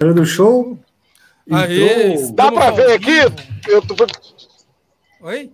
[0.00, 0.78] do show.
[1.52, 3.18] Aê, Dá para ver aqui?
[3.68, 3.94] Eu tô...
[5.20, 5.52] Oi?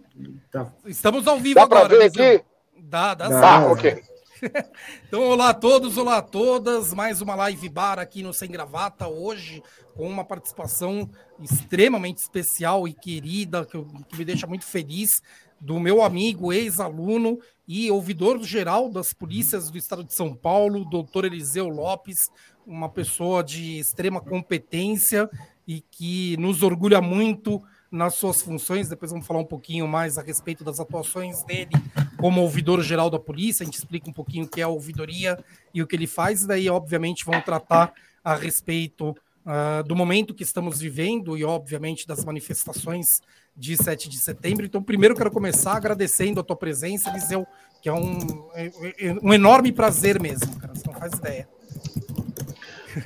[0.53, 0.73] Tá.
[0.87, 2.45] Estamos ao vivo Dá para ver aqui?
[2.79, 4.01] Dá, dá, dá Ah, ok.
[5.09, 6.95] então, olá a todos, olá a todas.
[6.95, 9.61] Mais uma live bar aqui no Sem Gravata hoje,
[9.97, 11.11] com uma participação
[11.43, 15.21] extremamente especial e querida, que, que me deixa muito feliz,
[15.61, 21.25] do meu amigo, ex-aluno e ouvidor geral das polícias do estado de São Paulo, doutor
[21.25, 22.31] Eliseu Lopes,
[22.67, 25.31] uma pessoa de extrema competência
[25.67, 28.89] e que nos orgulha muito nas suas funções.
[28.89, 31.71] Depois vamos falar um pouquinho mais a respeito das atuações dele
[32.19, 33.63] como ouvidor geral da polícia.
[33.63, 35.39] A gente explica um pouquinho o que é a ouvidoria
[35.73, 36.43] e o que ele faz.
[36.43, 42.07] E daí, obviamente, vamos tratar a respeito uh, do momento que estamos vivendo e, obviamente,
[42.07, 43.21] das manifestações
[43.57, 44.67] de 7 de setembro.
[44.67, 47.47] Então, primeiro quero começar agradecendo a tua presença, Eliseu,
[47.81, 50.75] que é um, é, é um enorme prazer mesmo, cara.
[50.75, 51.49] Você não faz ideia.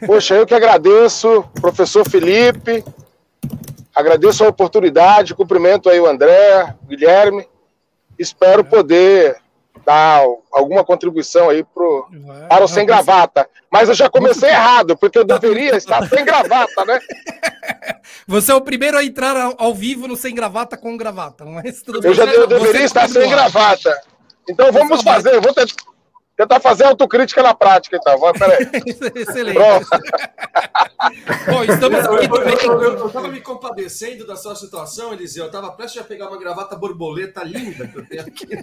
[0.07, 2.85] Poxa, eu que agradeço, professor Felipe,
[3.95, 7.49] agradeço a oportunidade, cumprimento aí o André, o Guilherme,
[8.19, 9.37] espero poder
[9.85, 12.07] dar alguma contribuição aí pro,
[12.49, 13.49] para o Sem Gravata.
[13.71, 17.01] Mas eu já comecei errado, porque eu deveria estar sem gravata, né?
[18.27, 22.05] Você é o primeiro a entrar ao vivo no Sem Gravata com gravata, mas tudo
[22.05, 23.97] Eu já eu deveria estar sem gravata.
[24.49, 25.75] Então vamos fazer, vou tentar
[26.41, 28.19] tentar fazer autocrítica na prática, então.
[28.19, 28.67] Vai, peraí.
[29.15, 29.59] Excelente.
[31.47, 35.45] Bom, estamos aqui eu, eu, estava me compadecendo da sua situação, Eliseu.
[35.45, 38.47] Eu estava prestes a pegar uma gravata borboleta linda que eu tenho aqui.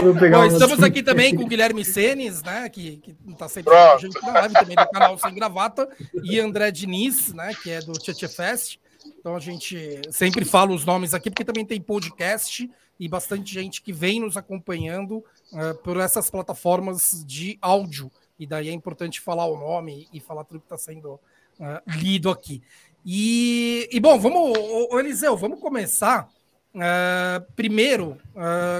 [0.00, 0.14] No...
[0.14, 2.68] Bom, estamos aqui também com o Guilherme Senes, né?
[2.68, 5.88] Que está sempre com a gente na live também do canal Sem Gravata,
[6.22, 7.52] e André Diniz, né?
[7.62, 8.78] Que é do Tchatcha Fest.
[9.18, 12.68] Então a gente sempre fala os nomes aqui, porque também tem podcast
[13.00, 18.12] e bastante gente que vem nos acompanhando uh, por essas plataformas de áudio.
[18.38, 21.20] E daí é importante falar o nome e falar tudo que está sendo uh,
[21.86, 22.62] lido aqui.
[23.04, 24.58] E, e, bom, vamos,
[24.90, 26.28] ô, Eliseu, vamos começar
[26.74, 28.18] uh, primeiro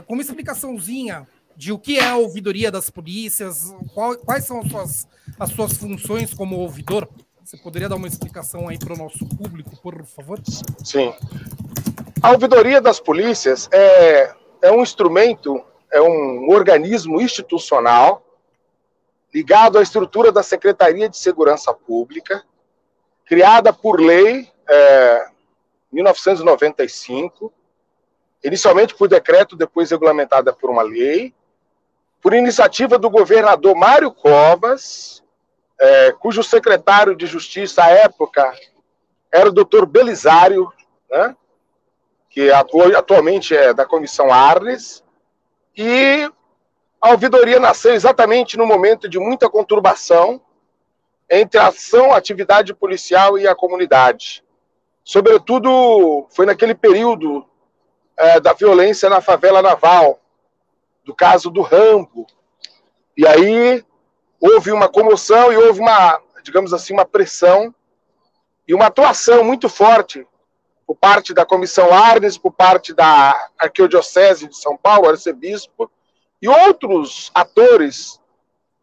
[0.06, 1.26] com uma explicaçãozinha
[1.56, 5.76] de o que é a ouvidoria das polícias, qual, quais são as suas, as suas
[5.78, 7.08] funções como ouvidor.
[7.42, 10.40] Você poderia dar uma explicação aí para o nosso público, por favor?
[10.84, 11.12] Sim.
[12.22, 18.22] A ouvidoria das polícias é, é um instrumento, é um organismo institucional
[19.32, 22.44] ligado à estrutura da Secretaria de Segurança Pública,
[23.24, 25.28] criada por lei é,
[25.90, 27.50] 1995,
[28.44, 31.32] inicialmente por decreto, depois regulamentada por uma lei,
[32.20, 35.22] por iniciativa do governador Mário Covas,
[35.80, 38.52] é, cujo secretário de Justiça à época
[39.32, 40.70] era o doutor Belisário,
[41.10, 41.34] né?
[42.30, 45.02] Que atualmente é da Comissão Arnes,
[45.76, 46.30] e
[47.00, 50.40] a ouvidoria nasceu exatamente no momento de muita conturbação
[51.28, 54.44] entre a ação, a atividade policial e a comunidade.
[55.02, 57.44] Sobretudo, foi naquele período
[58.16, 60.20] é, da violência na favela naval,
[61.04, 62.26] do caso do Rambo.
[63.16, 63.84] E aí
[64.40, 67.74] houve uma comoção e houve uma, digamos assim, uma pressão
[68.68, 70.26] e uma atuação muito forte
[70.90, 75.88] por parte da Comissão Arnes, por parte da Arquidiocese de São Paulo, arcebispo,
[76.42, 78.20] e outros atores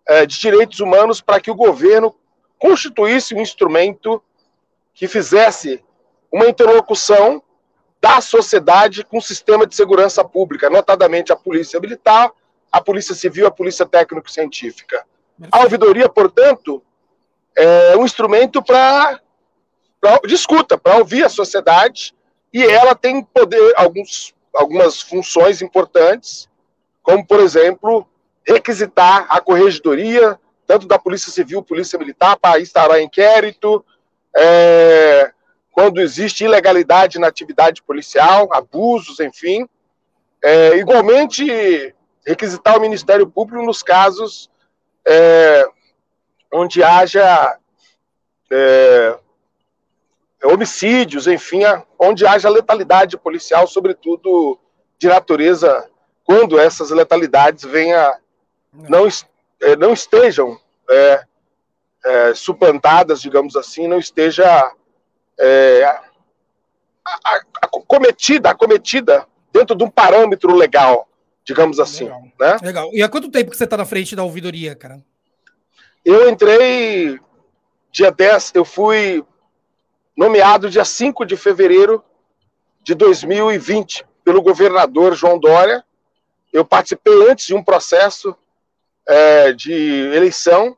[0.07, 2.15] é, de direitos humanos para que o governo
[2.57, 4.23] constituísse um instrumento
[4.93, 5.83] que fizesse
[6.31, 7.43] uma interlocução
[7.99, 12.31] da sociedade com o sistema de segurança pública, notadamente a Polícia Militar,
[12.71, 15.05] a Polícia Civil, a Polícia Técnico-Científica.
[15.51, 16.81] A ouvidoria, portanto,
[17.53, 19.19] é um instrumento para
[20.07, 22.15] pra, de escuta, para ouvir a sociedade,
[22.53, 26.47] e ela tem poder, alguns, algumas funções importantes,
[27.03, 28.07] como, por exemplo,
[28.45, 33.83] requisitar a corregedoria, tanto da Polícia Civil, Polícia Militar, para instaurar inquérito,
[34.35, 35.31] é,
[35.71, 39.67] quando existe ilegalidade na atividade policial, abusos, enfim.
[40.41, 41.93] É, igualmente,
[42.25, 44.49] requisitar o Ministério Público nos casos
[45.05, 45.67] é,
[46.51, 47.57] onde haja
[48.51, 49.17] é,
[50.43, 51.61] homicídios, enfim,
[51.97, 54.59] onde haja letalidade policial, sobretudo
[54.99, 55.89] de natureza,
[56.23, 58.19] quando essas letalidades venha,
[58.73, 59.07] não,
[59.61, 61.23] é, não estejam é,
[62.05, 64.71] é, suplantadas, digamos assim, não esteja
[65.39, 65.99] é,
[67.87, 71.07] cometida, acometida dentro de um parâmetro legal,
[71.43, 72.05] digamos assim.
[72.05, 72.23] Legal.
[72.39, 72.57] Né?
[72.61, 72.89] Legal.
[72.93, 75.03] E há quanto tempo que você está na frente da ouvidoria, cara?
[76.03, 77.19] Eu entrei
[77.91, 79.23] dia 10, eu fui
[80.17, 82.03] nomeado dia 5 de fevereiro
[82.81, 85.85] de 2020 pelo governador João Dória.
[86.51, 88.35] Eu participei antes de um processo
[89.07, 89.71] é, de
[90.13, 90.75] eleição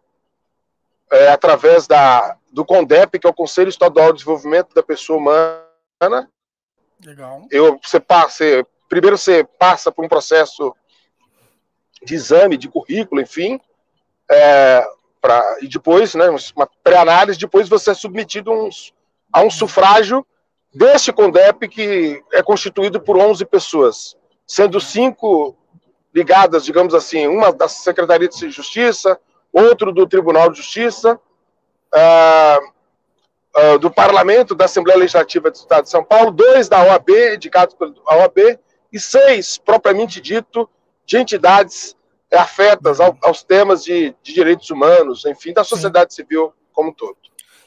[1.10, 6.30] é, através da do CONDEP, que é o Conselho Estadual de Desenvolvimento da Pessoa Humana.
[7.06, 7.46] Legal.
[7.52, 8.44] Eu, você passa,
[8.90, 10.76] primeiro você passa por um processo
[12.04, 13.60] de exame, de currículo, enfim,
[14.30, 14.84] é,
[15.22, 18.94] pra, e depois, né, uma pré-análise, depois você é submetido uns,
[19.32, 20.26] a um sufrágio
[20.74, 24.16] deste CONDEP, que é constituído por 11 pessoas,
[24.46, 25.56] sendo cinco
[26.14, 29.20] ligadas, digamos assim, uma da Secretaria de Justiça,
[29.52, 31.20] outro do Tribunal de Justiça,
[31.94, 37.10] uh, uh, do Parlamento, da Assembleia Legislativa do Estado de São Paulo, dois da OAB,
[37.36, 38.60] indicados pela OAB,
[38.92, 40.70] e seis, propriamente dito,
[41.06, 41.96] de entidades
[42.32, 46.24] afetas ao, aos temas de, de, direitos humanos, enfim, da sociedade Sim.
[46.24, 47.18] civil como um todo.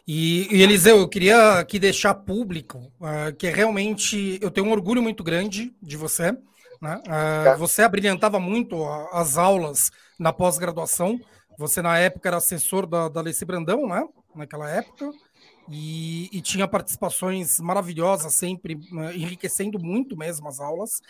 [0.06, 5.02] E, e, Eliseu, eu queria aqui deixar público uh, que realmente eu tenho um orgulho
[5.02, 6.32] muito grande de você.
[6.80, 7.00] Né?
[7.06, 11.20] Uh, você abrilhantava muito as aulas na pós-graduação.
[11.56, 14.04] Você, na época, era assessor da, da Leci Brandão, né?
[14.34, 15.10] naquela época,
[15.68, 21.00] e, e tinha participações maravilhosas, sempre uh, enriquecendo muito mesmo as aulas.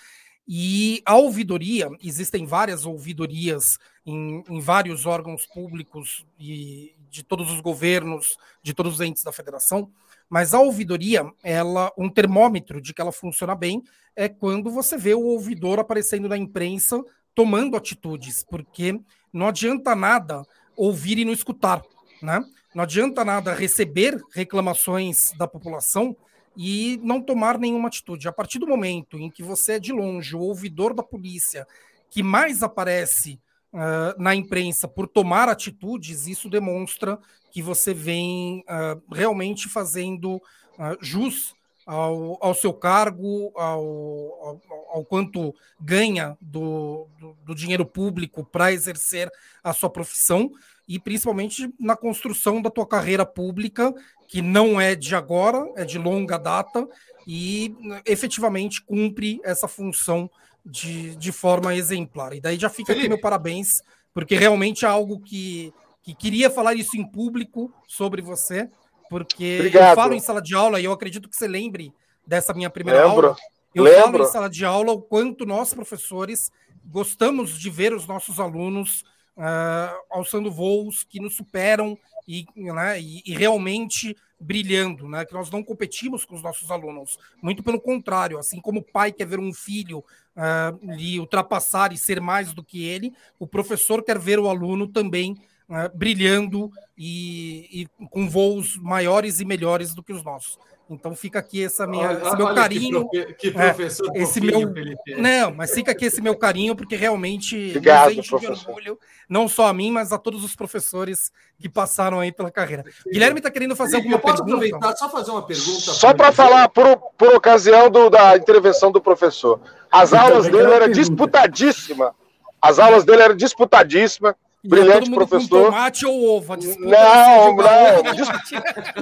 [0.46, 7.60] E a ouvidoria, existem várias ouvidorias em, em, vários órgãos públicos e de todos os
[7.60, 9.92] governos, de todos os entes da federação,
[10.30, 13.82] mas a ouvidoria, ela, um termômetro de que ela funciona bem
[14.16, 17.04] é quando você vê o ouvidor aparecendo na imprensa
[17.34, 18.98] tomando atitudes, porque
[19.30, 20.42] não adianta nada
[20.74, 21.82] ouvir e não escutar,
[22.22, 22.42] né?
[22.74, 26.16] Não adianta nada receber reclamações da população
[26.56, 28.26] e não tomar nenhuma atitude.
[28.26, 31.66] A partir do momento em que você é de longe o ouvidor da polícia
[32.08, 33.38] que mais aparece
[33.72, 37.18] uh, na imprensa por tomar atitudes, isso demonstra
[37.50, 41.54] que você vem uh, realmente fazendo uh, jus
[41.86, 44.60] ao, ao seu cargo, ao, ao,
[44.90, 49.30] ao quanto ganha do, do, do dinheiro público para exercer
[49.62, 50.50] a sua profissão
[50.88, 53.94] e principalmente na construção da tua carreira pública,
[54.28, 56.88] que não é de agora, é de longa data
[57.26, 60.30] e efetivamente cumpre essa função
[60.64, 62.32] de, de forma exemplar.
[62.32, 63.06] E daí já fica Felipe.
[63.06, 63.82] aqui meu parabéns,
[64.14, 65.72] porque realmente é algo que,
[66.02, 68.68] que queria falar isso em público sobre você,
[69.08, 69.90] porque Obrigado.
[69.90, 71.92] eu falo em sala de aula e eu acredito que você lembre
[72.26, 73.28] dessa minha primeira Lembro.
[73.28, 73.36] aula.
[73.74, 74.02] Eu Lembro.
[74.02, 76.50] falo em sala de aula o quanto nós, professores,
[76.84, 79.02] gostamos de ver os nossos alunos
[79.36, 81.96] uh, alçando voos que nos superam
[82.26, 85.24] e, né, e, e, realmente brilhando, né?
[85.24, 89.12] Que nós não competimos com os nossos alunos, muito pelo contrário, assim como o pai
[89.12, 94.02] quer ver um filho uh, lhe ultrapassar e ser mais do que ele, o professor
[94.02, 100.02] quer ver o aluno também uh, brilhando e, e com voos maiores e melhores do
[100.02, 100.58] que os nossos.
[100.94, 103.08] Então fica aqui essa minha, olha, esse meu carinho.
[103.08, 105.14] Que, que é, professor é, esse meu, Felipe.
[105.16, 108.98] Não, mas fica aqui esse meu carinho, porque realmente Obrigado, enche de orgulho,
[109.28, 112.84] não só a mim, mas a todos os professores que passaram aí pela carreira.
[113.10, 114.54] Guilherme está querendo fazer Felipe, alguma pergunta?
[114.54, 115.80] aproveitar só fazer uma pergunta.
[115.92, 119.60] Só para falar, por, por ocasião do, da intervenção do professor.
[119.90, 122.12] As aulas dele eram disputadíssimas.
[122.60, 124.34] As aulas dele eram disputadíssimas.
[124.64, 125.64] É brilhante professor.
[125.64, 126.54] tomate ou ovo?
[126.56, 128.02] Não, não, não,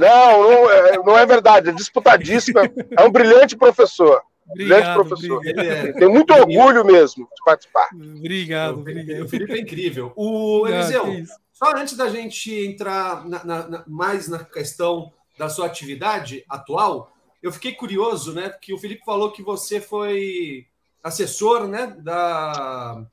[0.00, 1.68] não, é, não é verdade.
[1.68, 2.58] É disputadíssimo.
[2.58, 4.22] É um brilhante professor.
[4.48, 5.36] Obrigado, brilhante professor.
[5.36, 5.94] Obrigado.
[5.94, 7.88] Tem muito orgulho mesmo de participar.
[7.92, 9.24] Obrigado, obrigado.
[9.24, 10.12] O Felipe é incrível.
[10.16, 15.66] O Eliseu, só antes da gente entrar na, na, na, mais na questão da sua
[15.66, 18.48] atividade atual, eu fiquei curioso, né?
[18.48, 20.66] Porque o Felipe falou que você foi
[21.02, 23.06] assessor, né, da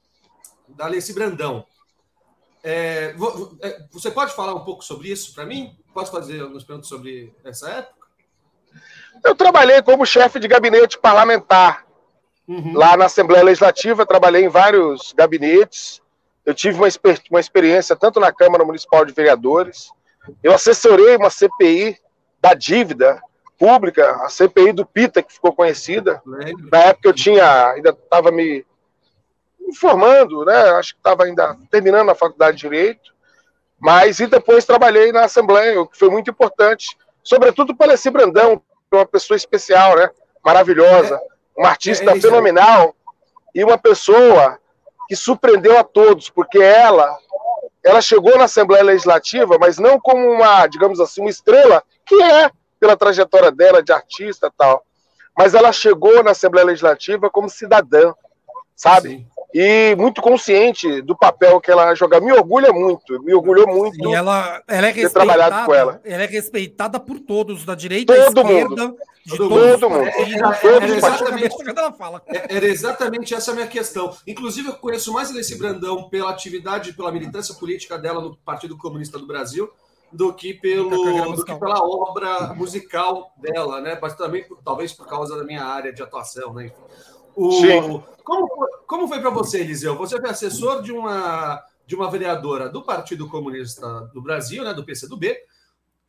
[0.68, 1.66] da Alessi Brandão.
[2.70, 3.16] É,
[3.62, 5.74] é, você pode falar um pouco sobre isso para mim?
[5.94, 8.08] Pode fazer algumas perguntas sobre essa época?
[9.24, 11.86] Eu trabalhei como chefe de gabinete parlamentar
[12.46, 12.74] uhum.
[12.74, 16.02] lá na Assembleia Legislativa, trabalhei em vários gabinetes.
[16.46, 16.90] Eu tive uma,
[17.32, 19.90] uma experiência tanto na Câmara Municipal de Vereadores.
[20.44, 21.98] Eu assessorei uma CPI
[22.42, 23.22] da dívida
[23.58, 26.22] pública, a CPI do PITA, que ficou conhecida.
[26.70, 28.66] Na época eu tinha, ainda estava me
[29.74, 30.56] formando, né?
[30.72, 33.14] Acho que estava ainda terminando a faculdade de Direito,
[33.80, 38.62] mas e depois trabalhei na Assembleia, o que foi muito importante, sobretudo para esse Brandão,
[38.92, 40.10] é uma pessoa especial, né?
[40.44, 41.20] Maravilhosa,
[41.56, 42.96] uma artista é, é fenomenal
[43.54, 44.60] e uma pessoa
[45.08, 47.18] que surpreendeu a todos, porque ela
[47.84, 52.52] ela chegou na Assembleia Legislativa, mas não como uma, digamos assim, uma estrela, que é
[52.80, 54.84] pela trajetória dela de artista tal,
[55.38, 58.14] mas ela chegou na Assembleia Legislativa como cidadã,
[58.76, 59.10] sabe?
[59.10, 62.20] Sim e muito consciente do papel que ela joga.
[62.20, 64.10] Me orgulha muito, me orgulhou muito.
[64.10, 66.02] E ela, ela é ter trabalhado com ela.
[66.04, 68.98] Ela é respeitada por todos, da direita todo à esquerda, mundo.
[69.26, 69.50] de todo,
[69.80, 70.08] todo mundo.
[70.08, 71.56] Era, era, exatamente,
[72.28, 74.16] é, era exatamente essa a minha questão.
[74.28, 79.18] Inclusive, eu conheço mais Alessi Brandão pela atividade, pela militância política dela no Partido Comunista
[79.18, 79.70] do Brasil,
[80.12, 83.98] do que, pelo, do que pela obra musical dela, né?
[84.02, 86.72] Mas também, talvez, por causa da minha área de atuação, né?
[87.38, 88.04] O, Sim.
[88.24, 88.50] Como,
[88.88, 89.96] como foi para você, Eliseu?
[89.96, 94.74] Você foi assessor de uma, de uma vereadora do Partido Comunista do Brasil, né?
[94.74, 95.38] Do PCdoB,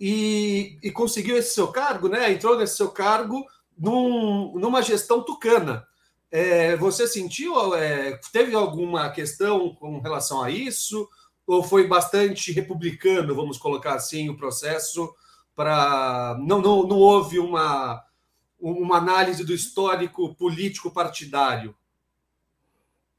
[0.00, 2.32] e, e conseguiu esse seu cargo, né?
[2.32, 3.44] Entrou nesse seu cargo
[3.76, 5.87] num, numa gestão tucana.
[6.30, 11.06] É, você sentiu, é, teve alguma questão com relação a isso?
[11.47, 15.12] Ou foi bastante republicano, vamos colocar assim, o processo
[15.54, 16.38] para.
[16.40, 18.02] Não, não, não houve uma,
[18.60, 21.74] uma análise do histórico político partidário?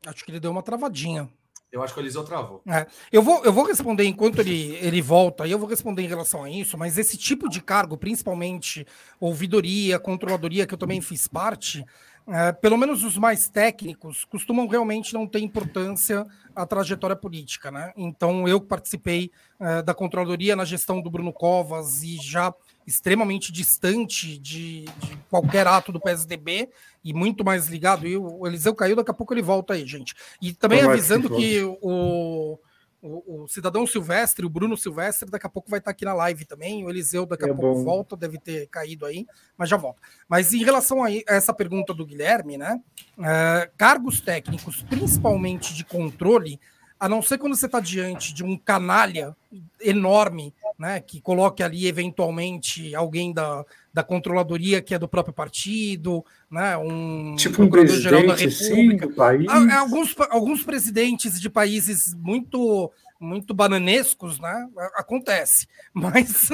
[0.05, 1.29] Acho que ele deu uma travadinha.
[1.71, 2.63] Eu acho que o Eliseu travou.
[2.67, 6.07] É, eu, vou, eu vou responder enquanto ele, ele volta, e eu vou responder em
[6.07, 8.87] relação a isso, mas esse tipo de cargo, principalmente
[9.19, 11.85] ouvidoria, controladoria, que eu também fiz parte,
[12.27, 17.69] é, pelo menos os mais técnicos, costumam realmente não ter importância a trajetória política.
[17.69, 17.93] Né?
[17.95, 22.53] Então, eu participei é, da controladoria na gestão do Bruno Covas e já
[22.89, 26.69] extremamente distante de, de, qualquer ato do PSDB
[27.03, 28.07] e muito mais ligado.
[28.07, 30.15] E o Eliseu caiu, daqui a pouco ele volta aí, gente.
[30.41, 32.59] E também avisando que o,
[32.99, 36.45] o, o, Cidadão Silvestre, o Bruno Silvestre, daqui a pouco vai estar aqui na live
[36.45, 36.83] também.
[36.83, 37.83] O Eliseu daqui a é pouco bom.
[37.83, 40.01] volta, deve ter caído aí, mas já volta.
[40.27, 42.81] Mas em relação a essa pergunta do Guilherme, né?
[43.19, 46.59] É, cargos técnicos, principalmente de controle,
[46.99, 49.35] a não ser quando você está diante de um canalha
[49.79, 56.23] enorme, né, que coloque ali eventualmente alguém da, da controladoria que é do próprio partido,
[56.51, 59.47] né, um tipo um geral da República, sim, do país.
[59.49, 64.69] Alguns, alguns presidentes de países muito muito bananescos, né?
[64.95, 65.67] Acontece.
[65.93, 66.47] Mas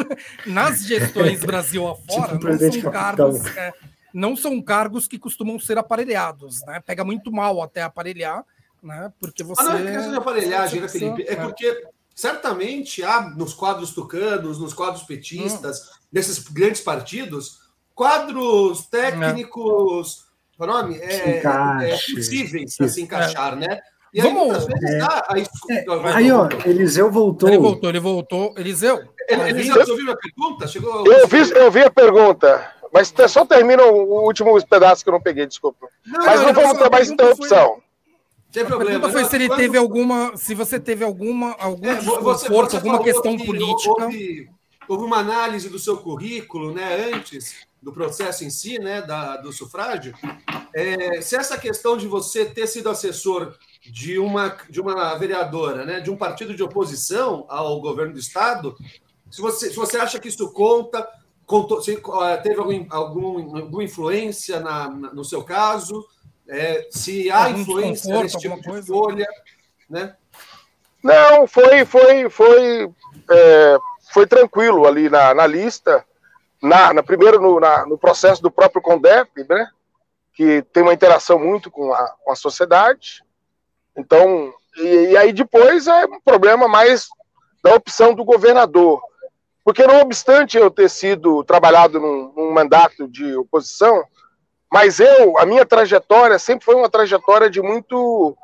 [0.48, 3.46] nas gestões Brasil afora, tipo não são cargos.
[3.56, 3.74] É,
[4.12, 6.82] não são cargos que costumam ser aparelhados, né?
[6.84, 8.44] Pega muito mal até aparelhar,
[8.86, 9.12] né?
[9.20, 9.62] Porque você.
[9.62, 11.24] Ah, não é questão de aparelhagem, né, Felipe?
[11.24, 15.92] É, é porque certamente há nos quadros tucanos, nos quadros petistas, hum.
[16.14, 17.60] nesses grandes partidos,
[17.94, 20.26] quadros técnicos.
[20.62, 20.66] É.
[20.66, 20.98] nome?
[21.00, 23.68] É, é possíveis se encaixar, é.
[23.68, 23.80] né?
[24.14, 24.98] E aí, Vamos, muitas vezes, é.
[25.00, 25.46] dá, aí,
[26.14, 27.50] aí, ó, Eliseu voltou.
[27.50, 28.54] Ele voltou, ele voltou.
[28.56, 29.04] Eliseu.
[29.28, 30.68] Eliseu, você ouviu a pergunta?
[30.70, 31.06] Chegou...
[31.06, 32.72] Eu, vi, eu vi a pergunta.
[32.94, 35.90] Mas só termina o último pedaço que eu não peguei, desculpa.
[36.06, 37.82] Não, mas não, não vamos ter mais interrupção.
[38.56, 38.92] Sem problema.
[38.92, 42.76] A pergunta foi se ele teve alguma, se você teve alguma, algum é, você, você
[42.78, 44.06] alguma questão que política.
[44.06, 44.50] Houve,
[44.88, 49.52] houve, uma análise do seu currículo, né, antes do processo em si, né, da, do
[49.52, 50.14] sufrágio.
[50.74, 56.00] É, se essa questão de você ter sido assessor de uma, de uma vereadora, né,
[56.00, 58.74] de um partido de oposição ao governo do estado,
[59.30, 61.06] se você, se você acha que isso conta,
[61.46, 62.02] contou, se,
[62.42, 66.06] teve algum, algum, alguma influência na, na, no seu caso,
[66.48, 69.28] é, se há Algum influência nesse tipo de
[69.90, 70.16] né?
[71.04, 72.92] Não, foi, foi, foi,
[73.30, 73.78] é,
[74.12, 76.04] foi tranquilo ali na, na lista,
[76.62, 79.70] na, na primeiro no, na, no processo do próprio Condep, né?
[80.34, 83.24] Que tem uma interação muito com a, com a sociedade.
[83.96, 87.08] Então, e, e aí depois é um problema mais
[87.64, 89.02] da opção do governador.
[89.64, 94.04] Porque não obstante eu ter sido trabalhado num, num mandato de oposição,
[94.72, 98.36] mas eu, a minha trajetória sempre foi uma trajetória de muito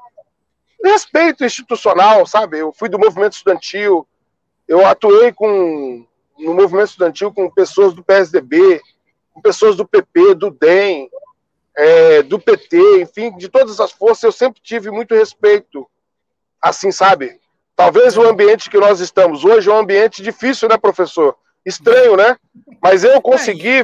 [0.84, 2.60] respeito institucional, sabe?
[2.60, 4.08] Eu fui do movimento estudantil,
[4.68, 6.06] eu atuei com
[6.40, 8.82] no movimento estudantil com pessoas do PSDB,
[9.34, 11.10] com pessoas do PP, do DEM,
[11.78, 15.88] é, do PT, enfim, de todas as forças, eu sempre tive muito respeito.
[16.62, 17.40] Assim, sabe?
[17.75, 21.36] Talvez o ambiente que nós estamos hoje é um ambiente difícil, né, professor?
[21.66, 22.38] Estranho, né?
[22.82, 23.84] Mas eu consegui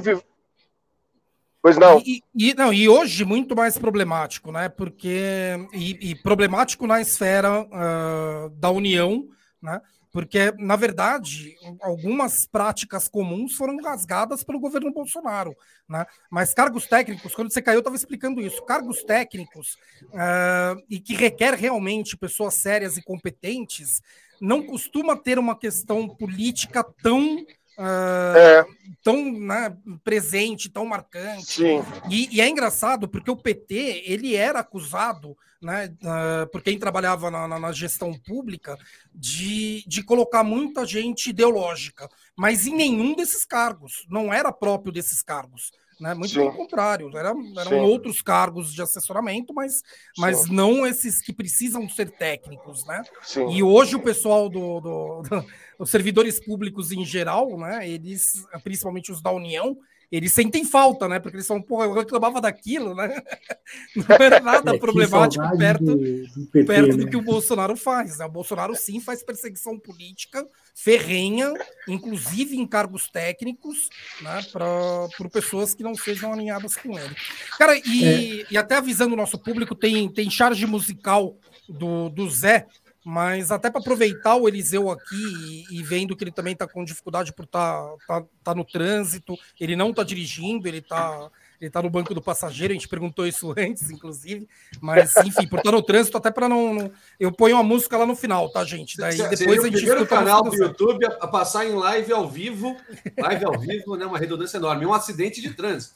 [1.68, 2.00] Pois não.
[2.00, 2.72] E, e, não.
[2.72, 4.70] e hoje muito mais problemático, né?
[4.70, 5.58] Porque.
[5.74, 9.28] E, e problemático na esfera uh, da União,
[9.62, 9.82] né?
[10.10, 15.54] Porque, na verdade, algumas práticas comuns foram rasgadas pelo governo Bolsonaro.
[15.88, 16.06] Né?
[16.32, 18.64] Mas cargos técnicos, quando você caiu, eu estava explicando isso.
[18.64, 19.74] Cargos técnicos
[20.06, 24.02] uh, e que requer realmente pessoas sérias e competentes,
[24.40, 27.46] não costuma ter uma questão política tão
[27.78, 28.66] Uh, é.
[29.04, 31.64] tão né, presente, tão marcante.
[32.10, 37.30] E, e, é engraçado porque o PT ele era acusado, né, uh, por quem trabalhava
[37.30, 38.76] na, na, na, gestão pública,
[39.14, 45.22] de, de colocar muita gente ideológica, mas em nenhum desses cargos, não era próprio desses
[45.22, 45.72] cargos.
[46.00, 46.14] Né?
[46.14, 46.42] Muito Sim.
[46.42, 49.82] pelo contrário, eram, eram outros cargos de assessoramento, mas,
[50.18, 52.86] mas não esses que precisam ser técnicos.
[52.86, 53.02] Né?
[53.50, 55.46] E hoje o pessoal do, do, do,
[55.80, 59.78] os servidores públicos em geral, né, eles, principalmente os da União,
[60.12, 61.20] eles sentem falta, né?
[61.20, 63.22] Porque eles são, porra, eu reclamava daquilo, né?
[63.96, 67.04] Não era nada é, problemático perto, do, do, PT, perto né?
[67.04, 68.18] do que o Bolsonaro faz.
[68.18, 68.26] Né?
[68.26, 71.52] O Bolsonaro sim faz perseguição política ferrenha,
[71.88, 73.90] inclusive em cargos técnicos,
[74.22, 74.46] né?
[74.54, 77.16] Para pessoas que não sejam alinhadas com ele.
[77.58, 78.46] Cara, e, é.
[78.52, 81.36] e até avisando o nosso público, tem, tem charge musical
[81.68, 82.68] do, do Zé
[83.10, 86.84] mas até para aproveitar o Eliseu aqui e, e, vendo que ele também está com
[86.84, 91.72] dificuldade por estar tá, tá, tá, no trânsito, ele não está dirigindo, ele está ele
[91.72, 94.46] tá no banco do passageiro, a gente perguntou isso antes, inclusive.
[94.82, 98.06] Mas, enfim, por estar no trânsito, até para não, não, Eu ponho a música lá
[98.06, 98.98] no final, tá, gente?
[98.98, 99.76] Daí depois Seria a gente.
[99.76, 102.76] O primeiro canal do YouTube a, a, passar em live ao vivo,
[103.18, 104.06] live ao vivo, né?
[104.06, 104.86] Uma redundância enorme.
[104.86, 105.96] Um acidente de trânsito.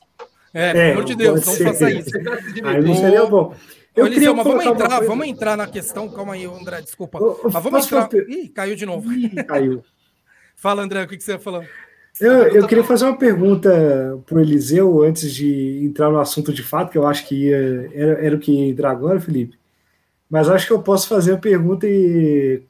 [0.54, 2.10] É, é pelo amor de Deus, não faça isso.
[2.64, 3.54] Aí não seria bom.
[3.96, 6.10] Eu Eliseu, mas vamos entrar, vamos entrar na questão.
[6.10, 7.20] Calma aí, André, desculpa.
[7.20, 8.10] mas vamos entrar.
[8.28, 9.12] Ih, caiu de novo.
[9.12, 9.84] Ih, caiu.
[10.56, 11.66] Fala, André, o que, que você ia falar?
[12.20, 13.70] Eu, eu queria fazer uma pergunta
[14.26, 17.90] para o Eliseu antes de entrar no assunto de fato, que eu acho que ia,
[17.94, 19.58] era, era o que ia entrar agora, Felipe.
[20.30, 22.62] Mas acho que eu posso fazer a pergunta e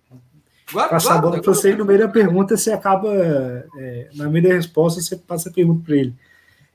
[0.72, 3.14] guarda, passar a bola para você e no meio da pergunta você acaba,
[3.78, 6.16] é, na meio da resposta, você passa a pergunta para ele.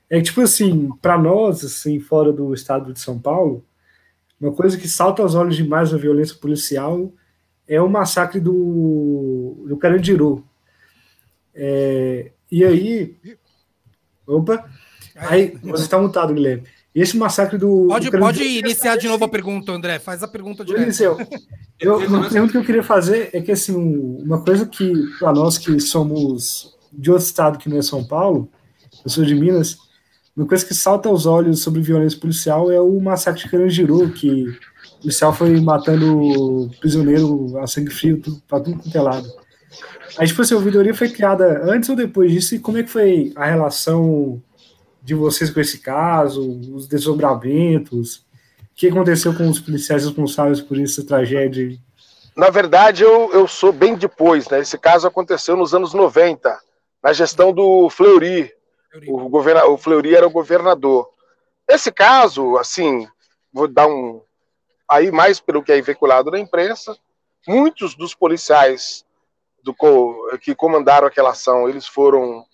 [0.09, 3.65] É tipo assim, para nós, assim, fora do estado de São Paulo,
[4.39, 7.11] uma coisa que salta aos olhos demais na violência policial
[7.67, 10.45] é o massacre do, do Carandiru.
[11.53, 13.15] É, e aí.
[14.25, 14.69] Opa!
[15.15, 16.63] Aí, você está mutado, Guilherme.
[16.93, 17.87] Esse massacre do.
[17.87, 19.99] Pode, do pode iniciar de novo a pergunta, André.
[19.99, 20.73] Faz a pergunta de
[21.79, 25.59] Eu, uma pergunta que eu queria fazer é que, assim, uma coisa que, para nós
[25.59, 28.49] que somos de outro estado que não é São Paulo,
[29.03, 29.77] eu sou de Minas,
[30.37, 34.43] uma coisa que salta aos olhos sobre violência policial é o massacre de Carangiru, que
[34.97, 39.27] o policial foi matando prisioneiro a sangue frio para tudo quanto é lado.
[40.15, 42.89] Aí, tipo assim, a ouvidoria foi criada antes ou depois disso, e como é que
[42.89, 44.39] foi a relação
[45.01, 50.79] de vocês com esse caso, os desdobramentos, o que aconteceu com os policiais responsáveis por
[50.79, 51.75] essa tragédia?
[52.35, 54.59] Na verdade, eu, eu sou bem depois, né?
[54.59, 56.59] Esse caso aconteceu nos anos 90,
[57.03, 58.51] na gestão do Fleury,
[59.07, 61.09] o, governa, o Fleury era o governador.
[61.69, 63.07] Nesse caso, assim,
[63.51, 64.21] vou dar um.
[64.89, 66.97] Aí, mais pelo que é veiculado na imprensa,
[67.45, 69.05] muitos dos policiais
[69.61, 69.75] do,
[70.41, 72.45] que comandaram aquela ação, eles foram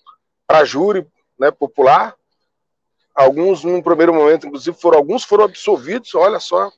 [0.48, 2.16] para júri né, popular.
[3.14, 6.72] Alguns, num primeiro momento, inclusive, foram alguns foram absolvidos, olha só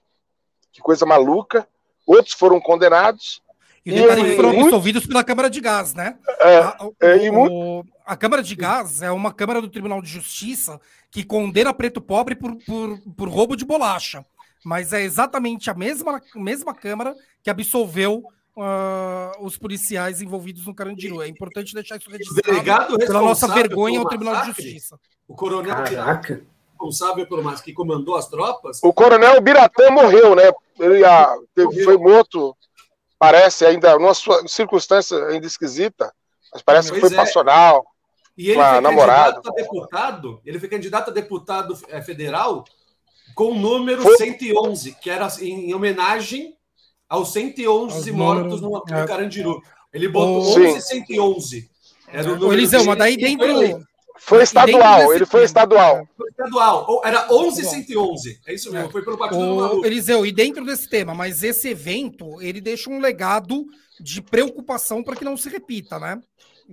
[0.76, 1.66] que coisa maluca.
[2.06, 3.42] Outros foram condenados.
[3.86, 6.18] E, e foram absolvidos pela Câmara de Gás, né?
[6.40, 10.02] É, a, o, é, e o, a Câmara de Gás é uma Câmara do Tribunal
[10.02, 14.26] de Justiça que condena preto pobre por, por, por roubo de bolacha.
[14.66, 18.24] Mas é exatamente a mesma, mesma Câmara que absolveu
[18.58, 21.22] uh, os policiais envolvidos no Carandiru.
[21.22, 24.98] É importante deixar isso registrado pela nossa vergonha ao Tribunal de Justiça.
[25.28, 26.42] O coronel Caraca.
[26.72, 28.80] responsável pelo mais que comandou as tropas.
[28.84, 30.52] O coronel Biratã morreu, né?
[30.80, 31.84] Ele a, morreu.
[31.84, 32.56] foi morto
[33.18, 34.14] parece ainda, numa
[34.48, 36.14] circunstância ainda esquisita,
[36.54, 37.20] mas parece pois que foi é.
[37.20, 37.86] passional.
[38.38, 39.42] E ele foi namorado.
[39.42, 42.66] candidato a deputado, ele foi candidato a deputado eh, federal
[43.34, 44.18] com o número foi.
[44.18, 46.56] 111, que era em, homenagem
[47.08, 49.08] aos 111 Os mortos no, no é.
[49.08, 49.62] Carandiru.
[49.94, 51.70] Ele botou oh, 11 111.
[52.08, 53.48] Era o número Eliseu, mas daí dentro,
[54.18, 56.08] foi estadual, ele foi estadual.
[56.18, 58.40] Foi estadual, era 1111.
[58.46, 61.70] É isso mesmo, foi pelo Partido o, do Eliseu, e dentro desse tema, mas esse
[61.70, 63.66] evento, ele deixa um legado
[64.00, 66.20] de preocupação para que não se repita, né?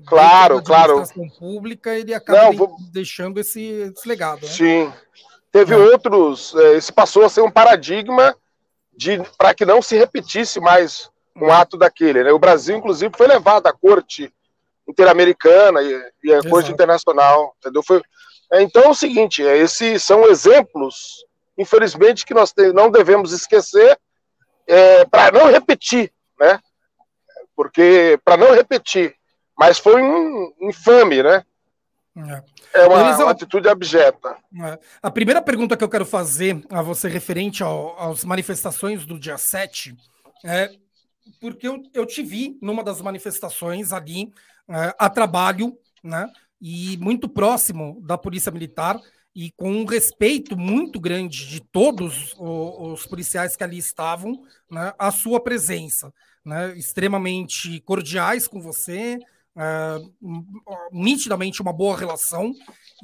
[0.06, 1.02] Claro, claro.
[1.38, 2.76] pública, ele acaba não, vou...
[2.90, 4.42] deixando esse, esse legado.
[4.42, 4.48] Né?
[4.48, 4.92] Sim.
[5.50, 5.76] Teve é.
[5.76, 8.34] outros, é, esse passou a ser um paradigma
[8.96, 12.24] de para que não se repetisse mais um ato daquele.
[12.24, 12.32] Né?
[12.32, 14.32] O Brasil, inclusive, foi levado à corte
[14.88, 17.82] interamericana e, e a Corte Internacional, entendeu?
[17.82, 18.02] Foi,
[18.52, 21.24] é, então é o seguinte, é, esses são exemplos,
[21.56, 23.98] infelizmente, que nós te, não devemos esquecer
[24.66, 26.60] é, para não repetir, né?
[27.56, 29.14] Porque para não repetir,
[29.58, 31.44] mas foi um infame, né?
[32.74, 34.36] É, é uma, uma, atitude abjeta.
[34.62, 34.78] É.
[35.02, 39.38] A primeira pergunta que eu quero fazer a você referente ao, às manifestações do dia
[39.38, 39.96] 7
[40.44, 40.70] é
[41.40, 44.30] porque eu, eu te vi numa das manifestações ali é,
[44.68, 46.30] a trabalho, né?
[46.60, 49.00] E muito próximo da Polícia Militar
[49.34, 55.10] e com um respeito muito grande de todos os, policiais que ali estavam, né, a
[55.10, 56.12] sua presença,
[56.44, 59.18] né, extremamente cordiais com você,
[59.54, 59.98] é,
[60.90, 62.54] nitidamente uma boa relação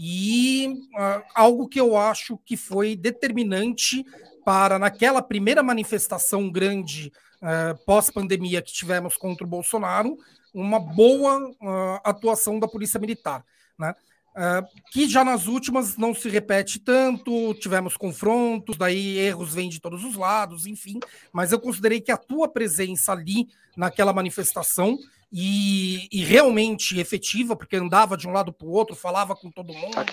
[0.01, 4.03] e uh, algo que eu acho que foi determinante
[4.47, 10.17] para naquela primeira manifestação grande uh, pós-pandemia que tivemos contra o Bolsonaro,
[10.55, 13.45] uma boa uh, atuação da Polícia Militar.
[13.79, 13.95] Né?
[14.39, 19.81] Uh, que já nas últimas não se repete tanto, tivemos confrontos, daí erros vêm de
[19.81, 21.01] todos os lados, enfim,
[21.33, 24.97] mas eu considerei que a tua presença ali naquela manifestação
[25.33, 29.75] e, e realmente efetiva, porque andava de um lado para o outro, falava com todo
[29.75, 30.07] mundo, tá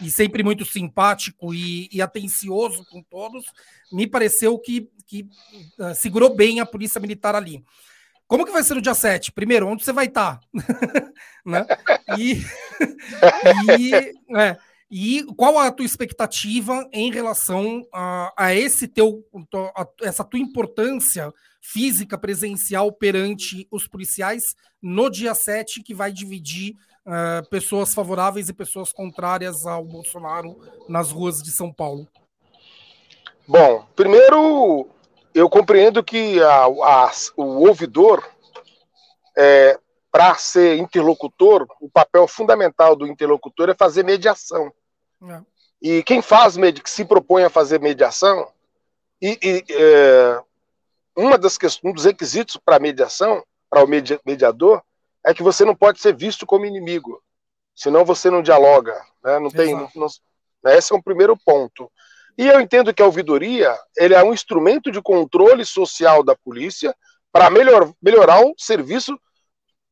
[0.00, 3.44] e sempre muito simpático e, e, atencioso com todos,
[3.90, 5.28] me pareceu que, que
[5.78, 7.62] uh, segurou bem a polícia militar ali.
[8.32, 9.30] Como que vai ser no dia 7?
[9.30, 10.40] Primeiro, onde você vai estar?
[10.40, 10.40] Tá?
[11.44, 11.66] né?
[12.16, 12.40] E,
[13.78, 13.94] e,
[14.40, 14.56] é,
[14.90, 19.22] e, qual a tua expectativa em relação a, a esse teu,
[19.76, 26.74] a, essa tua importância física presencial perante os policiais no dia 7, que vai dividir
[27.06, 30.56] uh, pessoas favoráveis e pessoas contrárias ao Bolsonaro
[30.88, 32.08] nas ruas de São Paulo?
[33.46, 34.88] Bom, primeiro
[35.34, 38.26] eu compreendo que a, a, o ouvidor,
[39.36, 39.78] é,
[40.10, 44.72] para ser interlocutor, o papel fundamental do interlocutor é fazer mediação.
[45.28, 45.40] É.
[45.80, 48.48] E quem faz, que se propõe a fazer mediação,
[49.20, 50.42] e, e é,
[51.16, 54.82] uma das questões, um dos requisitos para a mediação, para o mediador,
[55.24, 57.22] é que você não pode ser visto como inimigo,
[57.74, 59.38] senão você não dialoga, né?
[59.38, 60.06] Não tem, não, não,
[60.64, 60.76] né?
[60.76, 61.90] esse é um primeiro ponto.
[62.36, 66.94] E eu entendo que a ouvidoria ele é um instrumento de controle social da polícia
[67.30, 69.18] para melhor, melhorar o serviço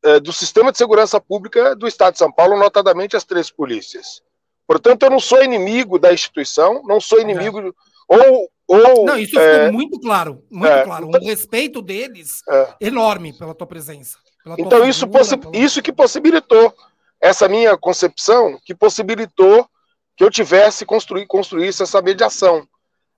[0.02, 4.22] eh, do sistema de segurança pública do Estado de São Paulo, notadamente as três polícias.
[4.66, 7.72] Portanto, eu não sou inimigo da instituição, não sou inimigo, é.
[8.08, 9.04] ou, ou.
[9.04, 11.08] Não, isso é, ficou muito claro, muito é, claro.
[11.08, 12.74] Então, respeito deles é.
[12.80, 14.16] enorme pela tua presença.
[14.44, 15.24] Tua então, isso, pela...
[15.52, 16.72] isso que possibilitou
[17.20, 19.68] essa minha concepção, que possibilitou
[20.20, 22.68] que eu tivesse construir, construísse essa mediação.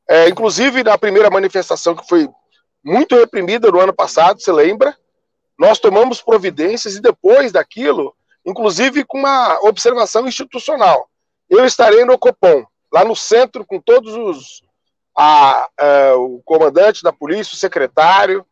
[0.09, 2.29] É, inclusive, na primeira manifestação, que foi
[2.85, 4.97] muito reprimida no ano passado, você lembra?
[5.59, 8.15] Nós tomamos providências e depois daquilo,
[8.47, 11.11] inclusive com uma observação institucional.
[11.51, 14.63] Eu estarei no Copom, lá no centro, com todos os.
[15.19, 18.47] A, a, o comandante da polícia, o secretário,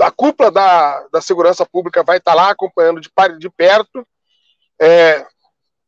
[0.00, 4.06] a cúpula da, da segurança pública vai estar lá acompanhando de, de perto.
[4.80, 5.26] É,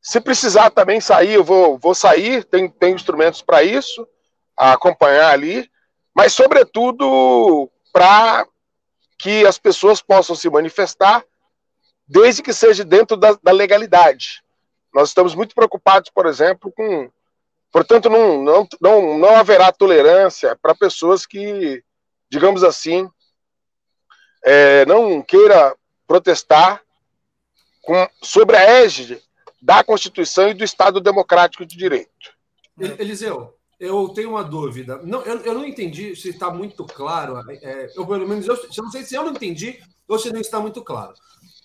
[0.06, 4.06] se precisar também sair, eu vou, vou sair, tem, tem instrumentos para isso,
[4.56, 5.68] acompanhar ali,
[6.14, 8.46] mas, sobretudo, para
[9.18, 11.24] que as pessoas possam se manifestar,
[12.06, 14.44] desde que seja dentro da, da legalidade.
[14.94, 17.10] Nós estamos muito preocupados, por exemplo, com.
[17.72, 21.82] Portanto, não, não, não, não haverá tolerância para pessoas que,
[22.30, 23.10] digamos assim,
[24.44, 25.74] é, não queira
[26.06, 26.80] protestar
[27.82, 29.25] com, sobre a égide
[29.60, 32.34] da Constituição e do Estado Democrático de Direito.
[32.98, 35.00] Eliseu, eu tenho uma dúvida.
[35.02, 37.38] Não, eu, eu não entendi se está muito claro.
[37.50, 40.40] É, eu, pelo menos, eu, eu, não sei se eu não entendi ou se não
[40.40, 41.14] está muito claro.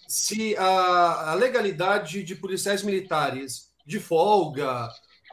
[0.08, 4.90] Se a, a legalidade de policiais militares de folga,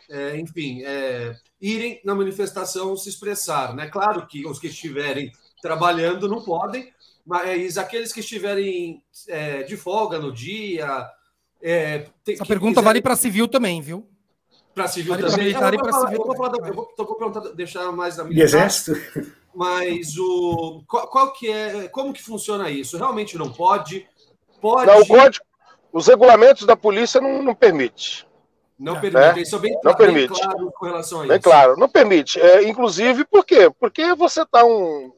[0.08, 3.74] é, enfim, é, irem na manifestação se expressar.
[3.74, 3.88] Né?
[3.88, 6.92] Claro que os que estiverem trabalhando não podem,
[7.26, 11.08] mas aqueles que estiverem é, de folga no dia,
[11.62, 12.84] é, tem, Essa pergunta quiser...
[12.84, 14.06] vale para civil também, viu?
[14.74, 15.46] Para civil vale também.
[15.46, 18.16] Militar eu, vou falar, civil eu, vou falar, eu, vou, eu vou perguntar, deixar mais
[18.16, 18.44] da militar.
[18.44, 18.92] exército?
[19.54, 22.96] Mas o qual, qual, que é, como que funciona isso?
[22.96, 24.06] Realmente não pode?
[24.60, 24.86] Pode.
[24.86, 25.44] Não, o código,
[25.92, 28.26] os regulamentos da polícia não, não permite.
[28.78, 29.00] Não é.
[29.00, 29.42] permite.
[29.42, 30.40] Isso é bem, não bem permite.
[30.40, 31.32] claro com relação a isso.
[31.32, 32.40] Bem claro, não permite.
[32.40, 33.70] É, inclusive, por quê?
[33.80, 35.12] Porque você está um.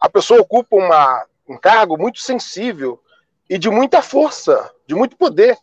[0.00, 3.00] A pessoa ocupa uma, um cargo muito sensível
[3.48, 5.56] e de muita força, de muito poder.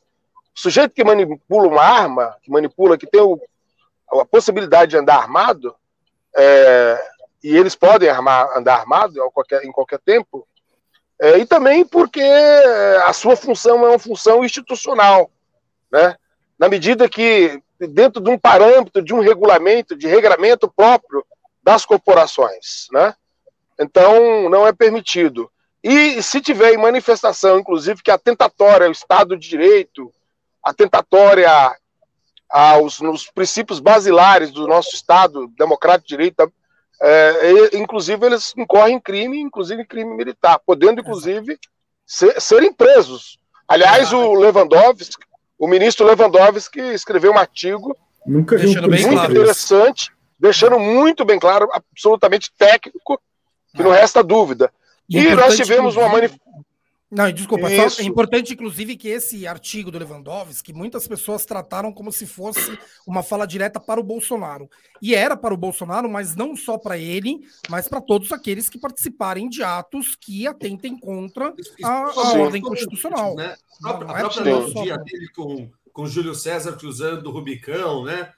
[0.55, 3.39] O sujeito que manipula uma arma, que manipula, que tem o,
[4.11, 5.75] a possibilidade de andar armado,
[6.35, 7.13] é,
[7.43, 10.47] e eles podem armar, andar armado em qualquer, em qualquer tempo,
[11.19, 12.23] é, e também porque
[13.05, 15.29] a sua função é uma função institucional,
[15.91, 16.15] né?
[16.57, 21.25] na medida que, dentro de um parâmetro, de um regulamento, de regramento próprio
[21.61, 22.87] das corporações.
[22.91, 23.13] Né?
[23.79, 25.49] Então, não é permitido.
[25.83, 30.13] E se tiver manifestação, inclusive, que é atentatória ao Estado de Direito,
[30.63, 31.49] atentatória
[32.49, 36.53] aos nos princípios basilares do nosso Estado democrático de direito,
[37.01, 41.57] é, inclusive eles incorrem em crime, inclusive crime militar, podendo inclusive
[42.05, 43.39] ser, serem presos.
[43.67, 45.25] Aliás, o Lewandowski,
[45.57, 50.11] o ministro Lewandowski escreveu um artigo Nunca muito claro interessante, isso.
[50.39, 53.19] deixando muito bem claro, absolutamente técnico,
[53.75, 54.71] que não resta dúvida.
[55.09, 56.63] E, e nós tivemos uma manifestação
[57.13, 62.11] não, desculpa, só, é importante, inclusive, que esse artigo do Lewandowski, muitas pessoas trataram como
[62.11, 64.67] se fosse uma fala direta para o Bolsonaro.
[64.99, 68.79] E era para o Bolsonaro, mas não só para ele, mas para todos aqueles que
[68.79, 73.35] participarem de atos que atentem contra a, a ordem constitucional.
[73.35, 73.55] Né?
[73.83, 78.33] A própria, a própria dia dele com, com Júlio César cruzando o Rubicão, né?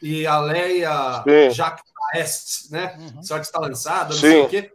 [0.00, 2.96] E a Leia Jacques Est, né?
[2.96, 3.22] Uhum.
[3.22, 4.20] Sorte está lançada, não Sim.
[4.20, 4.72] sei o quê.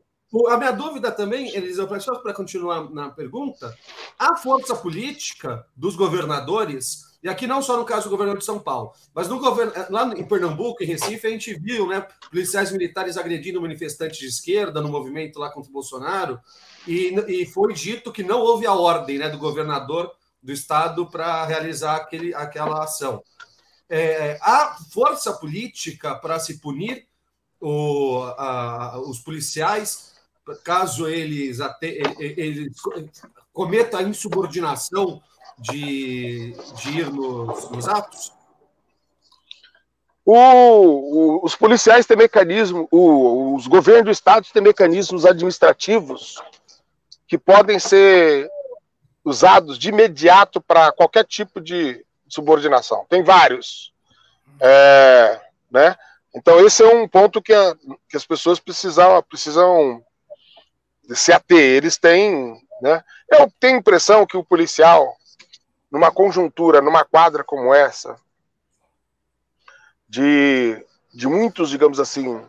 [0.50, 3.74] A minha dúvida também, Eliseu, só para continuar na pergunta,
[4.20, 8.60] a força política dos governadores, e aqui não só no caso do governador de São
[8.60, 9.72] Paulo, mas no govern...
[9.90, 14.82] lá em Pernambuco, em Recife, a gente viu né, policiais militares agredindo manifestantes de esquerda
[14.82, 16.40] no movimento lá contra o Bolsonaro,
[16.86, 20.12] e, e foi dito que não houve a ordem né, do governador
[20.44, 23.24] do estado para realizar aquele, aquela ação.
[23.90, 27.08] É, a força política para se punir
[27.60, 30.15] o, a, os policiais
[30.64, 31.60] caso eles,
[32.20, 32.74] eles
[33.52, 35.22] cometam a insubordinação
[35.58, 38.34] de, de ir nos, nos atos?
[40.24, 46.42] O, o, os policiais têm mecanismos, os governos do estado têm mecanismos administrativos
[47.28, 48.50] que podem ser
[49.24, 53.06] usados de imediato para qualquer tipo de subordinação.
[53.10, 53.94] Tem vários.
[54.60, 55.96] É, né?
[56.34, 57.76] Então, esse é um ponto que, a,
[58.10, 60.04] que as pessoas precisam, precisam
[61.14, 61.60] se ater.
[61.60, 62.60] Eles têm.
[62.82, 63.04] Né?
[63.30, 65.16] Eu tenho a impressão que o policial,
[65.92, 68.18] numa conjuntura, numa quadra como essa,
[70.08, 72.42] de, de muitos, digamos assim,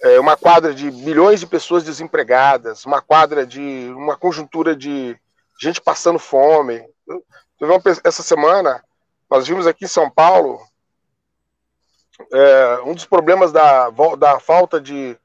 [0.00, 3.92] é, uma quadra de milhões de pessoas desempregadas, uma quadra de.
[3.96, 5.16] uma conjuntura de
[5.60, 6.84] gente passando fome.
[8.04, 8.82] essa semana,
[9.28, 10.60] nós vimos aqui em São Paulo
[12.32, 15.16] é, um dos problemas da, da falta de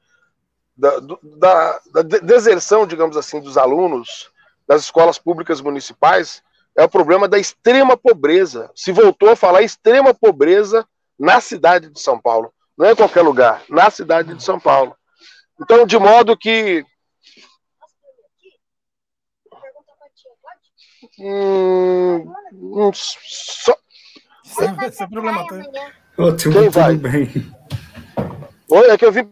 [0.76, 4.30] da, da, da deserção, digamos assim, dos alunos
[4.66, 6.42] das escolas públicas municipais
[6.76, 8.70] é o problema da extrema pobreza.
[8.74, 10.86] Se voltou a falar extrema pobreza
[11.18, 14.96] na cidade de São Paulo, não é em qualquer lugar, na cidade de São Paulo.
[15.60, 16.84] Então, de modo que.
[21.16, 23.76] Hum, hum, só...
[24.56, 25.62] O problema, tá?
[26.52, 26.96] Quem vai?
[26.96, 27.28] Bem.
[28.68, 29.28] Oi, é que eu vi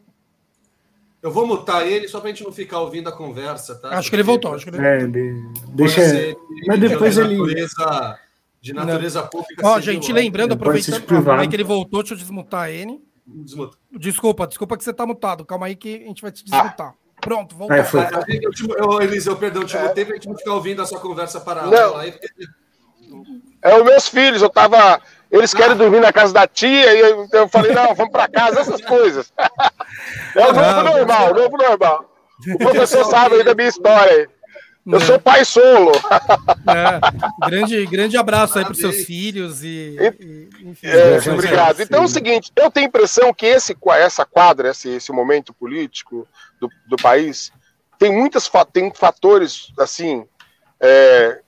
[1.22, 3.90] eu vou mutar ele só para a gente não ficar ouvindo a conversa, tá?
[3.90, 4.54] Acho Porque que ele voltou.
[4.54, 4.84] Acho que ele...
[4.84, 5.42] É, de...
[5.68, 6.00] deixa.
[6.66, 7.38] Mas depois de ele.
[7.38, 8.18] Natureza,
[8.60, 9.28] de natureza não.
[9.28, 9.66] pública.
[9.66, 10.96] Ó, gente, lembrando, aproveitando
[11.40, 13.00] é que ele voltou, deixa eu desmutar ele.
[13.24, 13.78] Desmuta.
[13.92, 15.44] Desculpa, desculpa que você tá mutado.
[15.44, 16.88] Calma aí que a gente vai te desmutar.
[16.88, 17.02] Ah.
[17.20, 17.76] Pronto, voltou.
[17.76, 18.00] É, foi.
[18.76, 22.02] Eu, Eliseu, perdão, te mutei para a gente não ficar ouvindo a sua conversa paralela.
[22.02, 22.12] Aí,
[23.62, 25.00] É os meus filhos, eu tava
[25.32, 28.60] eles querem dormir na casa da tia, e eu, eu falei, não, vamos para casa,
[28.60, 29.32] essas coisas.
[30.34, 32.10] É o novo normal, o novo normal.
[32.54, 34.28] O professor sabe aí da minha história.
[34.86, 35.92] Eu sou pai solo.
[35.92, 39.96] É, grande, grande abraço aí para os seus filhos e.
[39.98, 41.80] e enfim, é, obrigado.
[41.82, 45.52] Então é o seguinte: eu tenho a impressão que esse, essa quadra, esse, esse momento
[45.52, 46.26] político
[46.60, 47.52] do, do país,
[47.98, 50.24] tem muitas tem fatores assim
[50.80, 51.41] é,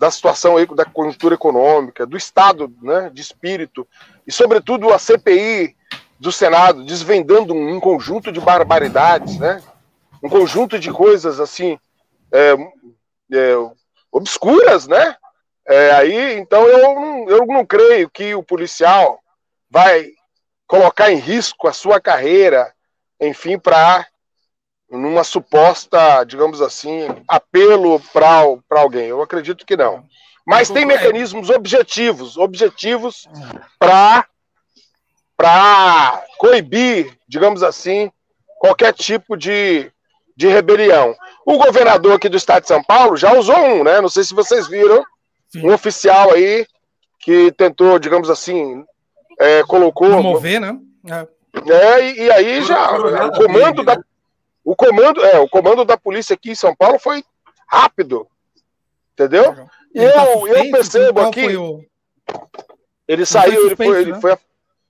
[0.00, 3.86] da situação da conjuntura econômica, do estado né, de espírito,
[4.26, 5.76] e, sobretudo, a CPI
[6.18, 9.62] do Senado desvendando um, conjunto de barbaridades, né,
[10.22, 11.78] um conjunto de coisas assim
[12.32, 12.56] é,
[13.30, 13.54] é,
[14.10, 15.14] obscuras, né?
[15.68, 19.20] É, aí, então, eu eu não creio que o policial
[19.70, 20.12] vai
[20.66, 22.72] colocar em risco a sua carreira,
[23.20, 24.06] enfim, para
[24.90, 29.06] numa suposta, digamos assim, apelo para alguém.
[29.06, 30.04] Eu acredito que não.
[30.46, 33.28] Mas tem mecanismos objetivos, objetivos
[33.78, 34.26] para
[35.36, 38.12] para coibir, digamos assim,
[38.58, 39.90] qualquer tipo de,
[40.36, 41.14] de rebelião.
[41.46, 44.02] O governador aqui do estado de São Paulo já usou um, né?
[44.02, 45.02] Não sei se vocês viram,
[45.48, 45.66] Sim.
[45.66, 46.66] um oficial aí
[47.20, 48.84] que tentou, digamos assim,
[49.38, 50.10] é, colocou.
[50.10, 50.78] Promover, né?
[51.08, 51.26] É.
[51.72, 52.92] É, e, e aí já
[53.26, 53.98] o comando da,
[54.70, 57.24] o comando, é, o comando da polícia aqui em São Paulo foi
[57.68, 58.28] rápido.
[59.12, 59.66] Entendeu?
[59.92, 61.56] E eu, tá eu percebo aqui.
[61.56, 61.84] O...
[63.08, 64.20] Ele saiu, ele, foi, ele né?
[64.20, 64.36] foi,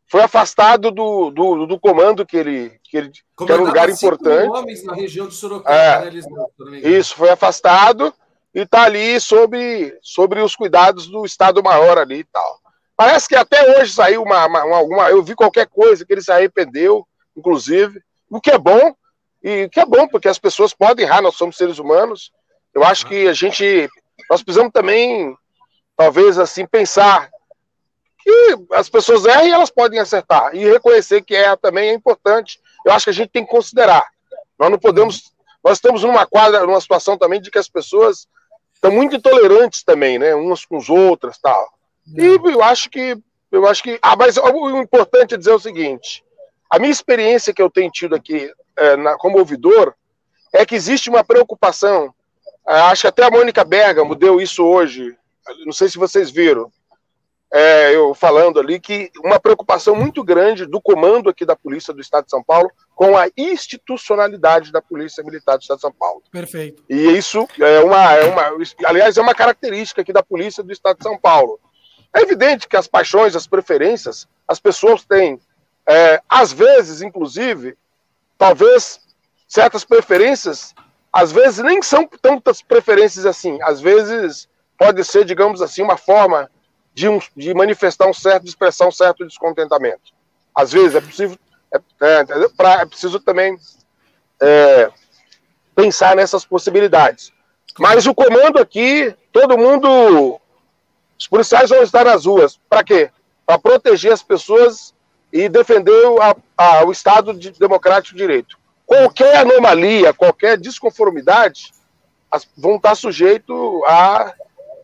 [0.07, 4.51] foi afastado do, do, do, comando que ele, que ele que era um lugar importante.
[4.51, 8.13] Homens na região de Sorocaba, é, né, Isso, foi afastado
[8.55, 12.61] e está ali sobre, sobre os cuidados do Estado-Maior ali e tal.
[12.95, 16.31] Parece que até hoje saiu uma, uma, uma, Eu vi qualquer coisa que ele se
[16.31, 18.95] arrependeu, inclusive, o que é bom,
[19.43, 22.31] e que é bom, porque as pessoas podem errar, nós somos seres humanos.
[22.75, 23.89] Eu acho que a gente.
[24.29, 25.35] Nós precisamos também,
[25.97, 27.31] talvez, assim, pensar
[28.23, 30.55] que as pessoas erram e elas podem acertar.
[30.55, 32.61] E reconhecer que erra também é importante.
[32.85, 34.07] Eu acho que a gente tem que considerar.
[34.59, 35.33] Nós não podemos.
[35.65, 38.29] Nós estamos numa quadra, numa situação também de que as pessoas
[38.75, 40.35] estão muito intolerantes também, né?
[40.35, 41.73] Umas com as outras tal.
[42.17, 43.17] E eu acho que.
[43.51, 43.99] Eu acho que.
[44.03, 46.23] Ah, mas o importante é dizer o seguinte:
[46.69, 49.95] a minha experiência que eu tenho tido aqui é, na, como ouvidor,
[50.53, 52.13] é que existe uma preocupação.
[52.67, 55.17] É, acho que até a Mônica Bergamo deu isso hoje.
[55.65, 56.73] Não sei se vocês viram.
[57.53, 62.01] é, eu falando ali que uma preocupação muito grande do comando aqui da Polícia do
[62.01, 66.23] Estado de São Paulo com a institucionalidade da Polícia Militar do Estado de São Paulo.
[66.31, 66.85] Perfeito.
[66.89, 68.43] E isso é uma, é uma
[68.85, 71.59] aliás, é uma característica aqui da Polícia do Estado de São Paulo.
[72.15, 75.41] É evidente que as paixões, as preferências, as pessoas têm,
[75.89, 77.77] é, às vezes, inclusive,
[78.41, 78.99] talvez
[79.47, 80.75] certas preferências,
[81.13, 84.49] às vezes nem são tantas preferências assim, às vezes
[84.79, 86.51] pode ser, digamos assim, uma forma
[86.95, 90.15] de, um, de manifestar um certo, de expressar um certo descontentamento.
[90.55, 91.39] Às vezes é possível,
[91.71, 92.25] é, é,
[92.57, 93.59] pra, é preciso também
[94.41, 94.91] é,
[95.75, 97.31] pensar nessas possibilidades.
[97.79, 100.41] Mas o comando aqui, todo mundo,
[101.19, 102.59] os policiais vão estar nas ruas.
[102.71, 103.11] Para quê?
[103.45, 104.95] Para proteger as pessoas
[105.33, 108.59] e defender a, a, o Estado de democrático de direito.
[108.87, 111.73] Qualquer anomalia, qualquer desconformidade,
[112.31, 114.35] as, vão estar sujeito a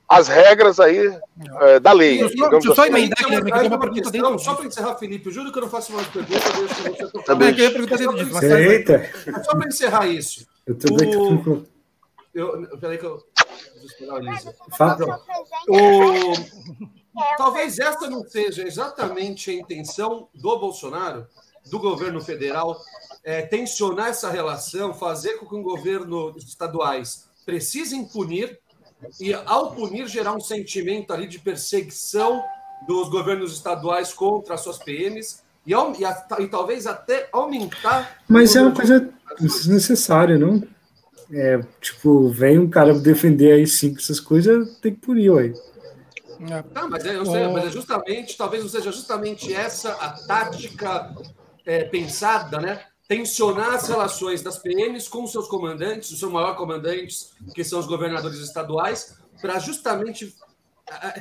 [0.09, 1.19] as regras aí
[1.63, 2.19] é, da lei.
[2.19, 2.91] Deixa eu só assim.
[2.91, 5.93] emendar aqui, uma pergunta dentro Só para encerrar, Felipe, eu juro que eu não faço
[5.93, 7.59] mais perguntas, eu deixo você Também.
[7.59, 9.11] Eu perguntar dentro disso, mas Eita.
[9.45, 10.47] só para encerrar isso.
[10.65, 11.67] Eu também o...
[12.35, 13.23] eu, peraí que eu.
[13.77, 14.55] Vou esperar a Elisa.
[14.77, 15.21] Fala.
[15.69, 16.33] O...
[17.37, 21.27] Talvez essa não seja exatamente a intenção do Bolsonaro,
[21.71, 22.81] do governo federal,
[23.25, 28.59] é, tensionar essa relação, fazer com que o governo estaduais precisem punir
[29.21, 32.43] e, ao punir, gerar um sentimento ali de perseguição
[32.87, 38.19] dos governos estaduais contra as suas PMs e, e, e talvez até aumentar.
[38.29, 39.09] Mas é uma coisa
[39.41, 40.63] desnecessária, não?
[41.33, 45.31] É, tipo, vem um cara defender aí cinco essas coisas, tem que punir,
[46.40, 46.64] ué.
[46.75, 51.14] Não, mas, é, sei, mas é justamente, talvez não seja justamente essa a tática
[51.64, 52.85] é, pensada, né?
[53.09, 57.79] tensionar as relações das PMs com os seus comandantes, os seus maiores comandantes, que são
[57.79, 60.35] os governadores estaduais, para justamente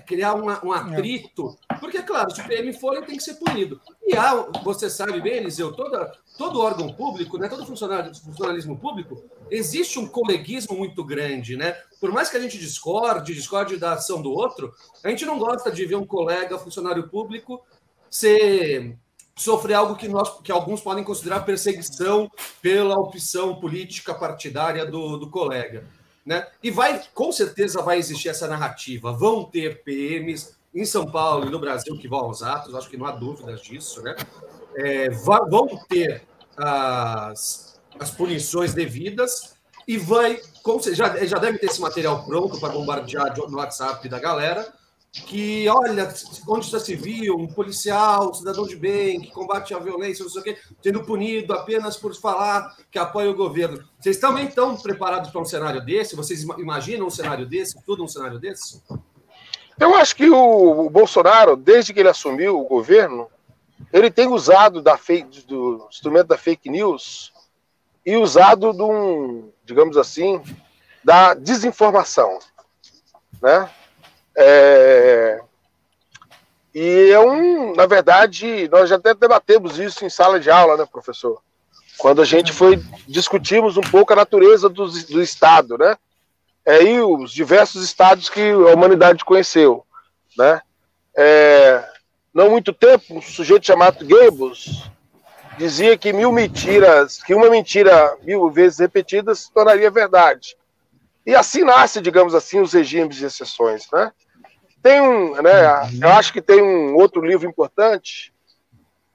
[0.05, 3.79] criar uma, um atrito, porque, claro, se o PM for, ele tem que ser punido.
[4.05, 4.33] E há,
[4.63, 10.77] você sabe bem, Eliseu, toda, todo órgão público, né, todo funcionalismo público, existe um coleguismo
[10.77, 11.75] muito grande, né?
[11.99, 15.71] Por mais que a gente discorde, discorde da ação do outro, a gente não gosta
[15.71, 17.63] de ver um colega, funcionário público,
[18.09, 18.97] ser
[19.35, 25.29] sofrer algo que, nós, que alguns podem considerar perseguição pela opção política partidária do, do
[25.29, 25.85] colega.
[26.25, 26.47] Né?
[26.63, 29.11] E vai, com certeza vai existir essa narrativa.
[29.11, 32.97] Vão ter PMs em São Paulo e no Brasil que vão aos atos, acho que
[32.97, 34.15] não há dúvidas disso, né?
[34.75, 36.23] É, vão ter
[36.57, 39.55] as, as punições devidas
[39.87, 40.41] e vai,
[40.93, 44.73] já, já deve ter esse material pronto para bombardear no WhatsApp da galera
[45.23, 46.13] que, olha,
[46.47, 50.41] onde se viu um policial, um cidadão de bem, que combate a violência, não sei
[50.41, 53.81] o quê, sendo punido apenas por falar que apoia o governo.
[53.97, 56.17] Vocês também estão preparados para um cenário desse?
[56.17, 57.81] Vocês imaginam um cenário desse?
[57.85, 58.81] Tudo um cenário desse?
[59.79, 63.29] Eu acho que o, Bolsonaro, desde que ele assumiu o governo,
[63.91, 67.33] ele tem usado da fake, do instrumento da fake news
[68.05, 70.41] e usado de um, digamos assim,
[71.03, 72.39] da desinformação,
[73.41, 73.69] né?
[74.35, 75.41] É...
[76.73, 80.85] E é um, na verdade, nós já até debatemos isso em sala de aula, né,
[80.85, 81.41] professor?
[81.97, 85.97] Quando a gente foi discutimos um pouco a natureza do, do Estado, né?
[86.65, 89.85] É, e os diversos estados que a humanidade conheceu,
[90.37, 90.61] né?
[91.15, 91.87] É,
[92.33, 94.89] não muito tempo, um sujeito chamado Goebbels
[95.57, 100.57] dizia que mil mentiras, que uma mentira mil vezes repetida se tornaria verdade.
[101.25, 104.11] E assim nasce, digamos assim, os regimes de exceções, né?
[104.81, 105.89] Tem um, né?
[106.01, 108.33] Eu acho que tem um outro livro importante,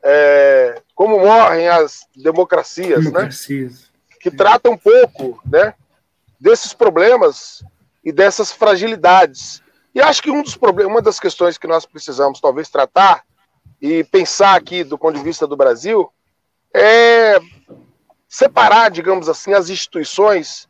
[0.02, 3.30] é, como morrem as democracias, né?
[4.20, 5.74] Que trata um pouco, né?
[6.40, 7.62] Desses problemas
[8.05, 9.62] e dessas fragilidades.
[9.94, 13.22] E acho que um dos problemas, uma das questões que nós precisamos talvez tratar
[13.81, 16.11] e pensar aqui do ponto de vista do Brasil
[16.74, 17.38] é
[18.29, 20.68] separar, digamos assim, as instituições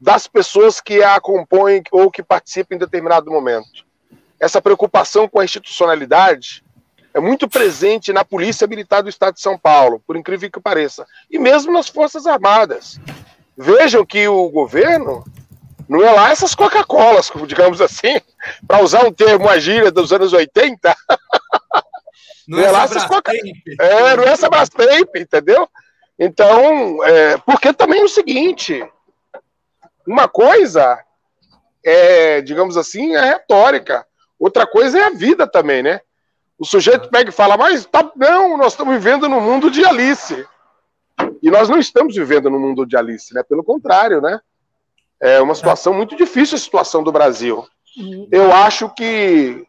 [0.00, 3.84] das pessoas que a compõem ou que participam em determinado momento
[4.44, 6.62] essa preocupação com a institucionalidade
[7.12, 11.06] é muito presente na Polícia Militar do Estado de São Paulo, por incrível que pareça,
[11.30, 13.00] e mesmo nas Forças Armadas.
[13.56, 15.24] Vejam que o governo
[15.88, 18.20] não é lá essas Coca-Colas, digamos assim,
[18.66, 20.96] para usar um termo, uma gíria dos anos 80.
[22.48, 23.32] Não, não é, é lá essas Coca...
[23.32, 25.68] É, não é essa Brastemp, entendeu?
[26.18, 28.86] Então, é, porque também é o seguinte,
[30.06, 31.04] uma coisa
[31.84, 34.06] é, digamos assim, é retórica.
[34.38, 36.00] Outra coisa é a vida também, né?
[36.58, 40.46] O sujeito pega e fala, mas tá, não, nós estamos vivendo no mundo de Alice.
[41.44, 43.42] E nós não estamos vivendo no mundo de Alice, né?
[43.42, 44.40] Pelo contrário, né?
[45.20, 47.66] É uma situação muito difícil a situação do Brasil.
[48.32, 49.62] Eu acho que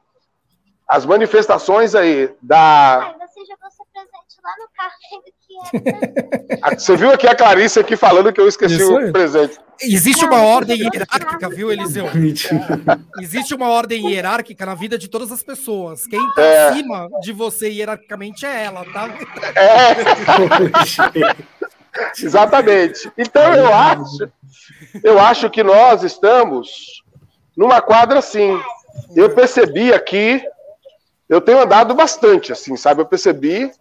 [0.87, 2.99] as manifestações aí da.
[2.99, 4.95] Ai, você jogou seu presente lá no carro,
[6.63, 6.75] que é.
[6.79, 9.11] Você viu aqui a Clarice aqui falando que eu esqueci Isso o é.
[9.11, 9.59] presente.
[9.81, 12.05] Existe uma ordem hierárquica, viu, Eliseu?
[13.19, 16.07] Existe uma ordem hierárquica na vida de todas as pessoas.
[16.07, 16.69] Quem tá é.
[16.69, 19.09] acima de você hierarquicamente é ela, tá?
[19.55, 19.95] É.
[22.21, 23.11] Exatamente.
[23.17, 24.31] Então eu acho,
[25.03, 27.03] eu acho que nós estamos
[27.55, 28.59] numa quadra assim.
[29.15, 30.41] Eu percebi aqui,
[31.27, 33.01] eu tenho andado bastante, assim, sabe?
[33.01, 33.71] Eu percebi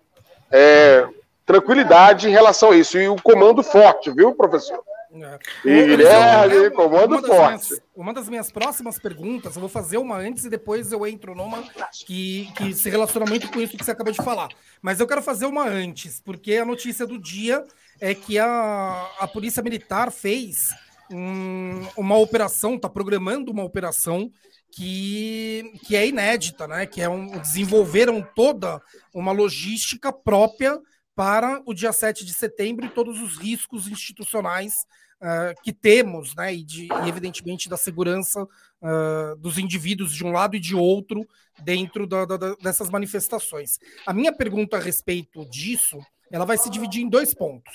[0.51, 1.07] é,
[1.47, 2.99] tranquilidade em relação a isso.
[2.99, 4.83] E o comando forte, viu, professor?
[5.15, 5.39] É.
[5.65, 7.69] E Guilherme, comando uma forte.
[7.69, 11.37] Minhas, uma das minhas próximas perguntas, eu vou fazer uma antes e depois eu entro
[11.37, 11.63] numa
[12.05, 14.49] que, que se relaciona muito com isso que você acabou de falar.
[14.83, 17.65] Mas eu quero fazer uma antes, porque a notícia do dia
[18.05, 20.75] é que a, a Polícia Militar fez
[21.11, 24.31] um, uma operação, está programando uma operação
[24.71, 26.85] que, que é inédita, né?
[26.85, 28.79] Que é um, desenvolveram toda
[29.15, 30.79] uma logística própria
[31.17, 34.75] para o dia 7 de setembro e todos os riscos institucionais
[35.23, 36.55] uh, que temos, né?
[36.55, 41.27] E, de, e evidentemente da segurança uh, dos indivíduos de um lado e de outro
[41.63, 43.79] dentro da, da, dessas manifestações.
[44.05, 45.99] A minha pergunta a respeito disso,
[46.31, 47.73] ela vai se dividir em dois pontos.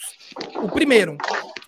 [0.56, 1.18] O primeiro,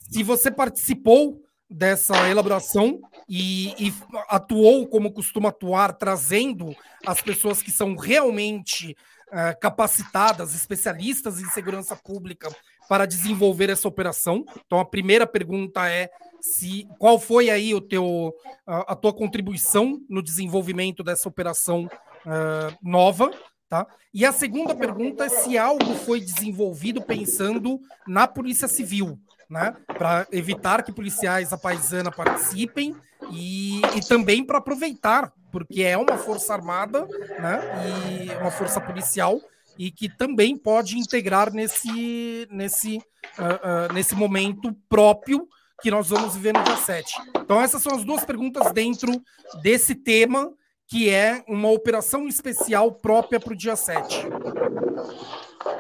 [0.10, 3.94] se você participou dessa elaboração e, e,
[4.28, 6.76] atuou como costuma atuar, trazendo
[7.06, 8.96] as pessoas que são realmente
[9.30, 12.54] uh, capacitadas, especialistas em segurança pública,
[12.90, 14.44] para desenvolver essa operação.
[14.66, 16.10] Então, a primeira pergunta é
[16.42, 18.34] se qual foi aí o teu
[18.68, 23.32] a, a tua contribuição no desenvolvimento dessa operação uh, nova,
[23.72, 23.88] tá?
[24.14, 29.18] E a segunda pergunta é se algo foi desenvolvido pensando na Polícia Civil
[29.52, 29.76] né?
[29.86, 32.96] Para evitar que policiais a paisana participem
[33.30, 37.06] e, e também para aproveitar, porque é uma força armada,
[37.38, 37.60] né?
[37.86, 39.42] E uma força policial
[39.78, 45.46] e que também pode integrar nesse, nesse, uh, uh, nesse momento próprio
[45.82, 47.14] que nós vamos viver no dia 7.
[47.38, 49.22] Então, essas são as duas perguntas dentro
[49.62, 50.50] desse tema,
[50.92, 54.28] que é uma operação especial própria para o dia 7.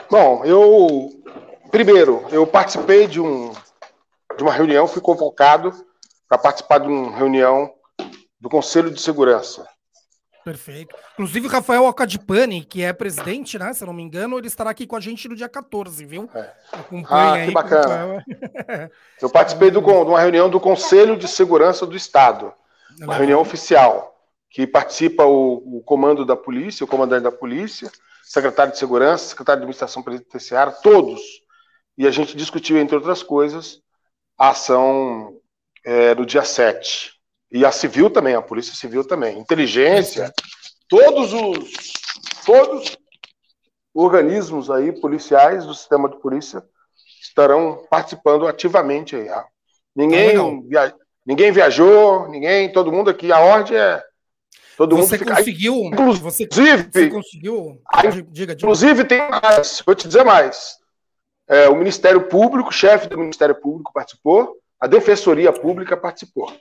[0.10, 1.22] Bom, eu
[1.72, 3.54] Primeiro, eu participei de, um,
[4.36, 5.74] de uma reunião, fui convocado
[6.28, 7.74] para participar de uma reunião
[8.40, 9.66] do Conselho de Segurança.
[10.44, 10.94] Perfeito.
[11.14, 13.74] Inclusive, o Rafael Alcadipani, que é presidente, né?
[13.74, 16.30] Se eu não me engano, ele estará aqui com a gente no dia 14, viu?
[16.36, 16.52] É.
[17.08, 18.26] Ah, que bacana.
[19.22, 22.52] eu participei do, de uma reunião do Conselho de Segurança do Estado,
[23.00, 24.11] uma reunião oficial,
[24.52, 27.90] que participa o, o comando da polícia, o comandante da polícia,
[28.22, 31.22] secretário de Segurança, secretário de Administração Penitenciária, todos
[31.98, 33.82] e a gente discutiu, entre outras coisas,
[34.38, 35.38] a ação
[35.86, 37.14] é, do dia 7.
[37.52, 39.38] E a civil também, a polícia civil também.
[39.38, 40.34] Inteligência,
[40.88, 41.72] todos os
[42.46, 42.98] todos
[43.94, 46.64] organismos aí policiais do sistema de polícia
[47.22, 49.30] estarão participando ativamente aí.
[49.30, 49.46] Ah.
[49.96, 50.96] Ninguém, ah, via,
[51.26, 54.02] ninguém viajou, ninguém, todo mundo aqui, a ordem é
[54.78, 56.48] todo você mundo conseguiu, aí, inclusive, você,
[56.92, 58.54] você conseguiu, diga, diga.
[58.54, 60.78] Inclusive tem mais, vou te dizer mais.
[61.48, 66.52] É, o Ministério Público, o chefe do Ministério Público participou, a Defensoria Pública participou.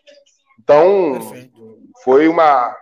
[0.58, 1.78] Então, Perfeito.
[2.02, 2.76] foi uma,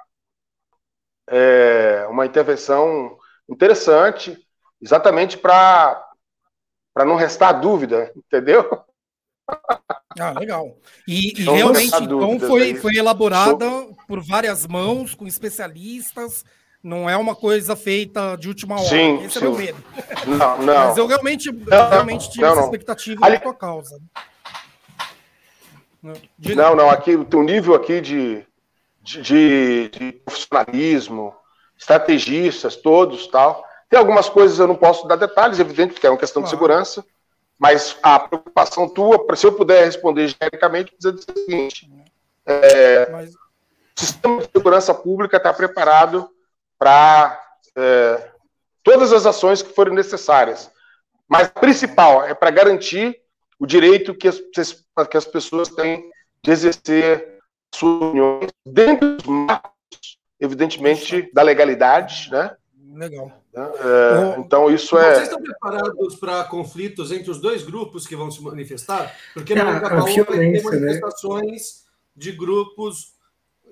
[1.28, 3.16] é, uma intervenção
[3.48, 4.36] interessante,
[4.80, 6.02] exatamente para
[6.96, 8.68] não restar dúvida, entendeu?
[10.18, 10.76] Ah, legal.
[11.06, 13.66] E, e realmente, então, foi, foi elaborada
[14.06, 16.44] por várias mãos, com especialistas,
[16.82, 18.88] não é uma coisa feita de última hora.
[18.88, 19.44] Sim, Esse sim.
[19.44, 19.84] é meu medo.
[20.26, 20.74] Não, não.
[20.88, 23.36] Mas eu realmente, não, realmente tinha não, essa expectativa Ali...
[23.36, 24.00] da tua causa.
[26.38, 26.62] Diga.
[26.62, 26.88] Não, não.
[26.88, 28.44] Aqui tem um nível aqui de,
[29.02, 31.34] de, de, profissionalismo,
[31.76, 33.64] estrategistas, todos tal.
[33.90, 37.04] Tem algumas coisas eu não posso dar detalhes, evidente, porque é uma questão de segurança.
[37.58, 41.90] Mas a preocupação tua, se eu puder responder genericamente, precisa dizer o seguinte:
[42.46, 43.34] é, mas...
[43.34, 43.38] o
[43.96, 46.30] sistema de segurança pública está preparado
[46.78, 47.40] para
[47.76, 48.30] é,
[48.84, 50.70] todas as ações que forem necessárias.
[51.28, 53.20] Mas o principal é para garantir
[53.58, 54.40] o direito que as,
[55.10, 56.08] que as pessoas têm
[56.42, 57.38] de exercer
[57.74, 62.56] suas uniões dentro dos marcos, evidentemente, da legalidade, né?
[62.94, 63.37] Legal.
[63.60, 65.14] É, então isso é.
[65.14, 69.14] Vocês estão preparados para conflitos entre os dois grupos que vão se manifestar?
[69.34, 70.62] Porque no Angabaú vai ter né?
[70.62, 71.90] manifestações né?
[72.16, 73.14] de grupos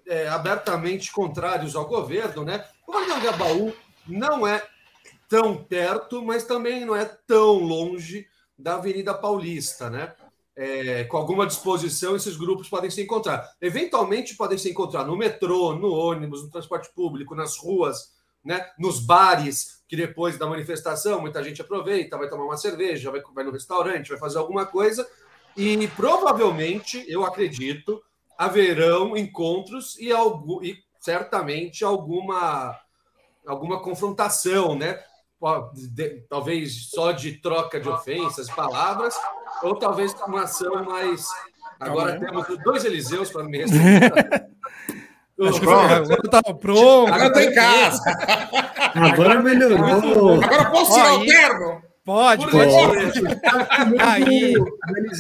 [0.07, 2.65] é, abertamente contrários ao governo, né?
[2.87, 3.73] O Anhangabaú
[4.07, 4.63] não é
[5.29, 8.27] tão perto, mas também não é tão longe
[8.59, 10.15] da Avenida Paulista, né?
[10.59, 13.47] É, com alguma disposição, esses grupos podem se encontrar.
[13.61, 18.16] Eventualmente, podem se encontrar no metrô, no ônibus, no transporte público, nas ruas
[18.47, 18.65] né?
[18.79, 23.45] Nos bares, que depois da manifestação muita gente aproveita, vai tomar uma cerveja, vai, vai
[23.45, 25.07] no restaurante, vai fazer alguma coisa.
[25.57, 28.01] E provavelmente, eu acredito,
[28.39, 32.79] haverão encontros e, algum, e certamente alguma,
[33.47, 34.99] alguma confrontação, né?
[36.29, 39.15] Talvez só de troca de ofensas, palavras,
[39.63, 41.27] ou talvez uma ação mais.
[41.79, 43.65] Agora temos dois Eliseus para me
[45.39, 47.13] Acho que agora tá pronto.
[47.13, 48.03] Agora tá em casa.
[48.95, 50.43] Agora melhorou.
[50.43, 51.87] Agora posso tirar o terno?
[52.07, 52.73] Pode, pode.
[53.99, 54.55] aí,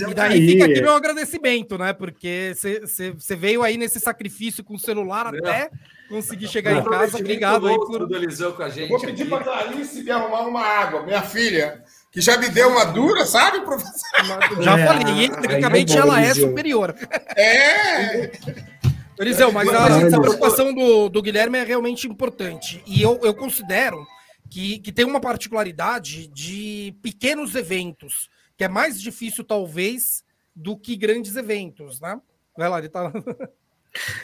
[0.08, 1.92] e daí fica aqui meu agradecimento, né?
[1.92, 5.38] Porque você veio aí nesse sacrifício com o celular é.
[5.38, 5.70] até
[6.08, 7.18] conseguir chegar em casa.
[7.18, 8.06] Obrigado aí por.
[8.06, 11.82] Do com a gente Vou pedir para a Clarice me arrumar uma água, minha filha,
[12.12, 14.62] que já me deu uma dura, sabe, professor?
[14.62, 16.94] Já é, falei, tecnicamente ela é superior.
[17.36, 18.30] É!
[19.18, 22.82] Eliseu, mas a, a preocupação do, do Guilherme é realmente importante.
[22.86, 24.06] E eu, eu considero
[24.50, 30.96] que, que tem uma particularidade de pequenos eventos, que é mais difícil, talvez, do que
[30.96, 32.20] grandes eventos, né?
[32.56, 33.12] Vai lá, ele tá.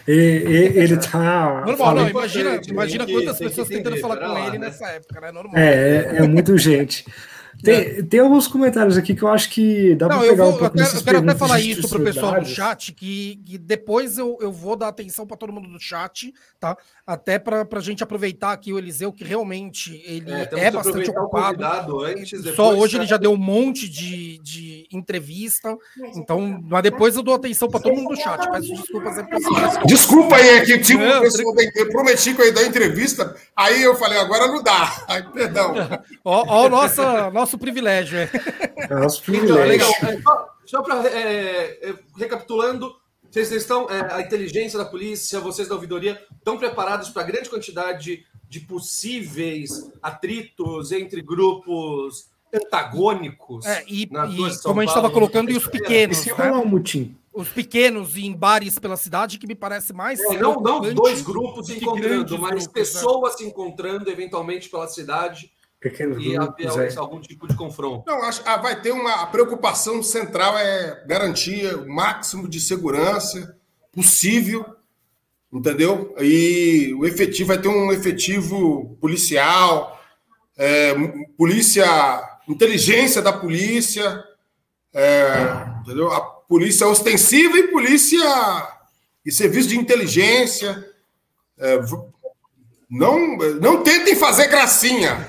[0.07, 1.63] E, e, ele tá.
[1.67, 4.67] Normal, não, imagina, imagina quantas pessoas tentando falar com ele né?
[4.67, 5.33] nessa época, né?
[5.33, 5.57] Normal.
[5.57, 7.05] É, é, é muito gente.
[7.63, 10.65] Tem, tem alguns comentários aqui que eu acho que dá para pegar vou, um pouco
[10.65, 14.19] Eu quero, eu quero até falar isso para o pessoal do chat, que, que depois
[14.19, 16.77] eu, eu vou dar atenção para todo mundo do chat, tá?
[17.07, 22.01] Até para a gente aproveitar aqui o Eliseu, que realmente ele é, é bastante ocupado.
[22.05, 25.77] Antes, Só hoje ele já deu um monte de, de entrevista.
[26.17, 28.51] Então, mas depois eu dou atenção para todo mundo do chat.
[28.51, 29.27] Peço desculpas aí
[29.87, 33.95] Desculpa aí, é que tipo, não, eu prometi que eu ia dar entrevista, aí eu
[33.97, 35.05] falei, agora não dá.
[35.09, 35.75] Aí, perdão.
[36.25, 38.19] ó, ó, nossa, nosso privilégio.
[38.19, 38.31] É.
[38.91, 39.55] Nosso privilégio.
[39.55, 39.91] Então, legal.
[40.03, 42.95] É, só, só para é, é, recapitulando,
[43.31, 47.49] vocês estão, é, a inteligência da polícia, vocês da ouvidoria, estão preparados para a grande
[47.49, 53.65] quantidade de possíveis atritos entre grupos antagônicos.
[53.65, 54.09] É, e, e
[54.63, 56.27] como a gente estava colocando, e os pequenos.
[56.27, 56.53] Né?
[56.53, 57.17] Um mutim.
[57.33, 60.21] Os pequenos em bares pela cidade, que me parece mais.
[60.21, 63.39] É, não, não dois grupos se encontrando, mas grupos, pessoas né?
[63.39, 65.51] se encontrando eventualmente pela cidade
[65.83, 66.97] Pequenos e grupos, haver é.
[66.97, 68.05] algum tipo de confronto.
[68.07, 73.59] Não, acho ah, vai ter uma a preocupação central é garantir o máximo de segurança
[73.91, 74.65] possível,
[75.53, 76.15] entendeu?
[76.21, 80.01] E o efetivo vai ter um efetivo policial,
[80.57, 80.95] é,
[81.37, 81.85] polícia,
[82.49, 84.23] inteligência da polícia,
[84.95, 85.33] é,
[85.81, 86.13] entendeu?
[86.13, 88.23] A polícia ostensiva e polícia
[89.27, 90.89] e serviço de inteligência.
[91.59, 91.81] É,
[92.93, 95.27] não, não tentem fazer gracinha.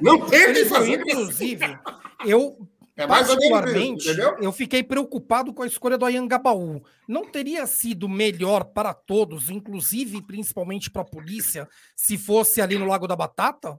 [0.00, 1.78] Não tentem fazer Inclusive,
[2.24, 2.56] eu
[2.96, 4.06] é particularmente,
[4.40, 6.82] eu fiquei preocupado com a escolha do Ayangabaú.
[7.08, 12.86] Não teria sido melhor para todos, inclusive principalmente para a polícia, se fosse ali no
[12.86, 13.78] Lago da Batata?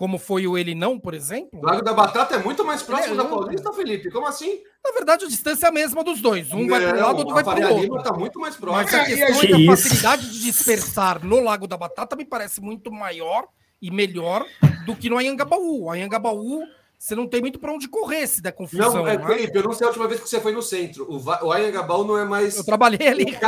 [0.00, 1.60] Como foi o Ele Não, por exemplo.
[1.62, 4.10] Lago da Batata é muito mais próximo é, da Paulista, Felipe.
[4.10, 4.62] Como assim?
[4.82, 6.50] Na verdade, a distância é a mesma dos dois.
[6.54, 7.98] Um vai para um lado, outro vai para o outro.
[7.98, 8.82] Está muito mais próximo.
[8.82, 12.62] Mas a questão é que a facilidade de dispersar no Lago da Batata me parece
[12.62, 13.46] muito maior
[13.82, 14.46] e melhor
[14.86, 15.82] do que no Anhangabaú.
[15.82, 16.62] O Anhangabaú,
[16.98, 18.94] você não tem muito para onde correr se der confusão.
[18.94, 19.26] Não, é, né?
[19.26, 21.04] Felipe, eu não sei a última vez que você foi no centro.
[21.10, 22.56] O, o Anhangabaú não é mais...
[22.56, 23.38] Eu trabalhei ali.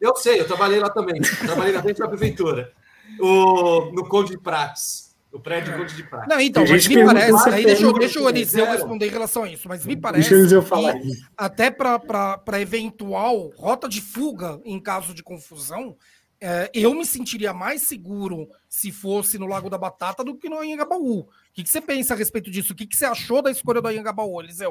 [0.00, 1.20] Eu sei, eu trabalhei lá também.
[1.46, 2.72] trabalhei na frente da prefeitura.
[3.20, 5.03] O, no Conde de Prates.
[5.34, 6.26] O prédio Conde de Prata.
[6.28, 7.48] Não, então, mas me parece.
[7.50, 10.20] Aí deixa, deixa o Eliseu responder em relação a isso, mas me parece.
[10.20, 10.94] Deixa o Eliseu falar.
[11.36, 15.96] até para eventual rota de fuga em caso de confusão,
[16.40, 20.60] é, eu me sentiria mais seguro se fosse no Lago da Batata do que no
[20.60, 21.22] Anhangabaú.
[21.22, 22.72] O que, que você pensa a respeito disso?
[22.72, 24.70] O que, que você achou da escolha do Anhangabaú, Eliseu?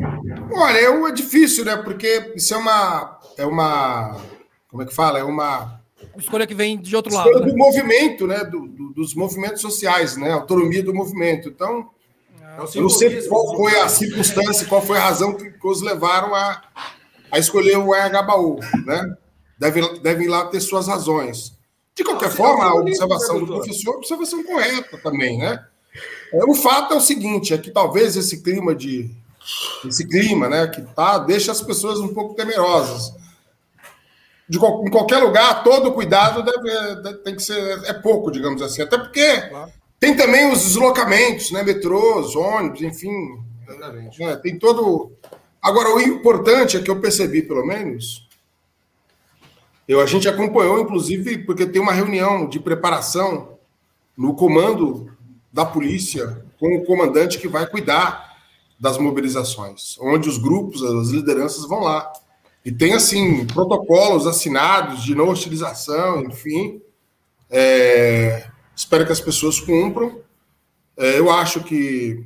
[0.54, 1.76] Olha, é difícil, né?
[1.76, 3.20] Porque isso é uma.
[3.38, 4.18] É uma.
[4.70, 5.20] Como é que fala?
[5.20, 5.83] É uma
[6.18, 7.28] escolha que vem de outro lado.
[7.30, 7.52] Escolha né?
[7.52, 8.44] do movimento, né?
[8.44, 10.32] Do, do, dos movimentos sociais, né?
[10.32, 11.50] Autonomia do movimento.
[11.50, 11.90] Então,
[12.40, 16.34] é eu não sei qual foi a circunstância, qual foi a razão que, os levaram
[16.36, 16.64] a,
[17.32, 19.16] a escolher o Anhangabaú, né?
[19.58, 21.54] Devem, devem lá ter suas razões.
[21.96, 25.64] De qualquer forma, a observação do professor é uma observação correta também, né?
[26.34, 29.12] É, o fato é o seguinte, é que talvez esse clima de
[29.86, 33.14] esse clima, né, que tá, deixa as pessoas um pouco temerosas
[34.48, 37.84] de, em qualquer lugar, todo cuidado deve, tem que ser.
[37.86, 38.82] É pouco, digamos assim.
[38.82, 39.72] Até porque claro.
[40.00, 41.64] tem também os deslocamentos, né?
[41.64, 43.40] Metrôs, ônibus, enfim.
[44.20, 45.12] Né, tem todo.
[45.62, 48.28] Agora, o importante é que eu percebi, pelo menos.
[49.88, 53.58] Eu, a gente acompanhou, inclusive, porque tem uma reunião de preparação
[54.18, 55.12] no comando
[55.52, 58.34] da polícia com o comandante que vai cuidar
[58.80, 62.12] das mobilizações, onde os grupos, as lideranças vão lá.
[62.66, 66.82] E tem, assim, protocolos assinados de não hostilização, enfim.
[67.50, 68.48] É...
[68.76, 70.22] espero que as pessoas cumpram.
[70.96, 72.26] É, eu acho que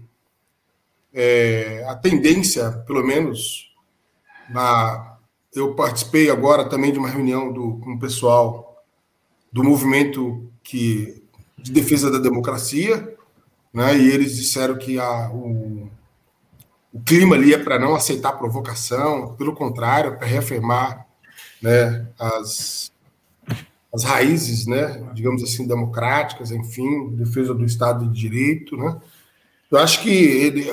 [1.13, 3.73] é, a tendência, pelo menos,
[4.49, 5.17] na,
[5.53, 8.83] eu participei agora também de uma reunião do, com o pessoal
[9.51, 11.23] do movimento que,
[11.57, 13.15] de defesa da democracia,
[13.73, 15.86] né, e eles disseram que a, o,
[16.97, 21.05] o clima ali é para não aceitar provocação, pelo contrário, para reafirmar
[21.61, 22.91] né, as,
[23.93, 28.99] as raízes, né, digamos assim, democráticas, enfim, defesa do Estado de Direito, né?
[29.69, 30.71] Eu acho que ele,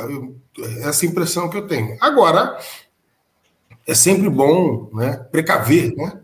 [0.82, 1.96] essa impressão que eu tenho.
[2.00, 2.58] Agora,
[3.86, 6.20] é sempre bom, né, precaver, né?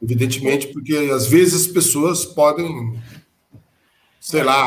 [0.00, 2.98] Evidentemente, porque às vezes as pessoas podem,
[4.20, 4.66] sei lá,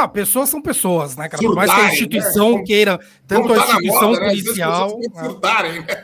[0.00, 1.42] não, pessoas são pessoas, né, cara?
[1.42, 1.92] Por mais que a né?
[1.92, 2.62] instituição né?
[2.64, 4.98] queira, tanto a tá instituição moda, policial.
[4.98, 5.96] Né?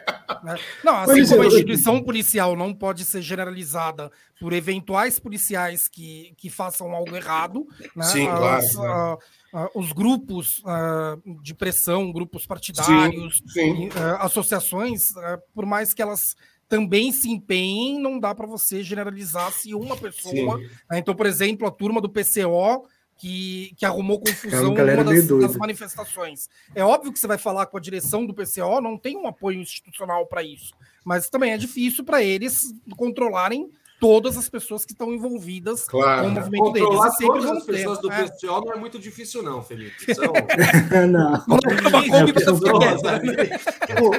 [0.42, 0.58] Né?
[0.84, 6.50] Não, assim como a instituição policial não pode ser generalizada por eventuais policiais que, que
[6.50, 8.04] façam algo errado, né?
[8.04, 9.18] Sim, As, claro.
[9.52, 13.90] Uh, uh, os grupos uh, de pressão, grupos partidários, sim, sim.
[14.18, 15.12] associações,
[15.54, 16.36] por mais que elas
[16.68, 20.58] também se empenhem, não dá para você generalizar se uma pessoa.
[20.90, 20.98] Né?
[20.98, 22.86] Então, por exemplo, a turma do PCO
[23.16, 26.48] que, que arrumou confusão em uma das, das, manifestações.
[26.74, 29.60] É óbvio que você vai falar com a direção do PCO, não tem um apoio
[29.60, 35.12] institucional para isso, mas também é difícil para eles controlarem todas as pessoas que estão
[35.12, 36.22] envolvidas claro.
[36.22, 37.18] com o movimento Controlar deles.
[37.18, 38.24] todas as pessoas do é.
[38.24, 40.14] PCO não é muito difícil, não, Felipe.
[40.14, 40.26] São...
[41.08, 41.44] não.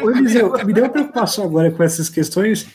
[0.03, 2.67] Ô, Eliseu, me deu preocupação agora com essas questões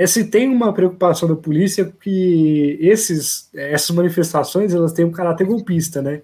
[0.00, 5.46] é se tem uma preocupação da polícia que esses, essas manifestações elas têm um caráter
[5.46, 6.22] golpista, né?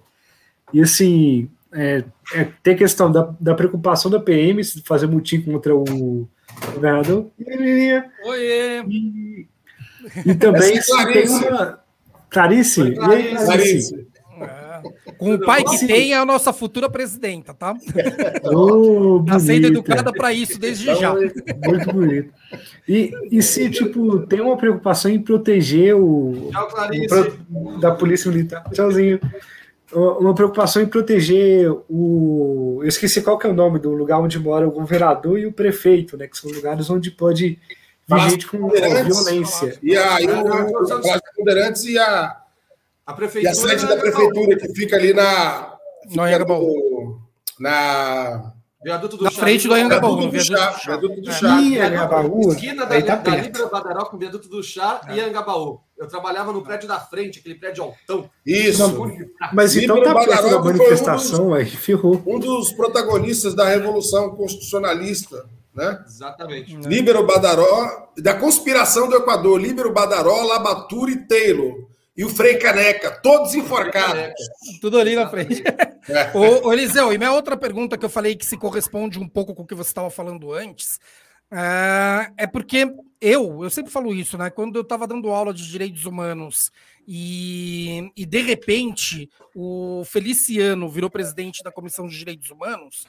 [0.73, 2.03] E assim, é,
[2.33, 6.27] é, tem a questão da, da preocupação da PM de fazer mutim contra o
[6.73, 7.29] governador.
[8.25, 8.83] Oiê!
[8.89, 9.47] E,
[10.25, 11.79] e também se tem uma.
[12.31, 12.95] Clarice?
[12.95, 13.45] Clarice.
[13.45, 14.06] Clarice?
[15.17, 17.75] Com o pai que tem, é a nossa futura presidenta, tá?
[18.43, 21.13] Oh, tá sendo educada para isso desde já.
[21.13, 22.33] Muito bonito.
[22.87, 26.49] E, e se, tipo, tem uma preocupação em proteger o.
[26.51, 27.33] Tchau, Clarice.
[27.51, 28.63] O, da Polícia Militar.
[28.71, 29.19] Tchauzinho.
[29.91, 32.79] Uma preocupação em proteger o.
[32.81, 35.51] Eu esqueci qual que é o nome do lugar onde mora o governador e o
[35.51, 36.27] prefeito, né?
[36.27, 37.59] Que são lugares onde pode
[38.07, 39.77] vir gente com violência.
[39.81, 42.37] E aí, o, o, o, e a
[43.07, 43.43] a prefeitura.
[43.43, 45.77] E a sede da prefeitura, que fica ali na.
[46.13, 47.21] No Anhangabaú.
[47.57, 48.53] Na.
[48.83, 49.39] Viaduto do na Chá.
[49.39, 50.29] frente do Anhangabaú.
[50.29, 50.79] Viaduto, do Chá.
[50.85, 51.61] Viaduto do Chá.
[51.61, 52.51] Ih, Anhangabaú.
[52.51, 55.15] Esquina da, tá da Libra Badaró com Viaduto do Chá é.
[55.15, 55.79] e Anhangabaú.
[55.97, 58.29] Eu trabalhava no prédio da frente, aquele prédio altão.
[58.45, 58.83] Isso.
[59.51, 62.21] mas então tá perto da manifestação, um aí ferrou.
[62.25, 66.03] Um dos protagonistas da Revolução Constitucionalista, né?
[66.05, 66.75] Exatamente.
[66.75, 71.87] Líbero Badaró, da conspiração do Equador, Líbero Badaró, Labaturi e Taylor
[72.17, 74.33] e o Frei Caneca, todos enforcados.
[74.81, 75.63] Tudo ali na frente.
[76.09, 76.31] É.
[76.33, 79.53] ô, ô, Eliseu, e minha outra pergunta que eu falei que se corresponde um pouco
[79.53, 81.01] com o que você estava falando antes,
[81.51, 82.89] é, é porque
[83.19, 84.49] eu, eu sempre falo isso, né?
[84.49, 86.71] Quando eu estava dando aula de direitos humanos
[87.05, 93.05] e, e de repente o Feliciano virou presidente da Comissão de Direitos Humanos,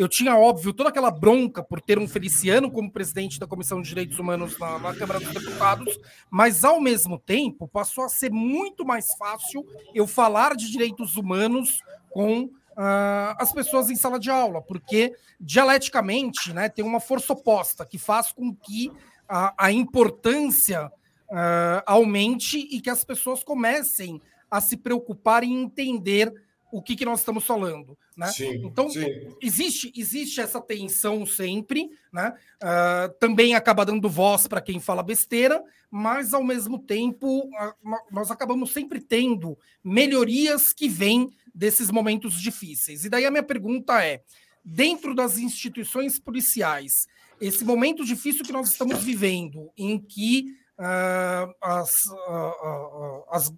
[0.00, 3.88] eu tinha, óbvio, toda aquela bronca por ter um Feliciano como presidente da Comissão de
[3.90, 8.82] Direitos Humanos na, na, Câmara dos Deputados, mas, ao mesmo tempo, passou a ser muito
[8.82, 9.62] mais fácil
[9.94, 16.50] eu falar de direitos humanos com uh, as pessoas em sala de aula, porque, dialeticamente,
[16.54, 18.90] né, tem uma força oposta que faz com que
[19.28, 24.18] a, a importância uh, aumente e que as pessoas comecem
[24.50, 26.32] a se preocupar em entender
[26.72, 27.96] o que, que nós estamos falando.
[28.16, 28.26] Né?
[28.28, 29.06] Sim, então, sim.
[29.40, 32.34] Existe, existe essa tensão sempre, né?
[32.62, 38.30] Uh, também acaba dando voz para quem fala besteira, mas ao mesmo tempo uh, nós
[38.30, 43.04] acabamos sempre tendo melhorias que vêm desses momentos difíceis.
[43.04, 44.22] E daí a minha pergunta é:
[44.64, 47.06] dentro das instituições policiais,
[47.40, 53.52] esse momento difícil que nós estamos vivendo, em que uh, as, uh, as,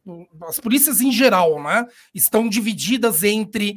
[0.48, 3.76] as, polícias em geral né, estão divididas entre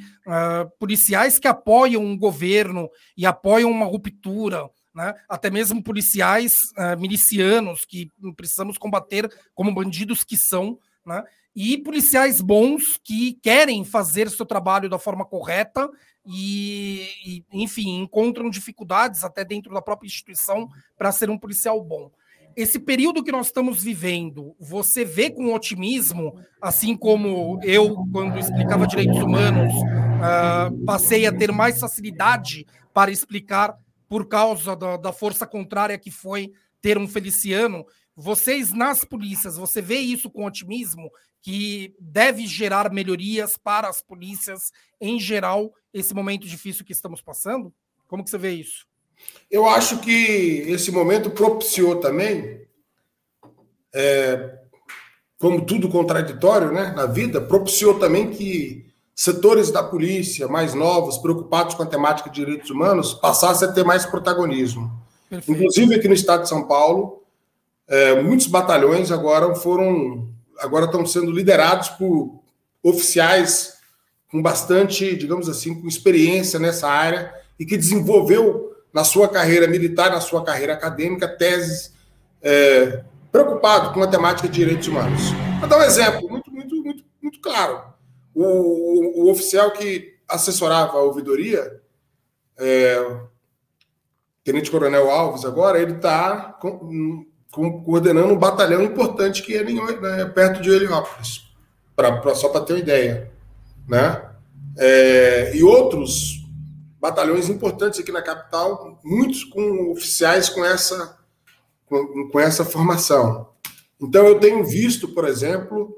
[0.80, 6.54] policiais que apoiam um governo e apoiam uma ruptura, né, até mesmo policiais
[6.98, 11.24] milicianos que precisamos combater como bandidos que são, né,
[11.56, 15.89] e policiais bons que querem fazer seu trabalho da forma correta
[16.26, 20.68] e, e enfim, encontram dificuldades até dentro da própria instituição
[20.98, 22.12] para ser um policial bom
[22.56, 28.88] esse período que nós estamos vivendo, você vê com otimismo, assim como eu, quando explicava
[28.88, 33.78] direitos humanos, uh, passei a ter mais facilidade para explicar
[34.08, 36.51] por causa da, da, força contrária que foi
[36.82, 37.86] ter um Feliciano.
[38.16, 44.72] Vocês nas polícias, você vê isso com otimismo, que deve gerar melhorias para as polícias
[44.99, 47.74] em geral, esse momento difícil que estamos passando?
[48.08, 48.88] Como que você vê isso?
[49.49, 52.61] Eu acho que esse momento propiciou também,
[53.93, 54.59] é,
[55.38, 58.86] como tudo contraditório né, na vida, propiciou também que
[59.16, 63.86] setores da polícia mais novos, preocupados com a temática de direitos humanos, passassem a ter
[63.86, 64.91] mais protagonismo.
[65.30, 65.57] Perfeito.
[65.57, 67.24] Inclusive aqui no estado de São Paulo,
[67.88, 72.41] é, muitos batalhões agora foram agora estão sendo liderados por
[72.82, 73.76] oficiais
[74.30, 80.10] com bastante, digamos assim, com experiência nessa área e que desenvolveu na sua carreira militar,
[80.10, 81.93] na sua carreira acadêmica, teses
[82.41, 85.22] é, preocupado com a temática de direitos humanos.
[85.60, 87.84] Vou dar um exemplo muito, muito, muito, muito claro.
[88.34, 91.82] O, o, o oficial que assessorava a ouvidoria,
[92.58, 93.18] é,
[94.46, 96.58] Tenente Coronel Alves, agora, ele está
[97.52, 101.43] coordenando um batalhão importante que é né, perto de Heliópolis,
[101.98, 103.30] pra, pra só para ter uma ideia.
[103.89, 104.22] Né?
[104.78, 106.35] É, e outros
[107.06, 111.18] batalhões importantes aqui na capital, muitos com oficiais com essa,
[111.86, 113.49] com, com essa formação.
[114.01, 115.95] Então, eu tenho visto, por exemplo,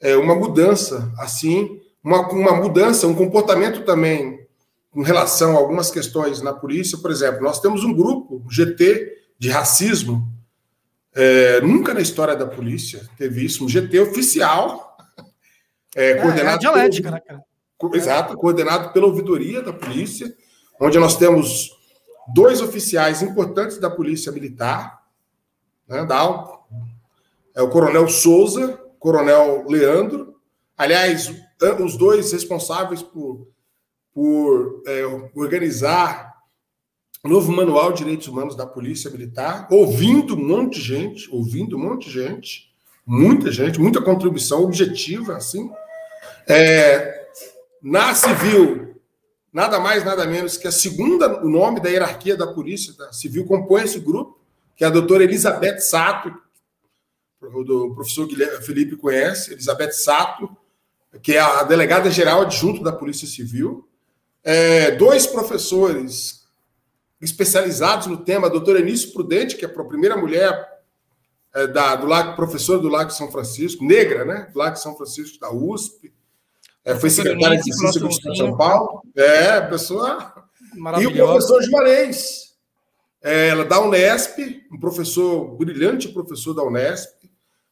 [0.00, 4.46] é, uma mudança, assim, uma, uma mudança, um comportamento também
[4.94, 6.98] em relação a algumas questões na polícia.
[6.98, 10.28] Por exemplo, nós temos um grupo, GT, de racismo,
[11.14, 14.96] é, nunca na história da polícia teve isso, um GT oficial.
[15.96, 17.53] É, é, coordenado é dialética, pelo, né, cara?
[17.92, 20.34] Exato, coordenado pela ouvidoria da polícia,
[20.80, 21.70] onde nós temos
[22.32, 25.02] dois oficiais importantes da polícia militar,
[25.88, 26.60] né, da,
[27.54, 30.36] é o coronel Souza, coronel Leandro,
[30.76, 31.32] aliás,
[31.80, 33.48] os dois responsáveis por,
[34.12, 35.04] por é,
[35.34, 36.34] organizar
[37.22, 41.80] novo manual de direitos humanos da Polícia Militar, ouvindo um monte de gente, ouvindo um
[41.80, 42.70] monte de gente,
[43.06, 45.70] muita gente, muita contribuição objetiva, assim.
[46.46, 47.23] É,
[47.84, 48.96] na civil,
[49.52, 53.44] nada mais, nada menos que a segunda, o nome da hierarquia da Polícia da Civil
[53.44, 54.40] compõe esse grupo,
[54.74, 56.34] que é a doutora Elizabeth Sato,
[57.42, 60.48] do professor Guilherme Felipe conhece, Elizabeth Sato,
[61.20, 63.86] que é a delegada geral adjunto da Polícia Civil,
[64.42, 66.46] é, dois professores
[67.20, 70.82] especializados no tema, a doutora Enício Prudente, que é a primeira mulher
[71.52, 74.48] é, da, do Lago, professora do Lago São Francisco, negra, né?
[74.52, 76.10] Do Lago São Francisco da USP.
[76.84, 79.02] É, foi secretária de Ciência do Estado de São Paulo.
[79.16, 80.34] É, pessoa.
[81.00, 82.54] E o professor Juarez,
[83.22, 84.38] é, ela da Unesp,
[84.70, 87.10] um professor, brilhante professor da Unesp.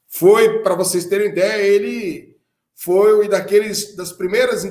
[0.08, 2.36] Foi, para vocês terem ideia, ele
[2.74, 4.66] foi daqueles das primeiras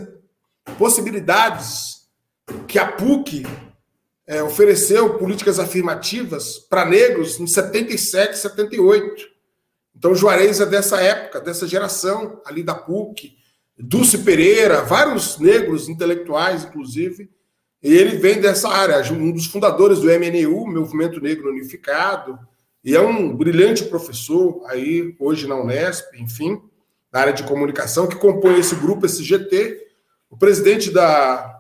[0.78, 2.08] possibilidades
[2.68, 3.46] que a PUC
[4.26, 9.28] é, ofereceu políticas afirmativas para negros em 77, 78.
[9.96, 13.36] Então, Juarez é dessa época, dessa geração ali da PUC,
[13.82, 17.30] Dulce Pereira, vários negros intelectuais, inclusive,
[17.82, 22.38] e ele vem dessa área, um dos fundadores do MNU, Movimento Negro Unificado,
[22.84, 26.62] e é um brilhante professor aí, hoje na Unesp, enfim,
[27.12, 29.88] na área de comunicação, que compõe esse grupo, esse GT.
[30.30, 31.60] O presidente da,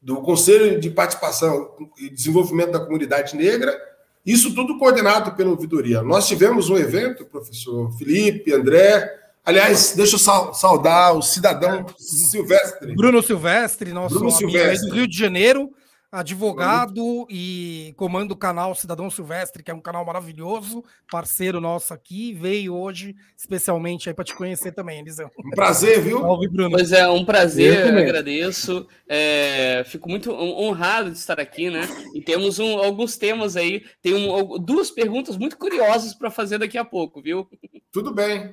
[0.00, 3.76] do Conselho de Participação e Desenvolvimento da Comunidade Negra,
[4.24, 6.02] isso tudo coordenado pela ouvidoria.
[6.02, 9.21] Nós tivemos um evento, professor Felipe, André.
[9.44, 12.94] Aliás, deixa eu saudar o cidadão Silvestre.
[12.94, 14.88] Bruno Silvestre, nosso Bruno amigo Silvestre.
[14.88, 15.72] do Rio de Janeiro,
[16.12, 22.32] advogado e comanda o canal Cidadão Silvestre, que é um canal maravilhoso, parceiro nosso aqui,
[22.34, 25.28] veio hoje especialmente aí para te conhecer também, Eliseu.
[25.44, 26.20] Um prazer, viu?
[26.20, 26.70] Salve, Bruno.
[26.70, 28.86] Pois é, um prazer, eu agradeço.
[29.08, 31.80] É, fico muito honrado de estar aqui, né?
[32.14, 36.78] E temos um, alguns temas aí, tem um, duas perguntas muito curiosas para fazer daqui
[36.78, 37.48] a pouco, viu?
[37.90, 38.52] Tudo bem.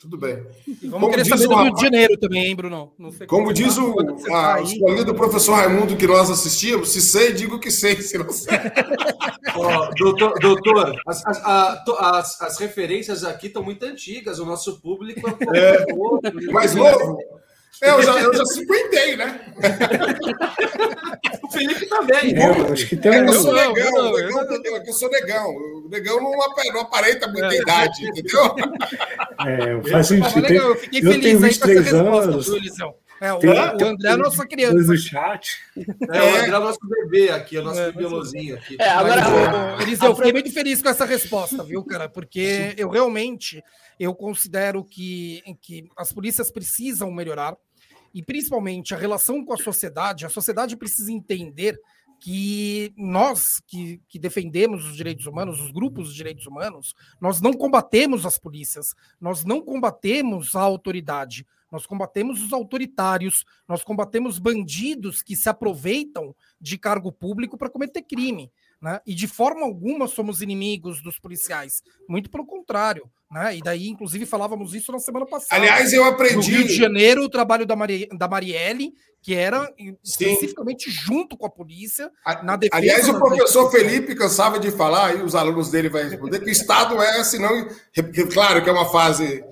[0.00, 0.42] Tudo bem.
[0.66, 2.90] E vamos como querer saber do Rio de Janeiro também, hein, Bruno?
[2.96, 7.34] como, como diz o a, tá escolinha do professor Raimundo que nós assistimos, se sei,
[7.34, 8.56] digo que sei, se não sei.
[9.54, 15.28] oh, doutor, doutor as, as, as, as, referências aqui estão muito antigas, o nosso público
[15.54, 17.18] é, é mais novo.
[17.82, 19.40] É, eu já, eu já cinquentei, né?
[21.42, 22.36] o Felipe também.
[22.36, 25.48] É, eu acho que tem é, eu sou negão, não, negão, eu, eu, sou negão.
[25.48, 27.58] O negão não, não aparenta muita é.
[27.58, 28.54] idade, entendeu?
[29.46, 30.46] É, faz sentido.
[30.46, 32.50] Eu, eu fiquei eu tenho 23 anos.
[33.20, 34.74] É, o, tem, o André é a nossa criança.
[34.76, 35.58] No chat.
[35.76, 38.76] É, o André é o nosso bebê aqui, o nosso é, bibelozinho aqui.
[38.78, 39.22] É, agora,
[39.76, 42.08] Mas, Eliseu, eu fiquei muito feliz com essa resposta, viu, cara?
[42.08, 43.62] Porque eu realmente
[44.00, 47.54] eu considero que, que as polícias precisam melhorar
[48.14, 50.24] e principalmente a relação com a sociedade.
[50.24, 51.78] A sociedade precisa entender
[52.18, 57.52] que nós que, que, defendemos os direitos humanos, os grupos de direitos humanos, nós não
[57.52, 65.22] combatemos as polícias, nós não combatemos a autoridade, nós combatemos os autoritários, nós combatemos bandidos
[65.22, 68.50] que se aproveitam de cargo público para cometer crime.
[68.80, 68.98] Né?
[69.06, 71.82] E de forma alguma somos inimigos dos policiais.
[72.08, 73.10] Muito pelo contrário.
[73.30, 73.58] Né?
[73.58, 75.54] E daí, inclusive, falávamos isso na semana passada.
[75.54, 76.50] Aliás, eu aprendi.
[76.50, 78.08] No Rio de Janeiro, o trabalho da, Mari...
[78.12, 79.96] da Marielle, que era Sim.
[80.02, 82.10] especificamente junto com a polícia,
[82.42, 82.76] na defesa.
[82.76, 86.50] Aliás, o professor Felipe cansava de falar, e os alunos dele vão responder, que o
[86.50, 87.68] Estado é, senão.
[88.32, 89.44] Claro que é uma fase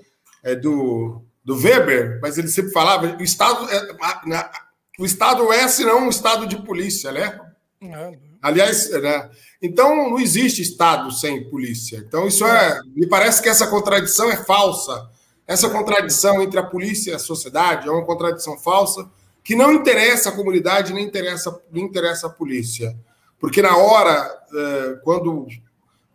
[0.43, 4.51] é, do, do Weber, mas ele sempre falava: o Estado é,
[4.99, 7.39] o Estado é, senão um Estado de polícia, né?
[7.81, 8.28] É.
[8.41, 9.29] Aliás, né?
[9.61, 11.97] então não existe Estado sem polícia.
[11.97, 15.09] Então isso é, me parece que essa contradição é falsa.
[15.45, 19.09] Essa contradição entre a polícia e a sociedade é uma contradição falsa
[19.43, 22.95] que não interessa a comunidade nem interessa nem interessa a polícia,
[23.39, 25.47] porque na hora é, quando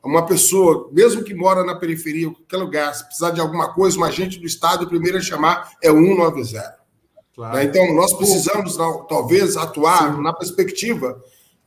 [0.05, 4.05] uma pessoa, mesmo que mora na periferia, qualquer lugar, se precisar de alguma coisa, um
[4.05, 6.77] agente do Estado, o primeiro a chamar é o 190.
[7.35, 7.57] Claro.
[7.57, 7.65] Né?
[7.65, 8.77] Então, nós precisamos,
[9.09, 10.23] talvez, atuar Sim.
[10.23, 11.21] na perspectiva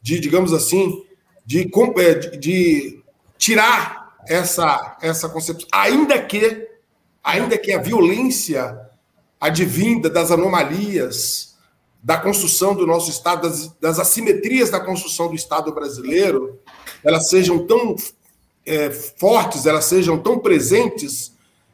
[0.08, 1.04] de, digamos assim,
[1.46, 3.04] de, é, de, de
[3.38, 6.66] tirar essa, essa concepção, ainda que,
[7.22, 8.80] ainda que a violência
[9.38, 11.58] advinda das anomalias
[12.02, 16.58] da construção do nosso Estado, das, das assimetrias da construção do Estado brasileiro,
[17.04, 17.94] elas sejam tão
[18.66, 21.34] é, fortes, elas sejam tão presentes,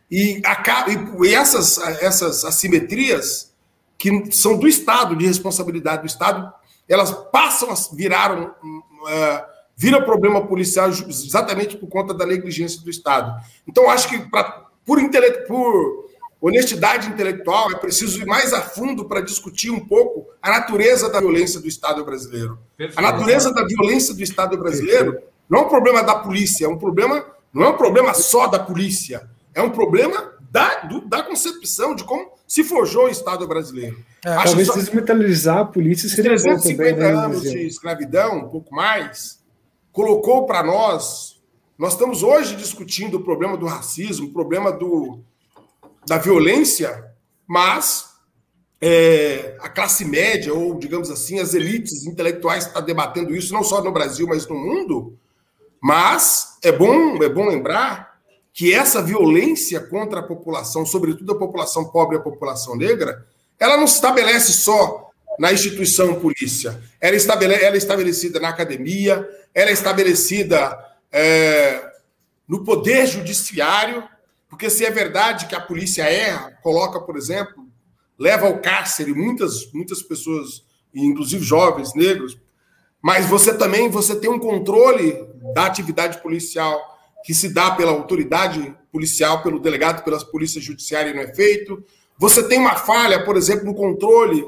[0.09, 3.53] e, e, e essas, essas assimetrias
[3.95, 6.51] que são do Estado, de responsabilidade do Estado,
[6.87, 12.89] elas passam a virar um, uh, vira problema policial exatamente por conta da negligência do
[12.89, 13.33] Estado.
[13.67, 16.09] Então, acho que pra, por, intele por
[16.39, 21.19] honestidade intelectual é preciso ir mais a fundo para discutir um pouco a natureza da
[21.19, 22.59] violência do Estado brasileiro.
[22.75, 22.99] Perfeito.
[22.99, 25.33] A natureza da violência do Estado brasileiro Perfeito.
[25.49, 28.57] não é um problema da polícia, é um problema não é um problema só da
[28.57, 33.97] polícia, é um problema da, do, da concepção de como se forjou o Estado brasileiro.
[34.23, 34.75] É, talvez só...
[34.75, 39.39] desmilitarizar a polícia seria 350 também, né, anos de escravidão, um pouco mais,
[39.91, 41.41] colocou para nós.
[41.79, 45.17] Nós estamos hoje discutindo o problema do racismo, o problema do,
[46.05, 47.11] da violência,
[47.47, 48.09] mas
[48.79, 53.83] é, a classe média, ou digamos assim, as elites intelectuais estão debatendo isso, não só
[53.83, 55.17] no Brasil, mas no mundo.
[55.81, 58.12] Mas é bom, é bom lembrar
[58.53, 63.25] que essa violência contra a população, sobretudo a população pobre e a população negra,
[63.59, 66.79] ela não se estabelece só na instituição polícia.
[67.01, 70.77] Ela, estabele, ela é estabelecida na academia, ela é estabelecida
[71.11, 71.83] é,
[72.47, 74.03] no poder judiciário,
[74.47, 77.67] porque se é verdade que a polícia erra, coloca, por exemplo,
[78.19, 82.37] leva ao cárcere muitas, muitas pessoas, inclusive jovens negros,
[83.01, 86.92] mas você também você tem um controle da atividade policial
[87.23, 91.83] que se dá pela autoridade policial, pelo delegado, pelas polícias judiciárias, não é feito.
[92.17, 94.45] Você tem uma falha, por exemplo, no controle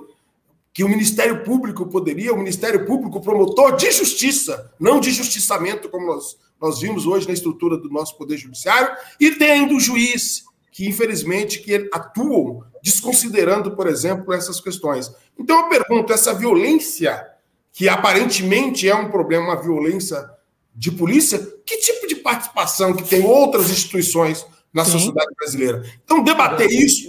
[0.73, 6.05] que o Ministério Público poderia, o Ministério Público promotor de justiça, não de justiçamento, como
[6.05, 10.85] nós, nós vimos hoje na estrutura do nosso Poder Judiciário, e tem o juiz, que
[10.85, 15.09] infelizmente que atuam desconsiderando, por exemplo, essas questões.
[15.39, 17.25] Então eu pergunto, essa violência,
[17.71, 20.29] que aparentemente é um problema, uma violência
[20.75, 24.93] de polícia, que tipo de participação que tem outras instituições na Sim.
[24.93, 25.83] sociedade brasileira?
[26.03, 27.07] Então, debater isso,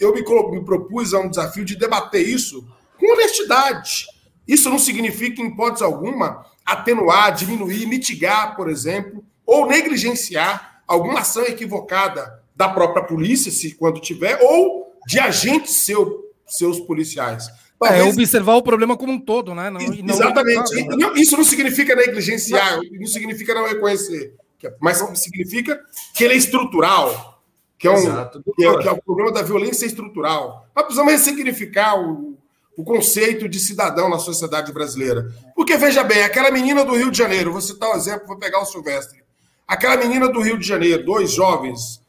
[0.00, 2.66] eu me, me propus a um desafio de debater isso
[2.98, 4.06] com honestidade.
[4.46, 11.44] Isso não significa, em hipótese alguma, atenuar, diminuir, mitigar, por exemplo, ou negligenciar alguma ação
[11.44, 17.46] equivocada da própria polícia, se quando tiver, ou de agentes seu, seus policiais.
[17.46, 18.06] É, Talvez...
[18.06, 19.70] É observar o problema como um todo, né?
[19.70, 20.84] Não, não Exatamente.
[20.96, 24.34] Não, isso não significa negligenciar, não significa não reconhecer,
[24.80, 25.80] mas significa
[26.14, 27.42] que ele é estrutural,
[27.78, 28.02] que é, um,
[28.56, 30.66] que é, que é o problema da violência estrutural.
[30.74, 32.36] Nós precisamos ressignificar o,
[32.76, 35.32] o conceito de cidadão na sociedade brasileira.
[35.54, 38.60] Porque, veja bem, aquela menina do Rio de Janeiro, vou citar um exemplo, vou pegar
[38.60, 39.22] o Silvestre.
[39.66, 42.00] Aquela menina do Rio de Janeiro, dois jovens,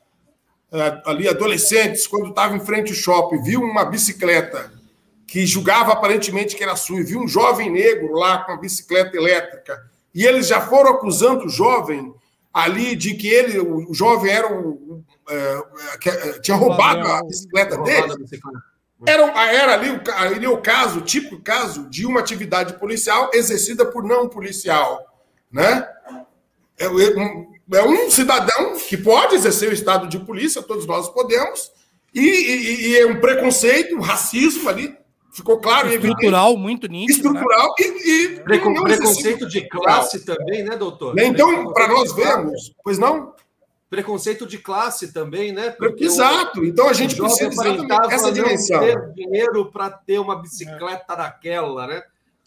[0.71, 4.71] é, ali adolescentes, quando estava em frente ao shopping, viu uma bicicleta
[5.27, 9.15] que julgava aparentemente que era sua, e viu um jovem negro lá com a bicicleta
[9.15, 9.79] elétrica,
[10.13, 12.13] e eles já foram acusando o jovem
[12.63, 15.63] ali de que ele, o jovem era o, é,
[16.05, 18.13] é, tinha roubado a bicicleta dele.
[19.05, 24.03] Era, era ali, o, ali o caso, típico caso de uma atividade policial exercida por
[24.03, 25.05] não policial.
[25.51, 25.87] Né?
[26.77, 31.09] É, é, um, é um cidadão que pode exercer o estado de polícia, todos nós
[31.09, 31.71] podemos,
[32.13, 34.97] e, e, e é um preconceito, um racismo ali,
[35.31, 37.31] Ficou claro Estrutural, muito nítido.
[37.31, 37.39] Né?
[37.39, 37.85] Estrutural né?
[37.85, 38.23] e.
[38.23, 41.17] e Precon preconceito de classe também, né, doutor?
[41.19, 43.33] Então, para nós vermos, pois não?
[43.89, 45.71] Preconceito de classe também, né?
[45.71, 46.63] Porque Exato.
[46.63, 48.79] Então a gente precisa exatamente essa dimensão.
[48.79, 52.03] ter dinheiro para ter uma bicicleta daquela, né?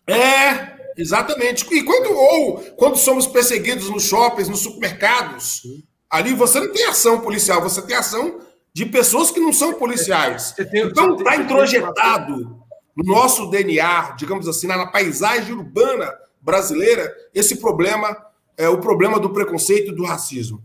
[0.06, 1.66] É, exatamente.
[1.72, 5.62] E quando ou quando somos perseguidos nos shoppings, nos supermercados,
[6.08, 8.40] ali você não tem ação policial, você tem ação
[8.72, 10.54] de pessoas que não são policiais.
[10.58, 12.61] Então está introjetado
[12.96, 18.16] no nosso DNA, digamos assim, na paisagem urbana brasileira, esse problema
[18.56, 20.62] é o problema do preconceito e do racismo.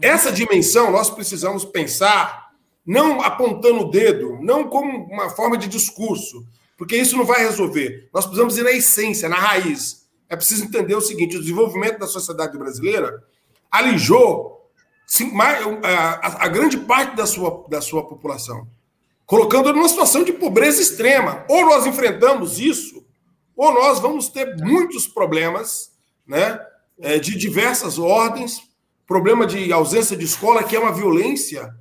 [0.00, 2.50] Essa dimensão nós precisamos pensar
[2.84, 6.44] não apontando o dedo, não como uma forma de discurso,
[6.76, 8.08] porque isso não vai resolver.
[8.12, 10.08] Nós precisamos ir na essência, na raiz.
[10.28, 13.22] É preciso entender o seguinte: o desenvolvimento da sociedade brasileira
[13.70, 14.60] alijou
[16.22, 18.66] a, grande parte da sua, da sua população,
[19.30, 21.44] colocando numa situação de pobreza extrema.
[21.48, 23.06] Ou nós enfrentamos isso,
[23.56, 25.92] ou nós vamos ter muitos problemas
[26.26, 26.58] né,
[27.00, 28.60] é, de diversas ordens,
[29.06, 31.72] problema de ausência de escola, que é uma violência.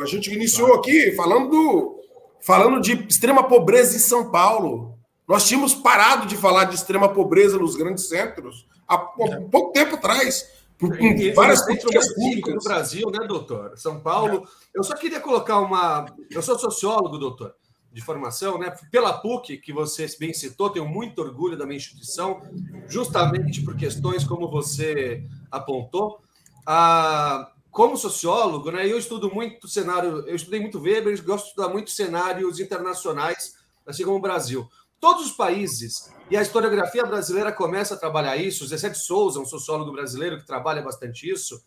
[0.00, 2.00] A gente iniciou aqui falando, do,
[2.40, 4.96] falando de extrema pobreza em São Paulo.
[5.28, 10.48] Nós tínhamos parado de falar de extrema pobreza nos grandes centros há pouco tempo atrás.
[10.82, 10.98] Por,
[11.36, 12.54] várias políticas públicas.
[12.54, 13.78] no Brasil, né, doutor?
[13.78, 14.48] São Paulo.
[14.74, 16.06] Eu só queria colocar uma.
[16.28, 17.54] Eu sou sociólogo, doutor,
[17.92, 18.74] de formação, né?
[18.90, 22.42] Pela PUC, que você bem citou, tenho muito orgulho da minha instituição,
[22.88, 26.20] justamente por questões como você apontou.
[26.66, 31.68] Ah, como sociólogo, né, eu estudo muito cenário, eu estudei muito Weber, gosto de estudar
[31.68, 33.54] muito cenários internacionais,
[33.86, 34.68] assim como o Brasil.
[35.00, 39.44] Todos os países, e a historiografia brasileira começa a trabalhar isso, Zé de Souza, um
[39.44, 41.62] sociólogo brasileiro que trabalha bastante isso,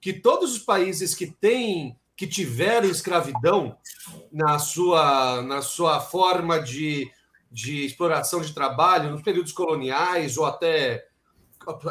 [0.00, 3.76] que todos os países que têm, que tiveram escravidão
[4.32, 7.10] na sua, na sua forma de,
[7.50, 11.06] de exploração de trabalho, nos períodos coloniais ou até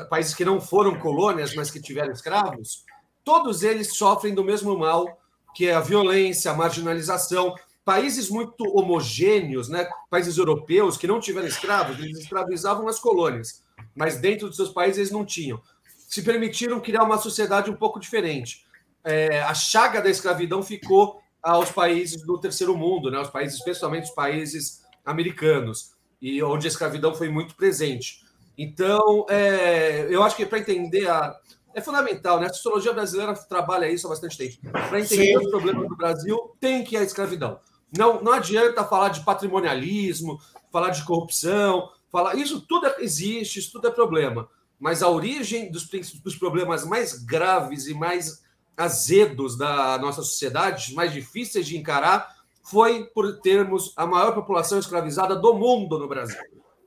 [0.10, 2.84] países que não foram colônias, mas que tiveram escravos,
[3.24, 5.20] todos eles sofrem do mesmo mal,
[5.54, 7.56] que é a violência, a marginalização.
[7.88, 9.88] Países muito homogêneos, né?
[10.10, 13.64] países europeus que não tiveram escravos, eles escravizavam as colônias,
[13.96, 15.62] mas dentro dos seus países eles não tinham.
[15.96, 18.66] Se permitiram criar uma sociedade um pouco diferente.
[19.06, 23.22] É, a chaga da escravidão ficou aos países do terceiro mundo, né?
[23.22, 28.22] os países, especialmente os países americanos, e onde a escravidão foi muito presente.
[28.58, 31.34] Então, é, eu acho que para entender a.
[31.74, 32.48] É fundamental, né?
[32.48, 34.58] A sociologia brasileira trabalha isso há bastante tempo.
[34.72, 35.38] Para entender Sim.
[35.38, 37.62] os problemas do Brasil, tem que ir a escravidão.
[37.96, 40.40] Não, não adianta falar de patrimonialismo,
[40.72, 42.36] falar de corrupção, falar.
[42.36, 44.50] Isso tudo existe, isso tudo é problema.
[44.80, 45.88] Mas a origem dos,
[46.24, 48.44] dos problemas mais graves e mais
[48.76, 55.36] azedos da nossa sociedade, mais difíceis de encarar, foi por termos a maior população escravizada
[55.36, 56.38] do mundo no Brasil.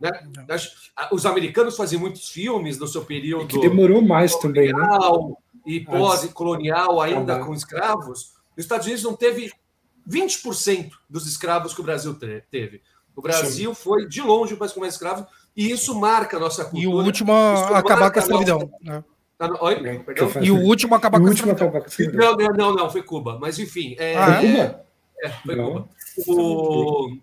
[0.01, 0.11] Né?
[1.11, 3.49] Os americanos faziam muitos filmes no seu período.
[3.49, 4.89] que demorou mais também, né?
[5.67, 8.33] E pós-colonial, ainda com escravos.
[8.57, 9.53] Os Estados Unidos não teve
[10.09, 12.17] 20% dos escravos que o Brasil
[12.51, 12.83] teve.
[13.15, 13.83] O Brasil Sim.
[13.83, 15.27] foi, de longe, o país com mais escravos,
[15.57, 16.83] e isso marca a nossa cultura.
[16.83, 18.59] E o último a acabar com a escravidão.
[18.59, 18.75] Nossa...
[18.83, 19.05] Né?
[19.61, 19.99] Oi?
[20.01, 20.43] Perdão?
[20.43, 21.73] E o último a acabar com a escravidão.
[22.13, 23.39] Não, não, não, foi Cuba.
[23.39, 23.97] Mas, enfim.
[23.99, 24.17] É...
[24.17, 24.85] Ah, foi Cuba?
[25.23, 25.89] É, foi não.
[26.25, 26.43] Cuba.
[26.43, 27.19] O...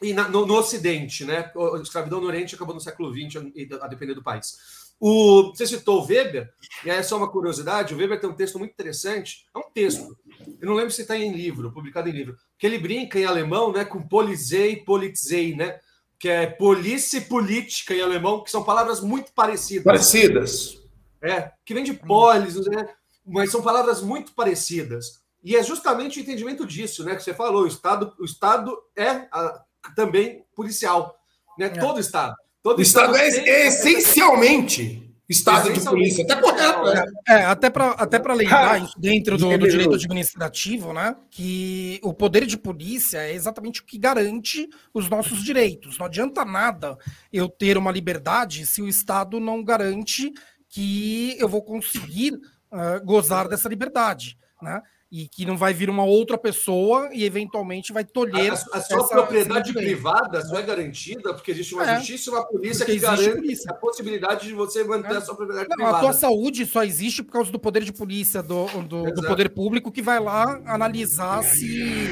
[0.00, 1.50] E na, no, no, Ocidente, né?
[1.74, 3.42] A escravidão no Oriente acabou no século XX,
[3.80, 4.56] a depender do país.
[5.00, 6.52] O, você citou o Weber,
[6.84, 9.46] e aí é só uma curiosidade: o Weber tem um texto muito interessante.
[9.54, 10.16] É um texto,
[10.60, 13.72] eu não lembro se está em livro, publicado em livro, que ele brinca em alemão
[13.72, 15.78] né, com polisei e politzei, né?
[16.18, 19.84] Que é polícia e política em alemão, que são palavras muito parecidas.
[19.84, 20.78] Parecidas.
[21.22, 22.88] É, que vem de polis, né?
[23.24, 25.20] mas são palavras muito parecidas.
[25.44, 27.14] E é justamente o entendimento disso, né?
[27.14, 29.62] Que você falou, o Estado, o Estado é a,
[29.94, 31.16] também policial,
[31.56, 31.66] né?
[31.66, 31.68] É.
[31.70, 32.34] Todo Estado.
[32.62, 36.26] Todo o Estado, estado é, é essencialmente Estado de polícia.
[36.26, 37.04] Tá correto, né?
[37.28, 41.14] É, até para até lembrar isso dentro do, do, direito administrativo, né?
[41.30, 45.98] Que o poder de polícia é exatamente o que garante os nossos direitos.
[45.98, 46.96] Não adianta nada
[47.30, 50.32] eu ter uma liberdade se o Estado não garante
[50.66, 52.34] que eu vou conseguir
[52.72, 54.80] uh, gozar dessa liberdade, né?
[55.10, 58.50] E que não vai vir uma outra pessoa e eventualmente vai tolher.
[58.50, 62.32] A, a sua essa, propriedade privada só é garantida porque existe uma é, justiça e
[62.34, 63.70] uma polícia que garante polícia.
[63.70, 65.16] a possibilidade de você manter é.
[65.16, 65.96] a sua propriedade não, privada.
[65.96, 69.48] A tua saúde só existe por causa do poder de polícia do, do, do poder
[69.48, 72.10] público que vai lá analisar se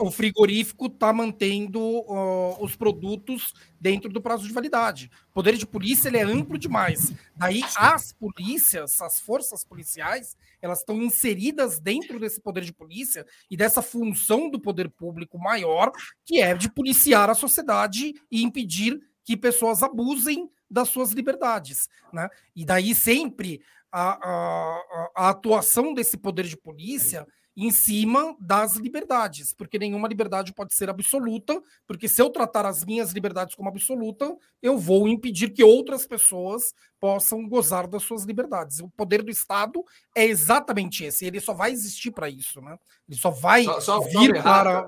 [0.00, 5.10] uh, o frigorífico está mantendo uh, os produtos dentro do prazo de validade.
[5.30, 7.12] O poder de polícia ele é amplo demais.
[7.34, 13.56] Daí as polícias, as forças policiais, elas estão inseridas dentro desse poder de polícia e
[13.56, 15.92] dessa função do poder público maior,
[16.24, 21.88] que é de policiar a sociedade e impedir que pessoas abusem das suas liberdades.
[22.12, 22.28] Né?
[22.54, 27.26] E daí sempre a, a, a atuação desse poder de polícia
[27.56, 32.84] em cima das liberdades, porque nenhuma liberdade pode ser absoluta, porque se eu tratar as
[32.84, 38.80] minhas liberdades como absoluta, eu vou impedir que outras pessoas possam gozar das suas liberdades.
[38.80, 39.82] O poder do Estado
[40.14, 42.78] é exatamente esse, ele só vai existir para isso, né?
[43.08, 44.86] Ele só vai só, só, vir para.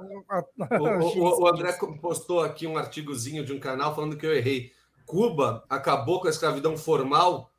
[0.79, 4.73] O, o, o André postou aqui um artigozinho de um canal falando que eu errei.
[5.07, 7.51] Cuba acabou com a escravidão formal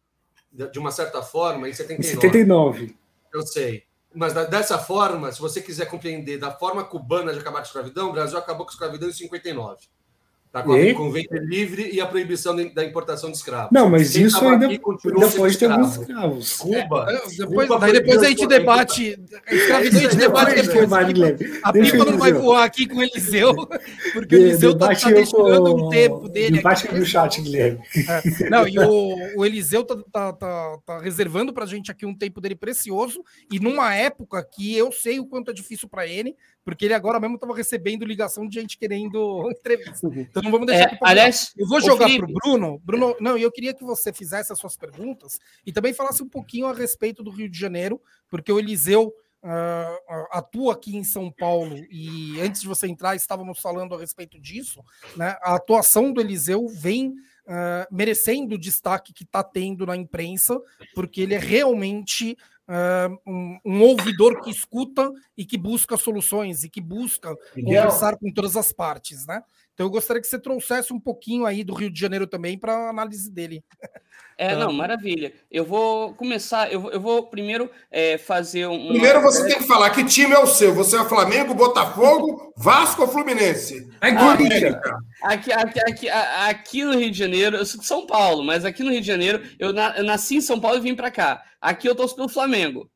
[0.51, 2.22] de uma certa forma em 79.
[2.22, 2.95] 79.
[3.34, 3.89] Eu sei.
[4.14, 8.12] Mas dessa forma, se você quiser compreender da forma cubana de acabar a escravidão, o
[8.12, 9.88] Brasil acabou com a escravidão em 59.
[10.52, 10.64] Tá?
[10.64, 13.70] Com, a, com venda livre e a proibição da importação de escravos.
[13.72, 16.58] Não, mas Quem isso ainda depois tem alguns escravos.
[16.58, 17.06] Cuba.
[17.08, 19.16] É, depois, Cuba daí depois a gente debate.
[19.45, 20.91] A escravidão a gente debate depois.
[21.64, 23.54] A pipa não vai voar aqui com o Eliseu,
[24.12, 26.58] porque o Eliseu está tá, tá destinando um tempo dele.
[26.58, 27.80] Debate aqui no chat, Guilherme.
[27.95, 32.08] É, não, e o, o Eliseu tá, tá, tá, tá reservando para a gente aqui
[32.08, 36.08] um tempo dele precioso, e numa época que eu sei o quanto é difícil para
[36.08, 36.36] ele,
[36.70, 40.08] porque ele agora mesmo estava recebendo ligação de gente querendo entrevista.
[40.08, 40.26] Uhum.
[40.40, 40.94] Então não vamos deixar.
[40.94, 42.80] É, aliás, eu vou jogar para o Bruno.
[42.84, 46.68] Bruno, não, eu queria que você fizesse as suas perguntas e também falasse um pouquinho
[46.68, 51.78] a respeito do Rio de Janeiro, porque o Eliseu Uh, atua aqui em São Paulo
[51.90, 54.84] e antes de você entrar estávamos falando a respeito disso,
[55.16, 55.38] né?
[55.42, 60.60] A atuação do Eliseu vem uh, merecendo o destaque que está tendo na imprensa,
[60.94, 62.38] porque ele é realmente
[62.68, 67.84] uh, um, um, ouvidor que escuta e que busca soluções e que busca Miguel.
[67.84, 69.42] conversar com todas as partes, né?
[69.80, 72.89] Então eu gostaria que você trouxesse um pouquinho aí do Rio de Janeiro também para
[72.89, 73.63] análise dele.
[74.38, 75.34] É, não, maravilha.
[75.49, 78.89] Eu vou começar, eu vou, eu vou primeiro é, fazer um.
[78.89, 80.73] Primeiro você tem que falar que time é o seu.
[80.75, 83.89] Você é Flamengo, Botafogo, Vasco ou Fluminense?
[84.01, 84.75] É Corinthians.
[85.23, 88.84] Aqui, aqui, aqui, aqui no Rio de Janeiro, eu sou de São Paulo, mas aqui
[88.84, 91.41] no Rio de Janeiro, eu, na, eu nasci em São Paulo e vim para cá.
[91.61, 92.89] Aqui eu torço pelo Flamengo.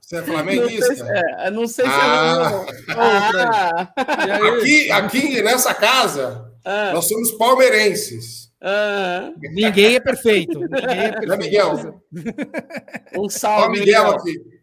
[0.00, 0.88] Você é flamenguista?
[0.88, 2.66] Não sei se é, não sei se é ah.
[2.88, 4.48] é ah.
[4.48, 6.92] aqui, aqui nessa casa, ah.
[6.92, 8.44] nós somos palmeirenses.
[8.64, 9.34] Uhum.
[9.52, 10.58] Ninguém é perfeito.
[10.58, 11.28] Ninguém é perfeito.
[11.28, 12.02] Não, Miguel.
[13.16, 14.18] Um salve, Ó, Miguel, Miguel.
[14.18, 14.54] aqui.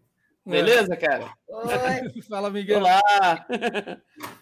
[0.44, 1.32] Beleza, cara?
[1.48, 2.22] Oi.
[2.28, 2.80] Fala, Miguel.
[2.80, 3.46] Olá.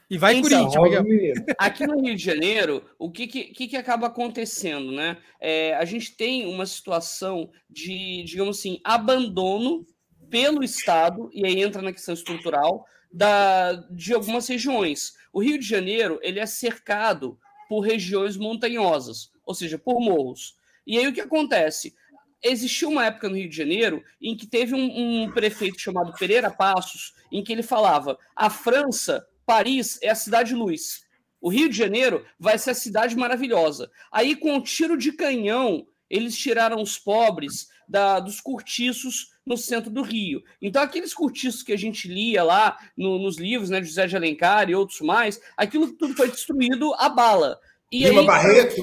[0.09, 1.34] E vai então, Corinthians, Miguel.
[1.57, 5.17] Aqui no Rio de Janeiro, o que, que, que acaba acontecendo, né?
[5.41, 9.86] É, a gente tem uma situação de, digamos assim, abandono
[10.30, 15.14] pelo Estado, e aí entra na questão estrutural, da, de algumas regiões.
[15.34, 20.56] O Rio de Janeiro, ele é cercado por regiões montanhosas ou seja, por morros.
[20.86, 21.96] E aí o que acontece?
[22.44, 26.52] Existiu uma época no Rio de Janeiro em que teve um, um prefeito chamado Pereira
[26.52, 31.04] Passos, em que ele falava: a França, Paris é a cidade luz.
[31.42, 33.90] O Rio de Janeiro vai ser a cidade maravilhosa.
[34.12, 39.89] Aí, com um tiro de canhão, eles tiraram os pobres da, dos cortiços no centro
[39.89, 40.43] do Rio.
[40.62, 44.16] Então, aqueles cortiços que a gente lia lá no, nos livros, né, de José de
[44.16, 47.60] Alencar e outros mais, aquilo tudo foi destruído a bala.
[47.91, 48.76] E Lima aí, Barreto.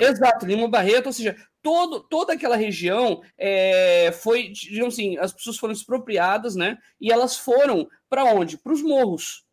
[0.00, 5.56] Exato, Lima Barreto, ou seja, todo, toda aquela região é, foi, digamos assim, as pessoas
[5.56, 6.78] foram expropriadas, né?
[7.00, 8.56] E elas foram para onde?
[8.56, 9.44] Para os morros.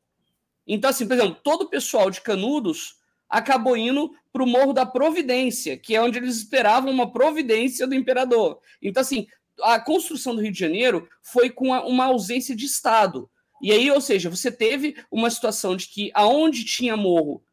[0.67, 4.85] Então, assim, por exemplo, todo o pessoal de Canudos acabou indo para o Morro da
[4.85, 8.59] Providência, que é onde eles esperavam uma providência do imperador.
[8.81, 9.27] Então, assim,
[9.63, 13.29] a construção do Rio de Janeiro foi com uma ausência de Estado.
[13.61, 17.43] E aí, ou seja, você teve uma situação de que aonde tinha morro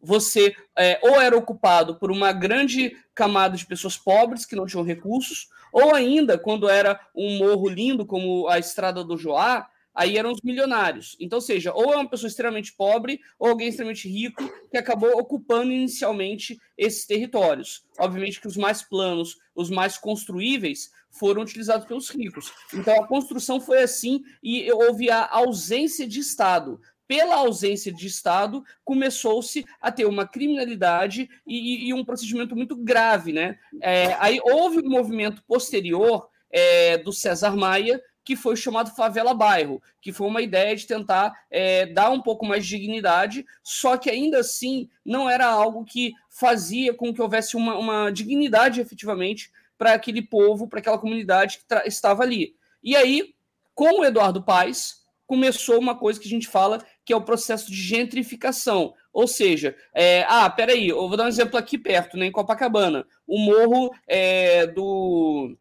[0.00, 4.84] você é, ou era ocupado por uma grande camada de pessoas pobres que não tinham
[4.84, 10.30] recursos, ou ainda, quando era um morro lindo como a Estrada do Joá, aí eram
[10.30, 11.16] os milionários.
[11.18, 15.72] Então, seja, ou é uma pessoa extremamente pobre, ou alguém extremamente rico que acabou ocupando
[15.72, 17.82] inicialmente esses territórios.
[17.98, 22.52] Obviamente que os mais planos, os mais construíveis, foram utilizados pelos ricos.
[22.72, 28.64] Então, a construção foi assim e houve a ausência de Estado pela ausência de Estado,
[28.84, 33.32] começou-se a ter uma criminalidade e, e, um procedimento muito grave.
[33.32, 33.58] Né?
[33.80, 39.80] É, aí houve um movimento posterior é, do César Maia, que foi chamado Favela Bairro,
[40.00, 44.10] que foi uma ideia de tentar é, dar um pouco mais de dignidade, só que
[44.10, 49.92] ainda assim não era algo que fazia com que houvesse uma, uma dignidade efetivamente para
[49.92, 52.54] aquele povo, para aquela comunidade que estava ali.
[52.82, 53.34] E aí,
[53.74, 57.70] com o Eduardo Paes, começou uma coisa que a gente fala que é o processo
[57.70, 58.94] de gentrificação.
[59.12, 63.06] Ou seja, é, ah, peraí, eu vou dar um exemplo aqui perto, né, em Copacabana.
[63.26, 65.56] O morro é, do.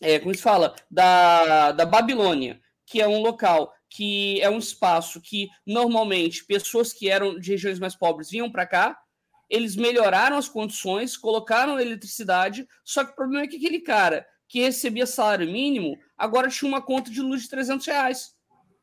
[0.00, 0.74] É, como se fala?
[0.90, 2.60] Da, da Babilônia.
[2.84, 7.78] que é um local que é um espaço que normalmente pessoas que eram de regiões
[7.78, 8.98] mais pobres vinham para cá,
[9.48, 14.60] eles melhoraram as condições, colocaram eletricidade, só que o problema é que aquele cara que
[14.60, 18.34] recebia salário mínimo agora tinha uma conta de luz de 300 reais.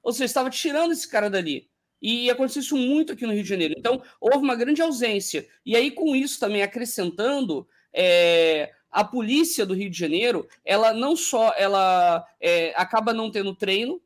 [0.02, 1.70] Ou seja, estava tirando esse cara dali.
[2.02, 3.76] E aconteceu isso muito aqui no Rio de Janeiro.
[3.78, 5.48] Então, houve uma grande ausência.
[5.66, 11.16] E aí, com isso também acrescentando, é, a polícia do Rio de Janeiro, ela não
[11.16, 14.02] só ela é, acaba não tendo treino,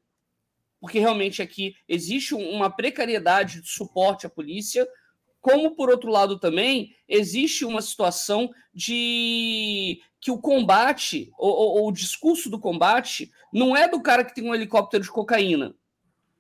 [0.80, 4.88] porque realmente aqui existe uma precariedade de suporte à polícia,
[5.48, 11.92] como por outro lado também existe uma situação de que o combate, ou, ou, o
[11.94, 15.74] discurso do combate, não é do cara que tem um helicóptero de cocaína,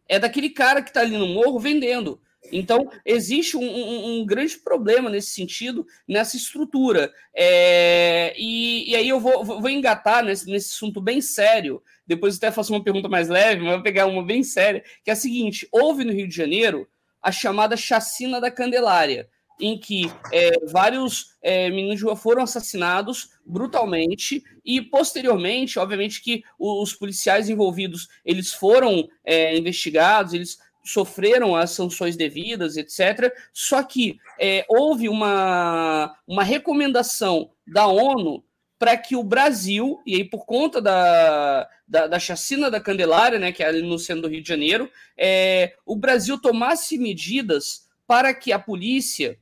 [0.09, 2.19] é daquele cara que está ali no morro vendendo.
[2.51, 7.11] Então, existe um, um, um, grande problema nesse sentido, nessa estrutura.
[7.33, 11.81] É, e, e, aí eu vou, vou engatar nesse, nesse assunto bem sério.
[12.05, 15.13] Depois até faço uma pergunta mais leve, mas vou pegar uma bem séria, que é
[15.13, 16.87] a seguinte: houve no Rio de Janeiro
[17.27, 19.27] a chamada chacina da Candelária,
[19.59, 26.41] em que é, vários é, meninos de rua foram assassinados brutalmente e posteriormente, obviamente que
[26.57, 33.29] os policiais envolvidos eles foram é, investigados, eles sofreram as sanções devidas, etc.
[33.51, 38.41] Só que é, houve uma, uma recomendação da ONU
[38.79, 43.51] para que o Brasil, e aí por conta da, da, da, chacina da Candelária, né,
[43.51, 48.33] que é ali no centro do Rio de Janeiro, é, o Brasil tomasse medidas para
[48.33, 49.37] que a polícia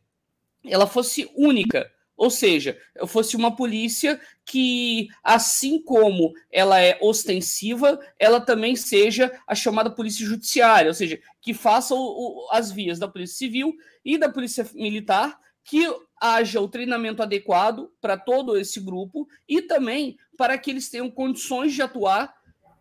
[0.66, 8.40] ela fosse única, ou seja, fosse uma polícia que, assim como ela é ostensiva, ela
[8.40, 13.07] também seja a chamada polícia judiciária, ou seja, que faça o, o, as vias da
[13.07, 19.28] polícia civil e da polícia militar, que haja o treinamento adequado para todo esse grupo
[19.48, 22.34] e também para que eles tenham condições de atuar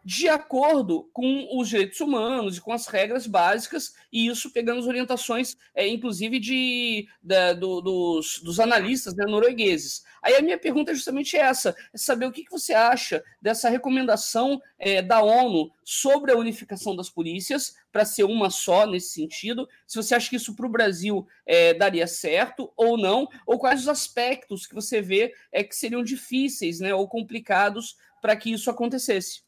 [0.04, 4.86] de acordo com os direitos humanos e com as regras básicas, e isso pegando as
[4.86, 10.04] orientações, é, inclusive, de, da, do, dos, dos, analistas né, noruegueses.
[10.22, 13.70] Aí a minha pergunta é justamente essa: é saber o que, que você acha dessa
[13.70, 19.66] recomendação é, da ONU sobre a unificação das polícias, para ser uma só nesse sentido,
[19.86, 23.80] se você acha que isso para o Brasil é, daria certo ou não, ou quais
[23.80, 28.70] os aspectos que você vê é, que seriam difíceis né, ou complicados para que isso
[28.70, 29.42] acontecesse.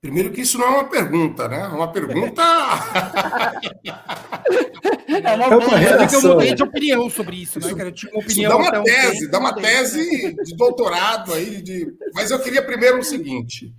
[0.00, 1.60] Primeiro que isso não é uma pergunta, né?
[1.60, 2.42] É uma pergunta.
[5.08, 7.88] é uma, é uma que eu mudei de opinião sobre isso, né, cara?
[7.88, 8.60] Eu tinha uma opinião.
[8.60, 11.60] Isso dá uma tese, um dá uma tese de doutorado aí.
[11.60, 11.96] De...
[12.14, 13.74] Mas eu queria primeiro o seguinte: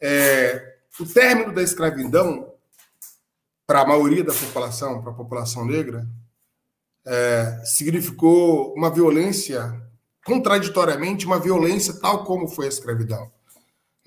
[0.00, 2.52] é, o término da escravidão
[3.64, 6.04] para a maioria da população, para a população negra,
[7.06, 9.82] é, significou uma violência
[10.24, 13.30] contraditoriamente uma violência tal como foi a escravidão,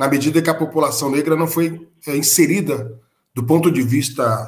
[0.02, 3.00] na medida que a população negra não foi é, inserida
[3.36, 4.48] do ponto de vista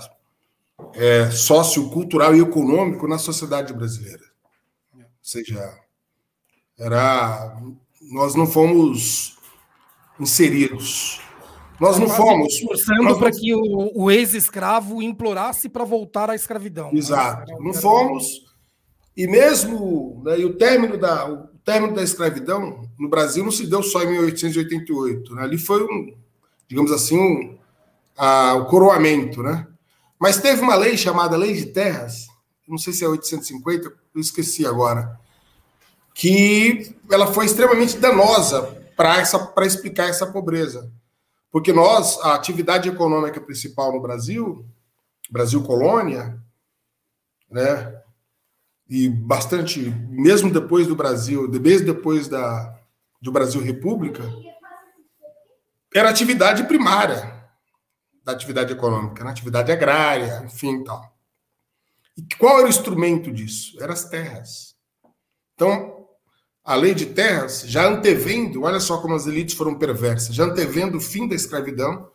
[0.95, 4.23] é, sociocultural e econômico na sociedade brasileira.
[4.95, 5.77] Ou seja,
[6.75, 7.55] era
[8.11, 9.38] nós não fomos
[10.19, 11.21] inseridos.
[11.80, 12.59] Nós não fomos.
[12.59, 16.89] Forçando para que o, o ex-escravo implorasse para voltar à escravidão.
[16.91, 17.51] Exato.
[17.51, 17.59] Né?
[17.59, 18.25] Não fomos.
[19.15, 23.81] E mesmo né, e o término da, término da escravidão no Brasil não se deu
[23.81, 25.35] só em 1888.
[25.35, 25.44] Né?
[25.44, 26.15] Ali foi um,
[26.68, 27.57] digamos assim, um,
[28.57, 29.68] o coroamento, né?
[30.19, 32.27] Mas teve uma lei chamada Lei de Terras,
[32.68, 35.19] não sei se é 850, eu esqueci agora,
[36.14, 38.61] que ela foi extremamente danosa
[38.95, 40.90] para explicar essa pobreza.
[41.52, 44.65] Porque nós, a atividade econômica principal no Brasil,
[45.30, 46.40] Brasil colônia,
[47.49, 48.02] né,
[48.94, 52.80] e bastante, mesmo depois do Brasil, mesmo depois da,
[53.20, 54.22] do Brasil República,
[55.95, 57.44] era atividade primária
[58.24, 59.32] da atividade econômica, na né?
[59.32, 61.11] atividade agrária, enfim, tal.
[62.15, 63.82] E qual era o instrumento disso?
[63.82, 64.76] Eram as terras.
[65.56, 66.06] Então,
[66.64, 70.99] a lei de terras, já antevendo, olha só como as elites foram perversas, já antevendo
[70.99, 72.11] o fim da escravidão,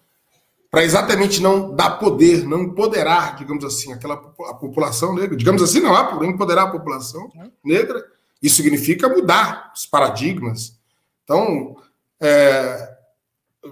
[0.70, 5.36] para exatamente não dar poder, não empoderar, digamos assim, aquela a população negra.
[5.36, 7.31] Digamos assim, não há empoderar a população
[7.65, 8.05] negra.
[8.43, 10.78] Isso significa mudar os paradigmas.
[11.24, 11.77] Então,
[12.20, 12.97] é,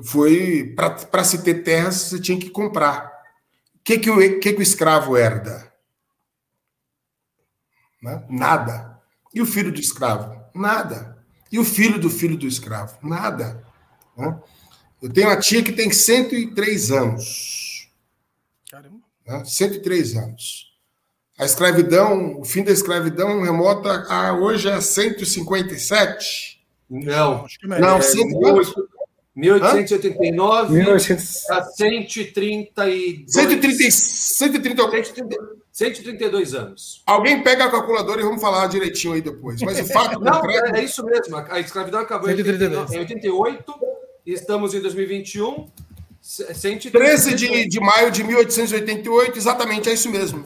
[0.04, 3.12] foi para se ter terras, você tinha que comprar.
[3.74, 5.72] O que, que, o, que, que o escravo herda?
[8.02, 8.24] Né?
[8.28, 9.00] Nada.
[9.34, 10.34] E o filho do escravo?
[10.54, 11.16] Nada.
[11.52, 12.96] E o filho do filho do escravo?
[13.02, 13.64] Nada.
[14.16, 14.38] Né?
[15.06, 17.88] Eu tenho uma tia que tem 103 anos.
[18.68, 18.98] Caramba.
[19.24, 19.44] Né?
[19.44, 20.66] 103 anos.
[21.38, 26.60] A escravidão, o fim da escravidão remota a hoje é 157.
[26.90, 28.26] Não, acho que não, é, 100,
[29.36, 31.50] 1889 1900...
[31.50, 33.24] a 132...
[33.28, 35.56] 130, 130...
[35.70, 37.02] 132 anos.
[37.06, 39.60] Alguém pega a calculadora e vamos falar direitinho aí depois.
[39.62, 40.74] Mas o fato Não, concreto...
[40.74, 41.36] é, é isso mesmo.
[41.36, 42.92] A escravidão acabou 132.
[42.92, 43.95] em 88 e
[44.32, 45.68] estamos em 2021.
[46.20, 46.90] 132.
[46.92, 50.44] 13 de, de maio de 1888, exatamente, é isso mesmo.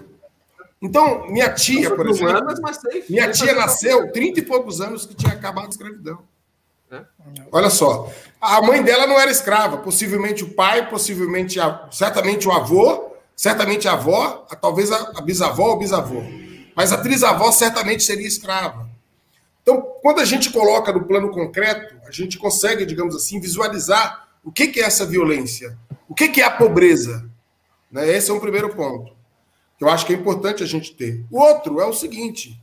[0.82, 2.60] Então, minha tia, por exemplo, anos,
[3.08, 6.18] minha tia nasceu 30 e poucos anos que tinha acabado a escravidão.
[6.90, 7.02] É.
[7.52, 12.52] Olha só, a mãe dela não era escrava, possivelmente o pai, possivelmente, a, certamente o
[12.52, 16.22] avô, certamente a avó, a, talvez a, a bisavó ou bisavô.
[16.74, 18.88] Mas a trisavó certamente seria escrava.
[19.62, 24.50] Então, quando a gente coloca no plano concreto, a gente consegue, digamos assim, visualizar o
[24.50, 25.78] que, que é essa violência,
[26.08, 27.30] o que, que é a pobreza.
[27.90, 28.08] Né?
[28.10, 29.20] Esse é um primeiro ponto
[29.80, 31.24] que eu acho que é importante a gente ter.
[31.30, 32.62] O outro é o seguinte: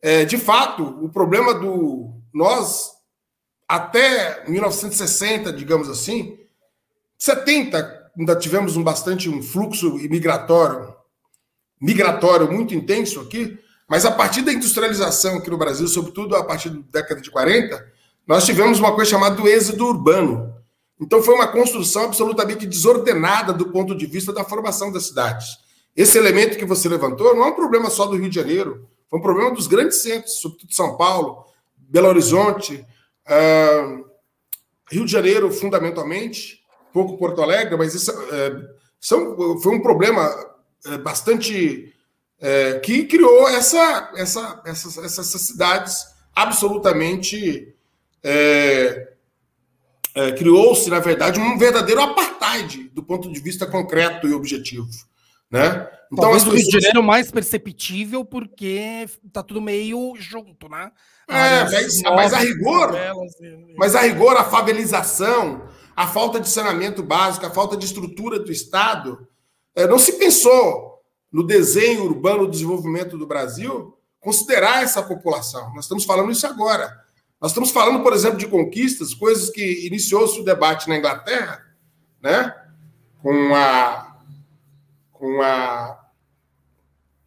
[0.00, 2.10] é, de fato, o problema do.
[2.32, 2.92] Nós,
[3.68, 6.38] até 1960, digamos assim,
[7.18, 10.94] 70, ainda tivemos um bastante um fluxo migratório,
[11.80, 13.58] migratório muito intenso aqui,
[13.88, 17.92] mas a partir da industrialização aqui no Brasil, sobretudo a partir da década de 40,
[18.26, 20.54] nós tivemos uma coisa chamada do êxodo urbano.
[21.00, 25.46] Então foi uma construção absolutamente desordenada do ponto de vista da formação das cidades.
[25.94, 29.18] Esse elemento que você levantou não é um problema só do Rio de Janeiro, foi
[29.18, 31.44] um problema dos grandes centros, sobretudo São Paulo,
[31.76, 32.84] Belo Horizonte,
[33.28, 34.04] uh,
[34.90, 36.60] Rio de Janeiro, fundamentalmente,
[36.92, 38.68] pouco Porto Alegre, mas isso uh,
[39.00, 40.28] são, foi um problema
[40.86, 41.94] uh, bastante
[42.38, 47.74] é, que criou essa, essa, essas, essas cidades absolutamente.
[48.28, 49.12] É,
[50.16, 54.88] é, criou-se, na verdade, um verdadeiro apartheid do ponto de vista concreto e objetivo.
[55.48, 55.88] Né?
[56.12, 60.90] Então, Talvez o Rio de Janeiro mais perceptível porque tá tudo meio junto, né?
[61.28, 62.92] É, mas, mas, a rigor,
[63.76, 68.50] mas a rigor, a favelização, a falta de saneamento básico, a falta de estrutura do
[68.50, 69.26] Estado,
[69.74, 75.72] é, não se pensou no desenho urbano do desenvolvimento do Brasil considerar essa população.
[75.74, 77.05] Nós estamos falando isso agora.
[77.40, 81.64] Nós estamos falando, por exemplo, de conquistas, coisas que iniciou-se o debate na Inglaterra,
[82.22, 82.54] né?
[83.22, 84.16] com a
[85.12, 85.98] com a,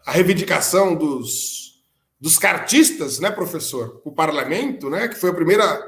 [0.05, 1.83] a reivindicação dos,
[2.21, 5.81] dos cartistas, né, professor, o parlamento, né, que foi a primeira,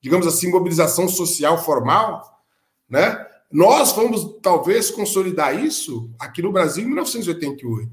[0.00, 2.42] digamos assim, mobilização social formal,
[2.88, 3.26] né?
[3.50, 7.90] Nós vamos talvez consolidar isso aqui no Brasil em 1988,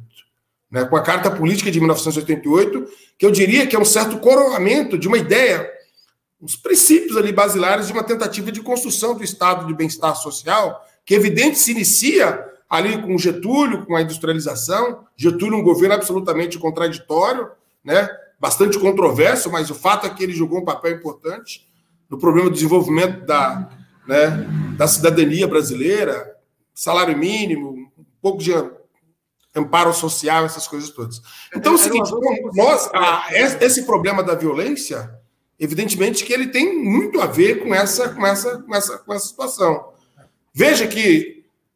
[0.69, 2.85] né, com a Carta Política de 1988,
[3.17, 5.69] que eu diria que é um certo coroamento de uma ideia,
[6.41, 11.13] os princípios ali basilares de uma tentativa de construção do estado de bem-estar social, que
[11.13, 15.05] evidente se inicia ali com Getúlio, com a industrialização.
[15.15, 17.51] Getúlio, um governo absolutamente contraditório,
[17.83, 18.09] né?
[18.39, 21.67] bastante controverso, mas o fato é que ele jogou um papel importante
[22.09, 23.69] no problema do desenvolvimento da,
[24.07, 24.45] né,
[24.77, 26.35] da cidadania brasileira,
[26.73, 28.51] salário mínimo, um pouco de
[29.55, 31.21] amparo social, essas coisas todas.
[31.55, 32.11] Então, é o seguinte,
[32.53, 35.17] nós, a, esse problema da violência,
[35.59, 39.27] evidentemente que ele tem muito a ver com essa, com essa, com essa, com essa
[39.27, 39.93] situação.
[40.53, 41.35] Veja que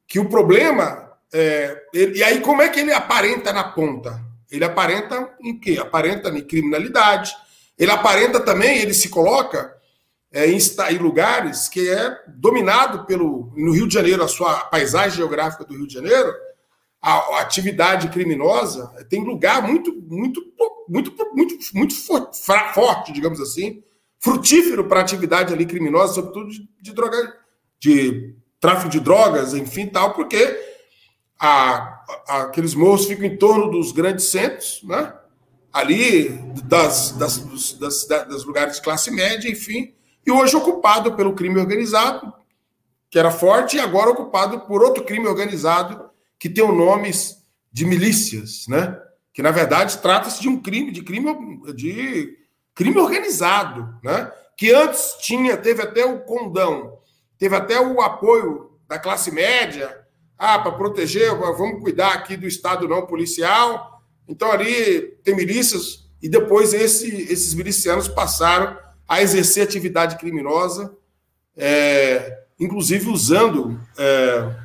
[0.09, 1.07] que o problema.
[1.31, 4.19] É, ele, e aí, como é que ele aparenta na ponta?
[4.51, 5.77] Ele aparenta em quê?
[5.79, 7.31] Aparenta em criminalidade.
[7.77, 9.77] Ele aparenta também, ele se coloca
[10.33, 13.53] é, em, em, lugares que é dominado pelo.
[13.55, 16.33] No Rio de Janeiro, a sua paisagem geográfica do Rio de Janeiro,
[16.99, 20.41] a, a atividade criminosa tem lugar muito, muito,
[20.89, 23.83] muito, muito, muito forte, digamos assim,
[24.19, 27.37] frutífero para atividade ali criminosa, sobretudo de, de droga,
[27.79, 30.59] de tráfico de drogas, enfim, tal, porque
[31.39, 35.13] a, a, aqueles morros ficam em torno dos grandes centros, né?
[35.71, 36.29] ali
[36.65, 39.93] das, das, dos, das, das lugares de classe média, enfim,
[40.25, 42.33] e hoje ocupado pelo crime organizado,
[43.09, 47.37] que era forte, e agora ocupado por outro crime organizado que tem o nomes
[47.71, 48.97] de milícias, né?
[49.33, 51.33] Que na verdade trata-se de um crime, de crime
[51.73, 52.37] de
[52.73, 54.31] crime organizado, né?
[54.57, 56.99] Que antes tinha, teve até o condão
[57.39, 59.97] teve até o apoio da classe média,
[60.37, 64.03] ah, para proteger, vamos cuidar aqui do Estado não policial.
[64.27, 68.77] Então ali tem milícias, e depois esse, esses milicianos passaram
[69.07, 70.95] a exercer atividade criminosa,
[71.55, 74.55] é, inclusive usando é,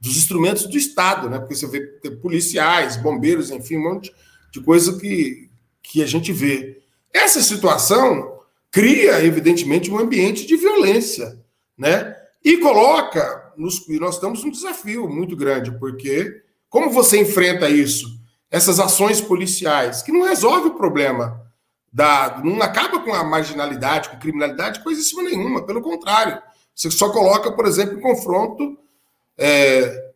[0.00, 1.38] dos instrumentos do Estado, né?
[1.38, 1.80] Porque você vê
[2.22, 4.12] policiais, bombeiros, enfim, um monte
[4.52, 5.50] de coisa que,
[5.82, 6.82] que a gente vê.
[7.12, 8.40] Essa situação
[8.70, 11.40] cria, evidentemente, um ambiente de violência
[11.80, 12.14] né?
[12.44, 18.06] E coloca, nos, nós estamos um desafio muito grande, porque como você enfrenta isso,
[18.50, 21.40] essas ações policiais, que não resolve o problema,
[21.90, 26.40] da, não acaba com a marginalidade, com a criminalidade, coisa nenhuma, pelo contrário,
[26.74, 28.78] Você só coloca, por exemplo, em confronto
[29.38, 30.12] é,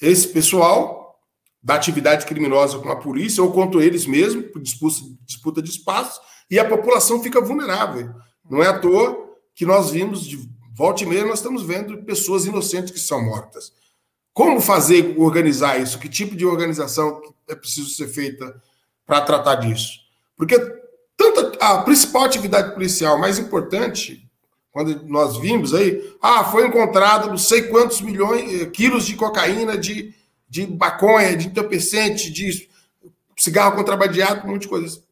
[0.00, 1.20] esse pessoal
[1.62, 6.20] da atividade criminosa com a polícia ou contra eles mesmos, por disputa, de espaço,
[6.50, 8.14] e a população fica vulnerável.
[8.48, 12.46] Não é à toa que nós vimos, de volta e meia, nós estamos vendo pessoas
[12.46, 13.72] inocentes que são mortas.
[14.32, 15.98] Como fazer, organizar isso?
[15.98, 18.62] Que tipo de organização é preciso ser feita
[19.06, 20.00] para tratar disso?
[20.36, 20.58] Porque
[21.16, 24.25] tanto a principal atividade policial mais importante,
[24.76, 29.78] quando nós vimos aí, ah, foi encontrado não sei quantos milhões, eh, quilos de cocaína,
[29.78, 30.14] de,
[30.46, 32.68] de maconha, de entorpecente, de
[33.38, 35.02] cigarro contrabandeado, um monte de coisas.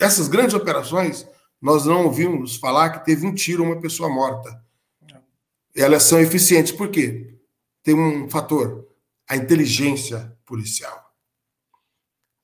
[0.00, 1.24] Essas grandes operações,
[1.60, 4.60] nós não ouvimos falar que teve um tiro, uma pessoa morta.
[5.76, 6.72] Elas são eficientes.
[6.72, 7.36] Por quê?
[7.84, 8.84] tem um fator,
[9.28, 11.08] a inteligência policial.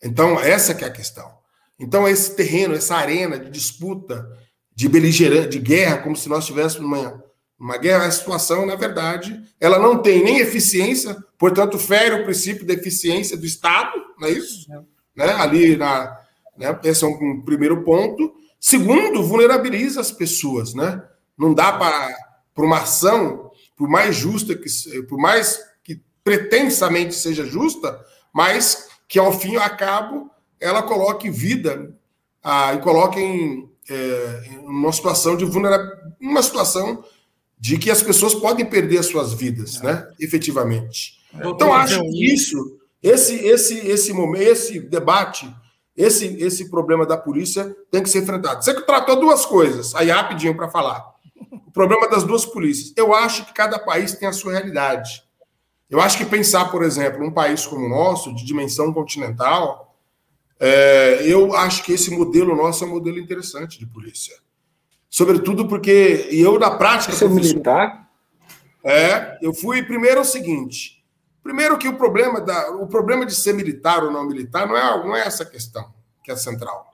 [0.00, 1.36] Então, essa que é a questão.
[1.80, 4.38] Então, esse terreno, essa arena de disputa,
[4.78, 7.24] de beligerante, de guerra, como se nós estivéssemos numa,
[7.58, 12.64] numa guerra, a situação, na verdade, ela não tem nem eficiência, portanto, fere o princípio
[12.64, 13.90] da eficiência do Estado,
[14.20, 14.72] não é isso?
[14.72, 14.76] É.
[15.16, 15.32] Né?
[15.32, 16.16] Ali, na,
[16.56, 16.78] né?
[16.84, 18.32] esse é um primeiro ponto.
[18.60, 21.02] Segundo, vulnerabiliza as pessoas, né?
[21.36, 22.14] Não dá para
[22.56, 24.68] uma ação por mais justa que
[25.08, 28.00] por mais que pretensamente seja justa,
[28.32, 30.30] mas que ao fim e ao cabo
[30.60, 31.92] ela coloque vida
[32.44, 37.04] ah, e coloque em, é, uma situação de vulnerabilidade, uma situação
[37.58, 40.08] de que as pessoas podem perder as suas vidas, né?
[40.20, 41.18] Efetivamente.
[41.34, 45.52] Então acho que isso, esse, esse, esse momento, esse debate,
[45.96, 48.64] esse, esse problema da polícia tem que ser enfrentado.
[48.64, 51.04] Você que tratou duas coisas, aí rapidinho para falar
[51.66, 52.92] o problema das duas polícias.
[52.96, 55.22] Eu acho que cada país tem a sua realidade.
[55.90, 59.87] Eu acho que pensar, por exemplo, um país como o nosso, de dimensão continental,
[60.60, 64.34] é, eu acho que esse modelo nosso é um modelo interessante de polícia.
[65.08, 67.12] Sobretudo porque eu, na prática.
[67.12, 68.08] Você militar?
[68.84, 71.04] É, eu fui primeiro o seguinte.
[71.42, 75.06] Primeiro que o problema, da, o problema de ser militar ou não militar não é,
[75.06, 76.86] não é essa questão que é central.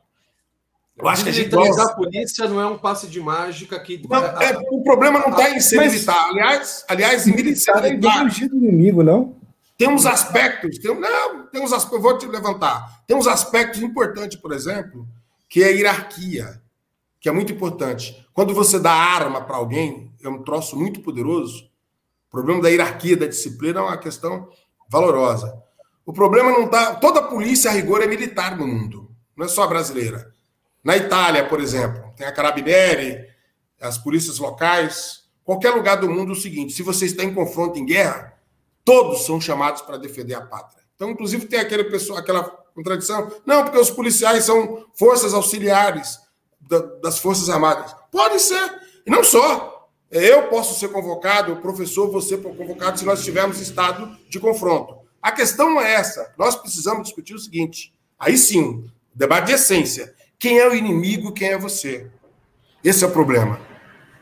[0.96, 4.00] Eu acho que a gente militarizar a polícia não é um passe de mágica que.
[4.08, 6.28] Não, é, o problema não está em ser Mas, militar.
[6.28, 7.84] Aliás, aliás, em militar.
[7.84, 9.36] É do inimigo, não?
[9.76, 10.78] Tem uns aspectos.
[10.78, 12.02] Tem, não, tem uns aspectos.
[12.02, 13.02] Vou te levantar.
[13.06, 15.06] Tem uns aspectos importantes, por exemplo,
[15.48, 16.62] que é a hierarquia,
[17.20, 18.26] que é muito importante.
[18.32, 21.64] Quando você dá arma para alguém, é um troço muito poderoso.
[22.28, 24.48] O problema da hierarquia, da disciplina é uma questão
[24.88, 25.62] valorosa.
[26.06, 26.94] O problema não está.
[26.96, 30.32] Toda polícia, a rigor, é militar no mundo, não é só brasileira.
[30.82, 33.26] Na Itália, por exemplo, tem a Carabinieri,
[33.80, 35.24] as polícias locais.
[35.42, 38.33] Qualquer lugar do mundo é o seguinte: se você está em confronto, em guerra,
[38.84, 40.84] todos são chamados para defender a pátria.
[40.94, 42.44] Então, inclusive, tem aquele pessoa, aquela
[42.74, 43.32] contradição.
[43.44, 46.18] Não, porque os policiais são forças auxiliares
[47.02, 47.94] das Forças Armadas.
[48.10, 48.80] Pode ser.
[49.06, 49.88] E não só.
[50.10, 54.98] Eu posso ser convocado, o professor, você convocado, se nós tivermos estado de confronto.
[55.20, 56.32] A questão é essa.
[56.38, 57.92] Nós precisamos discutir o seguinte.
[58.18, 60.14] Aí sim, debate de essência.
[60.38, 62.10] Quem é o inimigo, quem é você?
[62.82, 63.60] Esse é o problema.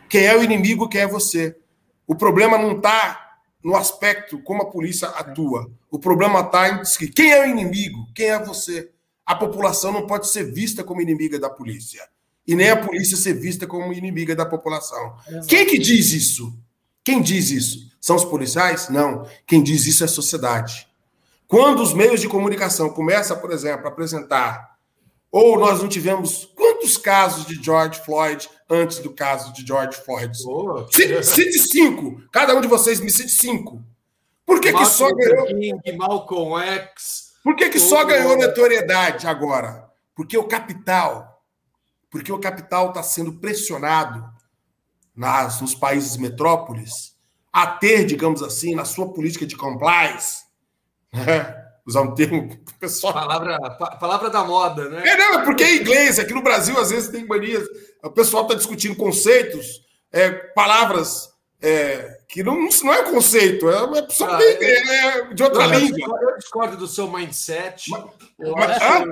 [0.09, 1.56] Quem é o inimigo, quem é você?
[2.06, 3.31] O problema não está
[3.62, 5.70] no aspecto como a polícia atua.
[5.90, 8.90] O problema está em quem é o inimigo, quem é você.
[9.24, 12.02] A população não pode ser vista como inimiga da polícia.
[12.47, 15.14] E nem a polícia ser vista como inimiga da população.
[15.28, 15.47] Exato.
[15.47, 16.52] Quem que diz isso?
[17.05, 17.93] Quem diz isso?
[18.01, 18.89] São os policiais?
[18.89, 19.26] Não.
[19.47, 20.89] Quem diz isso é a sociedade.
[21.47, 24.72] Quando os meios de comunicação começam, por exemplo, a apresentar
[25.30, 30.32] ou nós não tivemos quantos casos de George Floyd antes do caso de George Floyd?
[30.47, 32.23] Oh, cite, cite cinco.
[32.32, 33.85] Cada um de vocês me cite cinco.
[34.47, 35.47] Por que, que só ganhou.
[35.47, 37.32] King, Malcolm X.
[37.44, 39.89] Por que, que só ganhou notoriedade agora?
[40.15, 41.43] Porque o capital,
[42.11, 44.24] porque o capital está sendo pressionado
[45.15, 47.16] nas, nos países metrópoles
[47.53, 50.44] a ter, digamos assim, na sua política de compliance,
[51.12, 51.61] né?
[51.86, 52.48] Usar um termo
[52.78, 53.12] pessoal.
[53.12, 53.59] Palavra,
[53.98, 55.02] palavra da moda, né?
[55.06, 56.18] É, não, é porque é inglês.
[56.18, 57.66] Aqui no Brasil, às vezes, tem manias.
[58.02, 59.82] O pessoal está discutindo conceitos,
[60.12, 61.32] é, palavras
[61.62, 65.78] é, que não, não é conceito, é, é, só ah, é, é, de outra não,
[65.78, 66.18] língua.
[66.20, 67.88] Eu discordo do seu mindset.
[67.88, 68.04] Mas,
[68.40, 69.04] eu, mas, acho,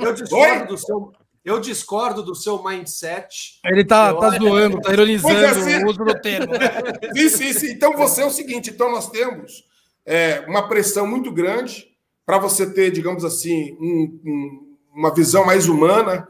[0.00, 0.66] eu discordo Oi?
[0.66, 1.12] do seu.
[1.42, 3.60] Eu discordo do seu mindset.
[3.64, 6.52] Ele tá, tá zoando, tá ironizando assim, o uso do termo.
[7.16, 7.70] Sim, sim, sim.
[7.70, 9.64] Então você é o seguinte: então nós temos
[10.04, 11.88] é, uma pressão muito grande
[12.24, 16.28] para você ter, digamos assim, um, um, uma visão mais humana.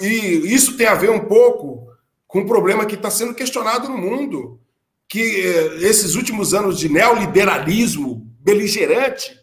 [0.00, 0.06] E
[0.54, 1.86] isso tem a ver um pouco
[2.26, 4.60] com um problema que está sendo questionado no mundo,
[5.08, 9.38] que é, esses últimos anos de neoliberalismo beligerante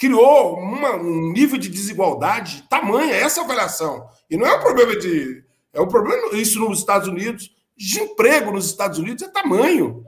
[0.00, 4.08] criou uma, um nível de desigualdade tamanha, essa avaliação.
[4.30, 5.44] E não é um problema de.
[5.72, 10.04] É um problema, isso nos Estados Unidos, desemprego nos Estados Unidos é tamanho.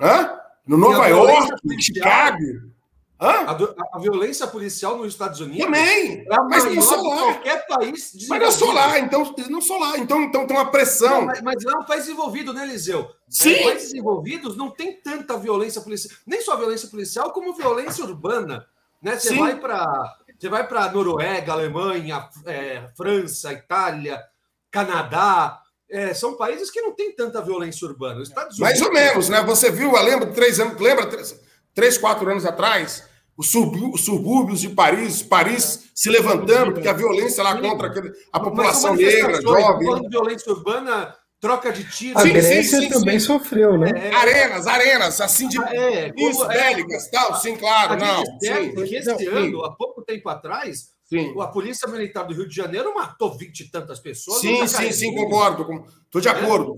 [0.00, 0.30] Hã?
[0.66, 2.76] No Nova York, Chicago.
[3.18, 3.56] A,
[3.94, 7.16] a, violência policial nos Estados Unidos também, é mas não só lá.
[7.16, 11.20] qualquer país Mas não sou lá, então não sou lá, então, então tem uma pressão.
[11.20, 13.10] Não, mas, mas lá é um país desenvolvido, né, Eliseu?
[13.26, 13.52] Sim.
[13.54, 18.66] É, países desenvolvidos não tem tanta violência policial, nem só violência policial, como violência urbana.
[19.02, 19.18] Né?
[19.18, 19.38] Você Sim.
[19.38, 24.22] vai para você vai para Noruega, Alemanha, é, França, Itália,
[24.70, 25.62] Canadá,
[25.96, 28.22] é, são países que não tem tanta violência urbana.
[28.22, 29.42] Estados Mais ou menos, né?
[29.44, 31.40] Você viu, lembra três anos, lembra três,
[31.74, 33.02] três quatro anos atrás,
[33.34, 39.40] os subúrbios de Paris, Paris se levantando, porque a violência lá contra a população negra,
[39.40, 40.08] jovem.
[40.10, 42.18] violência urbana, troca de tiro.
[42.18, 43.90] A sim, Grécia sim, sim, também sofreu, né?
[43.94, 48.22] É, arenas, arenas, assim de é, isso, é, bélicas, tal, sim, claro, não.
[48.38, 51.40] Sim, porque esse ano, há pouco tempo atrás, Sim.
[51.40, 54.40] A Polícia Militar do Rio de Janeiro matou vinte e tantas pessoas.
[54.40, 55.86] Sim, sim, sim, concordo.
[56.04, 56.76] Estou de acordo.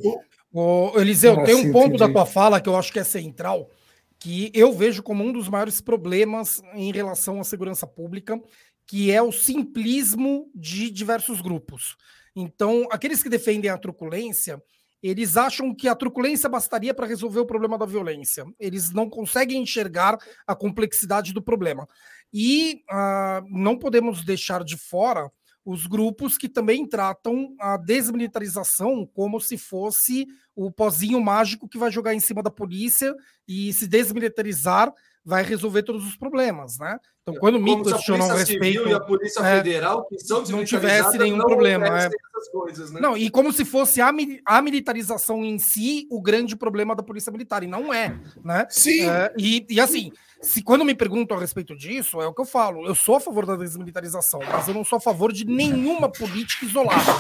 [0.53, 1.99] Ô, Eliseu, ah, tem um ponto entendi.
[1.99, 3.71] da tua fala que eu acho que é central,
[4.19, 8.41] que eu vejo como um dos maiores problemas em relação à segurança pública,
[8.87, 11.97] que é o simplismo de diversos grupos.
[12.35, 14.63] Então, aqueles que defendem a truculência,
[15.03, 18.45] eles acham que a truculência bastaria para resolver o problema da violência.
[18.59, 21.87] Eles não conseguem enxergar a complexidade do problema.
[22.33, 25.31] E uh, não podemos deixar de fora
[25.65, 30.27] os grupos que também tratam a desmilitarização como se fosse
[30.57, 33.15] o pozinho mágico que vai jogar em cima da polícia
[33.47, 34.93] e se desmilitarizar
[35.29, 36.99] vai resolver todos os problemas, né?
[37.21, 41.19] Então, quando me questionam a respeito e a Polícia é, Federal que são não tivesse
[41.19, 42.09] nenhum não problema, é.
[42.51, 42.99] coisas, né?
[42.99, 44.11] Não, e como se fosse a,
[44.47, 48.67] a, militarização em si o grande problema da Polícia Militar, e não é, né?
[48.71, 49.07] Sim.
[49.07, 50.11] É, e, e assim,
[50.41, 52.87] se quando me perguntam a respeito disso, é o que eu falo.
[52.87, 56.65] Eu sou a favor da desmilitarização, mas eu não sou a favor de nenhuma política
[56.65, 57.13] isolada.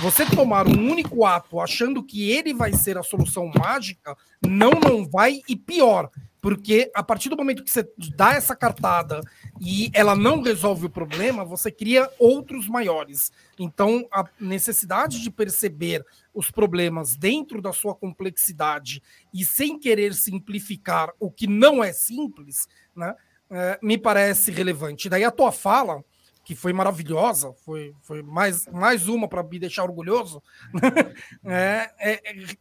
[0.00, 4.16] Você tomar um único ato achando que ele vai ser a solução mágica,
[4.46, 6.08] não, não vai, e pior,
[6.40, 9.20] porque a partir do momento que você dá essa cartada
[9.60, 13.32] e ela não resolve o problema, você cria outros maiores.
[13.58, 19.02] Então, a necessidade de perceber os problemas dentro da sua complexidade
[19.34, 23.14] e sem querer simplificar o que não é simples, né,
[23.50, 25.08] é, me parece relevante.
[25.08, 26.04] Daí a tua fala,
[26.48, 30.42] que foi maravilhosa, foi, foi mais, mais uma para me deixar orgulhoso,
[31.44, 32.12] é, é,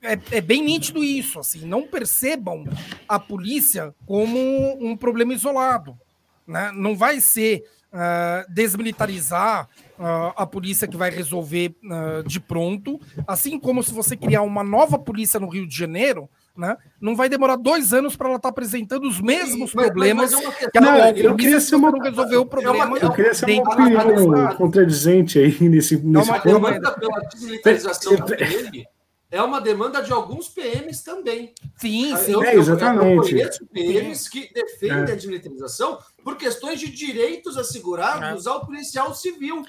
[0.02, 1.40] é, é, bem nítido isso.
[1.40, 2.66] Assim, não percebam
[3.08, 4.38] a polícia como
[4.86, 5.98] um problema isolado.
[6.46, 6.70] Né?
[6.76, 13.58] Não vai ser uh, desmilitarizar uh, a polícia que vai resolver uh, de pronto, assim
[13.58, 16.76] como se você criar uma nova polícia no Rio de Janeiro, né?
[17.00, 20.44] Não vai demorar dois anos para ela estar tá apresentando os mesmos mas, problemas mas,
[20.44, 22.78] mas é que ela não, eu queria ser uma resolver o problema.
[22.78, 27.20] É uma, eu queria ser uma opinião contradizente aí nesse, nesse é uma demanda pela
[27.22, 28.88] desmilitarização dele
[29.30, 31.54] é uma demanda de alguns PMs também.
[31.76, 32.32] Sim, sim.
[32.32, 33.34] Eu, é, exatamente.
[33.34, 34.30] Eu, conheço PMs sim.
[34.30, 35.12] que defendem é.
[35.12, 38.50] a desmilitarização por questões de direitos assegurados é.
[38.50, 39.64] ao policial civil.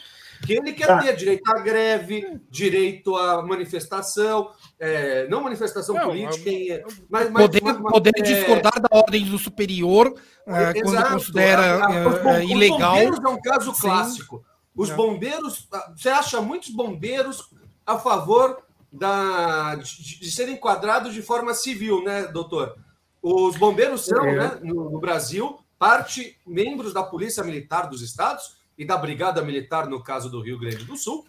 [0.47, 0.98] Que ele quer tá.
[1.02, 7.42] ter direito à greve, direito à manifestação, é, não manifestação não, política, é, mas, mas,
[7.42, 10.14] poder, mas, poder é, discordar da ordem do superior
[10.46, 12.94] é, quando considera a, a, a, ilegal.
[12.94, 13.80] Os bombeiros é um caso Sim.
[13.80, 14.44] clássico.
[14.76, 17.50] Os bombeiros, você acha muitos bombeiros
[17.84, 22.76] a favor da, de, de serem enquadrados de forma civil, né, doutor?
[23.20, 24.36] Os bombeiros são, é.
[24.36, 29.88] né, no, no, Brasil, parte membros da Polícia Militar dos Estados e da Brigada Militar,
[29.88, 31.26] no caso do Rio Grande do Sul.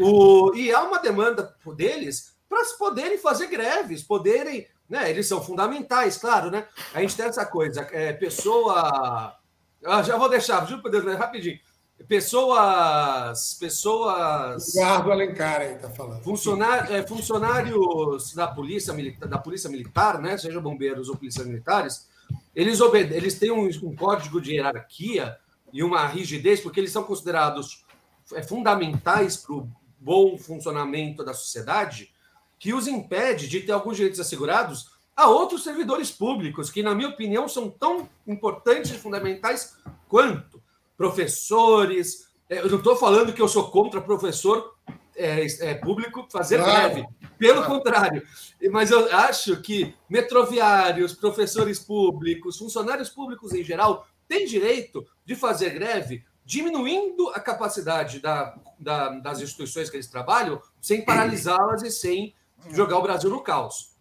[0.00, 4.66] O, e há uma demanda deles para poderem fazer greves, poderem.
[4.88, 6.66] Né, eles são fundamentais, claro, né?
[6.94, 9.36] A gente tem essa coisa, é, pessoa.
[9.84, 11.60] Ah, já vou deixar, juro por Deus, né, rapidinho
[12.06, 13.56] pessoas.
[13.58, 14.74] Pessoas.
[14.74, 16.22] Eduardo Alencar aí tá falando.
[16.22, 20.36] Funcionário, é, funcionários da polícia, militar, da polícia militar, né?
[20.36, 22.08] Seja bombeiros ou polícias militares,
[22.54, 25.36] eles, obede eles têm um, um, código de hierarquia
[25.72, 27.84] e uma rigidez, porque eles são considerados
[28.32, 29.68] é, fundamentais para o
[29.98, 32.12] bom funcionamento da sociedade,
[32.58, 37.08] que os impede de ter alguns direitos assegurados a outros servidores públicos, que, na minha
[37.08, 39.76] opinião, são tão importantes e fundamentais
[40.08, 40.62] quanto
[40.96, 42.28] professores.
[42.48, 44.74] É, eu não estou falando que eu sou contra professor
[45.16, 46.94] é, é, público fazer claro.
[46.94, 47.08] greve.
[47.36, 47.74] Pelo claro.
[47.74, 48.22] contrário.
[48.70, 55.70] Mas eu acho que metroviários, professores públicos, funcionários públicos em geral, têm direito de fazer
[55.70, 62.34] greve, diminuindo a capacidade da, da, das instituições que eles trabalham, sem paralisá-las e sem
[62.70, 63.92] jogar o Brasil no caos.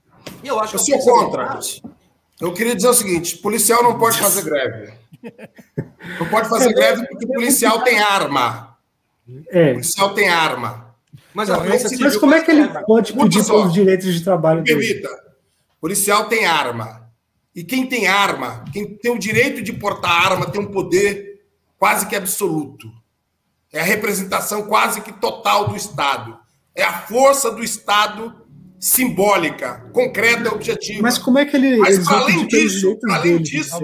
[0.43, 1.01] E eu acho eu que.
[1.01, 1.59] sou contra.
[2.39, 4.93] Eu queria dizer o seguinte: policial não pode fazer greve.
[6.19, 8.77] Não pode fazer greve porque o policial tem arma.
[9.49, 9.71] É.
[9.71, 10.95] O policial tem arma.
[11.34, 14.79] Mas, não, mas, mas como é que ele pode pedir pelos direitos de trabalho dele?
[14.79, 15.09] Permita.
[15.79, 17.07] Policial tem arma.
[17.53, 21.43] E quem tem arma, quem tem o direito de portar arma, tem um poder
[21.77, 22.91] quase que absoluto.
[23.71, 26.38] É a representação quase que total do Estado.
[26.73, 28.47] É a força do Estado
[28.80, 31.02] simbólica, concreta e objetiva.
[31.02, 31.78] Mas como é que ele.
[31.78, 33.80] Mas, além disso, além disso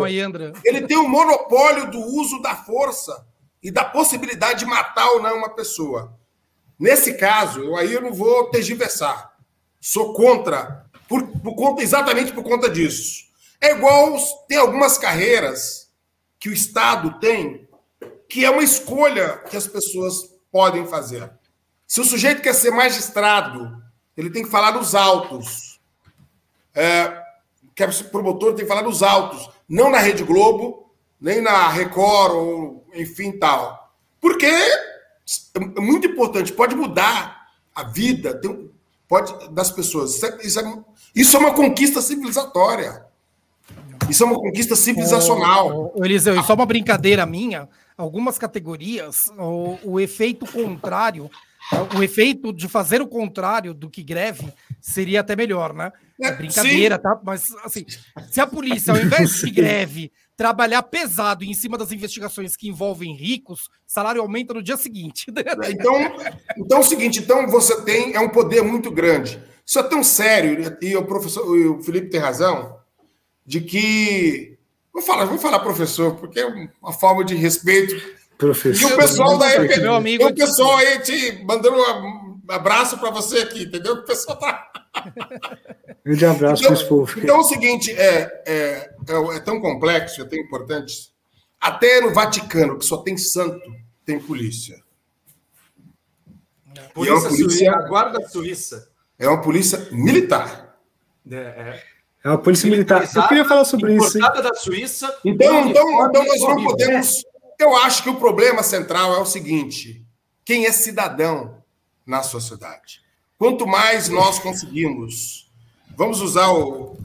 [0.63, 3.25] ele tem o um monopólio do uso da força
[3.61, 6.17] e da possibilidade de matar ou não uma pessoa.
[6.79, 9.31] Nesse caso, eu aí eu não vou tergiversar.
[9.79, 13.23] Sou contra, por, por conta, exatamente por conta disso.
[13.61, 14.17] É igual
[14.47, 15.89] tem algumas carreiras
[16.39, 17.67] que o Estado tem
[18.33, 21.31] que é uma escolha que as pessoas podem fazer.
[21.87, 23.82] Se o sujeito quer ser magistrado,
[24.15, 25.79] ele tem que falar nos autos.
[26.73, 27.21] É,
[27.75, 29.49] quer ser promotor, tem que falar nos autos.
[29.67, 33.93] Não na Rede Globo, nem na Record, ou enfim tal.
[34.19, 38.39] Porque é muito importante, pode mudar a vida
[39.07, 40.15] pode, das pessoas.
[40.15, 40.83] Isso é, isso, é,
[41.15, 43.05] isso é uma conquista civilizatória.
[44.09, 45.91] Isso é uma conquista civilizacional.
[45.95, 51.29] Ô, ô, Eliseu, e só uma brincadeira minha algumas categorias, o, o efeito contrário,
[51.95, 55.91] o efeito de fazer o contrário do que greve seria até melhor, né?
[56.21, 57.01] É, brincadeira, Sim.
[57.01, 57.21] tá?
[57.23, 57.85] Mas, assim,
[58.29, 63.15] se a polícia, ao invés de greve, trabalhar pesado em cima das investigações que envolvem
[63.15, 65.27] ricos, salário aumenta no dia seguinte.
[65.35, 65.95] É, então,
[66.57, 69.41] então é o seguinte, então você tem, é um poder muito grande.
[69.65, 72.77] Isso é tão sério, e o professor, o Felipe tem razão,
[73.45, 74.53] de que
[74.93, 76.45] Vou falar, vou falar professor, porque é
[76.79, 77.95] uma forma de respeito.
[78.37, 78.89] Professor.
[78.89, 83.09] E o pessoal da EPD, meu amigo, o pessoal aí te mandando um abraço para
[83.09, 83.93] você aqui, entendeu?
[83.93, 84.71] O pessoal tá.
[86.05, 90.25] Grande abraço então, para Então é o seguinte, é, é, é, é tão complexo, é
[90.25, 91.13] tão importante.
[91.59, 93.61] Até no Vaticano, que só tem santo,
[94.05, 94.83] tem polícia.
[96.93, 98.89] Polícia, é uma polícia Suíça, a guarda suíça.
[99.17, 100.77] É uma polícia militar.
[101.29, 101.83] É, é.
[102.23, 103.09] É uma polícia militar.
[103.15, 104.17] Eu queria falar sobre isso.
[104.17, 105.13] da Suíça.
[105.25, 107.23] Então, então, então nós não podemos.
[107.63, 110.05] Eu acho que o problema central é o seguinte:
[110.43, 111.63] quem é cidadão
[112.05, 113.01] na sociedade?
[113.37, 115.49] Quanto mais nós conseguimos,
[115.95, 116.97] vamos usar o,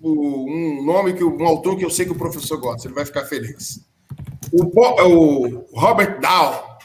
[0.00, 3.04] o, um nome que um autor que eu sei que o professor gosta, ele vai
[3.04, 3.84] ficar feliz.
[4.52, 6.78] O, o Robert Dow,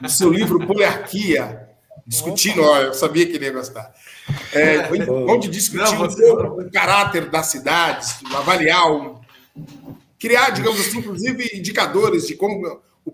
[0.00, 1.68] no seu livro Poliarquia,
[2.06, 3.92] discutindo, olha, eu sabia que ele ia gostar.
[4.54, 4.88] É,
[5.28, 9.20] onde discutir um pouco o caráter das cidades, avaliar, um,
[10.22, 13.10] criar, digamos assim, inclusive indicadores de como o,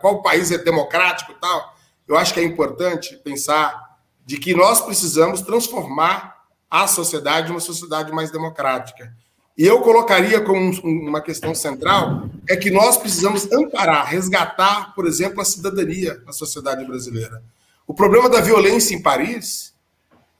[0.00, 1.74] qual país é democrático e tal.
[2.06, 8.12] Eu acho que é importante pensar de que nós precisamos transformar a sociedade uma sociedade
[8.12, 9.12] mais democrática.
[9.58, 15.40] E eu colocaria como uma questão central é que nós precisamos amparar, resgatar, por exemplo,
[15.40, 17.42] a cidadania na sociedade brasileira.
[17.84, 19.74] O problema da violência em Paris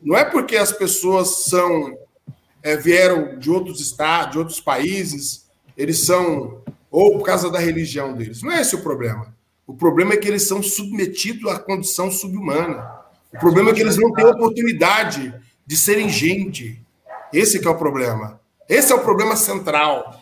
[0.00, 1.98] não é porque as pessoas são
[2.62, 5.43] é, vieram de outros estados, de outros países,
[5.76, 8.42] eles são ou por causa da religião deles.
[8.42, 9.34] Não é esse o problema.
[9.66, 12.88] O problema é que eles são submetidos à condição subhumana.
[13.32, 15.34] O problema é que eles não têm oportunidade
[15.66, 16.80] de serem gente.
[17.32, 18.40] Esse é o problema.
[18.68, 20.20] Esse é o problema central.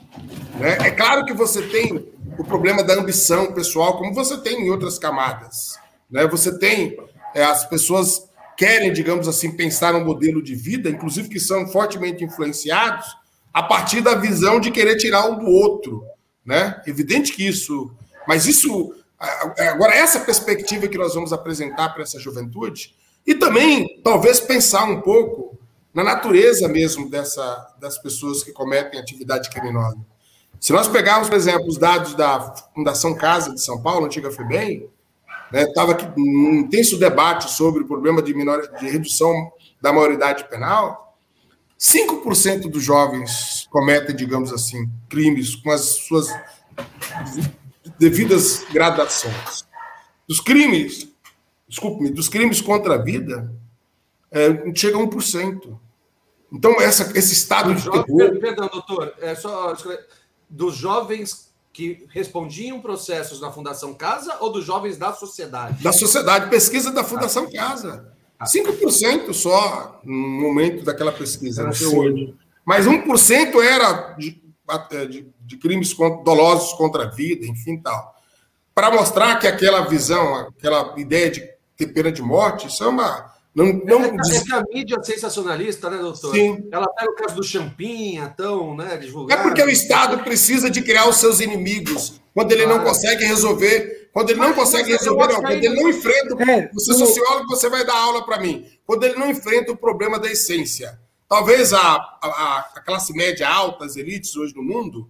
[0.58, 0.78] Né?
[0.80, 4.98] É claro que você tem o problema da ambição pessoal, como você tem em outras
[4.98, 5.78] camadas.
[6.10, 6.26] Né?
[6.26, 6.96] Você tem
[7.34, 12.24] é, as pessoas querem, digamos assim, pensar um modelo de vida, inclusive que são fortemente
[12.24, 13.06] influenciados
[13.52, 16.04] a partir da visão de querer tirar um do outro,
[16.44, 16.80] né?
[16.86, 17.90] Evidente que isso,
[18.26, 18.94] mas isso
[19.58, 22.94] agora essa perspectiva que nós vamos apresentar para essa juventude
[23.26, 25.56] e também talvez pensar um pouco
[25.94, 29.98] na natureza mesmo dessa, das pessoas que cometem atividade criminosa.
[30.58, 34.88] Se nós pegarmos, por exemplo, os dados da Fundação Casa de São Paulo, antiga FEBEM,
[35.52, 38.62] né, aqui um intenso debate sobre o problema de, minor...
[38.78, 41.11] de redução da maioridade penal.
[41.82, 46.28] 5% dos jovens cometem, digamos assim, crimes com as suas
[47.98, 49.66] devidas gradações.
[50.28, 51.08] Dos crimes,
[51.66, 53.52] desculpe-me, dos crimes contra a vida,
[54.30, 55.76] é, chega a 1%.
[56.52, 58.38] Então, essa, esse estado de terror...
[58.38, 59.76] Perdão, doutor, é só
[60.48, 65.82] dos jovens que respondiam processos na Fundação Casa ou dos jovens da sociedade?
[65.82, 67.52] Da sociedade, pesquisa da Fundação ah.
[67.52, 68.12] Casa.
[68.44, 72.34] 5% só no momento daquela pesquisa, não sei hoje.
[72.64, 74.40] Mas 1% era de,
[75.08, 75.94] de, de crimes
[76.24, 78.14] dolosos contra a vida, enfim, tal.
[78.74, 83.32] Para mostrar que aquela visão, aquela ideia de ter pena de morte, isso é uma
[83.54, 84.02] não, não...
[84.02, 86.34] É, é, que a mídia sensacionalista, né, doutor?
[86.34, 86.68] Sim.
[86.72, 89.40] Ela pega o caso do Champinha, tão, né, divulgado.
[89.40, 92.78] É porque o Estado precisa de criar os seus inimigos quando ele claro.
[92.78, 96.50] não consegue resolver Quando ele não consegue resolver, não, quando ele não enfrenta.
[96.50, 98.66] É, você é sociólogo, você vai dar aula para mim.
[98.84, 101.00] Quando ele não enfrenta o problema da essência.
[101.26, 105.08] Talvez a, a, a, classe média alta, as elites hoje no mundo,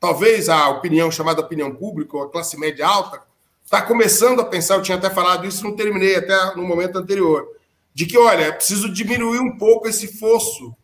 [0.00, 3.22] talvez a opinião chamada opinião pública, ou a classe média alta,
[3.62, 7.46] está começando a pensar, eu tinha até falado isso, não terminei até no momento anterior,
[7.92, 10.74] de que, olha, é preciso diminuir um pouco esse fosso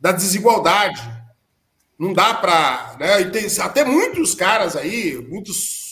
[0.00, 1.00] da desigualdade.
[1.96, 2.96] Não dá para.
[2.98, 3.20] Né?
[3.20, 5.85] E tem até muitos caras aí, muitos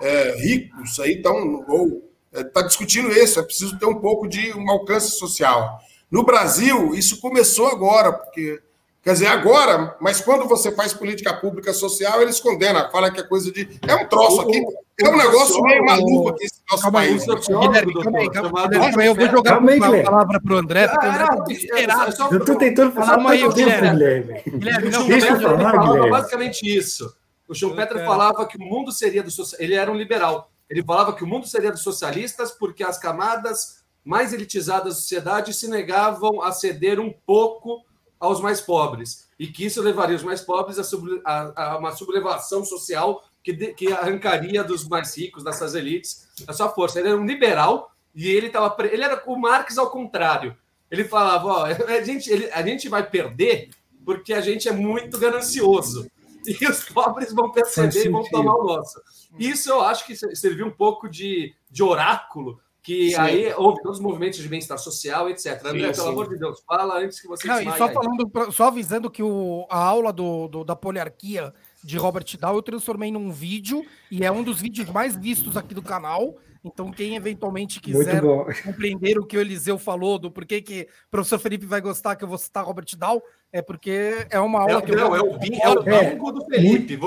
[0.00, 4.52] é, ricos aí estão ou está é, discutindo isso, é preciso ter um pouco de
[4.54, 5.80] um alcance social.
[6.10, 8.60] No Brasil, isso começou agora, porque.
[9.02, 13.22] Quer dizer, agora, mas quando você faz política pública social, eles condenam, fala que é
[13.22, 13.78] coisa de.
[13.86, 14.60] É um troço aqui,
[15.00, 17.22] é um negócio meio maluco aqui esse nosso calma país.
[17.28, 21.06] Aí, Guilherme, calma aí, calma aí, eu vou jogar uma palavra para o André, porque
[21.06, 22.14] o André está desesperado.
[22.32, 24.42] Eu estou tentando falar calma aí, Guilherme.
[24.44, 26.10] Guilherme, não, deixa eu falar, Guilherme.
[26.10, 27.14] Basicamente isso.
[27.48, 29.60] O Schumpeter falava que o mundo seria do social.
[29.60, 30.50] Ele era um liberal.
[30.68, 35.52] Ele falava que o mundo seria dos socialistas porque as camadas mais elitizadas da sociedade
[35.52, 37.84] se negavam a ceder um pouco
[38.18, 41.92] aos mais pobres e que isso levaria os mais pobres a, sub, a, a uma
[41.92, 46.98] sublevação social que, de, que arrancaria dos mais ricos, dessas elites, a sua força.
[46.98, 50.56] Ele era um liberal e ele estava ele era o Marx ao contrário.
[50.90, 53.70] Ele falava, ó, a gente, ele, a gente vai perder
[54.04, 56.08] porque a gente é muito ganancioso
[56.60, 59.00] e os pobres vão perceber e vão tomar o nosso.
[59.38, 63.16] Isso eu acho que serviu um pouco de, de oráculo que sim.
[63.16, 65.60] aí houve todos os movimentos de bem-estar social, etc.
[65.60, 66.00] Sim, André, sim.
[66.00, 69.24] pelo amor de Deus, fala antes que você Não, e só falando, só avisando que
[69.24, 71.52] o, a aula do, do, da poliarquia
[71.84, 75.74] de Robert Dow eu transformei num vídeo e é um dos vídeos mais vistos aqui
[75.74, 76.36] do canal.
[76.64, 78.20] Então, quem eventualmente quiser
[78.64, 82.24] compreender o que o Eliseu falou, do porquê que o professor Felipe vai gostar que
[82.24, 83.22] eu vou citar Robert Dow,
[83.52, 85.16] é porque é uma aula é, que não, eu.
[85.16, 86.98] É o, bingo, é o bingo do Felipe.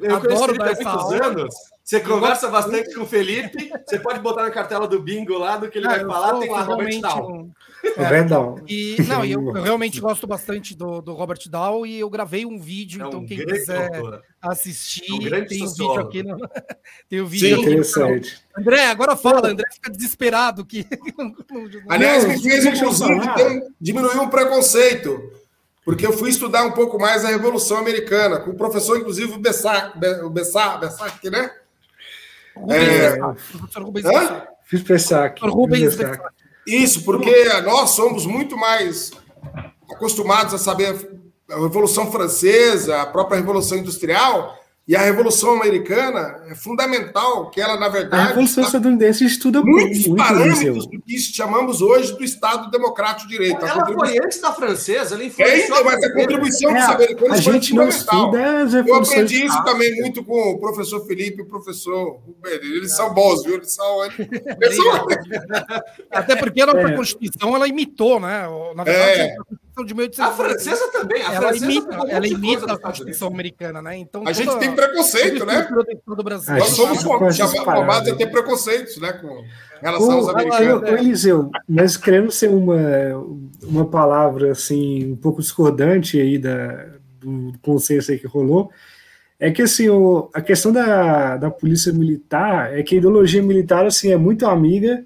[0.00, 1.26] Eu adoro dar essa aula.
[1.26, 1.54] anos.
[1.88, 5.70] Você conversa bastante com o Felipe, você pode botar na cartela do bingo lá do
[5.70, 7.50] que ele ah, vai falar, tem lá Robert Dow.
[7.96, 8.62] É, verdade.
[8.68, 12.58] E, não, eu, eu, realmente gosto bastante do, do Robert Dow e eu gravei um
[12.58, 14.22] vídeo, é um então quem quiser autor.
[14.42, 16.22] assistir, é um tem um vídeo aqui.
[16.22, 16.36] No,
[17.08, 17.56] tem o um vídeo.
[17.56, 18.38] Sim, interessante.
[18.54, 20.86] André, agora fala, André fica desesperado que.
[21.88, 23.18] Aliás, me fez inclusive
[23.80, 25.32] diminuir um preconceito
[25.84, 29.38] porque eu fui estudar um pouco mais a Revolução Americana, com o professor, inclusive, o
[29.38, 31.50] Bessac, o Bessac, Bessac né?
[32.70, 33.18] É...
[34.64, 35.40] Fiz Bessac.
[35.42, 36.34] Rubens Bessac.
[36.66, 39.10] Isso, porque nós somos muito mais
[39.90, 40.94] acostumados a saber
[41.50, 44.58] a Revolução Francesa, a própria Revolução Industrial,
[44.88, 48.22] e a Revolução Americana é fundamental, que ela, na verdade.
[48.22, 53.36] A Revolução Estadunidense estuda muitos muito, parâmetros do que chamamos hoje do Estado Democrático de
[53.36, 53.66] Direito.
[53.66, 55.78] Ela foi antes da francesa, ela influenciou.
[55.78, 59.62] É, mas a contribuição é, dos americanos a gente não estuda as Eu aprendi isso
[59.62, 63.56] também muito com o professor Felipe e o professor Eles são bons, viu?
[63.56, 64.04] Eles são.
[64.04, 65.06] Eles são...
[66.10, 66.96] Até porque a nossa é.
[66.96, 68.48] Constituição ela imitou, né?
[68.74, 69.36] Na verdade, é
[69.84, 71.22] de meio de A francesa também.
[71.22, 73.96] A ela francesa imita, ela imita a Constituição americana, né?
[73.96, 75.68] Então, a gente tem preconceito, né?
[76.06, 76.56] Do Brasil.
[76.56, 79.12] Nós somos formados a ter preconceitos, né?
[79.12, 79.44] Com
[79.80, 80.82] relação aos americanos.
[80.82, 82.76] O Eliseu, mas querendo ser uma,
[83.62, 86.86] uma palavra assim, um pouco discordante aí da,
[87.20, 88.70] do consenso aí que rolou,
[89.40, 93.86] é que assim, o, a questão da, da polícia militar é que a ideologia militar
[93.86, 95.04] assim, é muito amiga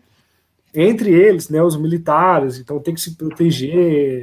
[0.75, 4.23] entre eles, né, os militares, então tem que se proteger,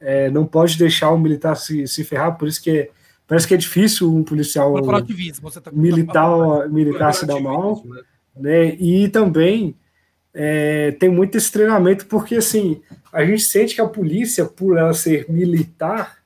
[0.00, 2.90] é, não pode deixar o militar se, se ferrar, por isso que é,
[3.26, 4.74] parece que é difícil um policial
[5.60, 8.02] tá militar, militar se dar mal, né?
[8.36, 8.76] né?
[8.76, 9.74] E também
[10.32, 12.82] é, tem muito esse treinamento, porque assim,
[13.12, 16.18] a gente sente que a polícia, por ela ser militar,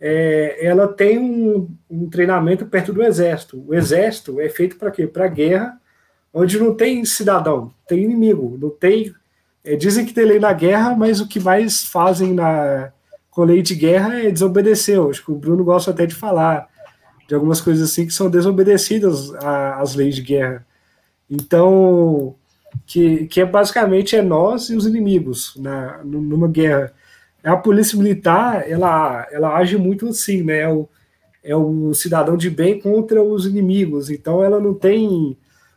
[0.00, 3.64] é, ela tem um, um, treinamento perto do exército.
[3.66, 5.06] O exército é feito para quê?
[5.06, 5.80] Para guerra,
[6.34, 9.14] onde não tem cidadão, tem inimigo, não tem.
[9.64, 12.92] É, dizem que tem lei na guerra, mas o que mais fazem na,
[13.36, 14.98] com lei de guerra é desobedecer.
[14.98, 16.70] Acho que o Bruno gosta até de falar
[17.28, 20.66] de algumas coisas assim que são desobedecidas às leis de guerra.
[21.28, 22.34] Então,
[22.86, 26.94] que, que é basicamente é nós e os inimigos na, numa guerra.
[27.44, 30.60] A polícia militar, ela, ela age muito assim, né?
[30.60, 30.88] É o,
[31.44, 34.08] é o cidadão de bem contra os inimigos.
[34.08, 35.36] Então, ela não tem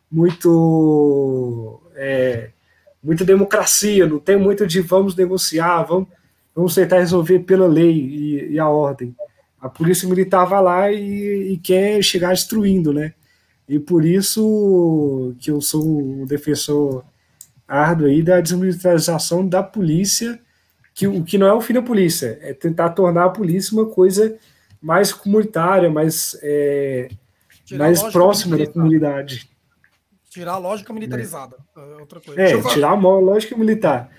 [0.09, 1.81] muito...
[1.93, 2.51] É,
[3.03, 6.07] muita democracia, não tem muito de vamos negociar, vamos
[6.59, 9.15] vamos tentar resolver pela lei e, e a ordem.
[9.61, 13.13] A polícia militar vai lá e, e, quer chegar destruindo, né?
[13.67, 17.05] E por isso que eu sou um defensor
[17.65, 20.37] árduo aí da desmilitarização da polícia,
[20.93, 23.85] que o que não é o fim da polícia, é tentar tornar a polícia uma
[23.85, 24.37] coisa
[24.81, 27.07] mais comunitária, mais, é,
[27.71, 29.49] mais próxima da comunidade.
[30.29, 31.55] Tirar a lógica militarizada.
[31.77, 32.41] É outra coisa.
[32.41, 34.09] É, tirar a lógica militar.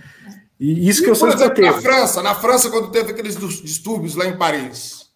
[0.60, 4.14] E isso e, que eu sou exemplo, na França, na França, quando teve aqueles distúrbios
[4.14, 5.10] lá em Paris.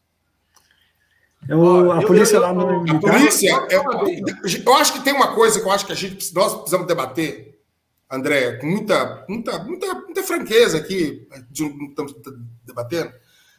[1.46, 2.90] É o, a polícia eu, eu, lá no.
[2.90, 3.50] A polícia.
[3.70, 6.86] É, eu acho que tem uma coisa que eu acho que a gente, nós precisamos
[6.86, 7.60] debater,
[8.10, 12.14] André, com muita, muita, muita, muita franqueza aqui, estamos
[12.64, 13.12] debatendo.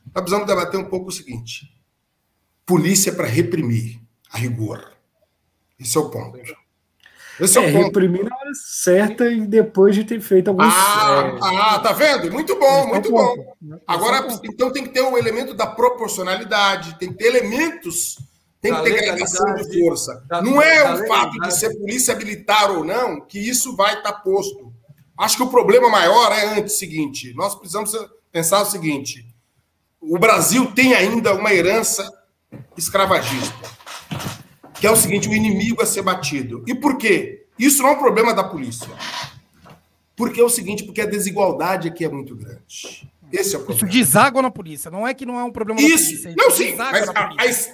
[0.06, 1.72] Nós precisamos debater um pouco o seguinte:
[2.66, 4.02] polícia para reprimir,
[4.32, 4.92] a rigor.
[5.80, 6.40] Esse é o ponto.
[7.40, 10.74] Esse é, é reprimir na hora certa e depois de ter feito alguns.
[10.74, 11.58] Ah, é...
[11.58, 12.32] ah tá vendo?
[12.32, 13.56] Muito bom, muito bom.
[13.86, 18.18] Agora, então tem que ter o elemento da proporcionalidade, tem que ter elementos,
[18.62, 20.24] tem que ter gradação de força.
[20.28, 24.14] Da, não é o fato de ser polícia militar ou não que isso vai estar
[24.14, 24.74] tá posto.
[25.18, 27.92] Acho que o problema maior é antes o seguinte: nós precisamos
[28.32, 29.26] pensar o seguinte:
[30.00, 32.10] o Brasil tem ainda uma herança
[32.78, 33.85] escravagista
[34.80, 36.64] que é o seguinte: o inimigo a ser batido.
[36.68, 37.46] E por quê?
[37.58, 38.90] Isso não é um problema da polícia.
[40.16, 43.10] Porque é o seguinte, porque a desigualdade aqui é muito grande.
[43.32, 43.90] Esse é o problema.
[43.90, 44.90] Isso deságua na polícia.
[44.90, 46.36] Não é que não é um problema isso, da polícia.
[46.38, 46.76] Não, sim.
[46.76, 47.30] Mas, a,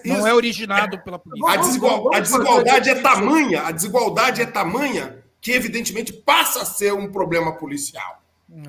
[0.06, 1.50] não é originado pela polícia.
[1.50, 6.94] A, desigual, a desigualdade é tamanha, a desigualdade é tamanha que, evidentemente, passa a ser
[6.94, 8.22] um problema policial.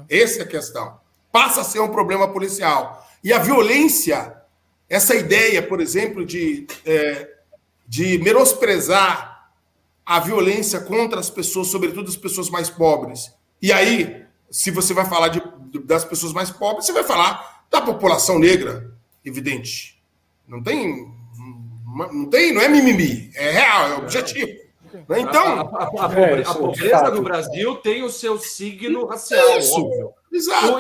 [0.09, 1.01] Essa é a questão.
[1.31, 3.07] Passa a ser um problema policial.
[3.23, 4.37] E a violência,
[4.89, 7.32] essa ideia, por exemplo, de é,
[7.87, 9.51] de menosprezar
[10.05, 13.33] a violência contra as pessoas, sobretudo as pessoas mais pobres.
[13.61, 15.43] E aí, se você vai falar de,
[15.85, 18.93] das pessoas mais pobres, você vai falar da população negra,
[19.25, 20.03] evidente.
[20.47, 21.07] Não tem,
[22.13, 24.63] não tem, não é mimimi, é real, é objetivo.
[25.09, 25.21] Né?
[25.21, 29.81] Então, a, a, a, a é, pobreza no Brasil tem o seu signo racial, isso,
[29.81, 30.13] óbvio.
[30.33, 30.79] Exato.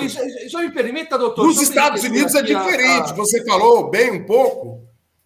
[0.49, 1.47] Já me permita, doutor.
[1.47, 3.13] Nos Estados Unidos é diferente.
[3.15, 4.83] Você falou bem um pouco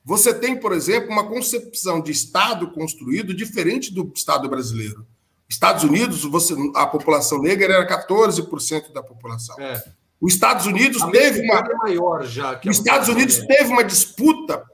[0.06, 5.04] você tem, por exemplo, uma concepção de Estado construído diferente do Estado brasileiro.
[5.48, 9.56] Estados Unidos, você, a população negra era 14% da população.
[9.58, 9.82] É.
[10.20, 11.58] Os Estados Unidos a teve uma.
[11.58, 12.60] É maior já.
[12.64, 14.64] Os Estados Unidos teve uma disputa,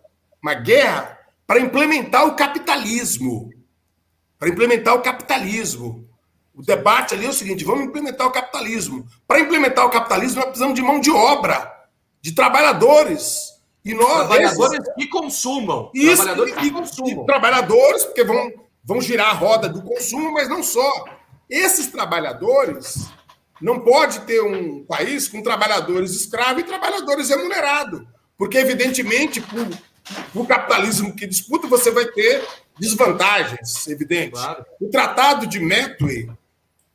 [0.42, 3.50] uma guerra, para implementar o capitalismo.
[4.38, 6.06] Para implementar o capitalismo.
[6.54, 9.06] O debate ali é o seguinte: vamos implementar o capitalismo.
[9.26, 11.72] Para implementar o capitalismo, nós precisamos de mão de obra,
[12.20, 13.61] de trabalhadores.
[13.84, 14.94] E nós, trabalhadores esses...
[14.94, 15.90] que consumam.
[15.92, 17.26] Isso, trabalhadores que consumam.
[17.26, 18.52] Trabalhadores, porque vão,
[18.84, 21.04] vão girar a roda do consumo, mas não só.
[21.50, 23.08] Esses trabalhadores
[23.60, 28.02] não pode ter um país com trabalhadores escravos e trabalhadores remunerados.
[28.38, 29.68] Porque, evidentemente, por,
[30.32, 32.44] por capitalismo que disputa, você vai ter
[32.78, 34.32] desvantagens, evidente.
[34.32, 34.64] Claro.
[34.80, 36.30] O Tratado de Metway,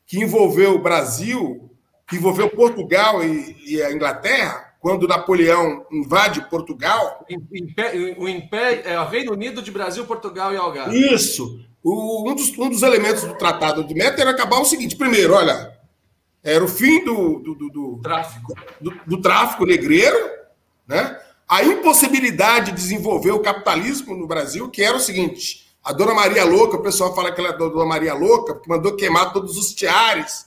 [0.05, 1.69] que envolveu o Brasil,
[2.07, 7.25] que envolveu Portugal e, e a Inglaterra, quando Napoleão invade Portugal.
[8.17, 10.97] O Império, é o Reino Unido de Brasil, Portugal e Algarve.
[11.13, 11.59] Isso.
[11.83, 15.33] O, um, dos, um dos elementos do Tratado de Meta era acabar o seguinte: primeiro,
[15.33, 15.77] olha,
[16.41, 18.53] era o fim do, do, do, do tráfico.
[18.79, 20.17] Do, do, tráfico negreiro,
[20.87, 21.19] né?
[21.49, 26.45] a impossibilidade de desenvolver o capitalismo no Brasil, que era o seguinte: a Dona Maria
[26.45, 29.57] Louca, o pessoal fala que ela é a Dona Maria Louca, porque mandou queimar todos
[29.57, 30.45] os tiares,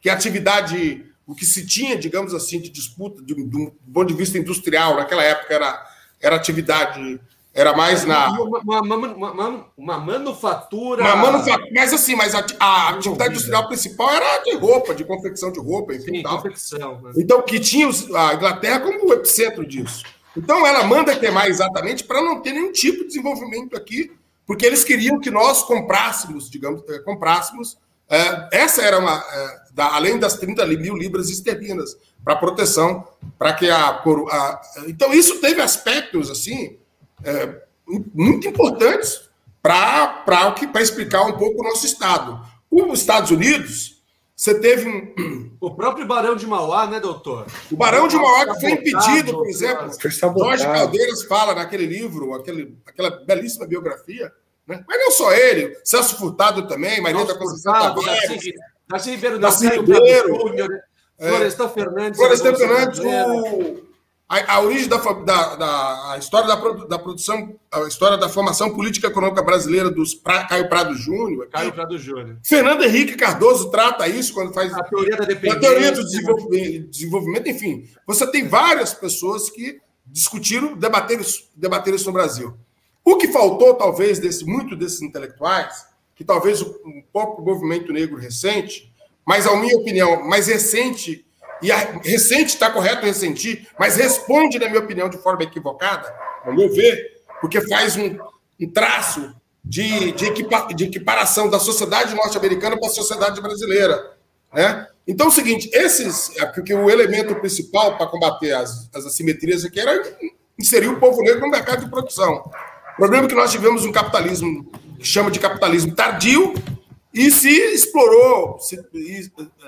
[0.00, 3.70] que é a atividade o que se tinha, digamos assim, de disputa, de, de um
[3.94, 5.86] ponto de vista industrial, naquela época era,
[6.20, 7.20] era atividade,
[7.54, 8.30] era mais na.
[8.32, 11.04] Uma, uma, uma, uma manufatura.
[11.04, 11.68] Manufatura.
[11.72, 15.94] Mas assim, mas a, a atividade industrial principal era de roupa, de confecção de roupa,
[15.94, 16.16] enfim.
[16.16, 16.36] Sim, tal.
[16.38, 17.00] confecção.
[17.00, 17.12] Né?
[17.16, 20.02] Então, que tinha a Inglaterra como o epicentro disso.
[20.36, 24.10] Então, ela manda queimar exatamente para não ter nenhum tipo de desenvolvimento aqui,
[24.44, 27.78] porque eles queriam que nós comprássemos, digamos, eh, comprássemos
[28.52, 29.16] essa era uma.
[29.18, 33.06] É, da, além das 30 mil libras esterlinas para proteção,
[33.38, 36.76] para que a, a, Então, isso teve aspectos, assim,
[37.24, 37.62] é,
[38.12, 39.30] muito importantes
[39.62, 40.24] para
[40.80, 42.40] explicar um pouco o nosso Estado.
[42.70, 44.02] Os Estados Unidos,
[44.34, 45.50] você teve um.
[45.60, 47.46] O próprio Barão de Mauá, né, doutor?
[47.70, 49.90] O Barão de Mauá que foi impedido, por exemplo.
[50.38, 54.32] Jorge Caldeiras fala naquele livro, aquele, aquela belíssima biografia,
[54.70, 54.84] né?
[54.86, 58.52] Mas não só ele, Celso Furtado também, Maria da Conceição Tavares.
[58.88, 60.38] Darcy Ribeiro, Darcy Ribeiro,
[61.18, 62.18] Florestan Fernandes.
[62.18, 63.90] Florestan Fernandes, o,
[64.28, 66.54] a, a, origem da, da, da a história da,
[66.86, 71.48] da, produção, a história da formação política econômica brasileira dos pra, Caio Prado Júnior.
[71.50, 72.38] Caio Prado Júnior.
[72.44, 75.58] Fernando Henrique Cardoso trata isso quando faz a teoria da dependência.
[75.58, 77.88] A teoria do desenvolvimento, desenvolvimento, enfim.
[78.06, 81.24] Você tem várias pessoas que discutiram, debateram,
[81.56, 82.56] debateram isso no Brasil.
[83.04, 88.18] O que faltou, talvez, desse muito desses intelectuais, que talvez um pouco o movimento negro
[88.18, 88.92] recente,
[89.26, 91.26] mas, a minha opinião, mais recente,
[91.62, 91.70] e
[92.02, 96.12] recente está correto ressentir, mas responde, na minha opinião, de forma equivocada,
[96.44, 98.18] ao meu ver, porque faz um,
[98.60, 104.16] um traço de, de, equipa, de equiparação da sociedade norte-americana para a sociedade brasileira.
[104.52, 104.86] Né?
[105.06, 109.64] Então, é o seguinte: esses, é porque o elemento principal para combater as, as assimetrias
[109.64, 110.02] aqui era
[110.58, 112.50] inserir o povo negro no mercado de produção.
[113.00, 116.52] O problema é que nós tivemos um capitalismo que chama de capitalismo tardio
[117.14, 118.78] e se explorou, se,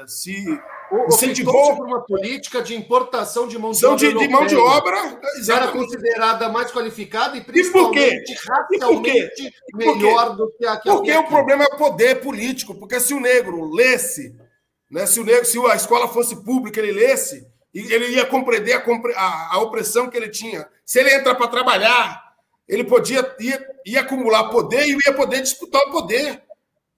[0.07, 0.61] se
[1.09, 3.97] incentivou por uma política de importação de mão de obra.
[3.97, 5.19] De, de mão de obra
[5.49, 11.27] era considerada mais qualificada e principalmente e racialmente melhor do que a que Porque o
[11.27, 12.75] problema é o poder político.
[12.75, 14.37] Porque se o negro lesse,
[14.91, 18.83] né, se, o negro, se a escola fosse pública, ele lesse, ele ia compreender a,
[19.17, 20.69] a, a opressão que ele tinha.
[20.85, 22.22] Se ele entra para trabalhar,
[22.69, 26.43] ele podia ia, ia acumular poder e ia poder disputar o poder.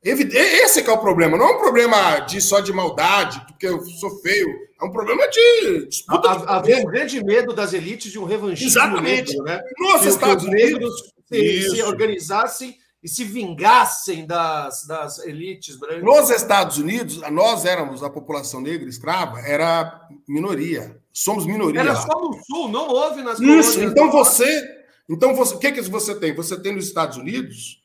[0.04, 1.38] Esse é, é o problema.
[1.38, 4.48] Não é um problema de, só de maldade, porque eu sou feio.
[4.80, 6.30] É um problema de disputa.
[6.46, 9.32] Havia um grande medo das elites de um revanchismo Exatamente.
[9.32, 9.62] Negro, né?
[9.78, 10.92] Nos Estados Unidos
[11.26, 16.02] se, se, organizassem e se vingassem das, das elites brancas.
[16.02, 21.00] Nos Estados Unidos, nós éramos, a população negra escrava, era minoria.
[21.14, 21.80] Somos minoria.
[21.80, 24.83] Era só no Sul, não houve nas Isso, então você...
[25.08, 26.34] Então, você, o que, que você tem?
[26.34, 27.82] Você tem nos Estados Unidos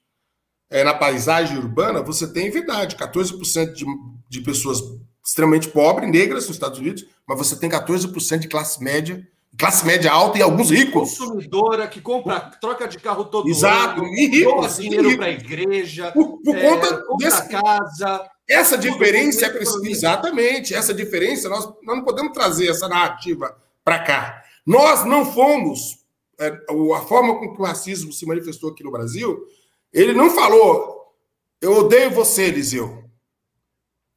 [0.70, 3.86] é, na paisagem urbana, você tem verdade, 14% de,
[4.30, 4.82] de pessoas
[5.26, 9.28] extremamente pobres, negras nos Estados Unidos, mas você tem 14% de classe média,
[9.58, 11.18] classe média alta e alguns ricos.
[11.18, 16.12] Consumidora que compra, troca de carro todo Exato, ano, e ricos, dinheiro para a igreja,
[16.12, 18.30] por, por é, conta desse, casa.
[18.48, 24.00] Essa diferença é precisa, exatamente, essa diferença nós, nós não podemos trazer essa narrativa para
[24.00, 24.44] cá.
[24.66, 25.99] Nós não fomos é,
[26.40, 29.46] a forma com que o racismo se manifestou aqui no Brasil
[29.92, 31.16] ele não falou,
[31.62, 33.04] eu odeio você, Eliseu.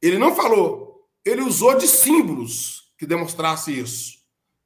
[0.01, 4.19] Ele não falou, ele usou de símbolos que demonstrasse isso.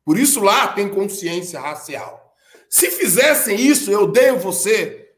[0.04, 2.36] Por isso lá tem consciência racial.
[2.70, 5.14] Se fizessem isso, eu odeio você,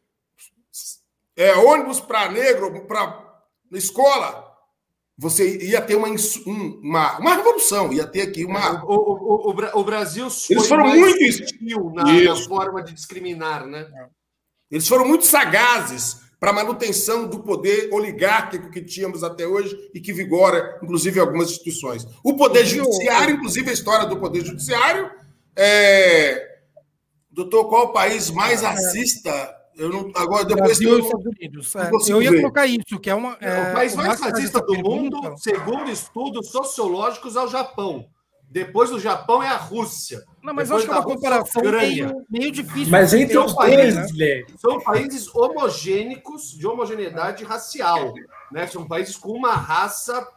[1.36, 4.49] é, ônibus para negro, para escola,
[5.20, 6.08] você ia ter uma,
[6.46, 8.86] uma, uma revolução, ia ter aqui uma.
[8.86, 13.86] O, o, o, o Brasil Eles foram muito na, na, forma de discriminar, né?
[14.72, 20.00] Eles foram muito sagazes para a manutenção do poder oligárquico que tínhamos até hoje e
[20.00, 22.08] que vigora, inclusive, algumas instituições.
[22.24, 25.12] O poder judiciário, inclusive a história do poder judiciário.
[25.54, 26.60] É...
[27.30, 29.59] Doutor, qual o país mais racista?
[29.80, 31.76] Eu não, agora, depois Brasil eu, Estados Unidos.
[31.76, 33.38] É, eu ia colocar isso, que é uma.
[33.40, 38.06] É, o país mais racista do mundo, segundo estudos sociológicos, é o Japão.
[38.52, 40.26] Depois do Japão é a Rússia.
[40.44, 42.92] Não, mas Depois acho que é uma comparação meio, meio difícil.
[42.92, 44.44] Mas entre os dois, né?
[44.58, 48.12] São países homogênicos, de homogeneidade racial.
[48.52, 48.68] Né?
[48.68, 50.28] São países com uma raça.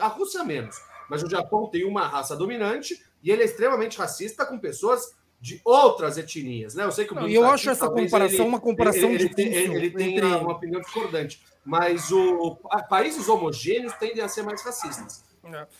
[0.00, 0.76] A Rússia menos.
[1.10, 5.60] Mas o Japão tem uma raça dominante e ele é extremamente racista com pessoas de
[5.64, 6.74] outras etnias.
[6.74, 6.84] Né?
[6.84, 9.72] Eu sei que o Não, eu acho essa comparação ele, uma comparação ele, difícil.
[9.72, 10.26] Ele, ele tem entre...
[10.26, 11.40] uma opinião discordante.
[11.64, 12.58] Mas o,
[12.88, 15.24] países homogêneos tendem a ser mais racistas.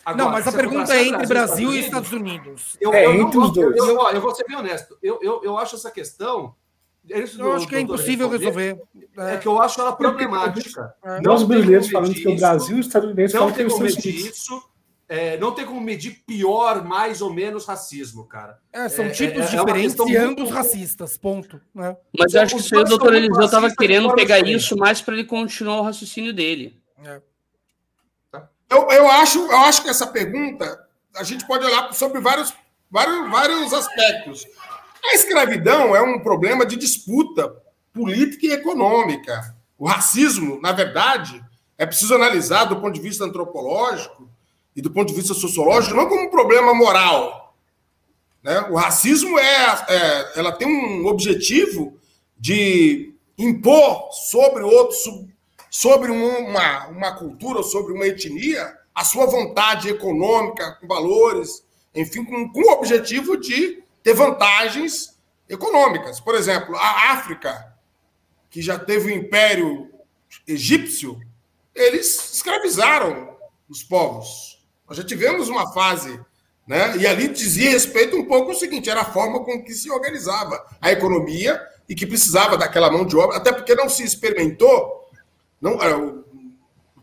[0.05, 2.77] Agora, não, mas a pergunta é entre Brasil e Estados Unidos.
[2.81, 3.77] Eu, é, eu entre os dois.
[3.77, 4.97] Eu, eu, eu, vou ser bem honesto.
[5.03, 6.55] Eu, eu, eu acho essa questão.
[7.09, 8.81] É eu acho que é impossível resolver.
[9.19, 9.35] É.
[9.35, 10.95] é que eu acho ela problemática.
[11.05, 11.21] É.
[11.21, 14.15] Não os brasileiros falando que o Brasil e os Estados Unidos não tem como medir
[14.15, 14.61] isso.
[15.09, 18.59] É, não tem como medir pior, mais ou menos racismo, cara.
[18.73, 21.61] É, são tipos é, diferentes e ambos racistas, ponto.
[21.73, 21.97] Né?
[22.19, 25.81] Mas eu acho que o doutor Eliseu estava querendo pegar isso mais para ele continuar
[25.81, 26.81] o raciocínio dele.
[27.05, 27.21] É.
[28.69, 30.85] Eu, eu, acho, eu acho que essa pergunta
[31.15, 32.53] a gente pode olhar sobre vários,
[32.91, 34.45] vários, vários aspectos.
[35.05, 37.55] A escravidão é um problema de disputa
[37.93, 39.55] política e econômica.
[39.79, 41.43] O racismo, na verdade,
[41.79, 44.29] é preciso analisar do ponto de vista antropológico
[44.77, 47.57] e do ponto de vista sociológico, não como um problema moral.
[48.43, 48.61] Né?
[48.71, 51.99] O racismo é, é ela tem um objetivo
[52.39, 54.97] de impor sobre outro,
[55.71, 62.53] sobre uma, uma cultura, sobre uma etnia, a sua vontade econômica, com valores, enfim, com,
[62.53, 66.21] com o objetivo de ter vantagens econômicas.
[66.21, 67.75] Por exemplo, a África,
[68.51, 69.91] que já teve o Império
[70.47, 71.19] Egípcio,
[71.75, 73.37] eles escravizaram
[73.69, 74.56] os povos.
[74.89, 76.21] Nós já tivemos uma fase,
[76.67, 76.97] né?
[76.97, 80.65] E ali dizia respeito um pouco o seguinte: era a forma com que se organizava
[80.81, 85.07] a economia e que precisava daquela mão de obra, até porque não se experimentou
[85.61, 86.25] não, é, o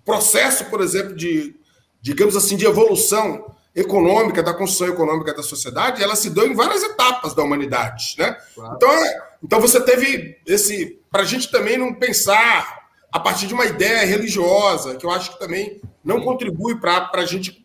[0.05, 1.55] processo, por exemplo, de,
[2.01, 6.83] digamos assim, de evolução econômica, da construção econômica da sociedade, ela se deu em várias
[6.83, 8.15] etapas da humanidade.
[8.17, 8.37] Né?
[8.53, 8.75] Claro.
[8.75, 10.99] Então, é, então você teve esse.
[11.11, 15.33] Para a gente também não pensar a partir de uma ideia religiosa, que eu acho
[15.33, 17.62] que também não contribui para a gente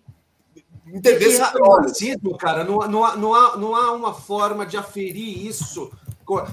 [0.93, 5.47] entender esse racismo, cara, não, não, há, não, há, não há uma forma de aferir
[5.47, 5.93] isso.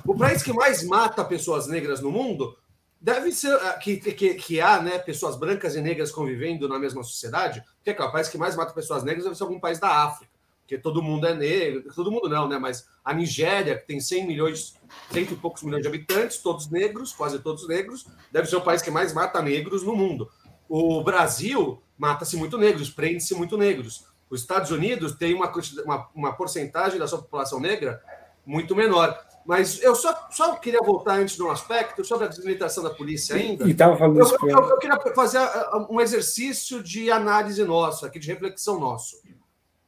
[0.05, 2.55] O país que mais mata pessoas negras no mundo
[2.99, 7.03] deve ser ah, que, que, que há né, pessoas brancas e negras convivendo na mesma
[7.03, 10.03] sociedade, porque é o país que mais mata pessoas negras deve ser algum país da
[10.05, 10.31] África,
[10.61, 12.57] porque todo mundo é negro, todo mundo não, né?
[12.57, 14.75] Mas a Nigéria, que tem 100 milhões,
[15.11, 18.81] cento e poucos milhões de habitantes, todos negros, quase todos negros, deve ser o país
[18.81, 20.27] que mais mata negros no mundo.
[20.67, 24.05] O Brasil mata-se muito negros, prende-se muito negros.
[24.29, 25.51] Os Estados Unidos tem uma,
[25.83, 28.01] uma, uma porcentagem da sua população negra
[28.45, 29.17] muito menor.
[29.45, 33.35] Mas eu só, só queria voltar antes de um aspecto sobre a desmilitação da polícia
[33.35, 33.67] ainda.
[33.67, 35.39] E estava falando eu, eu, eu, eu, queria fazer
[35.89, 39.21] um exercício de análise nosso, aqui de reflexão nosso.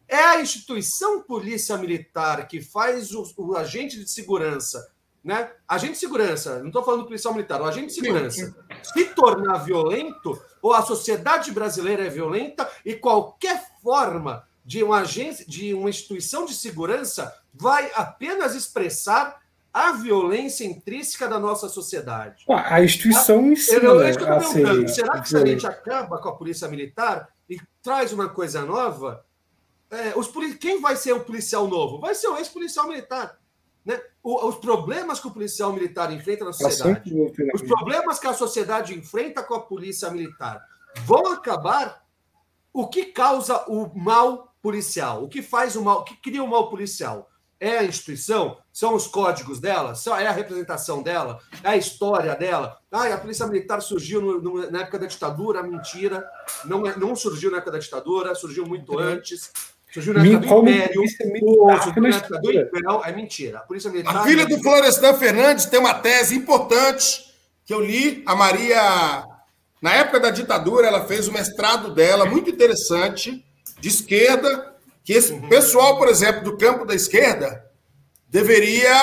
[0.07, 4.91] É a instituição polícia militar que faz o, o agente de segurança,
[5.23, 5.51] né?
[5.67, 9.57] Agente de segurança, não estou falando do policial militar, o agente de segurança se tornar
[9.57, 15.89] violento, ou a sociedade brasileira é violenta, e qualquer forma de uma agência, de uma
[15.89, 19.41] instituição de segurança vai apenas expressar
[19.73, 22.43] a violência intrínseca da nossa sociedade.
[22.49, 23.75] A instituição em si.
[23.75, 28.11] Eu, eu ser, será que se a gente acaba com a polícia militar e traz
[28.11, 29.23] uma coisa nova,
[29.89, 30.29] é, os,
[30.59, 31.99] quem vai ser o policial novo?
[31.99, 33.37] Vai ser o ex-policial militar.
[34.27, 37.13] O, os problemas que o policial militar enfrenta na sociedade,
[37.53, 40.61] os problemas que a sociedade enfrenta com a polícia militar,
[41.05, 42.05] vão acabar.
[42.73, 45.23] O que causa o mal policial?
[45.23, 46.01] O que faz o mal?
[46.01, 47.29] O que cria o mal policial?
[47.57, 48.57] É a instituição?
[48.73, 49.93] São os códigos dela?
[50.19, 51.39] É a representação dela?
[51.63, 52.77] É a história dela?
[52.91, 55.63] Ah, a polícia militar surgiu no, no, na época da ditadura?
[55.63, 56.29] Mentira.
[56.65, 59.53] Não, é, não surgiu na época da ditadura, surgiu muito antes.
[60.93, 62.01] Do Império.
[62.01, 63.01] Na época do Império.
[63.05, 63.57] É mentira.
[63.59, 64.15] A polícia militar.
[64.15, 67.25] A filha do Florestan Fernandes tem uma tese importante
[67.65, 68.23] que eu li.
[68.25, 69.25] A Maria,
[69.81, 73.43] na época da ditadura, ela fez o mestrado dela, muito interessante,
[73.79, 75.47] de esquerda que esse uhum.
[75.47, 77.65] pessoal, por exemplo, do campo da esquerda,
[78.27, 78.93] deveria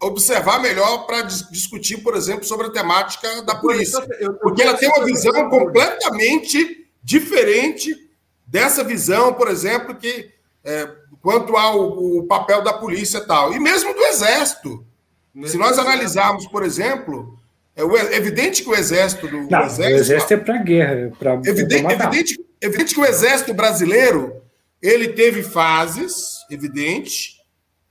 [0.00, 4.00] observar melhor para discutir, por exemplo, sobre a temática da polícia.
[4.40, 7.94] Porque ela tem uma visão completamente diferente
[8.46, 10.37] dessa visão, por exemplo, que
[10.68, 10.88] é,
[11.22, 13.52] quanto ao papel da polícia e tal.
[13.54, 14.84] E mesmo do Exército.
[15.46, 17.38] Se nós analisarmos, por exemplo,
[17.74, 21.34] é evidente que o Exército do Não, exército, o Exército é para guerra, é para
[21.34, 24.42] evidente, evidente, evidente que o Exército brasileiro
[24.82, 27.38] ele teve fases, evidente,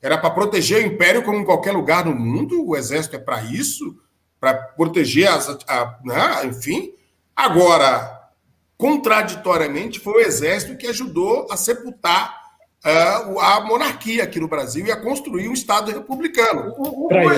[0.01, 3.43] era para proteger o império como em qualquer lugar no mundo, o exército é para
[3.43, 3.97] isso,
[4.39, 5.49] para proteger as.
[5.67, 6.45] A, né?
[6.45, 6.93] enfim.
[7.35, 8.29] Agora,
[8.77, 12.46] contraditoriamente, foi o exército que ajudou a sepultar
[12.83, 16.73] a monarquia aqui no Brasil e a construir um Estado republicano.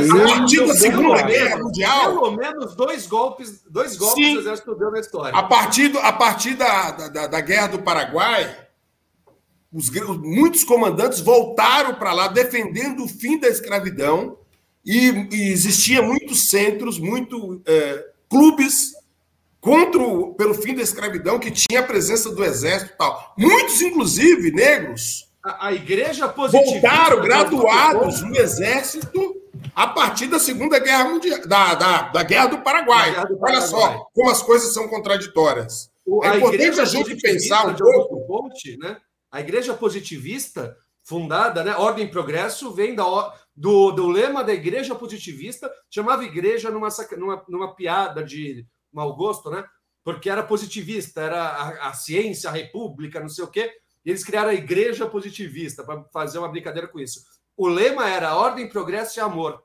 [0.02, 2.14] Isso, a partir da Segunda Guerra Mundial.
[2.14, 5.38] Pelo menos dois golpes, dois golpes sim, o exército deu na história.
[5.38, 8.70] A partir, do, a partir da, da, da Guerra do Paraguai
[9.72, 9.90] os,
[10.20, 14.38] muitos comandantes voltaram para lá defendendo o fim da escravidão
[14.84, 18.94] e, e existia muitos centros, muitos é, clubes
[19.62, 23.36] contra o, pelo fim da escravidão que tinha a presença do exército e tal.
[23.38, 25.29] Muitos, inclusive, negros.
[25.50, 26.88] A, a igreja positivista.
[26.88, 29.36] Voltaram graduados no exército
[29.76, 33.12] a partir da Segunda Guerra Mundial, da, da, da Guerra do Paraguai.
[33.12, 33.58] Guerra do Paraguai.
[33.58, 35.90] Olha só como as coisas são contraditórias.
[36.06, 38.28] O, é importante a, a gente pensar um pouco.
[38.28, 38.98] Ponte, né?
[39.32, 43.04] A igreja positivista, fundada, né, Ordem e Progresso, vem da,
[43.56, 49.50] do, do lema da igreja positivista, chamava igreja numa, numa, numa piada de mau gosto,
[49.50, 49.64] né?
[50.04, 53.72] Porque era positivista, era a, a ciência, a república, não sei o quê.
[54.06, 57.24] E eles criaram a igreja positivista para fazer uma brincadeira com isso.
[57.56, 59.64] O lema era ordem, progresso e amor.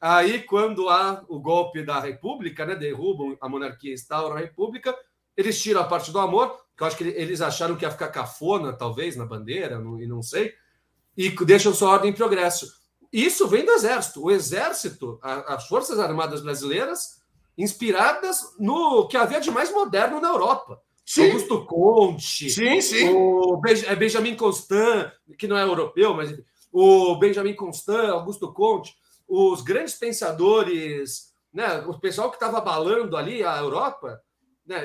[0.00, 4.96] Aí, quando há o golpe da república, né, derrubam a monarquia, instauram a república,
[5.36, 8.08] eles tiram a parte do amor, que eu acho que eles acharam que ia ficar
[8.08, 10.54] cafona, talvez, na bandeira, não, e não sei,
[11.16, 12.66] e deixam sua ordem em progresso.
[13.12, 14.24] Isso vem do Exército.
[14.24, 17.20] O Exército, a, as Forças Armadas Brasileiras,
[17.56, 20.80] inspiradas no que havia de mais moderno na Europa.
[21.12, 21.26] Sim.
[21.26, 23.10] Augusto Conte, sim, sim.
[23.10, 26.34] o é Benjamin Constant, que não é europeu, mas
[26.72, 28.94] o Benjamin Constant, Augusto Conte,
[29.28, 34.22] os grandes pensadores, né, o pessoal que estava abalando ali a Europa,
[34.66, 34.82] né,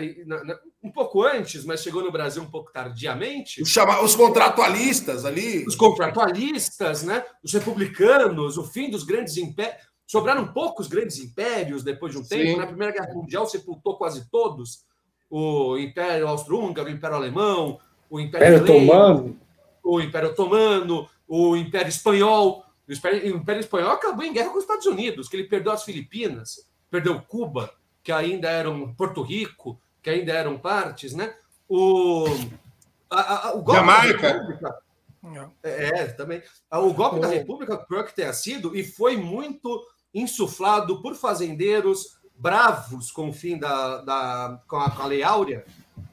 [0.83, 3.61] um pouco antes, mas chegou no Brasil um pouco tardiamente.
[3.61, 5.65] Os, chama, os contratualistas ali.
[5.65, 7.23] Os contratualistas, né?
[7.41, 9.77] Os republicanos, o fim dos grandes impérios.
[10.05, 12.51] Sobraram poucos grandes impérios depois de um tempo.
[12.51, 12.57] Sim.
[12.57, 14.85] Na Primeira Guerra Mundial sepultou quase todos.
[15.29, 17.79] O Império Austro-Húngaro, o Império Alemão,
[18.09, 19.39] o Império, Império Otomano.
[19.83, 22.63] o Império Otomano, o Império Espanhol.
[22.87, 26.65] O Império, Espanhol acabou em guerra com os Estados Unidos, que ele perdeu as Filipinas,
[26.89, 27.69] perdeu Cuba,
[28.01, 31.35] que ainda eram Porto Rico, que ainda eram partes, né?
[31.67, 32.25] O,
[33.09, 34.21] a, a, o golpe Jamaica.
[34.21, 34.75] da República.
[35.61, 36.41] É, é, também.
[36.71, 43.11] O golpe da República, pior que tenha sido, e foi muito insuflado por fazendeiros, bravos
[43.11, 45.65] com o fim da, da com, a, com a Lei Áurea,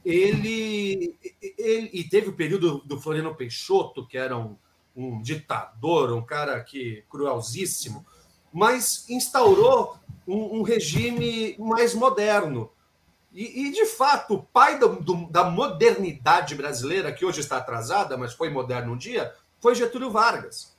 [0.04, 1.16] ele,
[1.58, 4.56] ele, e teve o período do Floriano Peixoto, que era um,
[4.94, 8.04] um ditador, um cara que cruelzíssimo,
[8.52, 9.96] mas instaurou
[10.26, 12.70] um, um regime mais moderno.
[13.32, 18.16] E, e, de fato, o pai do, do, da modernidade brasileira, que hoje está atrasada,
[18.16, 20.73] mas foi moderno um dia, foi Getúlio Vargas.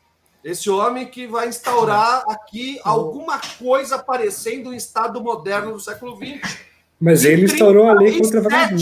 [0.46, 6.60] Esse homem que vai instaurar aqui alguma coisa parecendo um Estado moderno do século XX.
[7.02, 8.80] Mas ele instaurou a lei contra vagabundo.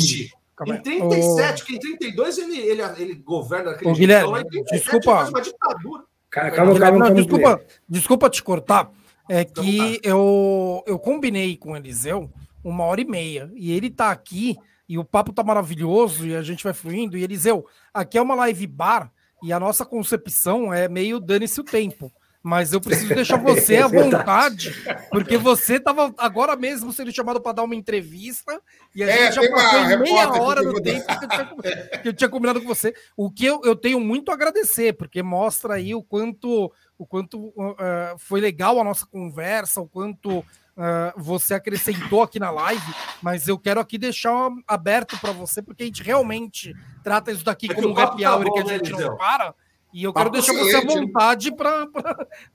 [0.68, 5.30] Em 37, que em 32 ele, ele, ele governa aquele Ô, Guilherme, desculpa.
[5.30, 6.04] Uma ditadura.
[6.30, 8.92] Cara, calma, calma, calma, não, desculpa, desculpa te cortar.
[9.30, 12.30] É que eu, eu combinei com o Eliseu
[12.62, 13.50] uma hora e meia.
[13.56, 14.58] E ele tá aqui,
[14.88, 17.18] e o papo tá maravilhoso, e a gente vai fluindo.
[17.18, 19.10] E Eliseu, aqui é uma live bar,
[19.44, 22.12] e a nossa concepção é meio dane-se o tempo.
[22.42, 24.74] Mas eu preciso deixar você à vontade,
[25.10, 28.62] porque você estava agora mesmo sendo chamado para dar uma entrevista
[28.94, 32.14] e a é, gente já passou meia hora do tempo que eu, tinha, que eu,
[32.14, 32.94] tinha, combinado com você.
[33.16, 37.48] O que eu, eu tenho muito a agradecer, porque mostra aí o quanto, o quanto
[37.48, 40.44] uh, foi legal a nossa conversa, o quanto
[40.78, 45.84] uh, você acrescentou aqui na live, mas eu quero aqui deixar aberto para você, porque
[45.84, 46.74] a gente realmente
[47.04, 49.18] trata isso daqui é como um happy hour tá bom, que a gente né, não
[49.18, 49.54] para.
[49.94, 51.52] E eu quero deixar você à vontade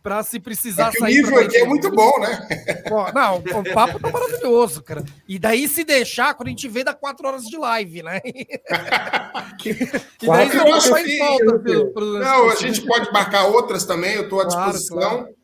[0.02, 1.20] para se precisar é sair.
[1.20, 2.48] O nível aqui é muito bom, né?
[2.88, 5.04] Pô, não, o papo tá maravilhoso, cara.
[5.28, 8.20] E daí, se deixar, quando a gente vê, dá quatro horas de live, né?
[8.24, 11.18] e daí eu acho que...
[11.18, 11.58] falta.
[11.60, 12.18] Pelo...
[12.18, 14.98] Não, a gente pode marcar outras também, eu estou à disposição.
[14.98, 15.38] Claro, claro.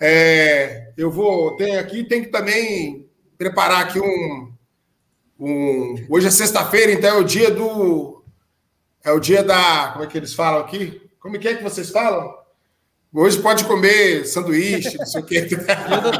[0.00, 1.56] É, eu vou.
[1.56, 4.52] Tem aqui, tem que também preparar aqui um.
[5.38, 8.22] um hoje é sexta-feira, então é o dia do.
[9.04, 9.90] É o dia da.
[9.92, 11.00] Como é que eles falam aqui?
[11.20, 12.36] Como é que é que vocês falam?
[13.12, 15.48] Hoje pode comer sanduíche, não sei o quê.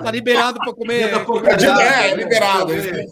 [0.02, 1.02] Tá liberado para comer.
[1.02, 2.72] É, é liberado.
[2.72, 3.04] É.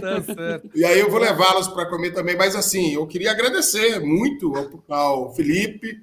[0.00, 0.70] Tá certo.
[0.74, 2.36] E aí eu vou levá-los para comer também.
[2.36, 6.00] Mas assim, eu queria agradecer muito ao, ao Felipe.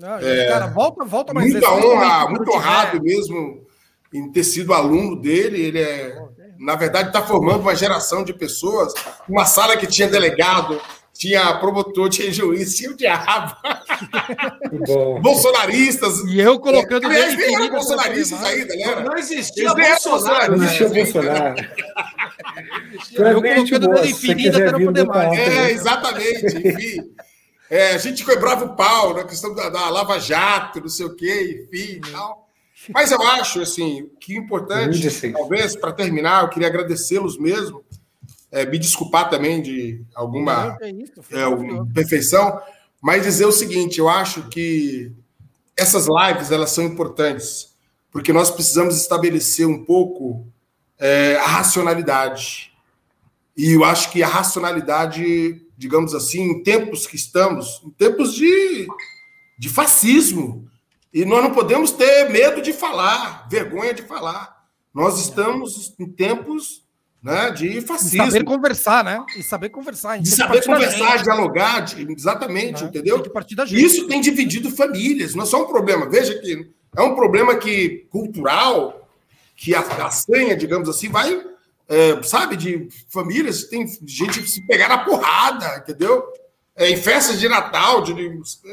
[0.00, 3.66] Não, é, cara, volta, volta mais Muita honra, muito honrado mesmo
[4.14, 5.60] em ter sido aluno dele.
[5.60, 6.16] Ele é,
[6.58, 8.94] na verdade, está formando uma geração de pessoas.
[9.28, 10.80] Uma sala que tinha delegado,
[11.12, 13.54] tinha promotor, tinha juiz, tinha o diabo.
[15.20, 16.20] Bolsonaristas.
[16.20, 17.04] E eu colocando.
[17.04, 19.02] Aliás, nem eram bolsonaristas aí, galera.
[19.02, 20.56] Não existia Bolsonaro.
[20.56, 21.56] Não existia Bolsonaro.
[23.18, 25.38] eu colocando infinita até não poder mais.
[25.38, 26.56] É, exatamente.
[26.56, 27.02] Enfim.
[27.70, 31.14] É, a gente quebrava o pau na questão da, da Lava Jato, não sei o
[31.14, 32.48] quê, enfim tal.
[32.92, 37.84] Mas eu acho, assim, que importante, talvez, para terminar, eu queria agradecê-los mesmo
[38.50, 42.60] é, me desculpar também de alguma é isso, é, imperfeição,
[43.00, 45.12] mas dizer o seguinte: eu acho que
[45.76, 47.74] essas lives elas são importantes,
[48.10, 50.46] porque nós precisamos estabelecer um pouco
[50.98, 52.72] é, a racionalidade.
[53.56, 58.86] E eu acho que a racionalidade, digamos assim, em tempos que estamos, em tempos de,
[59.58, 60.68] de fascismo,
[61.12, 64.60] e nós não podemos ter medo de falar, vergonha de falar.
[64.92, 66.84] Nós estamos em tempos
[67.22, 68.24] né, de fascismo.
[68.24, 69.24] E saber conversar, né?
[69.34, 70.18] E saber conversar.
[70.18, 72.88] De saber conversar, dialogar, de, exatamente, né?
[72.90, 73.16] entendeu?
[73.16, 73.32] Tem
[73.82, 76.10] Isso tem dividido famílias, não é só um problema.
[76.10, 79.08] Veja que é um problema que cultural,
[79.56, 81.42] que assanha, digamos assim, vai,
[81.90, 86.22] é, sabe, de famílias, tem gente se pegar na porrada, entendeu?
[86.76, 88.12] É, em festas de Natal, de,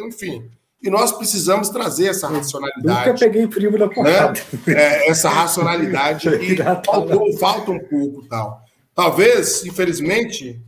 [0.06, 0.52] enfim.
[0.82, 3.10] E nós precisamos trazer essa racionalidade.
[3.10, 4.40] Nunca peguei primo da porrada.
[4.68, 4.74] Né?
[4.74, 8.62] É, essa racionalidade que faltou, falta um pouco tal.
[8.94, 10.62] Talvez, infelizmente,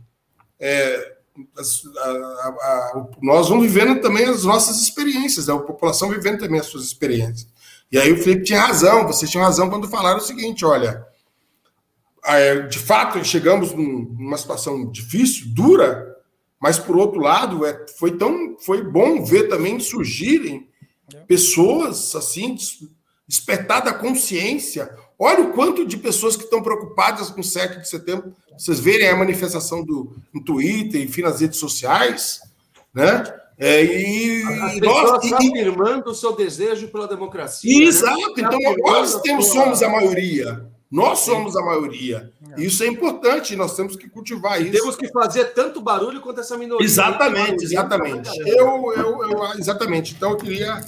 [0.58, 1.14] é,
[1.56, 6.66] a, a, a, nós vamos vivendo também as nossas experiências, a população vivendo também as
[6.66, 7.46] suas experiências.
[7.92, 11.06] E aí o Felipe tinha razão, vocês tinham razão quando falaram o seguinte: olha,
[12.68, 16.10] de fato chegamos numa situação difícil, dura,
[16.60, 20.68] mas, por outro lado, é, foi tão foi bom ver também surgirem
[21.26, 22.54] pessoas assim,
[23.26, 24.94] despertar da consciência.
[25.18, 28.34] Olha o quanto de pessoas que estão preocupadas com o 7 de setembro.
[28.56, 32.40] Vocês verem a manifestação do, no Twitter, enfim, nas redes sociais,
[32.92, 33.24] né?
[33.58, 37.78] É, e As nós e, afirmando o seu desejo pela democracia.
[37.78, 37.84] Né?
[37.84, 38.32] Exato, né?
[38.36, 40.66] então nós temos, somos a maioria.
[40.90, 42.32] Nós somos a maioria.
[42.56, 42.62] É.
[42.62, 44.72] Isso é importante, nós temos que cultivar isso.
[44.72, 46.84] Temos que fazer tanto barulho quanto essa minoria.
[46.84, 48.28] Exatamente, exatamente.
[48.40, 50.14] Eu, eu, eu, exatamente.
[50.16, 50.84] Então, eu queria,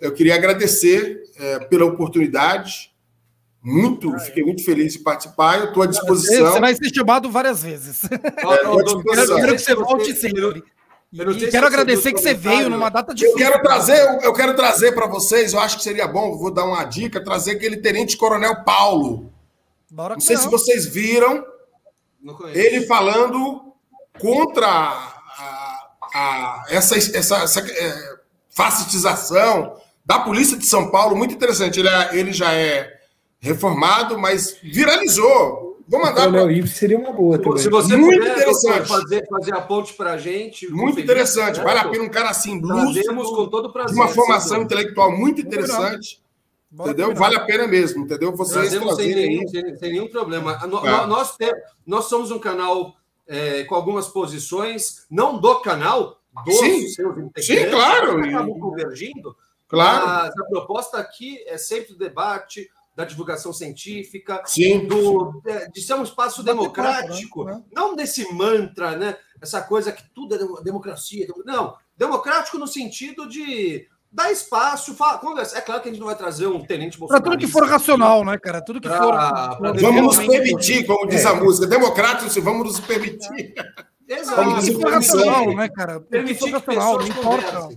[0.00, 2.92] eu queria agradecer é, pela oportunidade.
[3.60, 5.58] Muito, fiquei muito feliz de participar.
[5.58, 6.52] Eu estou à disposição.
[6.52, 8.04] Você vai ser chamado várias vezes.
[8.04, 9.02] É, eu
[9.34, 10.62] quero que você volte sempre.
[11.14, 13.38] E quero agradecer que você veio numa data difícil.
[13.38, 16.64] Eu quero trazer, eu quero trazer para vocês, eu acho que seria bom, vou dar
[16.64, 19.32] uma dica, trazer aquele tenente coronel Paulo.
[19.88, 20.42] Bora não sei não.
[20.42, 21.46] se vocês viram
[22.52, 23.72] ele falando
[24.18, 28.16] contra a, a, essa, essa, essa é,
[28.50, 31.78] facetização da polícia de São Paulo, muito interessante.
[31.78, 32.92] Ele, é, ele já é
[33.38, 35.63] reformado, mas viralizou.
[35.86, 36.28] Vou mandar.
[36.28, 37.58] O Coronel Ives seria uma boa também.
[37.58, 38.88] Se você muito puder, interessante.
[38.88, 40.68] Fazer, fazer a ponte para a gente.
[40.70, 41.60] Muito interessante.
[41.60, 45.40] Vale a pena um cara assim, lúcido, com todo prazer, de uma formação intelectual muito
[45.40, 46.22] interessante.
[46.72, 47.14] entendeu?
[47.14, 48.34] Vale a pena mesmo, entendeu?
[48.34, 48.80] Vocês sem
[49.14, 50.58] nenhum, sem, sem, nenhum problema.
[50.62, 51.06] É.
[51.06, 51.36] Nós,
[51.86, 52.96] nós somos um canal
[53.26, 57.46] é, com algumas posições, não do canal, dos sim, seus integrantes.
[57.46, 58.18] Sim, claro.
[58.24, 59.36] Acabam convergindo.
[59.68, 60.06] Claro.
[60.06, 64.86] Mas a proposta aqui é sempre o debate, da divulgação científica, Sim.
[64.86, 65.42] Do,
[65.72, 67.62] de ser um espaço democrático, né?
[67.72, 69.16] não desse mantra, né?
[69.40, 71.26] Essa coisa que tudo é democracia.
[71.44, 75.58] Não, democrático no sentido de dar espaço, fala, conversa.
[75.58, 77.22] É claro que a gente não vai trazer um tenente Bolsonaro.
[77.22, 78.62] Para tudo que for racional, né, cara?
[78.62, 79.12] Tudo que pra, for.
[79.58, 81.28] Pra vamos nos permitir, como diz é.
[81.28, 83.54] a música, democrático, se vamos nos permitir.
[84.08, 84.44] Exato.
[84.44, 86.00] Tudo que for racional, né, cara?
[86.00, 87.68] Permitir que for racional, não importa.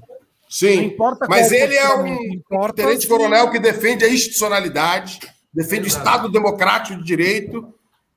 [0.49, 0.95] Sim,
[1.27, 5.19] mas ele é um tenente-coronel que defende a institucionalidade,
[5.53, 6.05] defende Exato.
[6.05, 7.73] o Estado democrático de direito.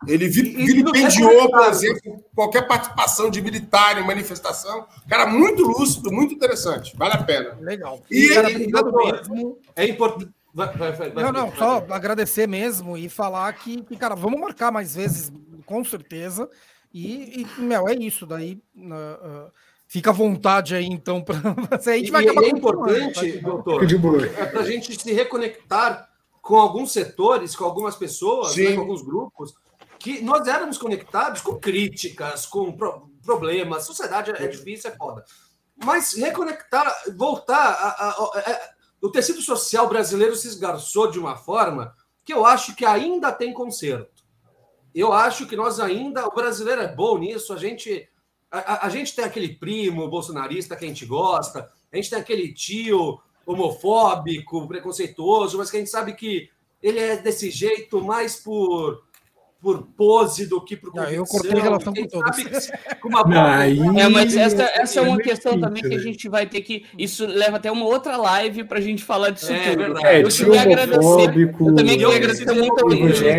[0.07, 4.87] Ele vilipendiou, por exemplo, qualquer participação de militar em manifestação.
[5.07, 6.97] Cara, muito lúcido, muito interessante.
[6.97, 7.59] Vale a pena.
[7.61, 8.01] Legal.
[8.11, 9.59] E, cara, obrigado mesmo.
[9.77, 10.31] É importante.
[10.55, 14.73] Vai, vai, vai, não, não, só agradecer mesmo e falar que, que, cara, vamos marcar
[14.73, 15.31] mais vezes,
[15.65, 16.49] com certeza.
[16.93, 18.27] E, e meu, é isso.
[18.27, 18.59] Daí.
[18.75, 19.53] Uh, uh,
[19.91, 21.37] Fica à vontade aí, então, para.
[21.91, 23.83] A gente vai e, acabar é importante, doutor,
[24.39, 26.09] é para a gente se reconectar
[26.41, 29.53] com alguns setores, com algumas pessoas, né, com alguns grupos,
[29.99, 33.85] que nós éramos conectados com críticas, com pro problemas.
[33.85, 35.25] Sociedade é difícil, é foda.
[35.85, 37.57] Mas reconectar, voltar.
[37.57, 38.61] A, a, a, a,
[39.03, 41.93] o tecido social brasileiro se esgarçou de uma forma
[42.25, 44.23] que eu acho que ainda tem conserto.
[44.95, 46.29] Eu acho que nós ainda.
[46.29, 48.09] O brasileiro é bom nisso, a gente
[48.51, 52.53] a, a, gente tem aquele primo bolsonarista que a gente gosta, a gente tem aquele
[52.53, 56.51] tio homofóbico, preconceituoso, mas que a gente sabe que
[56.83, 59.03] ele é desse jeito mais por
[59.61, 61.17] por pose do que por convicção.
[61.17, 62.71] Eu cortei relação com todos.
[63.01, 66.47] Com uma não, é, mas essa, essa é uma questão também que a gente vai
[66.47, 66.87] ter que.
[66.97, 70.07] Isso leva até uma outra live para a gente falar disso é, tudo.
[70.07, 71.49] É, eu queria agradecer.
[71.61, 72.89] Eu também queria agradecer muito ao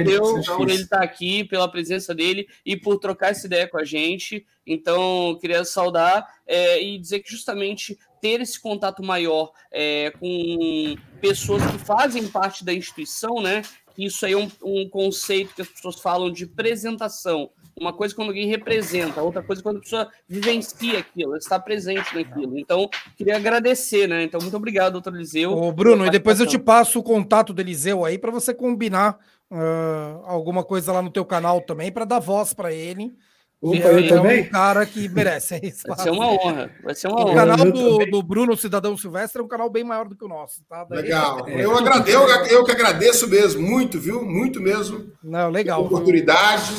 [0.03, 3.83] Deus por ele estar aqui, pela presença dele e por trocar essa ideia com a
[3.83, 4.45] gente.
[4.65, 11.65] Então, queria saudar é, e dizer que justamente ter esse contato maior é, com pessoas
[11.65, 13.63] que fazem parte da instituição, né?
[13.97, 17.49] Isso aí é um, um, conceito que as pessoas falam de apresentação.
[17.79, 22.57] Uma coisa quando alguém representa, outra coisa quando a pessoa vivencia aquilo, está presente naquilo.
[22.59, 24.23] Então, queria agradecer, né?
[24.23, 25.51] Então, muito obrigado, doutor Eliseu.
[25.53, 29.17] Ô, Bruno, e depois eu te passo o contato do Eliseu aí para você combinar
[29.49, 33.13] uh, alguma coisa lá no teu canal também, para dar voz para ele.
[33.61, 34.41] Opa, eu é também?
[34.41, 35.59] um cara que merece.
[35.87, 36.71] Vai ser uma honra.
[36.83, 37.35] Vai ser uma o honra.
[37.35, 40.63] canal do, do, Bruno Cidadão Silvestre é um canal bem maior do que o nosso.
[40.67, 40.83] Tá?
[40.83, 41.03] Daí...
[41.03, 41.47] Legal.
[41.47, 41.63] É.
[41.63, 44.25] Eu, agradeço, eu, eu que agradeço mesmo, muito, viu?
[44.25, 45.11] Muito mesmo.
[45.23, 45.85] Não, legal.
[45.85, 46.73] Oportunidade.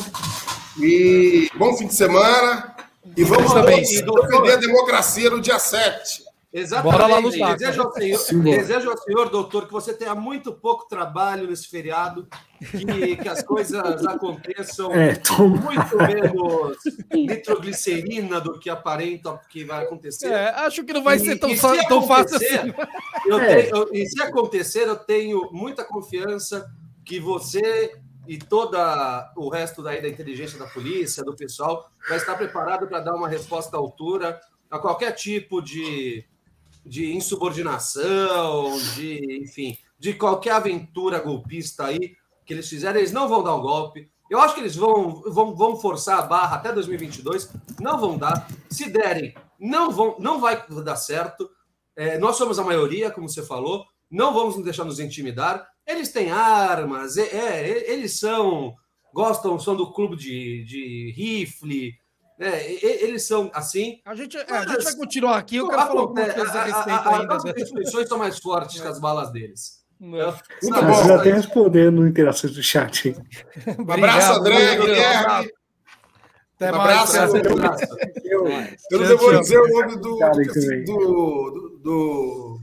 [0.81, 2.75] E bom fim de semana.
[3.17, 6.25] E vamos defender a democracia no dia 7.
[6.53, 6.93] Exatamente.
[6.93, 7.57] Bora lá lutar.
[7.57, 12.29] Desejo ao, senhor, desejo ao senhor, doutor, que você tenha muito pouco trabalho nesse feriado,
[12.61, 16.77] que, que as coisas aconteçam é, muito menos
[17.11, 20.27] nitroglicerina do que aparenta que vai acontecer.
[20.27, 21.51] É, acho que não vai e, ser tão,
[21.89, 22.75] tão fácil assim.
[23.27, 23.63] Eu é.
[23.63, 26.71] tenho, e se acontecer, eu tenho muita confiança
[27.03, 27.97] que você
[28.29, 28.77] e todo
[29.37, 33.29] o resto daí da inteligência da polícia, do pessoal, vai estar preparado para dar uma
[33.29, 34.39] resposta à altura
[34.71, 36.25] a qualquer tipo de
[36.85, 43.43] de insubordinação, de, enfim, de qualquer aventura golpista aí que eles fizerem, eles não vão
[43.43, 44.11] dar o um golpe.
[44.29, 48.49] Eu acho que eles vão, vão, vão forçar a barra até 2022, não vão dar.
[48.71, 51.49] Se derem, não, vão, não vai dar certo.
[51.95, 55.69] É, nós somos a maioria, como você falou, não vamos nos deixar nos intimidar.
[55.87, 58.75] Eles têm armas, é, é eles são,
[59.13, 61.95] gostam, são do clube de, de rifle,
[62.43, 64.01] é, eles são assim.
[64.05, 65.57] A gente, é, a gente vai continuar aqui.
[65.57, 67.37] Eu quero falar alguma coisa a respeito a, a, ainda.
[67.37, 69.83] As instituições são mais fortes que as balas deles.
[70.01, 71.07] Então, Muito bom.
[71.07, 73.15] Já até respondendo no interações do chat.
[73.79, 75.51] um abraço, André, Guilherme.
[76.57, 77.17] Até um abraço.
[77.19, 77.87] abraço.
[78.25, 78.47] Eu,
[78.91, 80.19] eu não vou dizer o nome do,
[80.85, 82.62] do, do, do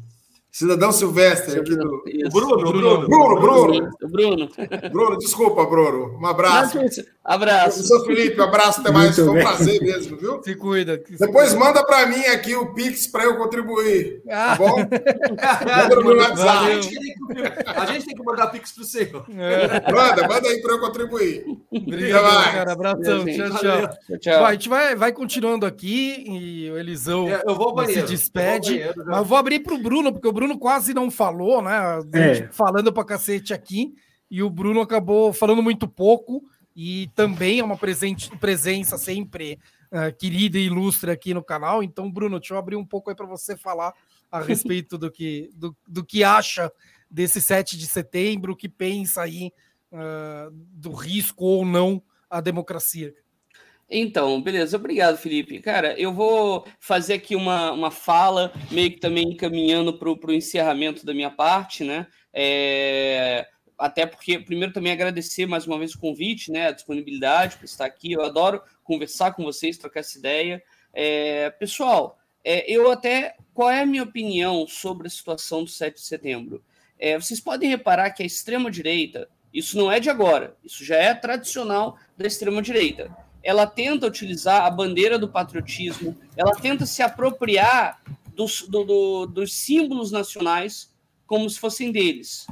[0.60, 2.03] Cidadão Silvestre aqui do.
[2.34, 3.90] Bruno, Bruno, Bruno, Bruno.
[4.02, 4.49] Bruno.
[4.91, 6.19] Bruno, desculpa, Bruno.
[6.19, 6.77] Um abraço.
[7.23, 7.77] Abraço.
[7.77, 9.15] Professor Felipe, abraço, até mais.
[9.15, 10.44] Foi um prazer mesmo, viu?
[10.44, 11.02] Se cuida.
[11.06, 11.64] Se Depois cuida.
[11.64, 14.22] manda para mim aqui o Pix para eu contribuir.
[14.27, 14.56] Tá ah.
[14.56, 14.76] bom?
[14.80, 16.90] manda no meu WhatsApp.
[17.65, 19.26] A gente tem que mandar Pix para o senhor.
[19.38, 19.91] É.
[19.91, 21.45] Manda, manda aí para eu contribuir.
[21.72, 22.73] Obrigado, cara.
[22.73, 23.26] Abração.
[23.26, 24.45] Tchau, tchau.
[24.45, 28.80] a gente vai, vai continuando aqui e o Elisão é, eu vou se despede.
[28.80, 31.62] Eu vou mas eu vou abrir para o Bruno, porque o Bruno quase não falou,
[31.62, 32.00] né?
[32.14, 32.48] É.
[32.52, 33.94] Falando para cacete aqui.
[34.32, 36.44] E o Bruno acabou falando muito pouco
[36.76, 39.60] e também é uma presente, presença sempre
[39.92, 41.84] uh, querida e ilustre aqui no canal.
[41.84, 43.94] Então, Bruno, deixa eu abrir um pouco aí para você falar
[44.32, 46.72] a respeito do que, do, do que acha
[47.10, 49.52] desse 7 de setembro, o que pensa aí
[49.92, 53.14] uh, do risco ou não à democracia.
[53.90, 55.60] Então, beleza, obrigado, Felipe.
[55.60, 61.03] Cara, eu vou fazer aqui uma, uma fala, meio que também encaminhando para o encerramento
[61.03, 62.06] da minha parte, né?
[62.32, 63.48] É,
[63.80, 67.86] até porque, primeiro, também agradecer mais uma vez o convite, né, a disponibilidade para estar
[67.86, 68.11] aqui.
[68.11, 70.61] Eu adoro conversar com vocês, trocar essa ideia.
[70.94, 73.36] É, pessoal, é, eu até.
[73.53, 76.64] Qual é a minha opinião sobre a situação do 7 de setembro?
[76.98, 81.14] É, vocês podem reparar que a extrema-direita, isso não é de agora, isso já é
[81.14, 83.28] tradicional da extrema-direita.
[83.44, 88.02] Ela tenta utilizar a bandeira do patriotismo, ela tenta se apropriar
[88.36, 90.94] dos, do, do, dos símbolos nacionais
[91.26, 92.48] como se fossem deles.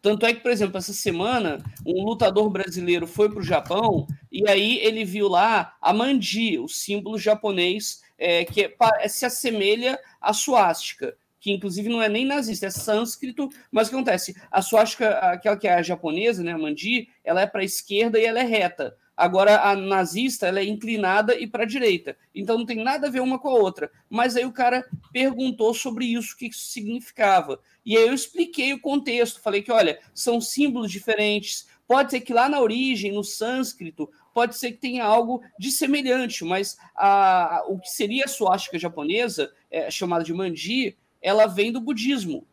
[0.00, 4.46] Tanto é que, por exemplo, essa semana, um lutador brasileiro foi para o Japão e
[4.48, 9.98] aí ele viu lá a mandi, o símbolo japonês é, que é, é, se assemelha
[10.20, 14.36] à suástica, que inclusive não é nem nazista, é sânscrito, mas o que acontece?
[14.50, 18.18] A suástica, aquela que é a japonesa, né, a mandi, ela é para a esquerda
[18.18, 18.96] e ela é reta.
[19.16, 22.16] Agora, a nazista ela é inclinada e para a direita.
[22.34, 23.90] Então não tem nada a ver uma com a outra.
[24.10, 27.60] Mas aí o cara perguntou sobre isso, o que isso significava.
[27.86, 29.40] E aí eu expliquei o contexto.
[29.40, 31.68] Falei que, olha, são símbolos diferentes.
[31.86, 36.44] Pode ser que lá na origem, no sânscrito, pode ser que tenha algo de semelhante,
[36.44, 41.80] mas a, o que seria a suástica japonesa, é, chamada de mandi, ela vem do
[41.80, 42.44] budismo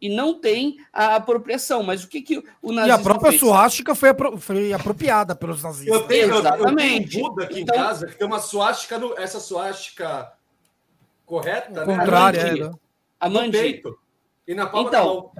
[0.00, 1.82] e não tem a apropriação.
[1.82, 3.40] Mas o que, que o nazismo E a própria fez?
[3.40, 5.94] suástica foi, apro foi apropriada pelos nazistas.
[5.94, 7.18] Eu tenho, Exatamente.
[7.18, 10.32] Eu, eu tenho um aqui então, em casa que tem uma suástica, no, essa suástica
[11.24, 11.96] correta, né?
[11.96, 12.66] Contrária, a.
[12.66, 12.70] É,
[13.20, 13.58] a mandi.
[13.58, 13.98] Peito,
[14.46, 15.32] e na palma então, da mão.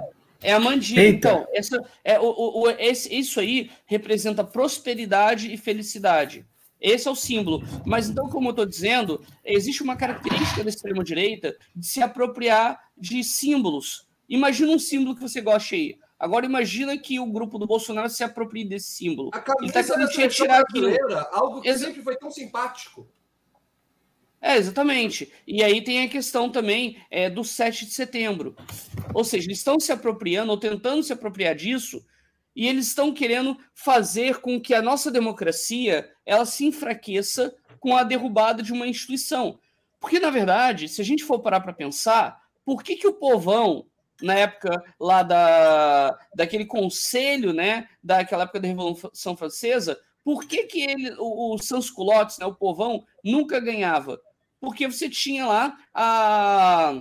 [0.43, 0.99] É a mandi.
[0.99, 1.29] Eita.
[1.29, 2.25] Então, essa, é, o,
[2.63, 6.47] o, esse, isso aí representa prosperidade e felicidade.
[6.81, 7.63] Esse é o símbolo.
[7.87, 13.25] Mas então, como eu estou dizendo, existe uma característica da extrema-direita de se apropriar de
[13.25, 15.99] símbolos Imagina um símbolo que você gosta aí.
[16.19, 19.31] Agora imagina que o grupo do Bolsonaro se aproprie desse símbolo.
[19.35, 21.87] A camisa tá da seleção brasileira, algo que Exa...
[21.87, 23.07] sempre foi tão simpático.
[24.41, 25.33] É, exatamente.
[25.47, 28.57] E aí tem a questão também é, do 7 de setembro.
[29.13, 32.05] Ou seja, eles estão se apropriando ou tentando se apropriar disso
[32.55, 38.03] e eles estão querendo fazer com que a nossa democracia ela se enfraqueça com a
[38.03, 39.59] derrubada de uma instituição.
[40.01, 43.87] Porque, na verdade, se a gente for parar para pensar, por que, que o povão
[44.23, 50.81] na época lá da, daquele conselho, né, daquela época da Revolução Francesa, por que, que
[50.81, 54.21] ele, o, o sans-culottes, né, o povão, nunca ganhava?
[54.61, 56.95] Porque você tinha lá, a,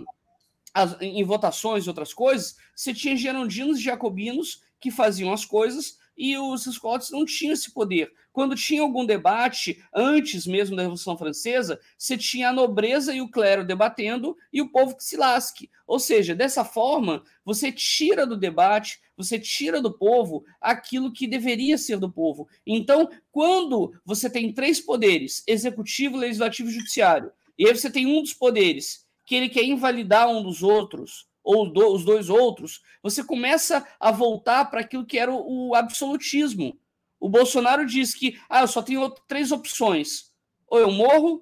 [0.73, 5.97] a, em votações e outras coisas, você tinha gerondinos e jacobinos que faziam as coisas
[6.17, 8.13] e os sans-culottes não tinham esse poder.
[8.35, 13.31] Quando tinha algum debate, antes mesmo da Revolução Francesa, você tinha a nobreza e o
[13.31, 15.69] clero debatendo e o povo que se lasque.
[15.87, 21.77] Ou seja, dessa forma, você tira do debate, você tira do povo aquilo que deveria
[21.77, 22.45] ser do povo.
[22.67, 28.21] Então, quando você tem três poderes, executivo, legislativo e judiciário, e aí você tem um
[28.21, 33.23] dos poderes que ele quer invalidar um dos outros, ou do, os dois outros, você
[33.23, 36.77] começa a voltar para aquilo que era o, o absolutismo.
[37.25, 40.25] O Bolsonaro diz que ah, eu só tenho três opções:
[40.67, 41.41] ou eu morro,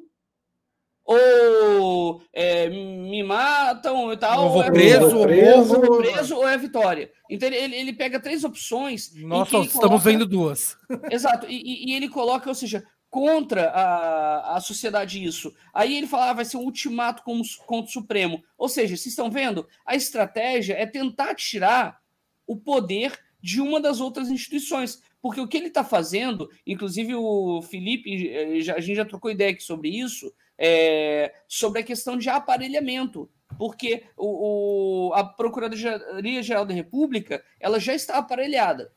[1.03, 6.57] ou é, me matam e tal, ou vou preso, ou, preso, ou, preso, ou é
[6.57, 7.11] vitória.
[7.29, 9.13] Então ele, ele pega três opções.
[9.13, 9.97] Nossa, estamos coloca...
[9.97, 10.77] vendo duas.
[11.11, 15.53] Exato, e, e, ele coloca, ou seja, contra a, a sociedade isso.
[15.73, 18.41] Aí ele fala, ah, vai ser um ultimato contra o Supremo.
[18.57, 19.67] Ou seja, vocês estão vendo?
[19.85, 21.99] A estratégia é tentar tirar
[22.47, 25.01] o poder de uma das outras instituições.
[25.23, 29.51] Porque o que ele está fazendo, inclusive o Felipe, eh, a gente já trocou ideia
[29.51, 33.29] aqui sobre isso, é, sobre a questão de aparelhamento.
[33.57, 38.91] Porque o, o, a Procuradoria-Geral da República ela já está aparelhada.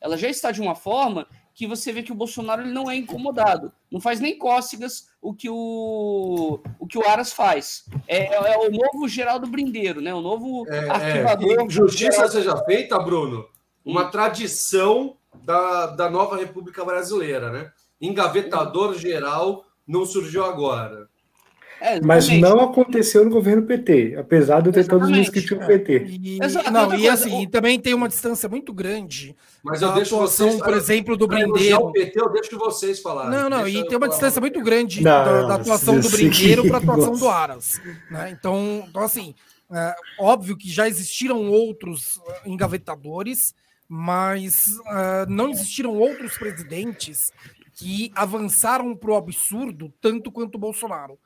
[0.00, 2.96] Ela já está de uma forma que você vê que o Bolsonaro ele não é
[2.96, 3.72] incomodado.
[3.88, 7.84] Não faz nem cócegas o que o, o, que o Aras faz.
[8.08, 10.12] É, é o novo Geraldo Brindeiro, né?
[10.12, 11.66] O novo é, arquivador.
[11.66, 11.70] É.
[11.70, 13.46] Justiça seja feita, Bruno,
[13.84, 14.10] uma hum.
[14.10, 17.70] tradição da, da nova República Brasileira, né?
[18.00, 21.08] Engavetador geral não surgiu agora.
[21.80, 25.64] É, Mas não aconteceu no governo PT, apesar de eu ter todos os inscritos no
[25.64, 26.06] PT.
[26.08, 26.38] E,
[26.72, 29.36] não, e assim, e também tem uma distância muito grande.
[29.62, 31.78] Mas eu deixo atuação, vocês, por exemplo, do Brindeiro.
[31.78, 33.30] O PT, eu deixo vocês falarem.
[33.30, 36.78] Não, não, e tem uma distância muito grande não, da, da, atuação do Brindeiro para
[36.78, 37.80] a atuação do Aras.
[38.10, 38.36] Né?
[38.36, 39.34] Então, então, assim,
[39.72, 43.54] é, óbvio que já existiram outros engavetadores,
[43.88, 47.32] mas uh, não existiram outros presidentes
[47.72, 51.18] que avançaram para o absurdo tanto quanto o Bolsonaro.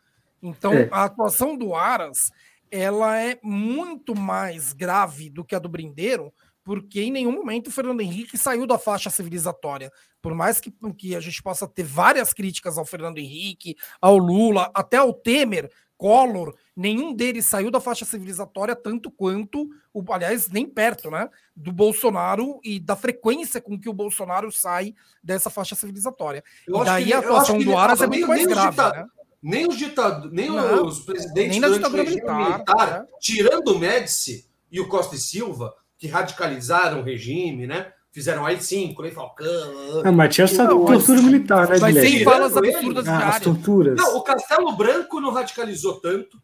[0.43, 0.89] Então, é.
[0.93, 2.31] a atuação do Aras
[2.71, 6.33] ela é muito mais grave do que a do Brindeiro,
[6.65, 9.93] porque em nenhum momento o Fernando Henrique saiu da faixa civilizatória.
[10.23, 14.71] Por mais que, que a gente possa ter várias críticas ao Fernando Henrique, ao Lula,
[14.73, 20.67] até ao Temer, Collor, nenhum deles saiu da faixa civilizatória tanto quanto, o, aliás, nem
[20.67, 21.29] perto, né?
[21.55, 26.43] Do Bolsonaro e da frequência com que o Bolsonaro sai dessa faixa civilizatória.
[26.67, 29.07] Eu e daí a atuação do Aras é muito mais grave, né?
[29.43, 33.07] Nem os ditadores, nem não, os presidentes nem do regime militar, né?
[33.21, 37.93] tirando o Médici e o Costa e Silva, que radicalizaram o regime, né?
[38.13, 40.03] Fizeram AI-5, Lei Falcão.
[40.05, 43.97] Ah, mas tinha essa tortura militar, né, Mas sem falas absurdas ah, as torturas.
[43.97, 46.39] Não, o Castelo Branco não radicalizou tanto.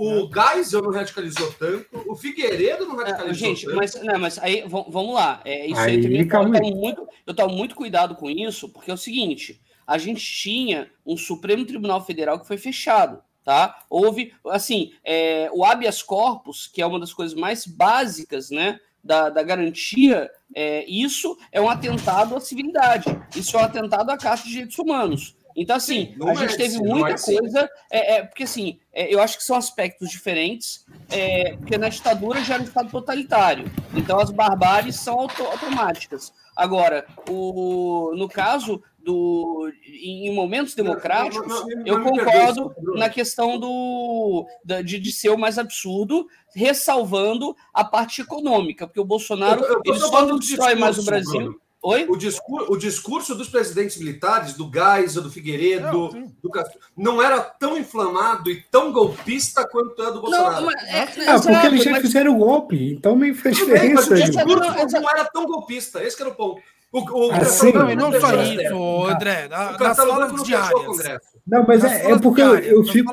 [0.00, 3.76] O Geisel não radicalizou tanto, o Figueiredo não radicalizou gente, tanto.
[3.76, 5.40] Mas, não, mas aí, vamos lá.
[5.44, 8.92] É, isso aí, aí também, eu, tomo muito, eu tomo muito cuidado com isso, porque
[8.92, 13.20] é o seguinte: a gente tinha um Supremo Tribunal Federal que foi fechado.
[13.42, 13.80] Tá?
[13.90, 19.30] Houve, assim, é, o habeas corpus, que é uma das coisas mais básicas, né, da,
[19.30, 24.44] da garantia, é, isso é um atentado à civilidade, isso é um atentado à Carta
[24.44, 25.34] de Direitos Humanos.
[25.60, 28.78] Então, assim, Sim, a gente é teve assim, muita é coisa, é, é, porque, assim,
[28.92, 32.88] é, eu acho que são aspectos diferentes, é, porque na ditadura já era um Estado
[32.88, 36.32] totalitário, então as barbáries são auto automáticas.
[36.54, 43.58] Agora, o, no caso do, em momentos democráticos, não, não, não, eu concordo na questão
[43.58, 49.82] do, de, de ser o mais absurdo, ressalvando a parte econômica, porque o Bolsonaro eu,
[49.84, 51.40] eu ele só não destrói mais o Brasil.
[51.40, 51.67] Bruno.
[51.80, 52.06] Oi?
[52.08, 57.22] O discurso, o discurso dos presidentes militares, do Geisel, do Figueiredo, não, do Castro, não
[57.22, 60.64] era tão inflamado e tão golpista quanto é do Bolsonaro.
[60.64, 62.02] Não, é, é, ah, porque eles já mas...
[62.02, 63.84] fizeram o golpe, então nem fez diferença.
[63.84, 66.60] Bem, mas o discurso não era tão golpista, esse era o ponto.
[66.90, 69.46] O, o assim, não, não só isso, André.
[69.48, 71.20] Na, nas falas diárias.
[71.46, 73.12] Não, mas é, é, porque diárias, eu, fico,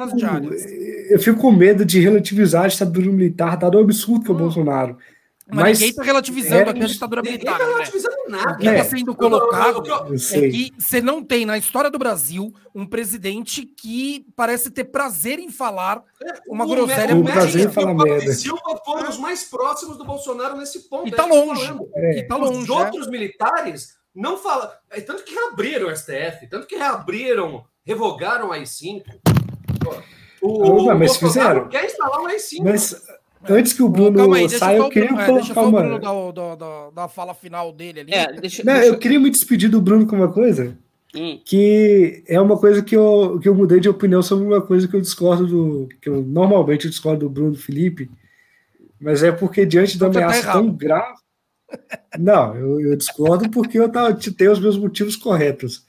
[1.10, 4.36] eu fico com medo de relativizar a ditadura militar, dado o absurdo que é o
[4.36, 4.40] hum.
[4.40, 4.98] Bolsonaro.
[5.48, 7.52] Mas, mas ninguém está relativizando é, aqui a ditadura militar.
[7.52, 8.38] Ninguém está relativizando né?
[8.38, 8.52] nada.
[8.52, 8.84] O que está é.
[8.84, 14.72] sendo colocado é que você não tem na história do Brasil um presidente que parece
[14.72, 17.16] ter prazer em falar é, uma o groselha.
[17.16, 18.34] O prazer em falar merda.
[18.34, 21.06] Silva foram os mais próximos do Bolsonaro nesse ponto.
[21.06, 21.72] E está longe.
[21.96, 22.20] É.
[22.20, 22.64] E tá longe.
[22.64, 24.72] Os outros militares não falam.
[24.90, 29.04] É, tanto que reabriram o STF, tanto que reabriram, revogaram a I5.
[30.42, 31.70] O, o mas fizeram.
[31.70, 32.64] quer instalar o I5.
[32.64, 33.04] Mas
[33.50, 35.82] Antes que o Bruno aí, saia, eu queria é, colocar uma.
[35.82, 38.14] Bruno da, da, da, fala final dele ali.
[38.14, 38.88] É, deixa, Não, deixa...
[38.88, 40.78] Eu queria me despedir do Bruno com uma coisa.
[41.16, 41.40] Hum.
[41.46, 44.96] Que é uma coisa que eu, que eu mudei de opinião sobre uma coisa que
[44.96, 45.90] eu discordo do.
[46.02, 48.10] que eu normalmente eu discordo do Bruno Felipe,
[49.00, 51.16] mas é porque diante da então tá ameaça tá tão grave.
[52.20, 53.90] Não, eu, eu discordo porque eu
[54.38, 55.86] tenho os meus motivos corretos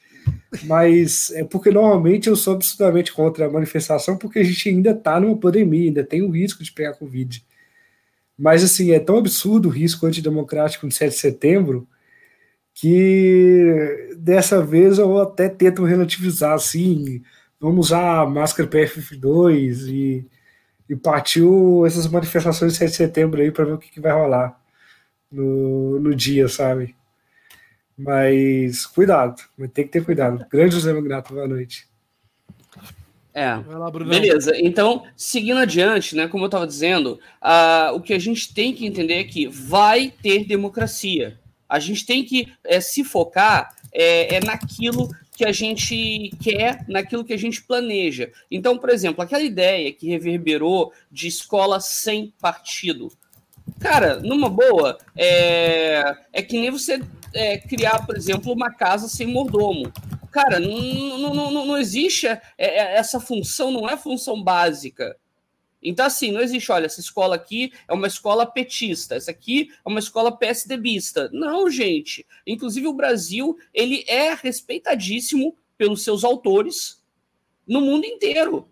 [0.64, 5.20] mas é porque normalmente eu sou absolutamente contra a manifestação, porque a gente ainda está
[5.20, 7.44] numa pandemia, ainda tem o risco de pegar Covid.
[8.38, 11.88] Mas, assim, é tão absurdo o risco antidemocrático no 7 de setembro
[12.74, 17.22] que dessa vez eu até tento relativizar, assim,
[17.58, 20.26] vamos usar máscara PFF2 e,
[20.88, 24.12] e partiu essas manifestações de 7 de setembro aí para ver o que, que vai
[24.12, 24.60] rolar
[25.30, 26.94] no, no dia, sabe?
[27.96, 29.42] Mas cuidado,
[29.72, 30.44] tem que ter cuidado.
[30.50, 31.88] Grande José Magrato, boa noite.
[33.32, 34.52] É, lá, beleza.
[34.56, 38.86] Então, seguindo adiante, né, como eu estava dizendo, uh, o que a gente tem que
[38.86, 41.38] entender é que vai ter democracia.
[41.68, 47.24] A gente tem que é, se focar é, é naquilo que a gente quer, naquilo
[47.24, 48.32] que a gente planeja.
[48.50, 53.12] Então, por exemplo, aquela ideia que reverberou de escola sem partido.
[53.80, 57.00] Cara, numa boa, é, é que nem você
[57.34, 59.92] é, criar, por exemplo, uma casa sem mordomo.
[60.30, 65.16] Cara, não, não, não, não existe é, é, essa função, não é função básica.
[65.82, 69.88] Então, assim, não existe, olha, essa escola aqui é uma escola petista, essa aqui é
[69.88, 71.30] uma escola PSDBista.
[71.32, 72.26] Não, gente.
[72.46, 77.02] Inclusive, o Brasil, ele é respeitadíssimo pelos seus autores
[77.66, 78.68] no mundo inteiro.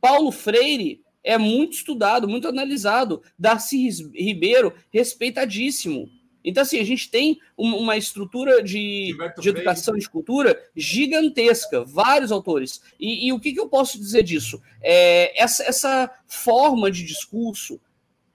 [0.00, 3.22] Paulo Freire é muito estudado, muito analisado.
[3.38, 6.08] Darcy Ribeiro, respeitadíssimo.
[6.44, 12.30] Então, assim, a gente tem uma estrutura de, de educação e de cultura gigantesca, vários
[12.30, 12.82] autores.
[13.00, 14.60] E, e o que, que, eu posso dizer disso?
[14.82, 17.80] É, essa, essa forma de discurso,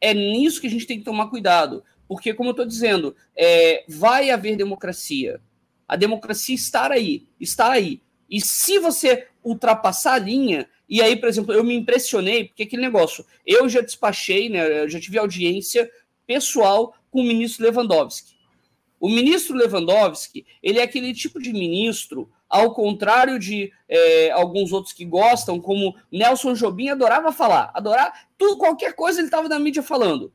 [0.02, 1.84] é nisso que a gente tem que tomar cuidado.
[2.08, 5.40] Porque, como eu estou dizendo, é, vai haver democracia.
[5.88, 8.02] A democracia está aí, está aí.
[8.28, 12.82] E se você ultrapassar a linha, e aí, por exemplo, eu me impressionei, porque aquele
[12.82, 15.90] negócio, eu já despachei, né, eu já tive audiência
[16.26, 18.34] pessoal com o ministro Lewandowski.
[19.00, 24.92] O ministro Lewandowski, ele é aquele tipo de ministro, ao contrário de é, alguns outros
[24.92, 29.84] que gostam, como Nelson Jobim adorava falar, adorar tudo, qualquer coisa ele estava na mídia
[29.84, 30.34] falando.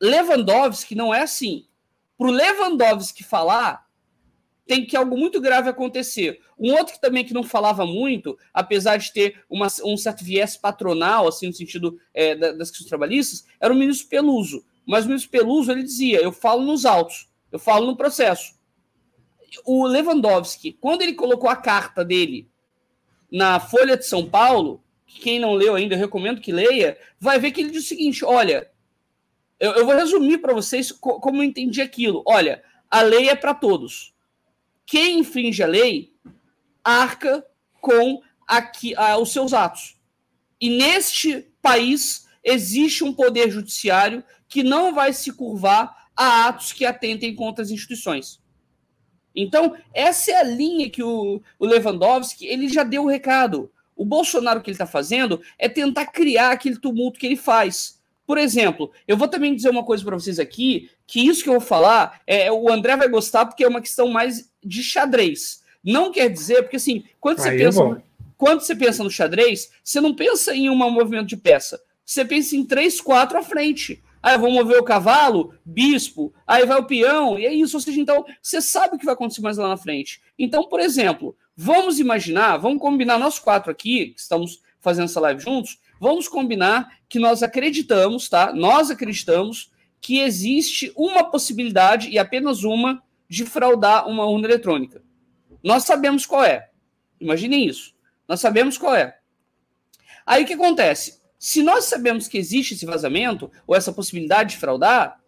[0.00, 1.66] Lewandowski não é assim.
[2.18, 3.86] Para o Lewandowski falar,
[4.66, 6.40] tem que algo muito grave acontecer.
[6.58, 10.56] Um outro que também que não falava muito, apesar de ter uma, um certo viés
[10.56, 14.64] patronal, assim, no sentido é, das questões trabalhistas, era o ministro Peluso.
[14.86, 18.54] Mas o ministro Peluso ele dizia: eu falo nos autos, eu falo no processo.
[19.64, 22.48] O Lewandowski, quando ele colocou a carta dele
[23.30, 27.50] na Folha de São Paulo, quem não leu ainda, eu recomendo que leia, vai ver
[27.50, 28.70] que ele diz o seguinte: olha,
[29.60, 32.22] eu, eu vou resumir para vocês como eu entendi aquilo.
[32.26, 34.11] Olha, a lei é para todos.
[34.86, 36.12] Quem infringe a lei
[36.84, 37.44] arca
[37.80, 39.96] com aqui, os seus atos.
[40.60, 46.84] E neste país existe um poder judiciário que não vai se curvar a atos que
[46.84, 48.40] atentem contra as instituições.
[49.34, 53.72] Então, essa é a linha que o, o Lewandowski ele já deu o recado.
[53.96, 58.01] O Bolsonaro o que ele está fazendo é tentar criar aquele tumulto que ele faz.
[58.26, 61.54] Por exemplo, eu vou também dizer uma coisa para vocês aqui, que isso que eu
[61.54, 65.62] vou falar, é, o André vai gostar porque é uma questão mais de xadrez.
[65.82, 68.02] Não quer dizer, porque assim, quando você, pensa,
[68.36, 71.80] quando você pensa no xadrez, você não pensa em um movimento de peça.
[72.04, 74.02] Você pensa em três, quatro à frente.
[74.22, 77.76] Aí vamos mover o cavalo, bispo, aí vai o peão, e é isso.
[77.76, 80.20] Ou seja, então, você sabe o que vai acontecer mais lá na frente.
[80.38, 85.42] Então, por exemplo, vamos imaginar, vamos combinar nós quatro aqui, que estamos fazendo essa live
[85.42, 88.52] juntos, vamos combinar que nós acreditamos, tá?
[88.52, 89.70] Nós acreditamos
[90.00, 95.00] que existe uma possibilidade, e apenas uma, de fraudar uma urna eletrônica.
[95.62, 96.70] Nós sabemos qual é.
[97.20, 97.94] Imaginem isso.
[98.26, 99.16] Nós sabemos qual é.
[100.26, 101.20] Aí o que acontece?
[101.38, 105.20] Se nós sabemos que existe esse vazamento, ou essa possibilidade de fraudar,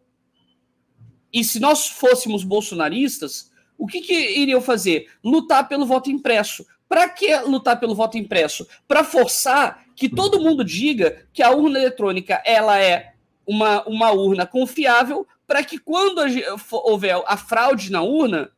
[1.33, 5.09] e se nós fôssemos bolsonaristas, o que, que iriam fazer?
[5.23, 6.67] Lutar pelo voto impresso.
[6.89, 8.67] Para que lutar pelo voto impresso?
[8.89, 13.15] Para forçar que todo mundo diga que a urna eletrônica ela é
[13.47, 16.20] uma, uma urna confiável, para que quando
[16.70, 18.51] houver a fraude na urna,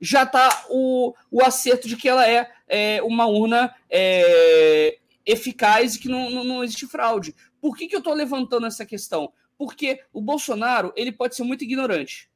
[0.00, 5.98] já está o, o acerto de que ela é, é uma urna é, eficaz e
[6.00, 7.34] que não, não, não existe fraude.
[7.60, 9.32] Por que, que eu estou levantando essa questão?
[9.56, 12.30] Porque o Bolsonaro ele pode ser muito ignorante.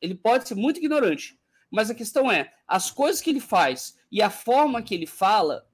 [0.00, 1.38] Ele pode ser muito ignorante.
[1.70, 5.66] Mas a questão é, as coisas que ele faz e a forma que ele fala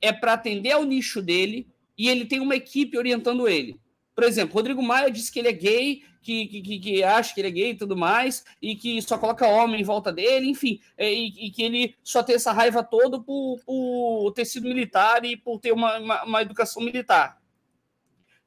[0.00, 3.78] é para atender ao nicho dele e ele tem uma equipe orientando ele.
[4.14, 7.48] Por exemplo, Rodrigo Maia disse que ele é gay, que, que, que, acha que ele
[7.48, 11.12] é gay e tudo mais, e que só coloca homem em volta dele, enfim, é,
[11.12, 15.36] e, e que ele só tem essa raiva toda por, por ter sido militar e
[15.36, 17.40] por ter uma, uma, uma, educação militar.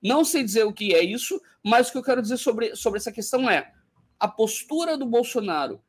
[0.01, 2.99] Não sei dizer o que é isso, mas o que eu quero dizer sobre, sobre
[2.99, 3.71] essa questão é
[4.19, 5.81] a postura do Bolsonaro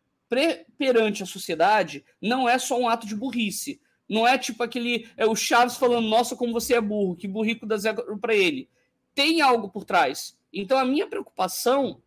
[0.79, 3.81] perante a sociedade não é só um ato de burrice.
[4.15, 5.09] Não é tipo aquele.
[5.17, 8.69] É o Chaves falando, nossa, como você é burro, que burrico dá zero para ele
[9.15, 10.37] tem algo por trás.
[10.53, 12.03] Então a minha preocupação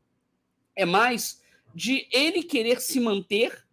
[0.75, 1.41] é mais
[1.73, 3.65] de ele querer se manter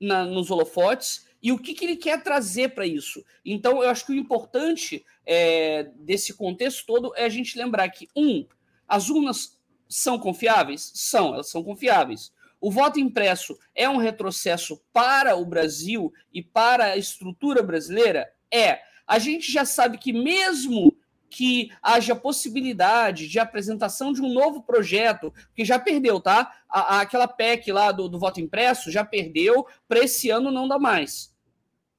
[0.00, 3.24] na, nos holofotes e o que, que ele quer trazer para isso.
[3.44, 8.08] Então eu acho que o importante é, desse contexto todo é a gente lembrar que,
[8.14, 8.46] um,
[8.86, 9.58] as urnas
[9.88, 10.90] são confiáveis?
[10.94, 12.32] São, elas são confiáveis.
[12.62, 18.32] O voto impresso é um retrocesso para o Brasil e para a estrutura brasileira?
[18.52, 18.78] É.
[19.04, 20.96] A gente já sabe que, mesmo
[21.28, 26.62] que haja possibilidade de apresentação de um novo projeto, que já perdeu, tá?
[26.68, 30.68] A, a, aquela PEC lá do, do voto impresso já perdeu, para esse ano não
[30.68, 31.34] dá mais.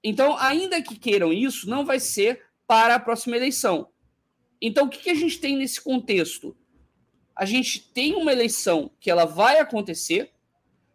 [0.01, 3.89] Então, ainda que queiram isso, não vai ser para a próxima eleição.
[4.61, 6.55] Então, o que, que a gente tem nesse contexto?
[7.35, 10.31] A gente tem uma eleição que ela vai acontecer,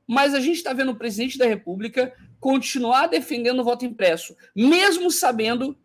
[0.08, 5.10] mas a gente está vendo o presidente da República continuar defendendo o voto impresso, mesmo
[5.10, 5.76] sabendo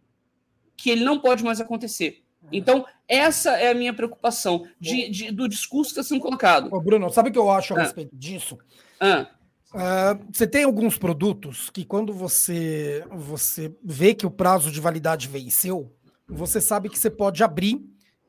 [0.77, 2.23] que ele não pode mais acontecer.
[2.51, 6.73] Então, essa é a minha preocupação de, de do discurso que está sendo colocado.
[6.73, 7.83] Ô, Bruno, sabe o que eu acho a ah.
[7.83, 8.57] respeito disso?
[8.99, 9.27] Ah.
[9.73, 15.27] Uh, você tem alguns produtos que, quando você, você vê que o prazo de validade
[15.27, 15.91] venceu,
[16.27, 17.81] você sabe que você pode abrir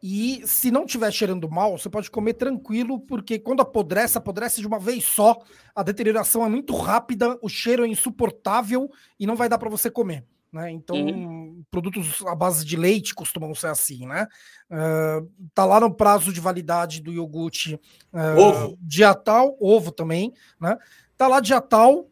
[0.06, 4.66] e, se não estiver cheirando mal, você pode comer tranquilo, porque quando apodrece, apodrece de
[4.66, 5.38] uma vez só,
[5.74, 9.90] a deterioração é muito rápida, o cheiro é insuportável e não vai dar para você
[9.90, 10.22] comer.
[10.52, 10.70] Né?
[10.72, 11.64] Então, uhum.
[11.70, 14.28] produtos à base de leite costumam ser assim, né?
[14.70, 17.80] Uh, tá lá no prazo de validade do iogurte
[18.12, 18.78] uh, ovo.
[18.82, 20.76] dia tal, ovo também, né?
[21.16, 22.10] Tá lá dia tal,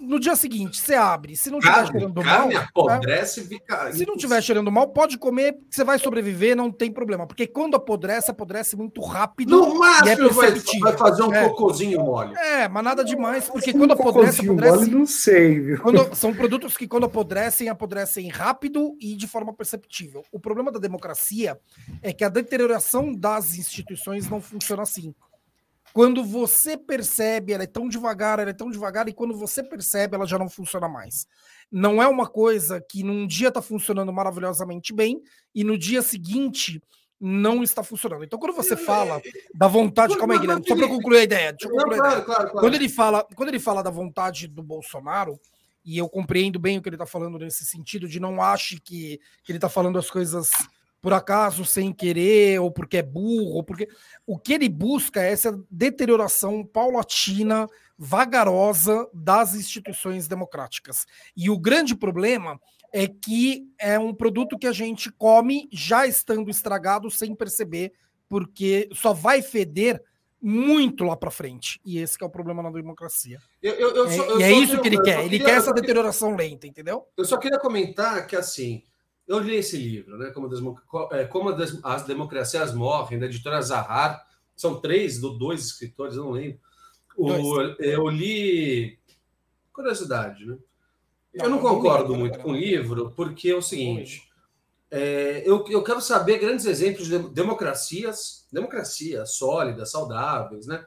[0.00, 1.36] no dia seguinte, você abre.
[1.36, 2.64] Se não estiver cheirando carne mal.
[2.64, 3.46] Apodrece, né?
[3.48, 3.92] fica...
[3.92, 7.26] Se não estiver cheirando mal, pode comer, você vai sobreviver, não tem problema.
[7.26, 9.50] Porque quando apodrece, apodrece muito rápido.
[9.50, 10.50] No máximo, é vai,
[10.80, 11.48] vai, fazer um é.
[11.48, 12.34] cocôzinho mole.
[12.36, 14.76] É, mas nada demais, porque quando apodrece, apodrece.
[14.76, 15.80] Mole, não sei, viu?
[15.80, 20.22] Quando, são produtos que, quando apodrecem, apodrecem rápido e de forma perceptível.
[20.32, 21.58] O problema da democracia
[22.02, 25.14] é que a deterioração das instituições não funciona assim.
[25.92, 30.14] Quando você percebe, ela é tão devagar, ela é tão devagar, e quando você percebe,
[30.14, 31.26] ela já não funciona mais.
[31.70, 35.20] Não é uma coisa que num dia está funcionando maravilhosamente bem
[35.54, 36.80] e no dia seguinte
[37.20, 38.24] não está funcionando.
[38.24, 39.20] Então, quando você fala
[39.54, 40.16] da vontade.
[40.16, 41.52] Calma aí, Guilherme, só para concluir a ideia.
[41.52, 42.50] Deixa eu concluir a ideia.
[42.52, 45.38] Quando, ele fala, quando ele fala da vontade do Bolsonaro,
[45.84, 49.18] e eu compreendo bem o que ele está falando nesse sentido, de não ache que,
[49.42, 50.50] que ele está falando as coisas
[51.00, 53.88] por acaso, sem querer, ou porque é burro, ou porque.
[54.26, 61.06] O que ele busca é essa deterioração paulatina, vagarosa das instituições democráticas.
[61.36, 62.60] E o grande problema
[62.92, 67.92] é que é um produto que a gente come já estando estragado sem perceber,
[68.28, 70.02] porque só vai feder
[70.40, 71.80] muito lá para frente.
[71.84, 73.38] E esse é o problema na democracia.
[73.62, 75.24] Eu, eu, eu é, só, e é isso que ele quer.
[75.24, 77.06] Ele quer essa deterioração lenta, entendeu?
[77.16, 78.82] Eu só queria comentar que assim
[79.28, 80.30] eu li esse livro, né?
[80.30, 80.48] Como,
[81.12, 81.50] é, como
[81.84, 84.26] as democracias morrem, da editora Zahar.
[84.56, 86.58] São três, do dois escritores, eu não lembro.
[87.16, 88.98] O, eu li.
[89.72, 90.56] Curiosidade, né?
[91.34, 94.28] Eu não concordo muito com o livro, porque é o seguinte.
[94.90, 100.84] É, eu, eu quero saber grandes exemplos de democracias, democracias sólidas, saudáveis, né?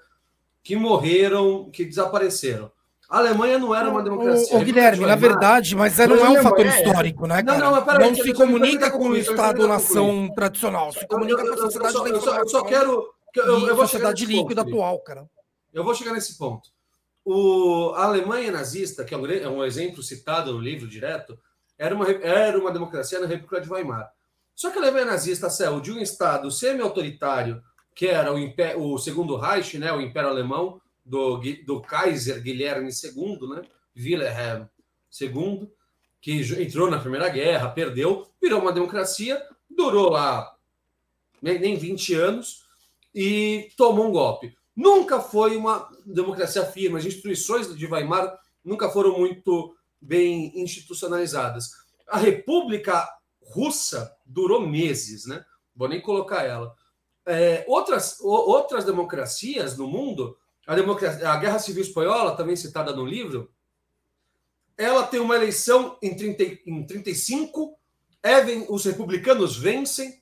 [0.63, 2.71] Que morreram, que desapareceram.
[3.11, 4.57] A Alemanha não era uma democracia.
[4.57, 7.57] O, Guilherme, na verdade, mas não é um fator histórico, né, cara?
[7.57, 11.95] Não, não, mas não se comunica com o Estado-nação tradicional, se comunica com a sociedade
[11.95, 13.05] eu, eu, eu só quero...
[13.35, 15.29] Eu, eu vou sociedade líquida atual, cara.
[15.73, 16.69] Eu vou chegar nesse ponto.
[17.25, 21.37] O, a Alemanha nazista, que é um, é um exemplo citado no livro direto,
[21.77, 24.09] era uma, era uma democracia na República de Weimar.
[24.55, 27.61] Só que a Alemanha nazista saiu de um Estado semi-autoritário,
[27.93, 30.79] que era o, Império, o segundo Reich, né, o Império Alemão,
[31.11, 33.61] do, do Kaiser Guilherme II, né?
[33.93, 34.65] Wilhelm
[35.19, 35.69] II,
[36.21, 40.55] que entrou na Primeira Guerra, perdeu, virou uma democracia, durou lá
[41.41, 42.63] nem 20 anos
[43.13, 44.55] e tomou um golpe.
[44.73, 51.71] Nunca foi uma democracia firme, as instituições de Weimar nunca foram muito bem institucionalizadas.
[52.07, 53.05] A República
[53.41, 55.43] Russa durou meses, né?
[55.75, 56.73] Vou nem colocar ela.
[57.25, 60.37] É, outras, outras democracias no mundo
[60.71, 63.51] a, democracia, a Guerra Civil Espanhola, também citada no livro,
[64.77, 67.77] ela tem uma eleição em, 30, em 35,
[68.23, 70.21] Even, os republicanos vencem,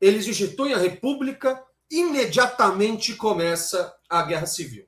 [0.00, 4.86] eles instituem a República, imediatamente começa a Guerra Civil.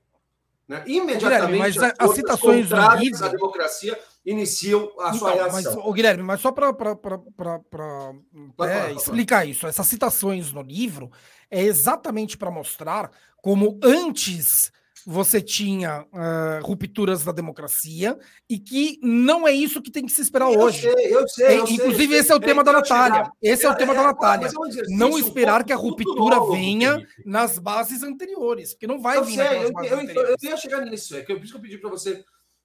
[0.68, 0.84] Né?
[0.86, 3.18] Imediatamente, mas as citações do livro...
[3.18, 5.82] da democracia iniciam a então, sua reação.
[5.84, 6.68] Mas, Guilherme, mas só para
[8.60, 11.10] é, explicar isso, essas citações no livro
[11.50, 13.10] é exatamente para mostrar
[13.42, 14.72] como antes
[15.06, 18.18] você tinha uh, rupturas da democracia
[18.48, 20.80] e que não é isso que tem que se esperar eu hoje.
[20.80, 23.30] Sei, eu sei, é, eu inclusive, sei, esse é o tema da Natália.
[23.42, 24.50] Esse é, o tema é, da Natália.
[24.88, 27.22] não esperar que a ruptura novo, venha Felipe.
[27.26, 31.22] nas bases anteriores, porque não vai eu vir sei, eu, eu, ia chegar nisso, é
[31.22, 32.24] que por isso que eu pedi para você.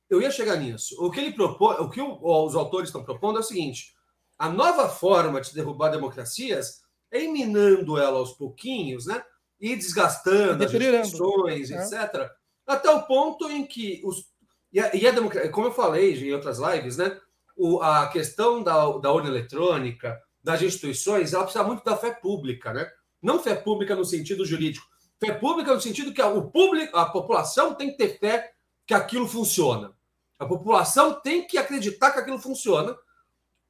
[0.09, 0.95] Eu ia chegar nisso.
[0.99, 3.93] O que ele propõe, o que os autores estão propondo é o seguinte:
[4.37, 9.21] a nova forma de derrubar democracias é eliminando ela aos pouquinhos, né?
[9.59, 11.83] E desgastando as instituições, é.
[11.83, 12.29] etc.
[12.65, 14.27] Até o ponto em que os.
[14.71, 17.19] E a, e a democracia, como eu falei em outras lives, né?
[17.57, 22.71] O, a questão da, da urna eletrônica, das instituições, ela precisa muito da fé pública,
[22.71, 22.89] né?
[23.21, 24.87] Não fé pública no sentido jurídico.
[25.19, 28.53] Fé pública no sentido que a, o público, a população tem que ter fé
[28.85, 29.93] que aquilo funciona.
[30.37, 32.95] A população tem que acreditar que aquilo funciona,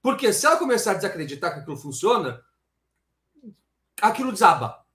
[0.02, 2.44] porque se ela começar a desacreditar que aquilo funciona,
[4.00, 4.86] aquilo desaba.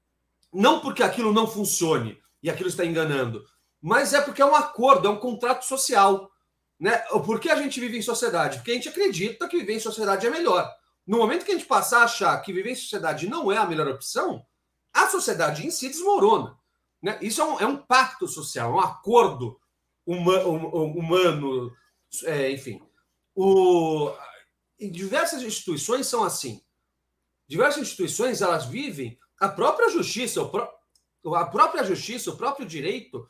[0.54, 3.44] Não porque aquilo não funcione e aquilo está enganando,
[3.82, 6.30] mas é porque é um acordo, é um contrato social.
[6.78, 6.96] Né?
[7.26, 8.58] Por que a gente vive em sociedade?
[8.58, 10.72] Porque a gente acredita que viver em sociedade é melhor.
[11.06, 13.66] No momento que a gente passar a achar que viver em sociedade não é a
[13.66, 14.46] melhor opção,
[14.92, 16.56] a sociedade em si desmorona.
[17.02, 17.18] Né?
[17.20, 19.60] Isso é um, é um pacto social, um acordo
[20.06, 21.74] uma, um, humano,
[22.24, 22.80] é, enfim.
[23.34, 24.12] O,
[24.78, 26.62] diversas instituições são assim.
[27.48, 33.26] Diversas instituições elas vivem a própria justiça, o a própria justiça, o próprio direito.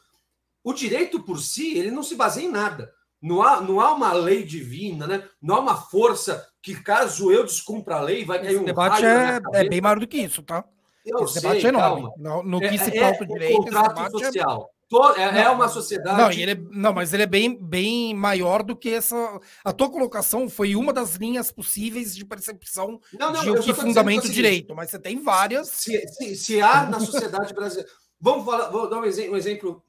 [0.62, 2.92] O direito por si, ele não se baseia em nada.
[3.20, 5.28] Não há, não há uma lei divina, né?
[5.40, 9.40] não há uma força que, caso eu descumpra a lei, vai cair um debate é,
[9.54, 10.64] é, bem maior do que isso, tá?
[11.06, 12.10] Eu Esse sei, debate é enorme.
[12.16, 14.73] No, no que é, se pauta é, direito, contrato é social.
[15.16, 16.18] É, é, uma sociedade.
[16.18, 19.40] Não, ele é, não, mas ele é bem, bem maior do que essa.
[19.64, 23.74] A tua colocação foi uma das linhas possíveis de percepção não, não, de o que
[23.74, 25.68] fundamento direito, mas você tem várias.
[25.68, 27.90] Se, se, se há na sociedade brasileira.
[28.20, 29.84] Vamos falar, vou dar um exemplo, um exemplo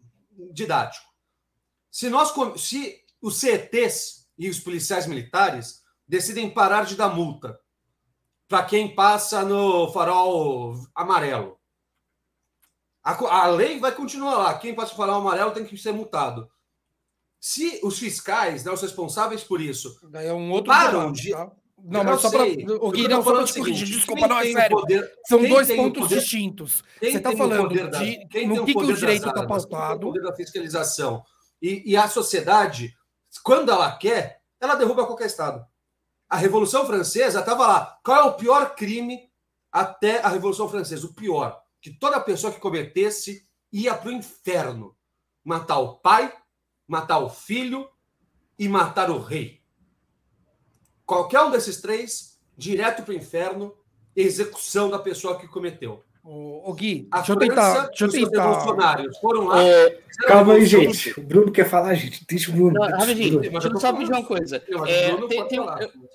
[0.51, 1.05] didático.
[1.91, 7.57] Se nós se os CETs e os policiais militares decidem parar de dar multa
[8.47, 11.57] para quem passa no farol amarelo.
[13.05, 14.57] A, a, lei vai continuar lá.
[14.57, 16.49] Quem passa no farol amarelo tem que ser multado.
[17.39, 21.29] Se os fiscais, né, os responsáveis por isso, é um outro param de.
[21.29, 21.51] Tá?
[21.77, 22.43] Não, mas só para.
[22.81, 24.75] O Gui, não, só para te corrigir, desculpa, não, é sério.
[24.75, 26.83] Poder, São dois pontos poder, distintos.
[26.99, 30.07] Você está falando da, de no que, que o direito está pautado.
[30.07, 31.23] O poder da fiscalização.
[31.61, 32.95] E, e a sociedade,
[33.43, 35.63] quando ela quer, ela derruba qualquer Estado.
[36.27, 37.99] A Revolução Francesa estava lá.
[38.03, 39.29] Qual é o pior crime
[39.71, 41.05] até a Revolução Francesa?
[41.05, 41.61] O pior.
[41.85, 44.97] Que toda pessoa que cometesse ia para o inferno.
[45.43, 46.35] Matar o pai,
[46.87, 47.87] matar o filho
[48.57, 49.61] e matar o rei.
[51.05, 53.77] Qualquer um desses três, direto para o inferno,
[54.15, 56.03] execução da pessoa que cometeu.
[56.27, 57.87] O, o Gui, a deixa eu tentar.
[57.89, 58.65] Deixa eu tentar.
[59.21, 59.63] foram lá.
[59.63, 61.19] É, calma aí, gente.
[61.19, 62.25] O Bruno quer falar, gente.
[62.27, 62.73] Deixa o Bruno.
[62.73, 64.55] Não, rapidinho, deixa eu só pedir uma coisa.
[64.87, 65.59] É, tem, tem,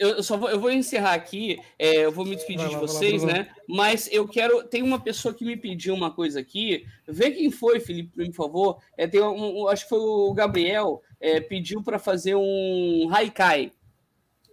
[0.01, 3.23] eu, eu, só vou, eu vou encerrar aqui, é, eu vou me despedir de vocês,
[3.23, 3.49] lá, né?
[3.69, 4.65] Mas eu quero.
[4.65, 6.85] Tem uma pessoa que me pediu uma coisa aqui.
[7.07, 8.79] Vê quem foi, Felipe, por favor.
[8.99, 13.71] É, tem um, acho que foi o Gabriel, é, pediu para fazer um Haikai.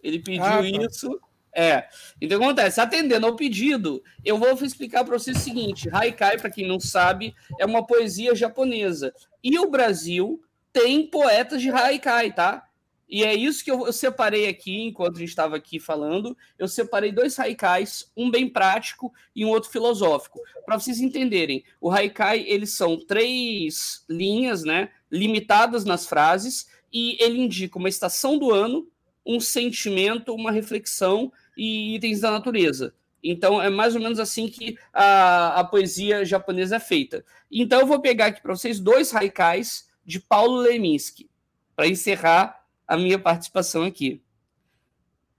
[0.04, 1.27] Ele pediu ah, tá.
[1.60, 1.90] É.
[2.22, 6.68] Então, acontece, atendendo ao pedido, eu vou explicar para vocês o seguinte: Haikai, para quem
[6.68, 9.12] não sabe, é uma poesia japonesa.
[9.44, 10.40] E o Brasil
[10.72, 12.64] tem poetas de Haikai, tá?
[13.10, 16.38] E é isso que eu, eu separei aqui, enquanto a gente estava aqui falando.
[16.60, 20.40] Eu separei dois haikais, um bem prático e um outro filosófico.
[20.64, 24.90] Para vocês entenderem, o haikai, eles são três linhas, né?
[25.12, 28.88] Limitadas nas frases, e ele indica uma estação do ano,
[29.26, 32.94] um sentimento, uma reflexão e itens da natureza.
[33.24, 37.26] Então, é mais ou menos assim que a, a poesia japonesa é feita.
[37.52, 41.30] Então, eu vou pegar aqui para vocês dois haikais de Paulo Leminski,
[41.76, 44.24] para encerrar a minha participação aqui.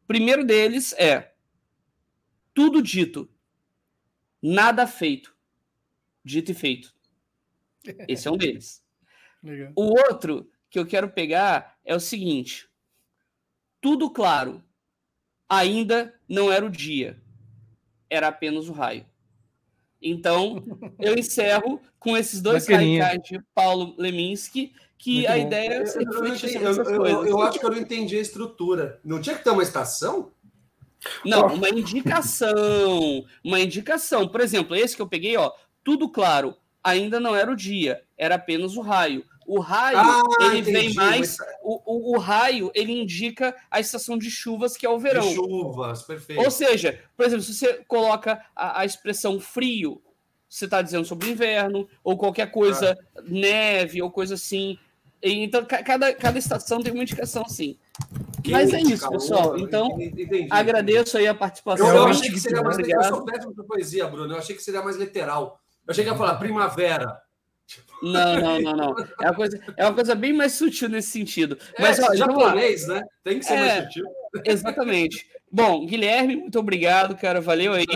[0.03, 1.33] O primeiro deles é:
[2.53, 3.31] Tudo dito,
[4.43, 5.35] nada feito.
[6.25, 6.95] Dito e feito.
[8.09, 8.85] Esse é um deles.
[9.43, 9.73] Legal.
[9.77, 12.69] O outro que eu quero pegar é o seguinte:
[13.81, 14.63] Tudo claro,
[15.49, 17.21] ainda não era o dia,
[18.11, 19.07] era apenas o raio.
[20.01, 20.63] Então,
[21.01, 25.41] eu encerro com esses dois radicais de Paulo Leminski, que Muito a bom.
[25.41, 29.01] ideia é eu, eu, eu, eu, acho que eu não entendi a estrutura.
[29.05, 30.33] Não tinha que ter uma estação?
[31.25, 33.25] Não, uma indicação.
[33.43, 34.27] Uma indicação.
[34.29, 35.53] Por exemplo, esse que eu peguei, ó,
[35.85, 39.25] tudo claro, ainda não era o dia, era apenas o raio.
[39.49, 41.39] O raio, ah, ele entendi, vem mais.
[41.39, 41.49] Mas...
[41.63, 45.27] O, o, o, raio, ele indica a estação de chuvas, que é o verão.
[45.27, 46.43] De chuvas, perfeito.
[46.43, 50.03] Ou seja, por exemplo, se você coloca a, a expressão frio,
[50.47, 53.23] você está dizendo sobre inverno, ou qualquer coisa, ah.
[53.27, 54.79] neve, ou coisa assim.
[55.23, 57.79] Então, cada, cada estação tem uma indicação assim.
[58.51, 59.59] Mas é isso, pessoal.
[59.59, 61.89] Então, entendi, agradeço aí a participação.
[61.89, 62.79] Eu, eu achei que seria mais.
[62.79, 64.35] Eu sou péssimo poesia, Bruno.
[64.35, 65.59] Eu achei que seria mais literal.
[65.87, 67.27] Eu achei que ia falar primavera.
[68.03, 68.97] Não, não, não, não.
[69.21, 71.59] É uma coisa, é uma coisa bem mais sutil nesse sentido.
[71.77, 73.03] É, Mas, ó, japonês, né?
[73.25, 74.07] Tem que ser é, mais sutil.
[74.45, 75.27] Exatamente.
[75.51, 77.41] Bom, Guilherme, muito obrigado, cara.
[77.41, 77.87] Valeu aí.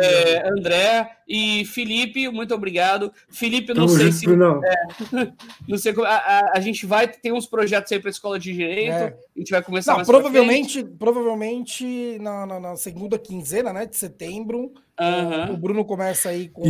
[0.00, 3.12] É, André e Felipe, muito obrigado.
[3.28, 4.26] Felipe, não Tamo sei se.
[4.28, 4.64] Não.
[4.64, 4.74] É,
[5.68, 6.06] não sei como.
[6.06, 8.92] A, a, a, gente vai ter uns projetos aí para a escola de direito.
[8.92, 9.16] É.
[9.36, 14.72] A gente vai começar não, provavelmente, provavelmente na, na, na, segunda quinzena né, de setembro.
[15.52, 16.62] O Bruno começa aí com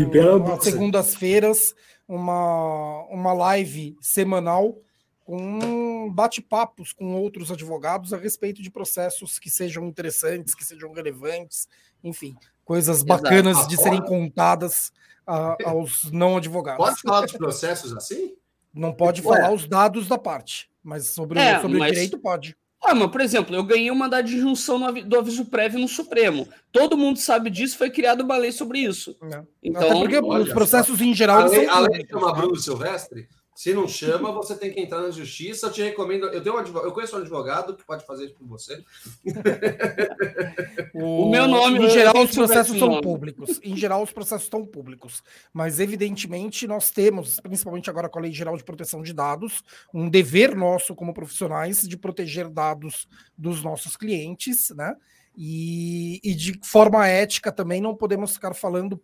[0.61, 1.75] segundas-feiras
[2.09, 4.79] uma, uma live semanal
[5.25, 11.67] com bate-papos com outros advogados a respeito de processos que sejam interessantes, que sejam relevantes,
[12.03, 13.69] enfim, coisas bacanas Exato.
[13.69, 14.93] de serem contadas
[15.27, 16.85] a, aos não advogados.
[16.85, 18.37] Pode falar dos processos assim?
[18.73, 19.37] Não pode Ué.
[19.37, 21.91] falar os dados da parte, mas sobre, é, sobre mas...
[21.91, 22.57] o direito pode.
[22.87, 26.47] Ah, mas, por exemplo, eu ganhei uma mandado de junção do aviso prévio no Supremo.
[26.71, 29.17] Todo mundo sabe disso, foi criado uma lei sobre isso.
[29.23, 29.47] Não.
[29.63, 31.41] Então, Até porque olha, os processos em geral.
[31.41, 32.33] A lei, a lei chama?
[32.35, 35.69] Bruno Silvestre, se não chama, você tem que entrar na justiça.
[35.69, 36.27] Eu te recomendo.
[36.27, 38.83] Eu, tenho um advogado, eu conheço um advogado que pode fazer isso por você.
[40.93, 41.87] o, o, meu nome.
[41.87, 43.61] Em geral, os processos são públicos.
[43.63, 45.23] Em geral, os processos estão públicos.
[45.53, 49.63] Mas, evidentemente, nós temos, principalmente agora com a Lei Geral de Proteção de Dados,
[49.95, 53.07] um dever nosso como profissionais de proteger dados
[53.39, 54.97] dos nossos clientes, né?
[55.37, 59.01] E, e de forma ética também não podemos ficar falando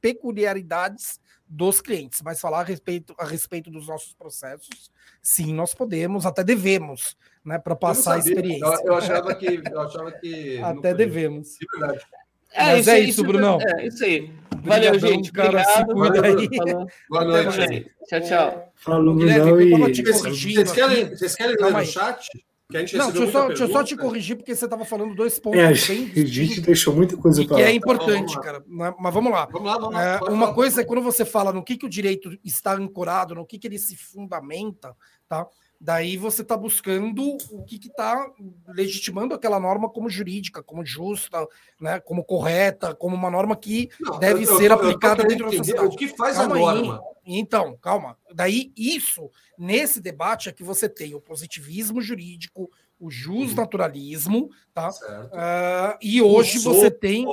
[0.00, 4.90] peculiaridades dos clientes, mas falar a respeito, a respeito dos nossos processos,
[5.22, 8.64] sim, nós podemos, até devemos, né, para passar a experiência.
[8.64, 11.56] Eu, eu, achava que, eu achava que até devemos.
[11.58, 12.04] De verdade.
[12.52, 13.58] É, mas isso, é isso, isso Brunão.
[13.60, 14.32] É, isso aí.
[14.62, 15.32] Valeu, Obrigadão, gente.
[15.32, 15.76] Cara, Obrigado.
[15.76, 16.86] Se cuida aí.
[17.08, 17.92] Boa noite.
[18.06, 18.72] Tchau, tchau.
[18.76, 19.60] Falou, Brunão.
[19.60, 20.02] E...
[20.02, 22.28] Vocês querem, vocês querem ler no chat?
[22.70, 25.58] Não, deixa eu, só, deixa eu, só, te corrigir, porque você estava falando dois pontos.
[25.58, 27.56] É, a gente deixou muita coisa para.
[27.56, 28.62] Que é importante, então, cara.
[28.66, 29.46] Mas vamos lá.
[29.46, 30.04] Vamos lá, vamos lá.
[30.04, 33.46] É, uma coisa é quando você fala no que, que o direito está ancorado, no
[33.46, 34.94] que, que ele se fundamenta,
[35.26, 35.46] tá?
[35.80, 38.28] Daí você está buscando o que está
[38.66, 41.46] legitimando aquela norma como jurídica, como justa,
[41.80, 45.46] né, como correta, como uma norma que Não, deve eu, ser eu, aplicada eu dentro
[45.46, 45.94] da sociedade.
[45.94, 46.94] O que faz calma a norma?
[46.96, 47.38] Aí.
[47.38, 48.16] Então, calma.
[48.34, 54.88] Daí isso, nesse debate é que você tem o positivismo jurídico, o justnaturalismo, tá?
[54.90, 57.24] Uh, e hoje você tem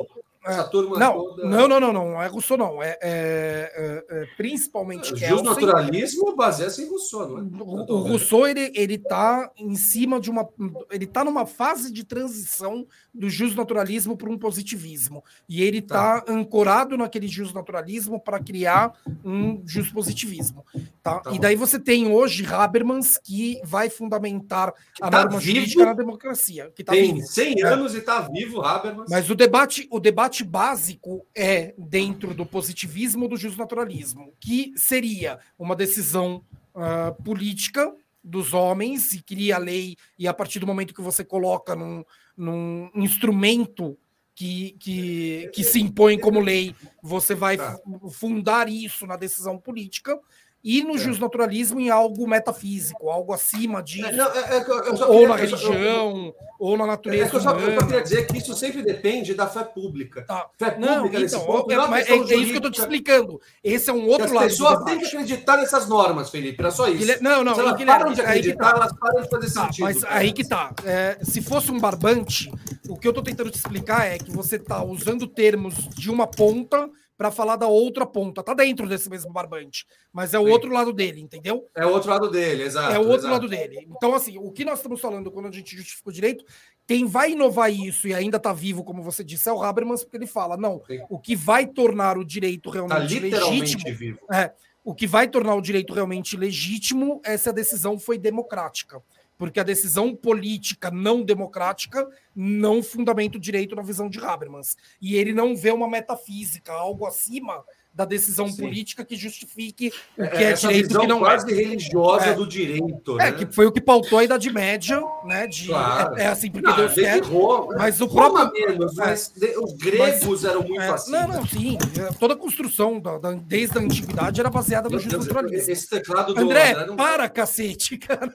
[0.45, 0.63] é.
[0.63, 1.45] turma não, toda...
[1.45, 2.81] não, não, não, não, é Rousseau, não.
[2.81, 7.41] É, é, é, é principalmente é, O naturalismo baseia-se em Rousseau, não é?
[7.63, 10.47] O, o Rousseau, ele, ele tá em cima de uma...
[10.91, 15.23] Ele tá numa fase de transição do justnaturalismo para um positivismo.
[15.47, 18.93] E ele está tá ancorado naquele justnaturalismo para criar
[19.23, 20.65] um positivismo.
[21.01, 21.19] Tá?
[21.19, 25.53] tá e daí você tem hoje Habermas que vai fundamentar que a tá norma vivo,
[25.53, 26.71] jurídica na democracia.
[26.75, 27.27] Que tá tem vivo.
[27.27, 27.65] 100 é.
[27.65, 29.09] anos e está vivo, Habermas.
[29.09, 35.75] Mas o debate, o debate básico é dentro do positivismo do justnaturalismo, que seria uma
[35.75, 41.01] decisão uh, política dos homens e cria a lei, e a partir do momento que
[41.01, 42.03] você coloca num,
[42.35, 43.97] num instrumento
[44.33, 47.79] que, que, que se impõe como lei, você vai tá.
[48.11, 50.19] fundar isso na decisão política
[50.65, 50.97] e no é.
[50.97, 54.11] justnaturalismo em algo metafísico, algo acima disso.
[54.11, 57.33] Não, é, é, ou na religião, ou na natureza.
[57.33, 60.23] É, eu, só, eu só queria dizer que isso sempre depende da fé pública.
[60.23, 60.49] Tá.
[60.57, 63.39] Fé pública, não, então, ponto, é, não é, é, isso que eu estou te explicando.
[63.63, 64.47] Esse é um outro lado.
[64.47, 66.59] As pessoas têm que acreditar nessas normas, Felipe.
[66.59, 67.21] Era só isso.
[67.21, 67.53] Não, não.
[67.53, 68.77] Se elas Guilherme, param de acreditar, tá.
[68.77, 69.83] elas param de fazer tá, sentido.
[69.83, 70.73] Mas aí que tá.
[70.83, 72.51] É, se fosse um barbante,
[72.89, 76.25] o que eu estou tentando te explicar é que você está usando termos de uma
[76.25, 78.43] ponta para falar da outra ponta.
[78.43, 80.51] Tá dentro desse mesmo barbante, mas é o Sim.
[80.51, 81.67] outro lado dele, entendeu?
[81.75, 82.93] É o outro lado dele, exato.
[82.93, 83.33] É o outro exato.
[83.33, 83.87] lado dele.
[83.89, 86.45] Então, assim, o que nós estamos falando quando a gente justifica o direito,
[86.87, 90.17] quem vai inovar isso e ainda está vivo, como você disse, é o Habermas, porque
[90.17, 90.99] ele fala: não, Sim.
[91.09, 93.95] o que vai tornar o direito tá realmente tá legítimo.
[93.95, 94.19] Vivo.
[94.31, 94.51] É,
[94.83, 99.01] o que vai tornar o direito realmente legítimo é se a decisão foi democrática
[99.37, 104.77] porque a decisão política não democrática não fundamenta o direito na visão de Habermas.
[105.01, 107.63] E ele não vê uma metafísica, algo acima
[107.95, 108.63] da decisão Sim.
[108.63, 111.55] política que justifique o é, que é, é direito que não quase é.
[111.55, 112.33] religiosa é.
[112.33, 113.17] do direito.
[113.21, 113.37] É, né?
[113.37, 115.47] que foi o que pautou a Idade Média, né?
[115.47, 116.17] De, claro.
[116.17, 117.23] é, é, assim, porque não, Deus quer.
[117.23, 118.67] Roma, mas o Roma próprio.
[118.67, 119.33] Menos, mas
[119.63, 121.11] os gregos mas, eram muito assim.
[121.11, 121.77] Não, não, sim.
[122.19, 125.71] Toda a construção, da, da, desde a antiguidade, era baseada no justnaturalismo.
[125.71, 128.29] Esse teclado do André, para, cacete, cara.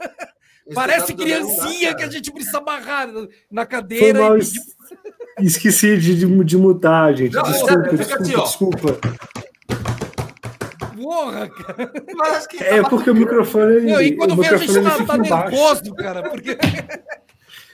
[0.75, 3.09] Parece criancinha que a gente precisa amarrar
[3.51, 4.21] na cadeira.
[4.21, 4.43] Mal, e...
[5.41, 7.35] Esqueci de, de, de mutar, gente.
[7.35, 9.01] Não, desculpa, desculpa, assim, desculpa.
[11.01, 11.93] Porra, cara.
[12.61, 13.81] É porque o microfone.
[13.81, 16.59] Não, e quando vem a gente tá, tá nervoso, cara, porque.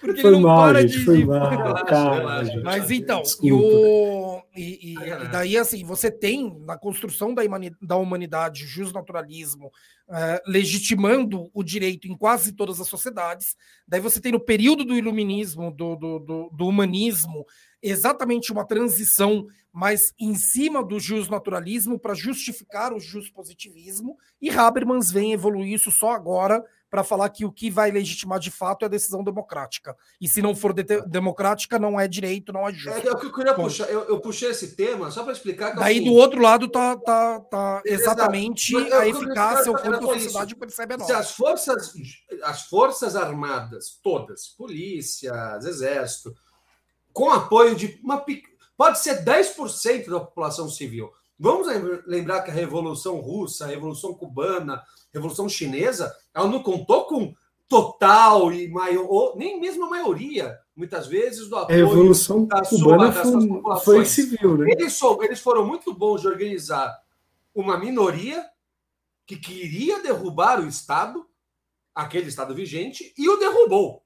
[0.01, 2.45] Porque foi mal, gente, de, foi mal, cara.
[2.63, 7.43] Mas então, e, o, e, e, daí assim, você tem na construção da,
[7.83, 9.67] da humanidade, justnaturalismo,
[10.09, 13.57] uh, legitimando o direito em quase todas as sociedades.
[13.87, 17.45] Daí você tem no período do iluminismo, do, do, do, do humanismo,
[17.83, 19.47] exatamente uma transição
[19.79, 22.99] mas em cima do justnaturalismo para justificar o
[23.31, 28.39] positivismo e Habermas vem evoluir isso só agora para falar que o que vai legitimar
[28.39, 29.97] de fato é a decisão democrática.
[30.21, 33.07] E se não for de democrática, não é direito, não é justo.
[33.07, 35.79] É, eu, queria puxar, eu, eu, puxei esse tema só para explicar que.
[35.79, 40.55] É Daí, do outro lado, tá, tá, tá exatamente a eficácia, o quanto a sociedade
[40.55, 41.93] percebe a Se as forças,
[42.43, 46.35] as forças armadas, todas, polícia, exército,
[47.13, 48.25] com apoio de uma.
[48.77, 51.11] Pode ser 10% da população civil.
[51.39, 51.67] Vamos
[52.07, 54.83] lembrar que a Revolução Russa, a Revolução Cubana,
[55.13, 57.35] Revolução Chinesa, ela não contou com
[57.69, 61.85] total e maior, nem mesmo a maioria, muitas vezes, do apoio.
[61.85, 64.71] A Revolução da Cubana sua, foi, foi civil, né?
[64.71, 66.97] Eles, eles foram muito bons de organizar
[67.55, 68.45] uma minoria
[69.27, 71.27] que queria derrubar o Estado,
[71.95, 74.03] aquele Estado vigente, e o derrubou.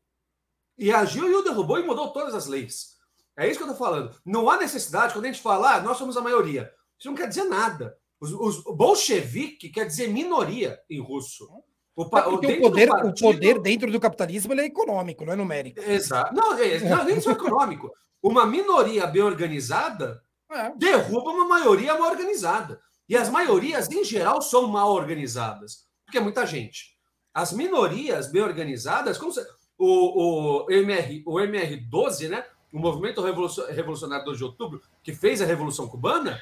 [0.78, 2.96] E agiu e o derrubou e mudou todas as leis.
[3.36, 4.14] É isso que eu estou falando.
[4.24, 7.28] Não há necessidade, quando a gente fala, ah, nós somos a maioria, isso não quer
[7.28, 7.96] dizer nada.
[8.20, 11.48] Os, os bolchevique quer dizer minoria em russo.
[11.96, 13.08] O, é o, poder, partido...
[13.08, 15.80] o poder dentro do capitalismo é econômico, não é numérico.
[15.80, 16.34] Exato.
[16.34, 17.90] Não, é, não nem só econômico.
[18.22, 20.70] Uma minoria bem organizada é.
[20.76, 22.80] derruba uma maioria mal organizada.
[23.08, 26.96] E as maiorias, em geral, são mal organizadas, porque é muita gente.
[27.32, 29.40] As minorias bem organizadas, como se,
[29.78, 35.46] o, o, MR, o MR12, né, o Movimento Revolucionário 2 de Outubro, que fez a
[35.46, 36.40] Revolução Cubana,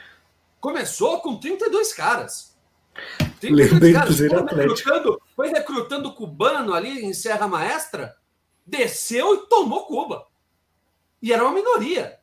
[0.61, 2.57] começou com 32 caras.
[3.41, 8.17] 32 caras foi recrutando, foi recrutando cubano ali em Serra Maestra,
[8.67, 10.27] desceu e tomou Cuba.
[11.23, 12.19] E era uma minoria.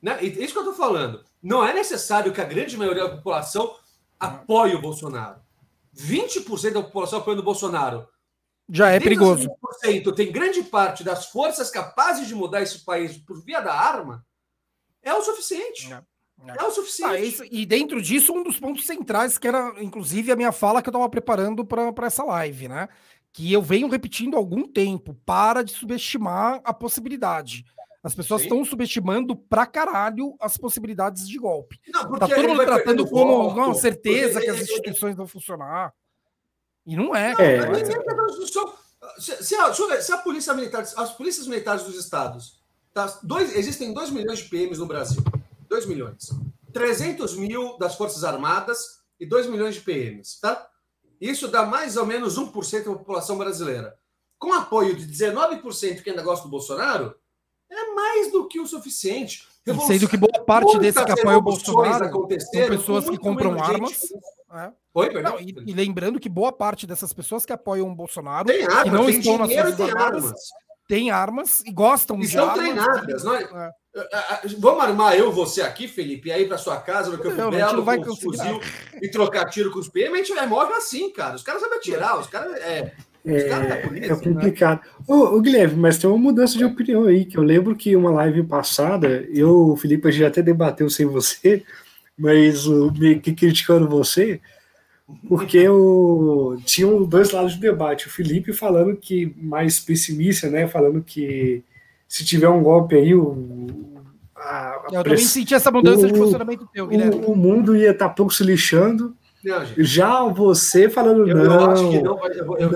[0.00, 0.18] Né?
[0.22, 1.24] E isso que eu estou falando.
[1.42, 3.76] Não é necessário que a grande maioria da população
[4.18, 5.40] apoie o Bolsonaro.
[5.96, 8.06] 20% da população apoiando o Bolsonaro.
[8.68, 9.48] Já é perigoso.
[9.84, 14.24] 20% tem grande parte das forças capazes de mudar esse país por via da arma.
[15.02, 15.92] É o suficiente.
[15.92, 16.02] É,
[16.48, 16.62] é.
[16.62, 17.12] é o suficiente.
[17.12, 20.82] Ah, isso, e dentro disso, um dos pontos centrais, que era, inclusive, a minha fala
[20.82, 22.88] que eu estava preparando para essa live, né?
[23.32, 25.14] Que eu venho repetindo há algum tempo.
[25.24, 27.64] Para de subestimar a possibilidade.
[28.02, 31.78] As pessoas estão subestimando pra caralho as possibilidades de golpe.
[31.88, 35.92] Não, tá todo mundo tratando como voto, não, certeza que as instituições vão funcionar.
[36.86, 37.34] E não é.
[37.34, 37.84] Não, é.
[39.18, 42.58] Se, se, a, se, a, polícia militar, as polícias militares dos estados,
[42.92, 45.22] tá, dois, existem 2 milhões de PMs no Brasil.
[45.70, 46.30] 2 milhões.
[46.72, 50.68] 300 mil das Forças Armadas e 2 milhões de PMs, tá?
[51.20, 53.96] Isso dá mais ou menos 1% da população brasileira.
[54.38, 57.14] Com apoio de 19% que ainda gosta do Bolsonaro,
[57.70, 59.46] é mais do que o suficiente.
[59.64, 59.94] Revolução...
[59.94, 62.26] Sendo que boa parte desse que apoia o Bolsonaro são
[62.68, 64.00] pessoas que compram armas.
[64.52, 64.72] É.
[64.94, 68.64] Oi, não, e, e, lembrando que boa parte dessas pessoas que apoiam o Bolsonaro tem
[68.64, 70.32] e não tem estão nas suas tem armas.
[70.90, 72.58] Tem armas e gostam e de armas.
[72.58, 73.22] treinadas.
[73.22, 73.42] Não é?
[73.44, 73.70] É.
[73.94, 74.40] é.
[74.58, 77.98] Vamos armar eu você aqui, Felipe, aí para sua casa no Campo não, Belo, vai
[77.98, 78.60] com fuzil
[79.00, 81.36] e trocar tiro com os PM, a gente vai morrer assim, cara.
[81.36, 82.56] Os caras sabem atirar, os caras.
[82.56, 82.92] É,
[83.24, 84.80] é, polícia, é complicado.
[84.80, 85.04] Né?
[85.06, 88.10] Ô, ô, Guilherme, mas tem uma mudança de opinião aí, que eu lembro que uma
[88.10, 91.62] live passada, eu, o Felipe, a gente até debateu sem você,
[92.18, 94.40] mas o, meio que criticando você,
[95.28, 98.06] porque eu, tinham dois lados do debate.
[98.06, 101.62] O Felipe falando que, mais pessimista, né, falando que
[102.08, 103.68] se tiver um golpe aí, o,
[104.34, 105.02] a, a eu press...
[105.02, 107.24] também senti essa mudança o, de funcionamento teu, Guilherme.
[107.24, 111.44] O, o mundo ia estar tá pouco se lixando, não, Já você falando eu, não.
[111.44, 112.26] Eu acho que não.
[112.28, 112.70] Eu, eu,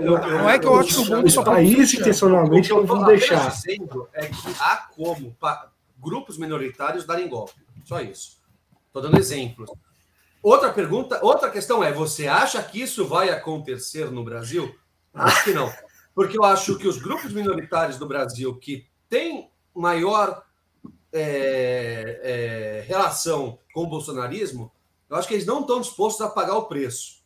[0.00, 3.48] não, não é que eu acho que o mundo só países intencionalmente não vão deixar.
[3.48, 5.36] dizendo é que há como
[6.00, 7.54] grupos minoritários darem golpe.
[7.84, 8.38] Só isso.
[8.88, 9.70] Estou dando exemplos.
[10.42, 14.74] Outra pergunta, outra questão é: você acha que isso vai acontecer no Brasil?
[15.14, 15.72] Acho que não.
[16.14, 20.42] Porque eu acho que os grupos minoritários do Brasil que têm maior
[21.12, 24.72] é, é, relação com o bolsonarismo
[25.12, 27.20] eu acho que eles não estão dispostos a pagar o preço.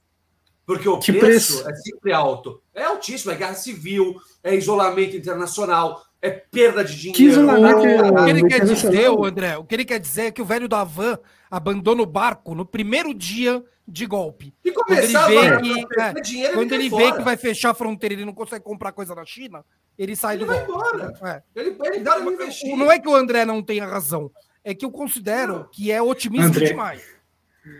[0.66, 2.60] Porque o preço, preço, é sempre alto.
[2.74, 7.16] É altíssimo, é guerra civil, é isolamento internacional, é perda de dinheiro.
[7.16, 10.42] Que isolamento, o, que ele quer dizer, André, o que ele quer dizer é que
[10.42, 11.16] o velho da van
[11.50, 14.52] abandona o barco no primeiro dia de golpe.
[14.64, 17.74] E começar quando ele vê, que, é, dinheiro, quando ele vê que vai fechar a
[17.74, 19.64] fronteira e ele não consegue comprar coisa na China,
[19.96, 20.96] ele sai ele do vai golpe.
[20.96, 21.42] Embora.
[21.54, 21.60] É.
[21.60, 22.76] Ele, ele dá investir.
[22.76, 24.30] Não é que o André não tenha razão,
[24.64, 25.68] é que eu considero não.
[25.70, 26.66] que é otimismo André.
[26.66, 27.16] demais.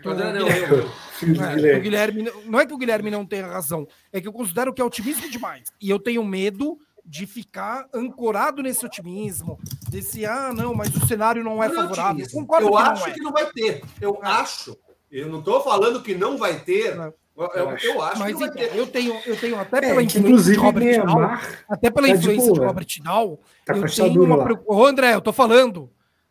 [0.05, 0.89] André, não, eu, eu.
[1.19, 4.71] É, o Guilherme, não é que o Guilherme não tenha razão, é que eu considero
[4.71, 5.63] que é otimismo demais.
[5.81, 9.57] E eu tenho medo de ficar ancorado nesse otimismo,
[9.89, 12.25] desse, ah, não, mas o cenário não é, é favorável.
[12.25, 13.13] Eu concordo eu que acho não é.
[13.13, 13.83] que não vai ter.
[14.01, 14.27] Eu é.
[14.27, 14.77] acho.
[15.09, 16.99] Eu não estou falando que não vai ter.
[16.99, 17.13] É.
[17.37, 18.75] Eu, eu, acho, eu acho mas, que vai então, ter.
[18.75, 21.21] Eu tenho, eu tenho até pela influência de Robert Dow,
[21.69, 24.63] até pela tá influência de, de Robert Dow, tá eu tenho uma...
[24.65, 25.89] Ô, André, eu tô falando.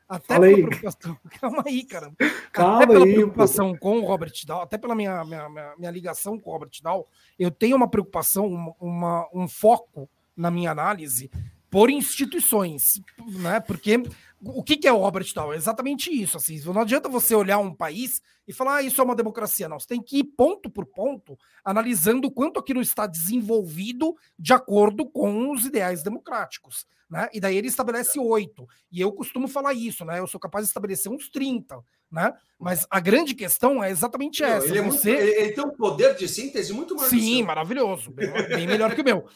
[0.09, 0.67] Até Fala pela aí.
[0.67, 1.19] preocupação.
[1.41, 2.13] Calma aí, cara.
[2.53, 3.79] Calma até pela aí, preocupação pô.
[3.79, 7.09] com o Robert Dow, até pela minha, minha, minha, minha, ligação com o Robert Dow,
[7.39, 11.31] eu tenho uma preocupação, uma, uma, um foco na minha análise
[11.71, 13.61] por instituições, né?
[13.61, 14.03] Porque
[14.41, 15.53] o que, que é obra de tal?
[15.53, 16.37] É exatamente isso.
[16.37, 19.69] Assim, não adianta você olhar um país e falar, ah, isso é uma democracia.
[19.69, 24.53] Não, você tem que ir ponto por ponto, analisando o quanto aquilo está desenvolvido de
[24.53, 26.87] acordo com os ideais democráticos.
[27.11, 27.29] Né?
[27.33, 28.67] E daí ele estabelece oito.
[28.91, 30.19] E eu costumo falar isso, né?
[30.19, 31.79] Eu sou capaz de estabelecer uns 30.
[32.11, 32.33] Né?
[32.59, 34.67] Mas a grande questão é exatamente essa.
[34.67, 35.11] Ele, é você...
[35.11, 37.11] muito, ele, tem um poder de síntese muito maior.
[37.11, 38.11] Sim, maravilhoso.
[38.17, 39.27] Bem, bem melhor que o meu.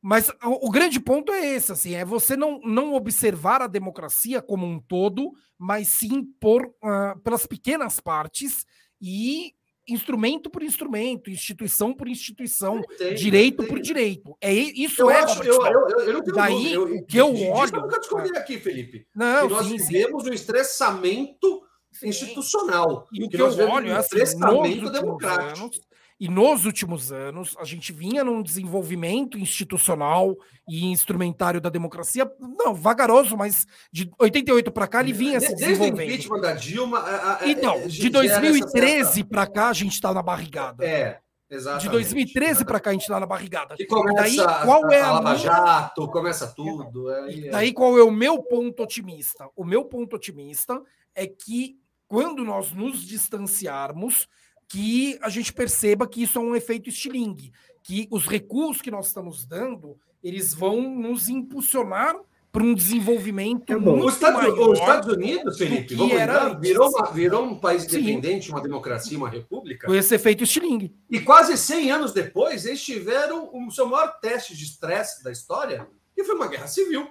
[0.00, 4.40] Mas o, o, grande ponto é esse, assim, é você não, não observar a democracia
[4.40, 8.64] como um todo, mas sim por uh, pelas pequenas partes
[9.00, 9.52] e
[9.88, 14.36] instrumento por instrumento, instituição por instituição, entendi, direito por direito.
[14.40, 17.28] É isso eu é acho, eu, eu, eu, não tenho Daí eu, o que eu
[17.50, 17.74] olho.
[17.74, 19.06] Eu nunca discordei aqui, Felipe.
[19.14, 20.30] Não, que nós sim, vivemos sim.
[20.30, 21.62] um estressamento
[22.02, 23.08] institucional.
[23.12, 25.64] E o que, que eu olho é assim, estressamento democrático.
[25.64, 25.80] Anos,
[26.20, 30.36] e nos últimos anos, a gente vinha num desenvolvimento institucional
[30.68, 35.96] e instrumentário da democracia, não, vagaroso, mas de 88 para cá ele vinha se desenvolvendo.
[35.96, 36.98] Desde o impeachment da Dilma...
[36.98, 40.84] A, a, então, de 2013 para cá a gente está na barrigada.
[40.84, 41.84] É, Exatamente.
[41.84, 43.74] De 2013 para cá a gente está na barrigada.
[43.78, 45.36] E começa daí, qual é a, a Lava minha...
[45.38, 47.10] Jato, começa tudo.
[47.10, 49.48] É, daí qual é o meu ponto otimista?
[49.56, 50.82] O meu ponto otimista
[51.14, 54.28] é que quando nós nos distanciarmos
[54.68, 59.06] que a gente perceba que isso é um efeito estilingue, que os recursos que nós
[59.06, 62.14] estamos dando, eles vão nos impulsionar
[62.52, 64.70] para um desenvolvimento é muito os Estados, maior.
[64.70, 69.28] Os Estados Unidos, Felipe, vamos era virou, uma, virou um país independente, uma democracia, uma
[69.28, 69.86] república.
[69.86, 70.94] Com esse efeito estilingue.
[71.10, 75.86] E quase 100 anos depois, eles tiveram o seu maior teste de estresse da história,
[76.14, 77.08] que foi uma guerra civil.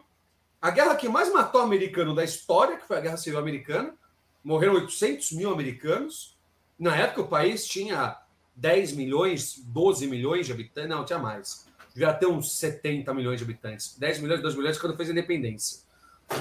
[0.61, 3.93] A guerra que mais matou americano da história, que foi a Guerra Civil Americana.
[4.43, 6.36] Morreram 800 mil americanos
[6.79, 8.17] na época, o país tinha
[8.55, 11.65] 10 milhões, 12 milhões de habitantes, não, tinha mais.
[11.93, 13.95] Devia ter uns 70 milhões de habitantes.
[13.97, 15.79] 10 milhões, 2 milhões quando fez a independência.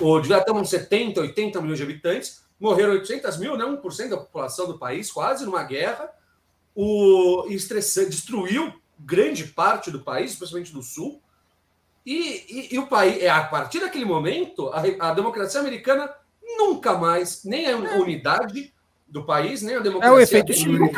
[0.01, 2.45] Ou devia ter uns 70, 80 milhões de habitantes.
[2.61, 3.65] Morreram 800 mil, né?
[3.65, 6.11] 1% da população do país, quase numa guerra.
[6.75, 11.23] O estressante destruiu grande parte do país, especialmente do sul.
[12.05, 16.15] E, e, e, o país, é a partir daquele momento, a, a democracia americana
[16.57, 18.73] nunca mais, nem a unidade,
[19.17, 19.77] do país, né?
[19.77, 20.91] A democracia é o efeito Schilling.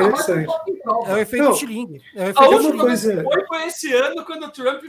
[1.07, 2.01] É o efeito Schilling.
[2.17, 3.23] É o efeito a última coisa...
[3.23, 4.83] foi, foi esse ano, quando o Trump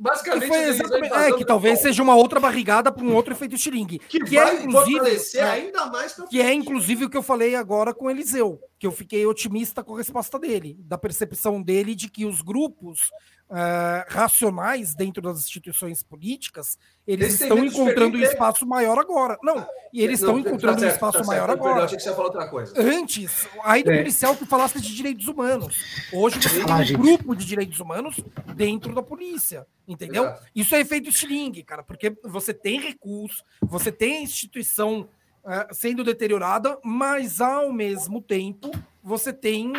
[0.00, 3.98] basicamente foi exatamente, é que talvez seja uma outra barrigada para um outro efeito estilingue
[3.98, 7.92] que, que é inclusive é, ainda mais que é inclusive o que eu falei agora
[7.92, 12.24] com Eliseu que eu fiquei otimista com a resposta dele da percepção dele de que
[12.24, 13.10] os grupos
[13.50, 19.36] uh, racionais dentro das instituições políticas, eles Esse estão encontrando um espaço maior agora.
[19.42, 21.80] Não, e eles não, estão tá encontrando tá certo, um espaço tá maior certo, agora.
[21.80, 22.74] Eu achei que você ia falar outra coisa.
[22.76, 23.98] Antes, aí do é.
[23.98, 25.76] policial que falasse de direitos humanos.
[26.12, 26.96] Hoje você tem um gente.
[26.96, 28.20] grupo de direitos humanos
[28.54, 29.66] dentro da polícia.
[29.88, 30.24] Entendeu?
[30.24, 30.46] Exato.
[30.54, 35.08] Isso é efeito estilingue, cara, porque você tem recurso, você tem a instituição
[35.44, 38.70] uh, sendo deteriorada, mas ao mesmo tempo
[39.02, 39.72] você tem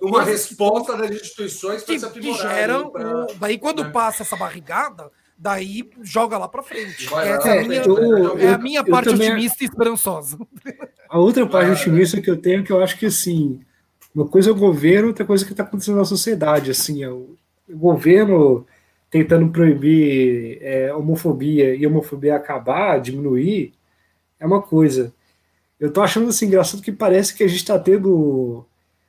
[0.00, 2.90] uma resposta das instituições que, se que geram.
[2.90, 3.26] Pra...
[3.38, 3.90] Daí, quando né?
[3.90, 7.06] passa essa barrigada, daí joga lá para frente.
[7.06, 9.32] Essa é, a minha, eu, é a minha eu, parte também...
[9.32, 10.38] otimista e esperançosa.
[11.08, 13.60] A outra parte otimista que eu tenho, que eu acho que assim,
[14.14, 16.70] uma coisa é o governo, outra coisa é que está acontecendo na sociedade.
[16.70, 17.36] Assim, é o,
[17.68, 18.66] o governo
[19.10, 23.72] tentando proibir é, homofobia e homofobia acabar, diminuir,
[24.38, 25.12] é uma coisa.
[25.78, 28.64] Eu tô achando assim, engraçado que parece que a gente está tendo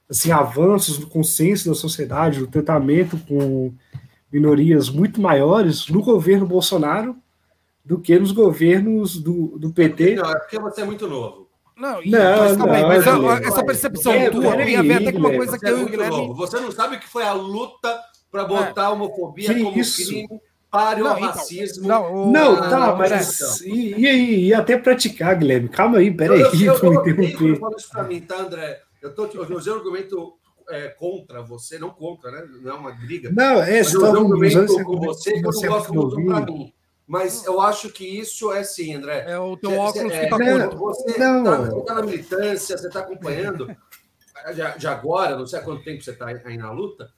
[0.09, 3.73] assim, avanços no consenso da sociedade, no tratamento com
[4.31, 7.15] minorias muito maiores no governo Bolsonaro
[7.83, 10.15] do que nos governos do, do PT.
[10.15, 11.47] Não, é porque você é muito novo.
[11.75, 14.95] Não, e, não, mas, também, não, mas não, essa percepção é, tua tem a ver
[14.95, 16.33] até com uma coisa que eu e o Guilherme...
[16.33, 17.99] Você não sabe o que foi a luta
[18.31, 20.07] para botar a homofobia que como isso?
[20.07, 20.27] crime
[20.71, 21.87] para o então, racismo.
[21.87, 25.69] Não, não tá, mas e, e, e, até praticar, Guilherme?
[25.69, 26.41] Calma aí, peraí.
[26.41, 28.71] Eu, eu, eu, eu, eu, eu falo isso para mim, tá, André?
[28.71, 28.86] Eu tô eu
[29.55, 30.37] usei um argumento
[30.69, 32.47] é, contra você, não contra, né?
[32.61, 33.31] Não é uma briga.
[33.31, 36.73] Não, é só um argumento com você que eu não gosto muito para mim.
[37.07, 39.23] Mas eu acho que isso é sim, André.
[39.25, 42.99] É o teu óculos é, que tá é, Você está tá na militância, você está
[42.99, 43.65] acompanhando
[44.53, 47.09] de, de, agora, não sei há quanto tempo você está aí na luta,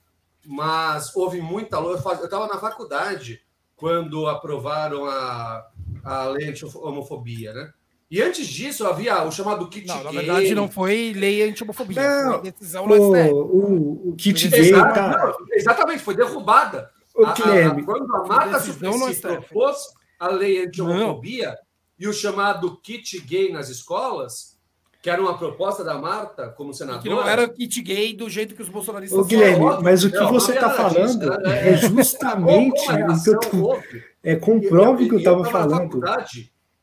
[0.46, 2.08] mas houve muita luta.
[2.20, 3.42] Eu estava na faculdade
[3.76, 5.68] quando aprovaram a,
[6.04, 7.74] a lei de homofobia, né?
[8.12, 10.04] E antes disso havia o chamado kit não, gay.
[10.06, 12.02] Na verdade, não foi lei anti-homofobia,
[12.42, 14.72] foi decisão o, o, o kit gay.
[14.72, 15.36] tá...
[15.52, 16.90] exatamente, foi derrubada.
[17.16, 19.78] O a, a, quando a Mata Suplicy propôs
[20.20, 21.56] a lei anti-homofobia
[22.00, 24.58] e o chamado kit gay nas escolas,
[25.04, 27.04] que era uma proposta da Marta como senadora.
[27.04, 30.18] Que não era kit gay do jeito que os bolsonaristas Ô, Guilherme, mas o que
[30.18, 33.84] não, você está falando disso, é, é justamente o que eu,
[34.24, 36.02] é comprove o que eu estava falando.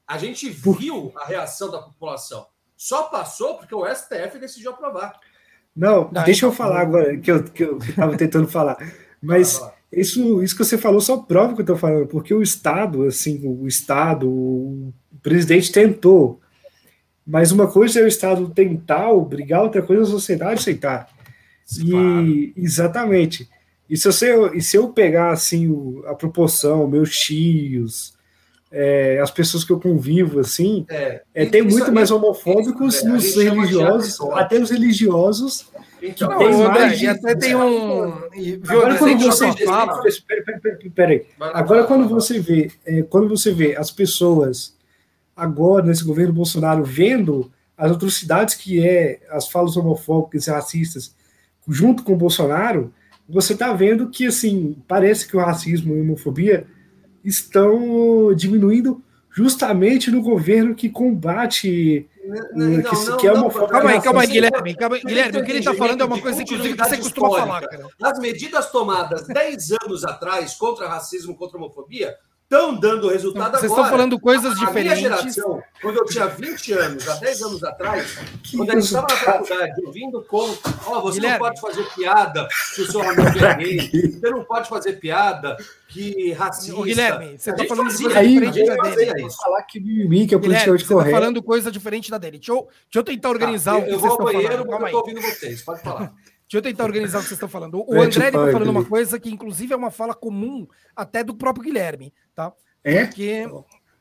[0.06, 2.46] A gente viu a reação da população.
[2.76, 5.18] Só passou porque o STF decidiu aprovar.
[5.74, 8.78] Não, Não deixa eu falar agora, que eu estava tentando falar.
[9.20, 9.60] Mas
[9.92, 13.40] isso, isso que você falou só prova que eu estou falando, porque o Estado, assim,
[13.46, 16.40] o Estado, o presidente tentou.
[17.26, 21.08] Mas uma coisa é o Estado tentar obrigar, outra coisa é a sociedade aceitar.
[21.78, 22.52] E, claro.
[22.56, 23.48] Exatamente.
[23.88, 25.68] E se, você, e se eu pegar assim
[26.06, 28.15] a proporção, meus tios,
[28.70, 33.34] é, as pessoas que eu convivo, assim, é, é tem muito mais homofóbicos é, nos
[33.34, 35.66] religiosos, até os religiosos.
[36.02, 38.12] Então, tem não, mais e até tem um.
[38.68, 40.02] Agora quando você fala,
[40.94, 42.70] peraí, agora quando você vê,
[43.08, 44.76] quando você vê as pessoas
[45.34, 51.14] agora nesse governo Bolsonaro vendo as atrocidades que é as falas homofóbicas e racistas
[51.68, 52.92] junto com o Bolsonaro,
[53.28, 56.66] você está vendo que assim parece que o racismo e a homofobia
[57.26, 62.08] estão diminuindo justamente no governo que combate
[62.54, 64.74] não, que, não, que é uma não, calma aí, calma aí, Guilherme.
[64.74, 67.68] Calma, Guilherme, o que ele está falando é uma coisa, inclusive, que você costuma falar,
[67.68, 67.88] cara.
[68.02, 72.16] As medidas tomadas 10 anos atrás contra racismo, contra homofobia,
[72.46, 73.68] estão dando resultado Vocês agora.
[73.68, 74.98] Vocês estão falando coisas a, diferentes.
[74.98, 78.84] Minha geração, quando eu tinha 20 anos, há 10 anos atrás, que quando a gente
[78.84, 81.38] estava na faculdade, ouvindo conto, ó, oh, você Guilherme.
[81.38, 85.56] não pode fazer piada que o seu amigo é gay, você não pode fazer piada
[85.88, 86.80] que racista.
[86.80, 89.30] Ô, Guilherme, você está falando de coisa aí, diferente da dele.
[89.30, 90.86] falar que mimimi, que é politicamente correto.
[90.86, 92.38] Você está falando coisa diferente da dele.
[92.38, 94.42] Deixa eu, deixa eu tentar organizar ah, o que eu vocês estão falando.
[94.42, 96.12] Eu vou ao banheiro porque eu estou ouvindo vocês, pode falar.
[96.48, 97.84] Deixa eu tentar organizar o que vocês estão falando.
[97.88, 101.64] O André está falando uma coisa que, inclusive, é uma fala comum até do próprio
[101.64, 102.52] Guilherme, tá?
[102.84, 103.04] É?
[103.04, 103.46] Porque,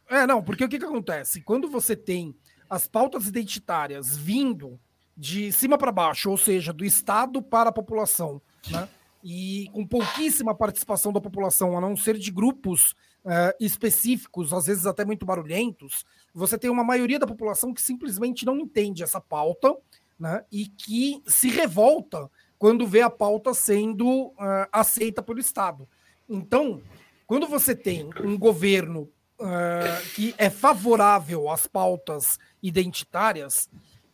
[0.09, 1.41] é, não, porque o que, que acontece?
[1.41, 2.35] Quando você tem
[2.69, 4.79] as pautas identitárias vindo
[5.17, 8.87] de cima para baixo, ou seja, do Estado para a população, né?
[9.23, 12.91] e com pouquíssima participação da população, a não ser de grupos
[13.23, 18.45] uh, específicos, às vezes até muito barulhentos, você tem uma maioria da população que simplesmente
[18.45, 19.75] não entende essa pauta
[20.19, 20.43] né?
[20.51, 25.87] e que se revolta quando vê a pauta sendo uh, aceita pelo Estado.
[26.27, 26.81] Então,
[27.27, 33.69] quando você tem um governo uh, que é favorável às pautas identitárias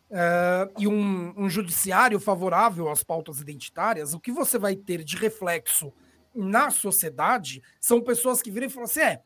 [0.09, 5.15] uh, e um, um, judiciário favorável às pautas identitárias, o que você vai ter de
[5.15, 5.93] reflexo
[6.33, 9.21] na sociedade são pessoas que viram e falam assim: é,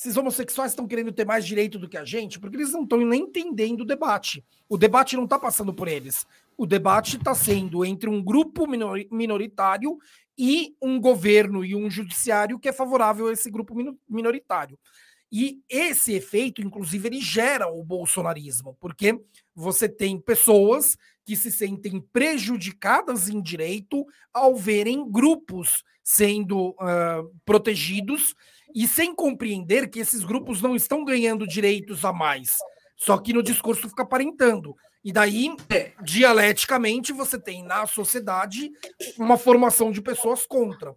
[0.00, 2.98] esses homossexuais estão querendo ter mais direito do que a gente, porque eles não estão
[2.98, 4.42] nem entendendo o debate.
[4.66, 6.26] O debate não está passando por eles.
[6.56, 9.98] O debate está sendo entre um grupo minoritário
[10.38, 13.74] e um governo e um judiciário que é favorável a esse grupo
[14.08, 14.78] minoritário.
[15.30, 19.20] E esse efeito, inclusive, ele gera o bolsonarismo, porque
[19.54, 20.96] você tem pessoas
[21.26, 28.34] que se sentem prejudicadas em direito ao verem grupos sendo uh, protegidos
[28.74, 32.56] e sem compreender que esses grupos não estão ganhando direitos a mais.
[32.96, 34.76] Só que no discurso fica aparentando.
[35.02, 38.70] E daí, é, dialeticamente, você tem na sociedade
[39.18, 40.94] uma formação de pessoas contra.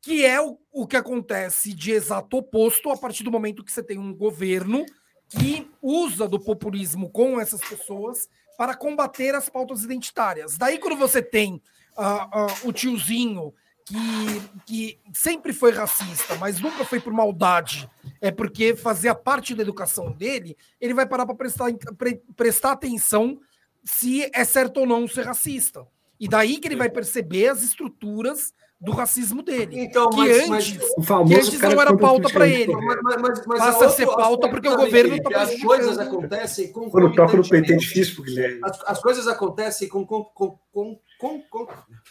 [0.00, 3.82] Que é o, o que acontece de exato oposto a partir do momento que você
[3.82, 4.86] tem um governo
[5.28, 10.56] que usa do populismo com essas pessoas para combater as pautas identitárias.
[10.56, 11.60] Daí, quando você tem
[11.96, 13.52] uh, uh, o tiozinho
[13.84, 17.88] que, que sempre foi racista, mas nunca foi por maldade,
[18.20, 23.38] é porque fazia parte da educação dele, ele vai parar para prestar, pre, prestar atenção
[23.84, 25.86] se é certo ou não ser racista.
[26.18, 29.80] E daí que ele vai perceber as estruturas do racismo dele.
[29.80, 32.74] Então, que mas, antes, mas, que antes não era pauta para ele.
[32.74, 36.90] Mas, mas, Passa a ser pauta porque o governo está As coisas acontecem com.
[36.90, 38.60] Quando toca no PT é difícil, Guilherme.
[38.64, 40.04] As, as coisas acontecem com.
[40.04, 41.68] com, com, com, com, com...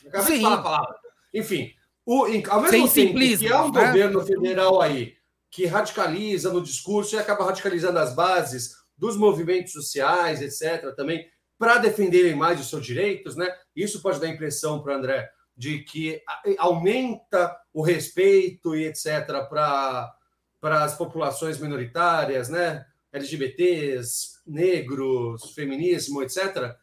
[0.07, 0.33] Acabei Sim.
[0.35, 0.95] de falar a palavra.
[1.33, 1.71] Enfim,
[2.05, 3.87] o, ao mesmo Sem tempo que há um né?
[3.87, 5.15] governo federal aí
[5.49, 11.27] que radicaliza no discurso e acaba radicalizando as bases dos movimentos sociais, etc., também,
[11.57, 13.53] para defenderem mais os seus direitos, né?
[13.75, 16.21] Isso pode dar a impressão para André de que
[16.57, 19.47] aumenta o respeito e etc.
[19.49, 20.15] para
[20.63, 22.85] as populações minoritárias, né?
[23.11, 26.75] LGBTs, negros, feminismo, etc.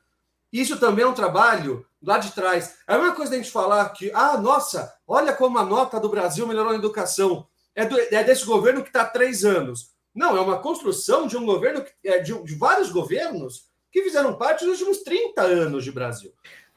[0.53, 2.77] Isso também é um trabalho lá de trás.
[2.87, 6.47] É uma coisa da gente falar que, ah, nossa, olha como a nota do Brasil
[6.47, 7.47] melhorou na educação.
[7.75, 9.91] É, do, é desse governo que está há três anos.
[10.15, 14.65] Não, é uma construção de um governo, é, de, de vários governos que fizeram parte
[14.65, 16.33] dos últimos 30 anos de Brasil.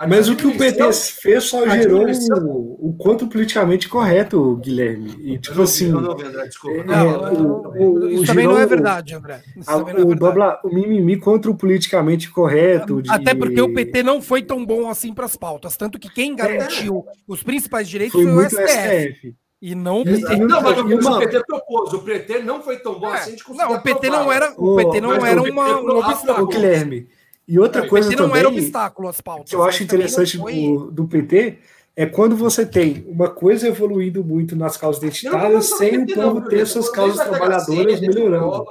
[0.07, 5.15] Mas o que o PT fez só gerou o, o quanto politicamente correto, Guilherme.
[5.19, 5.89] E tipo não, assim.
[5.89, 6.79] Não, André, desculpa.
[6.79, 9.41] É, não, o, isso também não é verdade, André.
[9.67, 10.59] A, o, é verdade.
[10.63, 13.01] o mimimi contra o politicamente correto.
[13.01, 13.11] De...
[13.11, 15.77] Até porque o PT não foi tão bom assim para as pautas.
[15.77, 17.11] Tanto que quem garantiu é.
[17.27, 18.67] os principais direitos foi, foi o STF.
[18.67, 19.35] STF.
[19.61, 21.17] E não, e, não, mas uma...
[21.17, 21.93] o PT propôs.
[21.93, 24.75] O PT não foi tão bom é, assim de Não, o PT não era, o
[24.75, 26.47] PT não era uma, um obstáculo.
[26.47, 27.07] Guilherme.
[27.51, 29.49] E outra coisa PT não também, era obstáculo às pautas.
[29.49, 30.53] Que eu acho interessante foi...
[30.53, 31.57] do, do PT
[31.97, 36.65] é quando você tem uma coisa evoluindo muito nas causas identitárias sem o povo ter
[36.65, 38.67] suas causas trabalhadoras melhorando.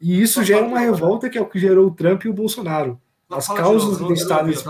[0.00, 2.96] E isso gera uma revolta que é o que gerou o Trump e o Bolsonaro.
[3.28, 4.62] As causas identitárias.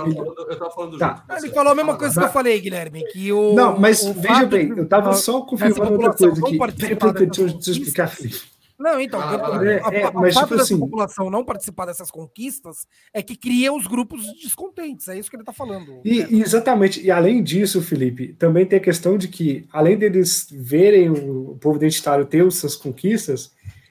[0.99, 1.23] Tá.
[1.37, 3.05] Ele falou a mesma coisa que eu falei, Guilherme.
[3.13, 6.59] Que o, não, mas veja bem, eu estava só confirmando outra coisa aqui.
[6.73, 8.56] Deixa eu explicar, Felipe.
[8.79, 12.87] Não, então, ah, a, é, a, é, mas, tipo assim, população não participar dessas conquistas
[13.13, 16.01] é que cria os grupos descontentes, é isso que ele está falando.
[16.05, 16.29] E, né?
[16.31, 21.57] exatamente, e além disso, Felipe, também tem a questão de que, além deles verem o
[21.59, 23.51] povo identitário ter suas conquistas,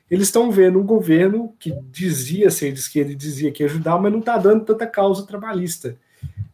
[0.09, 3.97] eles estão vendo um governo que dizia ser de esquerda e dizia que ia ajudar,
[3.97, 5.97] mas não está dando tanta causa trabalhista.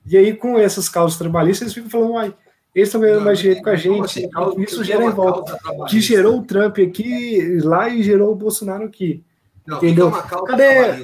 [0.06, 2.34] E aí, com essas causas trabalhistas, eles ficam falando, uai,
[2.74, 4.30] eles estão ganhando mais dinheiro com a gente.
[4.34, 5.58] Assim, isso gera revolta.
[5.90, 9.24] Que gerou o Trump aqui lá e gerou o Bolsonaro aqui.
[9.68, 10.10] Não, entendeu?
[10.10, 11.04] É Cadê?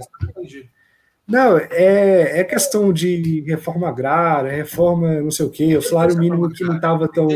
[1.28, 6.50] Não, é, é questão de reforma agrária, reforma não sei o quê, o salário mínimo
[6.50, 7.28] que não estava tão,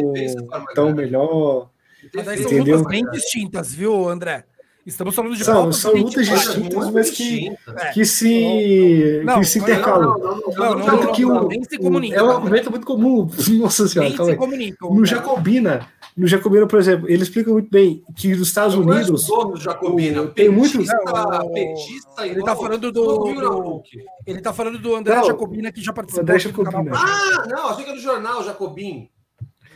[0.73, 1.69] tão melhor.
[2.13, 2.79] Entendeu?
[2.79, 4.45] São bem distintas, viu, André?
[4.85, 7.55] Estamos falando de são, são lutas distintas, mas que,
[7.93, 10.17] que se, não, que se intercalam.
[10.17, 12.17] Não, não, Tanto que o, nem se comunica.
[12.17, 13.29] É um argumento muito comum.
[13.59, 14.75] Nossa senhora, calma aí.
[14.81, 15.87] No Jacobina,
[16.17, 19.27] no Jacobina, por exemplo, ele explica muito bem que nos Estados Unidos.
[19.57, 20.79] Jacobina, tem muito.
[20.79, 23.83] Petista, ele está falando do.
[24.25, 26.23] Ele está falando do André Jacobina, que já participou.
[26.23, 26.91] André Jacobina.
[26.95, 29.09] Ah, não, achei que é do jornal Jacobin.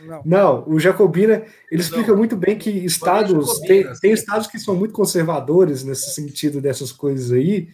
[0.04, 0.22] Não.
[0.24, 2.18] não, o Jacobina ele explica não.
[2.18, 7.32] muito bem que estados tem, tem estados que são muito conservadores nesse sentido dessas coisas
[7.32, 7.68] aí.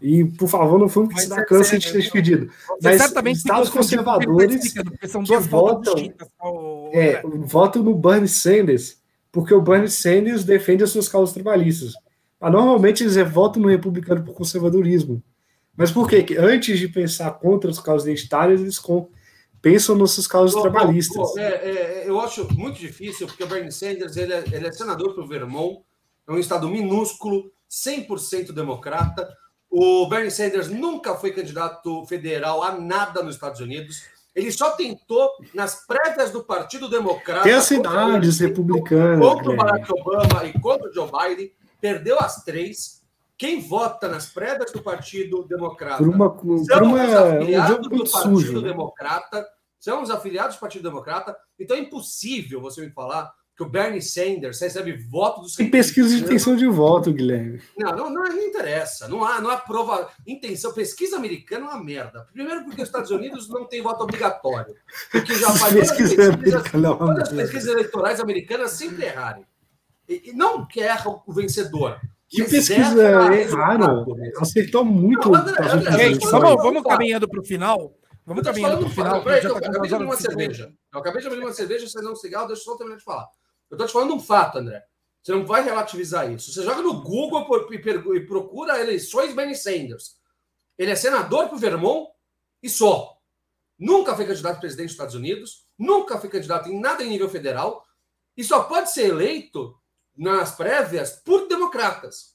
[0.00, 2.50] E, por favor, não foi que se dá câncer de ter despedido.
[2.82, 5.94] Mas certamente estados conservadores que votam,
[6.92, 8.98] é, votam no Bernie Sanders,
[9.32, 11.94] porque o Bernie Sanders defende as suas causas trabalhistas.
[12.38, 15.22] Mas, normalmente eles votam no republicano por conservadorismo.
[15.74, 16.24] Mas por quê?
[16.38, 18.78] Antes de pensar contra as causas identitárias, eles
[19.66, 21.36] pensam nos seus causas trabalhistas.
[21.36, 25.12] É, é, eu acho muito difícil, porque o Bernie Sanders ele é, ele é senador
[25.12, 25.80] para o Vermont,
[26.28, 29.28] é um estado minúsculo, 100% democrata.
[29.68, 34.04] O Bernie Sanders nunca foi candidato federal a nada nos Estados Unidos.
[34.36, 37.42] Ele só tentou nas prévias do Partido Democrata.
[37.42, 39.18] Tem as cidades republicanas.
[39.18, 41.50] Contra o Barack Obama e contra o Joe Biden.
[41.80, 43.02] Perdeu as três.
[43.36, 48.38] Quem vota nas prévias do Partido Democrata por uma, por uma, afiliados um do Partido
[48.38, 48.72] sujo, né?
[49.86, 54.02] São os afiliados do Partido Democrata, então é impossível você me falar que o Bernie
[54.02, 55.54] Sanders recebe voto dos.
[55.54, 57.62] Tem pesquisa de intenção de voto, Guilherme.
[57.78, 59.06] Não, não, não, não, interessa.
[59.06, 60.10] Não há, não há prova.
[60.26, 60.72] Intenção.
[60.72, 62.26] Pesquisa americana é uma merda.
[62.32, 64.74] Primeiro, porque os Estados Unidos não tem voto obrigatório.
[65.12, 69.46] Porque já faz pesquisa pesquisas, todas as pesquisas eleitorais americanas sempre errarem.
[70.08, 72.00] E, e não quer o vencedor.
[72.28, 74.04] Que pesquisa é raro.
[74.40, 75.30] Acertou muito.
[75.30, 77.94] Não, André, André, Gente, vamos, vamos caminhando para o final.
[78.26, 79.22] Vamos caminhando para o final.
[79.22, 80.74] Peraí, eu, tá acabei de abrir uma cerveja.
[80.92, 83.04] Eu acabei de abrir uma cerveja, você não um cigarro, deixa eu só terminar de
[83.04, 83.28] falar.
[83.70, 84.84] Eu estou te falando um fato, André.
[85.22, 86.52] Você não vai relativizar isso.
[86.52, 87.46] Você joga no Google
[88.14, 90.16] e procura eleições Bernie Sanders.
[90.76, 92.10] Ele é senador para o Vermont
[92.60, 93.16] e só.
[93.78, 97.28] Nunca foi candidato a presidente dos Estados Unidos, nunca foi candidato em nada em nível
[97.28, 97.84] federal
[98.36, 99.78] e só pode ser eleito
[100.16, 102.34] nas prévias por democratas.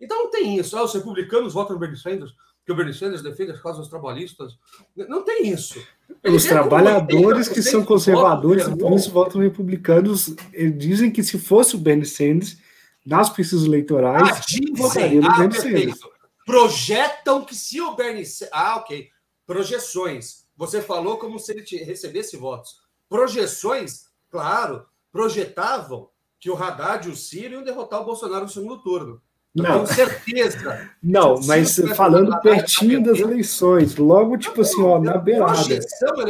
[0.00, 0.76] Então não tem isso.
[0.76, 2.34] Ah, os republicanos votam no Bernie Sanders
[2.68, 4.58] que o Bernie Sanders defende as causas trabalhistas.
[4.94, 5.82] Não tem isso.
[6.22, 10.36] Os trabalhadores que são conservadores e por isso votam republicanos
[10.76, 12.58] dizem que se fosse o Bernie Sanders,
[13.06, 16.00] nas pesquisas eleitorais, ah, dizem, ah, Bernie Sanders.
[16.44, 18.52] Projetam que se o Bernie Sanders...
[18.52, 19.08] Ah, ok.
[19.46, 20.44] Projeções.
[20.54, 22.76] Você falou como se ele recebesse votos.
[23.08, 28.76] Projeções, claro, projetavam que o Haddad e o Ciro iam derrotar o Bolsonaro no segundo
[28.82, 29.22] turno.
[29.54, 30.90] Não, certeza.
[31.02, 35.78] Não, mas falando pertinho das eleições, logo tipo assim, ó, na beirada.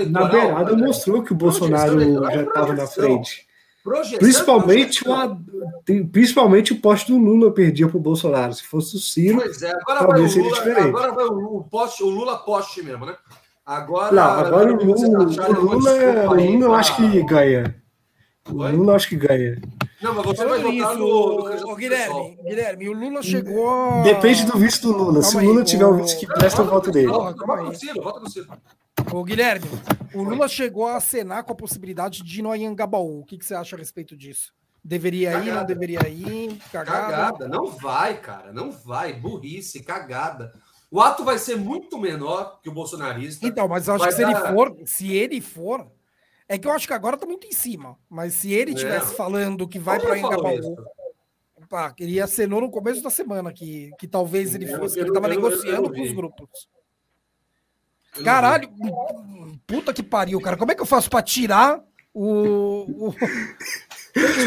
[0.08, 3.46] Na beirada mostrou que o Bolsonaro já estava na frente.
[4.18, 8.52] Principalmente, o, principalmente o poste do Lula perdia para o Bolsonaro.
[8.52, 10.88] Se fosse o Ciro, pois é, agora talvez seria Lula, diferente.
[10.88, 13.16] Agora vai o, poste, o Lula poste mesmo, né?
[13.64, 17.77] Agora, Não, agora o Lula, o Lula, o Lula eu acho que ganha.
[18.48, 19.60] O Lula acho que ganha.
[20.00, 24.02] Não, mas você vai votar no, no Guilherme, Guilherme, o Lula chegou.
[24.02, 25.20] Depende do vice do Lula.
[25.20, 27.08] Calma Se o Lula aí, tiver o vice que presta, eu voto dele.
[27.08, 28.48] Vota no Ciro, vota no Ciro.
[29.12, 29.66] Ô, Guilherme,
[30.14, 33.20] o Lula chegou a acenar com a possibilidade de ir no Anhangabaú.
[33.20, 34.52] O que, que você acha a respeito disso?
[34.84, 35.50] Deveria cagada.
[35.50, 36.58] ir, não deveria ir?
[36.72, 37.10] Cagada.
[37.10, 37.48] cagada.
[37.48, 38.52] Não vai, cara.
[38.52, 39.12] Não vai.
[39.12, 40.52] Burrice, cagada.
[40.90, 43.46] O ato vai ser muito menor que o bolsonarista.
[43.46, 44.30] Então, mas eu acho que se dar...
[44.30, 45.86] ele for, se ele for,
[46.48, 47.96] É que eu acho que agora tá muito em cima.
[48.08, 50.76] Mas se ele estivesse falando que vai para Engabaú.
[51.68, 55.28] Pá, queria ser no começo da semana que, que talvez ele fosse, que ele tava
[55.28, 56.68] negociando com os grupos.
[58.24, 58.70] Caralho,
[59.66, 60.56] puta que pariu, cara.
[60.56, 63.08] Como é que eu faço para tirar o.
[63.08, 63.14] o...
[64.14, 64.40] Tem que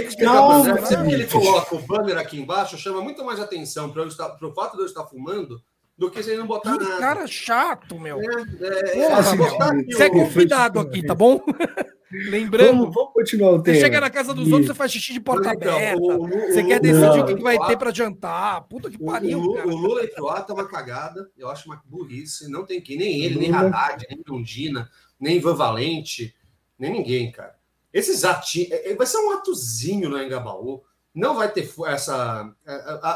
[0.00, 1.12] explicar, não, Zé.
[1.12, 4.86] Ele coloca o banner aqui embaixo, chama muito mais atenção para o fato de eu
[4.86, 5.62] estar fumando
[6.00, 6.98] do que ele não botar que nada.
[6.98, 8.18] cara chato, meu.
[8.18, 11.38] É, é, é Nossa, você é convidado aqui, tá bom?
[12.10, 12.78] Lembrando.
[12.78, 13.76] Vamos, vamos, continuar o tema.
[13.76, 16.00] Você chega na casa dos outros, você faz xixi de porta então, aberta.
[16.00, 18.62] O, o, você o, quer decidir o que, que vai ter para jantar.
[18.62, 19.38] Puta que pariu.
[19.38, 21.30] O, o Lula o é uma cagada.
[21.36, 22.50] Eu acho uma burrice.
[22.50, 26.34] Não tem que nem ele, nem Haddad, nem Londina, nem Ivan Valente,
[26.78, 27.54] nem ninguém, cara.
[27.92, 28.72] Esses atinhos.
[28.72, 30.82] É, é, vai ser um atozinho no Engabaú.
[31.14, 32.50] Não vai ter essa.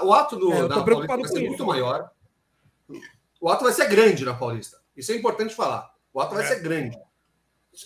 [0.05, 2.11] O ato do, é, da Paulista vai ser muito maior.
[3.45, 4.79] O ato vai ser grande na Paulista.
[4.97, 5.91] Isso é importante falar.
[6.15, 6.99] O ato vai ser grande.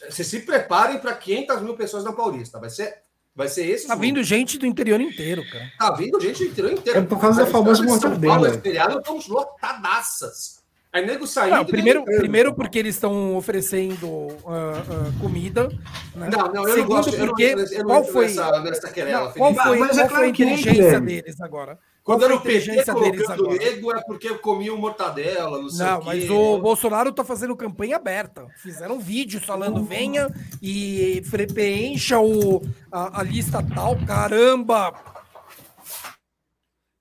[0.09, 2.61] Vocês se preparem para 500 mil pessoas na Paulista.
[2.61, 2.99] Vai ser,
[3.35, 3.89] vai ser esse.
[3.89, 5.73] Tá vindo gente do interior inteiro, cara.
[5.77, 7.01] Tá vindo gente do interior inteiro.
[7.01, 8.57] É por causa da famosa mortadela.
[8.57, 10.63] Feriado, estamos lotadaças.
[10.93, 11.57] Aí nego saindo.
[11.57, 15.69] Não, primeiro, primeiro porque eles estão oferecendo uh, uh, comida.
[16.15, 16.31] Né?
[16.31, 17.17] Não, não, eu Segundo, não gosto.
[17.17, 20.07] Porque, eu não, eu não qual foi, nessa, nessa querela, não, qual foi, mas, qual
[20.07, 21.77] é foi a inteligência deles agora?
[22.09, 26.59] Quando era o PT colocando nego é porque comiam mortadela, não sei Não, mas o
[26.59, 28.47] Bolsonaro tá fazendo campanha aberta.
[28.57, 31.23] Fizeram vídeos falando, venha e
[31.53, 33.95] preencha o, a, a lista tal.
[34.07, 34.95] Caramba!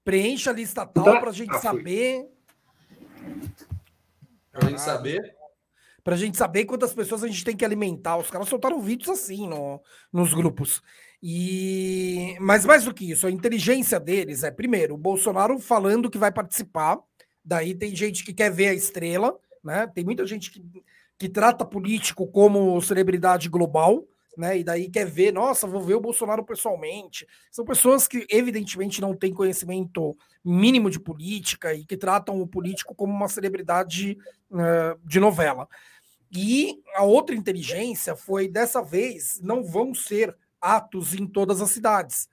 [0.04, 1.20] Preencha a lista tal tá.
[1.22, 2.28] pra gente saber.
[4.52, 5.36] Pra gente saber?
[6.04, 8.18] Pra gente saber quantas pessoas a gente tem que alimentar.
[8.18, 10.82] Os caras soltaram vídeos assim no, nos grupos.
[11.22, 16.18] E mas mais do que isso, a inteligência deles é primeiro o Bolsonaro falando que
[16.18, 17.00] vai participar.
[17.44, 19.88] Daí tem gente que quer ver a estrela, né?
[19.88, 20.64] Tem muita gente que,
[21.18, 24.06] que trata político como celebridade global,
[24.38, 24.60] né?
[24.60, 27.26] E daí quer ver, nossa, vou ver o Bolsonaro pessoalmente.
[27.50, 30.16] São pessoas que evidentemente não têm conhecimento
[30.46, 34.18] mínimo de política e que tratam o político como uma celebridade
[34.52, 35.68] uh, de novela.
[36.32, 42.30] E a outra inteligência foi dessa vez não vão ser atos em todas as cidades.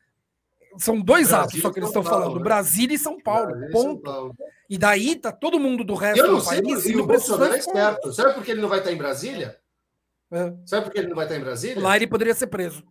[0.78, 2.42] São dois Brasil atos só que eles estão falando, né?
[2.42, 3.86] Brasília e São Paulo, Brasil ponto.
[3.88, 4.34] São Paulo.
[4.68, 6.86] E daí tá todo mundo do resto do país.
[6.86, 8.12] E o Bolsonaro é esperto.
[8.12, 9.58] Sabe por que ele não vai estar em Brasília?
[10.32, 10.52] É.
[10.66, 11.82] Sabe por que ele não vai estar em Brasília?
[11.82, 12.84] Lá ele poderia ser preso.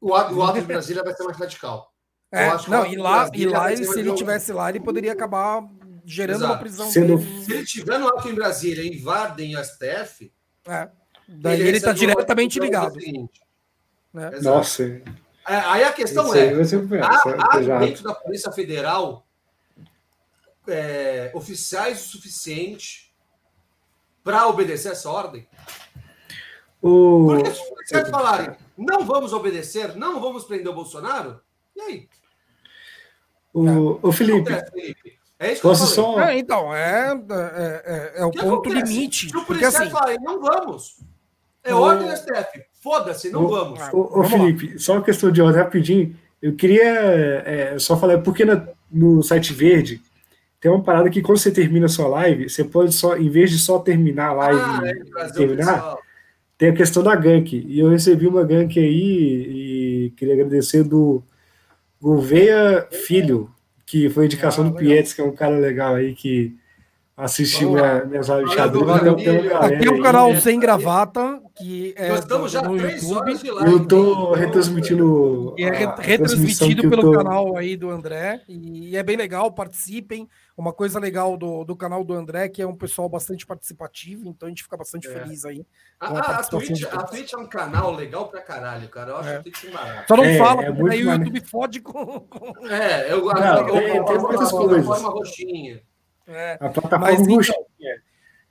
[0.00, 1.92] O ato, o ato em Brasília vai ser mais radical.
[2.30, 5.62] É, não, e lá, e lá ele, se ele tivesse lá, ele poderia acabar
[6.04, 6.52] gerando Exato.
[6.52, 6.90] uma prisão.
[6.90, 7.18] Sendo...
[7.18, 10.32] Se ele tiver no ato em Brasília, invadem a STF.
[10.66, 10.88] É.
[11.26, 12.98] Daí ele está diretamente ligado.
[14.14, 14.30] Né?
[14.40, 14.84] Nossa.
[14.84, 16.52] É, aí a questão é:
[17.02, 19.26] há, há dentro da Polícia Federal
[20.68, 23.12] é, oficiais o suficiente
[24.22, 25.46] para obedecer essa ordem?
[26.80, 27.26] O...
[27.26, 31.40] Porque se os policiais falarem não vamos obedecer, não vamos prender o Bolsonaro,
[31.74, 32.08] e aí?
[33.52, 34.52] O, o Felipe,
[35.38, 36.20] é isso que Posso só...
[36.20, 38.92] É, então, é, é, é, é o que ponto acontece?
[38.92, 39.28] limite.
[39.28, 41.00] Se o policial assim, falar, não vamos.
[41.62, 41.78] É o...
[41.80, 42.64] ordem do STF.
[42.84, 43.80] Foda-se, não o, vamos.
[43.94, 46.14] Ô, Felipe, só uma questão de ordem rapidinho.
[46.42, 50.02] Eu queria é, só falar, porque na, no site verde
[50.60, 53.50] tem uma parada que quando você termina a sua live, você pode só, em vez
[53.50, 55.96] de só terminar a live ah, é, terminar,
[56.58, 57.56] tem a questão da gank.
[57.56, 61.22] E eu recebi uma gank aí e queria agradecer do
[61.98, 63.50] Gouveia Filho,
[63.86, 66.54] que foi indicação ah, do Pietz, que é um cara legal aí que
[67.16, 68.88] assistiu minha, minhas lives de xadrez.
[69.60, 73.32] Aqui é o canal Sem Gravata, que é Nós estamos já no YouTube.
[73.66, 75.54] Eu estou retransmitindo.
[75.58, 77.12] é retransmitido pelo tô...
[77.12, 78.42] canal aí do André.
[78.48, 80.28] E é bem legal, participem.
[80.56, 84.46] Uma coisa legal do, do canal do André, que é um pessoal bastante participativo, então
[84.46, 85.10] a gente fica bastante é.
[85.10, 85.66] feliz aí.
[85.98, 89.10] A, a, a, Twitch, a Twitch é um canal legal pra caralho, cara.
[89.10, 89.38] Eu acho é.
[89.38, 89.76] que tem que.
[90.06, 92.24] Só não é, fala, é porque aí o YouTube fode com.
[92.70, 93.42] É, eu gosto.
[93.42, 94.86] Eu, eu, tem muitas coisas.
[94.86, 95.82] roxinha.
[96.26, 97.66] É, a plataforma mas, então,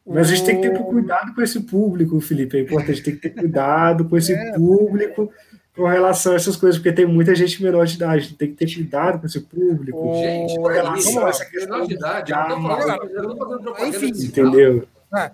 [0.06, 2.58] mas a gente tem que ter cuidado com esse público, Felipe.
[2.58, 5.32] É importante, a gente tem que ter cuidado com esse é, público
[5.76, 8.72] com relação a essas coisas, porque tem muita gente menor de idade, tem que ter
[8.72, 10.14] cuidado com esse público.
[10.16, 14.88] Gente, com relação a essa questão de idade, eu não tô falando, Enfim, entendeu?
[15.16, 15.32] É.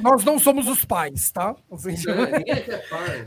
[0.00, 1.54] Nós não somos os pais, tá?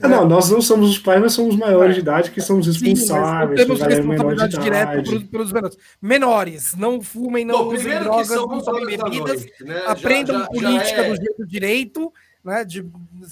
[0.02, 2.66] É, não, nós não somos os pais, nós somos os maiores de idade que somos
[2.66, 3.60] responsáveis.
[3.60, 5.78] Sim, temos responsabilidade direta pelos, menores.
[6.02, 9.84] Menores, não fumem, não usem drogas, não tomem bebidas, noite, né?
[9.86, 11.10] aprendam já, já, política já é...
[11.10, 12.14] do jeito direito,
[12.44, 12.66] né?
[12.66, 12.84] De,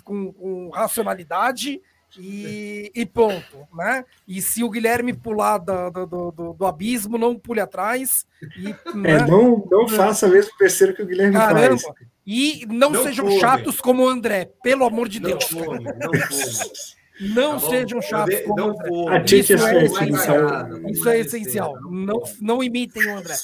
[0.03, 1.81] com, com racionalidade.
[2.17, 4.05] E, e, ponto, né?
[4.25, 8.25] E se o Guilherme pular do, do, do, do abismo, não pule atrás.
[8.57, 9.11] E, né?
[9.11, 11.83] É, não, não faça mesmo besteira que o Guilherme Caramba, faz.
[12.25, 13.39] E não, não sejam come.
[13.39, 15.45] chatos como o André, pelo amor de não Deus.
[15.45, 17.33] Come, não come.
[17.33, 19.37] Não tá sejam chatos como não o André.
[19.37, 20.89] Isso, é, é essencial.
[20.89, 21.81] Isso é essencial.
[21.81, 23.35] Não, não imitem o André.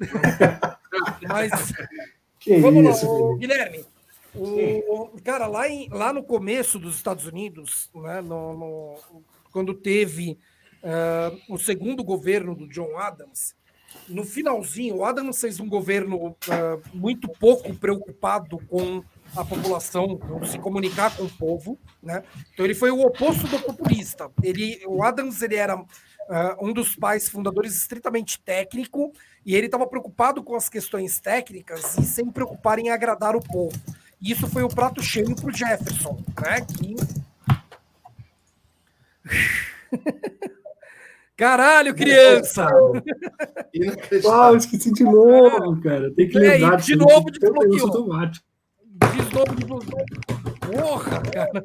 [1.28, 1.72] Mas
[2.38, 3.84] que vamos isso, lá, Guilherme.
[4.34, 8.94] O, cara, lá, em, lá no começo dos Estados Unidos, né, no, no
[9.50, 10.38] quando teve
[10.82, 13.54] uh, o segundo governo do John Adams,
[14.08, 16.36] no finalzinho, o Adams fez um governo uh,
[16.92, 19.02] muito pouco preocupado com
[19.36, 22.22] a população, com se comunicar com o povo, né?
[22.52, 24.30] Então ele foi o oposto do populista.
[24.42, 25.86] Ele, o Adams ele era uh,
[26.60, 29.12] um dos pais fundadores estritamente técnico
[29.44, 33.78] e ele estava preocupado com as questões técnicas e sem preocupar em agradar o povo.
[34.20, 36.60] E isso foi o prato cheio para o Jefferson, né?
[36.62, 36.96] Que
[41.38, 42.68] Caralho, criança!
[44.24, 46.12] Uau, esqueci de novo, cara.
[46.12, 46.80] Tem que lembrar.
[46.80, 47.70] de novo desbloqueou.
[47.70, 50.04] De novo desbloqueou.
[50.60, 51.64] Porra, cara.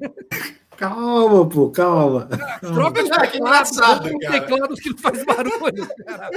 [0.77, 2.29] Calma, pô, calma.
[2.61, 4.41] Troca de teclado, que engraçado, cara.
[4.41, 6.29] teclados que não faz barulho, cara.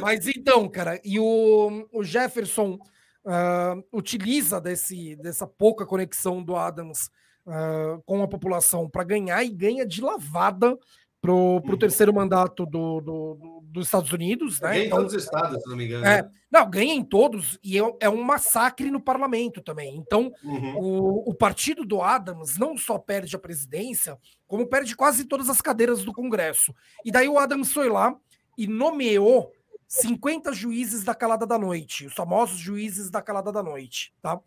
[0.00, 2.78] Mas então, cara, e o, o Jefferson
[3.26, 7.10] uh, utiliza desse, dessa pouca conexão do Adams
[7.46, 10.76] uh, com a população para ganhar e ganha de lavada
[11.20, 11.78] para o uhum.
[11.78, 14.60] terceiro mandato do, do, do, dos Estados Unidos.
[14.60, 14.70] Né?
[14.70, 16.06] Ganha então, em todos os estados, se não me engano.
[16.06, 19.96] É, não, ganha em todos e é, é, um massacre no parlamento também.
[19.96, 20.76] Então, uhum.
[20.78, 24.16] o, o partido do Adams não só perde a presidência,
[24.46, 26.74] como perde quase todas as cadeiras do Congresso.
[27.04, 28.14] E daí o Adams foi lá
[28.56, 29.52] e nomeou
[29.88, 34.40] 50 juízes da calada da noite, os famosos juízes da calada da noite, tá?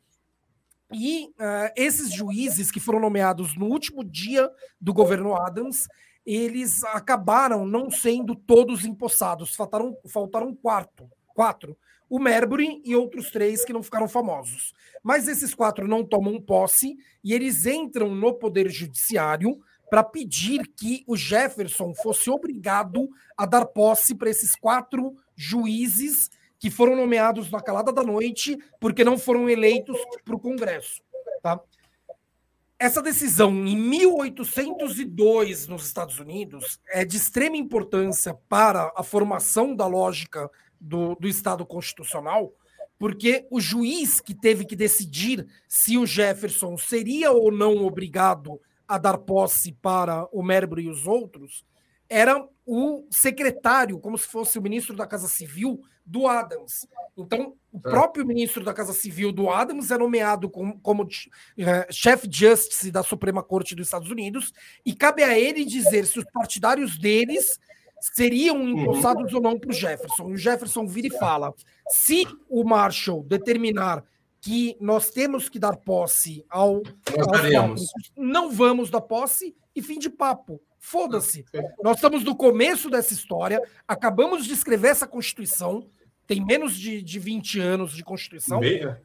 [0.91, 4.49] E uh, esses juízes que foram nomeados no último dia
[4.81, 5.87] do governo Adams,
[6.25, 9.55] eles acabaram não sendo todos empossados.
[9.55, 11.77] Faltaram, faltaram quatro, quatro.
[12.09, 14.73] O Merbury e outros três que não ficaram famosos.
[15.03, 19.59] Mas esses quatro não tomam posse e eles entram no Poder Judiciário
[19.89, 26.29] para pedir que o Jefferson fosse obrigado a dar posse para esses quatro juízes
[26.59, 31.01] que foram nomeados na calada da noite porque não foram eleitos para o Congresso.
[31.41, 31.59] Tá?
[32.77, 39.87] Essa decisão, em 1802, nos Estados Unidos, é de extrema importância para a formação da
[39.87, 42.53] lógica do, do Estado constitucional,
[42.97, 48.97] porque o juiz que teve que decidir se o Jefferson seria ou não obrigado a
[48.97, 51.65] dar posse para o Merbury e os outros
[52.09, 56.87] era o secretário, como se fosse o ministro da Casa Civil do Adams.
[57.15, 57.81] Então, o é.
[57.81, 61.07] próprio ministro da Casa Civil do Adams é nomeado como, como
[61.57, 64.51] é, chefe justice da Suprema Corte dos Estados Unidos
[64.85, 67.59] e cabe a ele dizer se os partidários deles
[68.01, 69.37] seriam empossados uhum.
[69.37, 70.25] ou não para o Jefferson.
[70.25, 71.53] O Jefferson vira e fala:
[71.89, 74.03] se o Marshall determinar
[74.41, 76.81] que nós temos que dar posse ao,
[77.17, 80.61] nós não vamos dar posse e fim de papo.
[80.79, 81.43] Foda-se.
[81.83, 85.87] Nós estamos no começo dessa história, acabamos de escrever essa Constituição,
[86.25, 88.59] tem menos de, de 20 anos de Constituição.
[88.59, 89.01] Meia?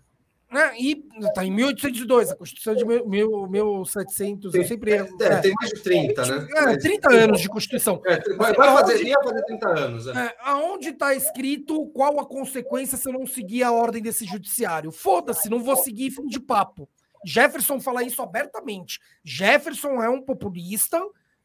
[0.55, 0.73] Né?
[0.79, 4.93] E está em 1802, a Constituição de 1700, tem, eu sempre.
[4.93, 6.49] É, é, tem mais de 30, né?
[6.55, 8.01] É, 30 anos de Constituição.
[8.07, 10.07] É, vai, vai fazer, ia fazer 30 anos.
[10.07, 10.27] É.
[10.27, 14.93] É, aonde está escrito qual a consequência se eu não seguir a ordem desse judiciário?
[14.93, 16.89] Foda-se, não vou seguir fim de papo.
[17.27, 19.01] Jefferson fala isso abertamente.
[19.25, 21.03] Jefferson é um populista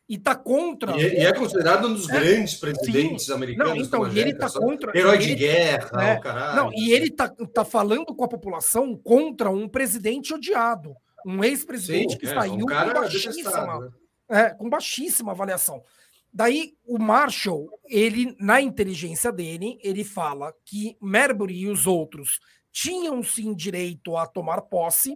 [0.09, 0.97] e está contra.
[0.97, 3.31] E, é, e, é considerado um dos é, grandes presidentes sim.
[3.31, 3.73] americanos.
[3.75, 4.97] Não, então, e ele está contra.
[4.97, 6.55] Herói de guerra, é, caralho.
[6.55, 10.95] Não, e ele está tá falando com a população contra um presidente odiado.
[11.23, 13.89] Um ex-presidente que é, saiu um com, baixíssima, né?
[14.29, 15.83] é, com baixíssima avaliação.
[16.33, 22.39] Daí o Marshall, ele na inteligência dele, ele fala que Marbury e os outros
[22.71, 25.15] tinham sim direito a tomar posse.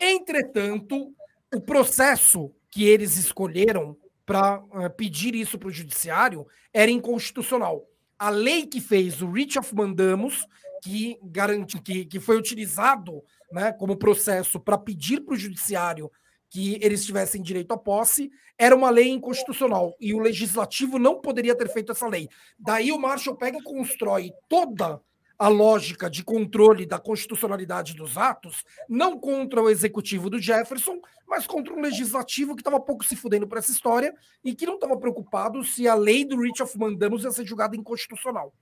[0.00, 1.12] Entretanto,
[1.54, 3.96] o processo que eles escolheram
[4.30, 7.84] para uh, eh, pedir isso para o judiciário era inconstitucional.
[8.16, 10.46] A lei que fez o Writ of Mandamus,
[10.84, 16.08] que garante que, que foi utilizado né, como processo para pedir para o judiciário
[16.48, 21.56] que eles tivessem direito à posse, era uma lei inconstitucional e o legislativo não poderia
[21.56, 22.28] ter feito essa lei.
[22.56, 25.00] Daí o Marshall pega e constrói toda
[25.40, 31.46] a lógica de controle da constitucionalidade dos atos, não contra o executivo do Jefferson, mas
[31.46, 34.98] contra um legislativo que estava pouco se fudendo por essa história e que não estava
[34.98, 38.52] preocupado se a lei do Rich of Mandamus ia ser julgada inconstitucional.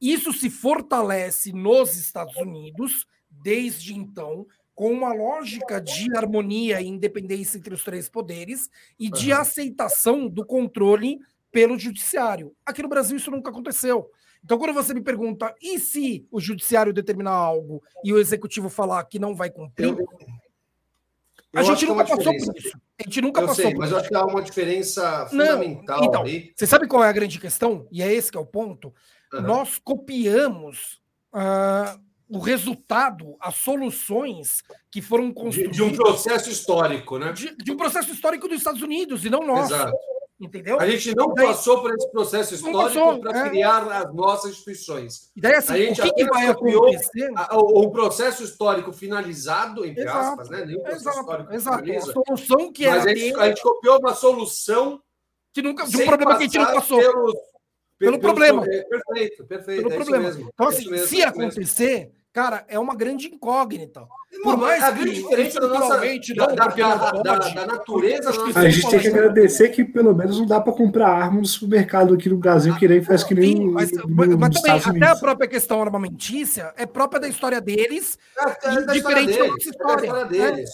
[0.00, 7.58] Isso se fortalece nos Estados Unidos desde então, com uma lógica de harmonia e independência
[7.58, 9.40] entre os três poderes e de uhum.
[9.40, 11.18] aceitação do controle
[11.52, 12.56] pelo judiciário.
[12.64, 14.10] Aqui no Brasil isso nunca aconteceu.
[14.44, 19.02] Então, quando você me pergunta, e se o judiciário determinar algo e o executivo falar
[19.04, 20.06] que não vai cumprir, eu,
[21.54, 22.78] a gente nunca passou por isso.
[22.98, 23.94] A gente nunca eu passou sei, por mas isso.
[23.94, 26.52] Mas acho que há uma diferença fundamental não, então, aí.
[26.54, 27.88] Você sabe qual é a grande questão?
[27.90, 28.92] E é esse que é o ponto.
[29.32, 29.40] Uhum.
[29.40, 31.00] Nós copiamos
[31.32, 31.98] uh,
[32.28, 35.76] o resultado, as soluções que foram construídas.
[35.76, 37.32] De, de um processo histórico, né?
[37.32, 39.72] De, de, um processo histórico dos Estados Unidos e não nosso.
[39.72, 39.96] Exato.
[40.44, 40.78] Entendeu?
[40.78, 43.48] A gente não daí, passou por esse processo histórico para é.
[43.48, 45.30] criar as nossas instituições.
[45.34, 47.30] E daí, assim, a gente o que, que vai acontecer?
[47.52, 50.66] O, processo histórico finalizado, entre exato, aspas, né?
[50.66, 51.78] Nenhum processo exato, histórico exato.
[51.78, 55.00] Finaliza, a solução que Mas a gente, a gente copiou uma solução
[55.54, 56.98] que nunca, de um problema que a gente não passou.
[56.98, 57.38] Pelos, pelo,
[57.98, 58.62] pelo problema.
[58.62, 59.82] Perfeito, perfeito.
[59.82, 60.50] Pelo é problema.
[60.52, 61.98] Então, assim, mesmo, se acontecer.
[61.98, 64.08] Mesmo Cara, é uma grande incógnita.
[64.42, 68.32] Por mais a grande diferença da nossa da, da, da, da, natureza.
[68.32, 71.46] Nossa a gente tem que agradecer que pelo menos não dá para comprar arma no
[71.46, 73.56] supermercado aqui no Brasil, que nem faz que nem.
[73.56, 77.60] Sim, mas, no, mas, mas também, até a própria questão armamentícia é própria da história
[77.60, 80.10] deles, é, é diferente da nossa história.
[80.10, 80.70] É deles.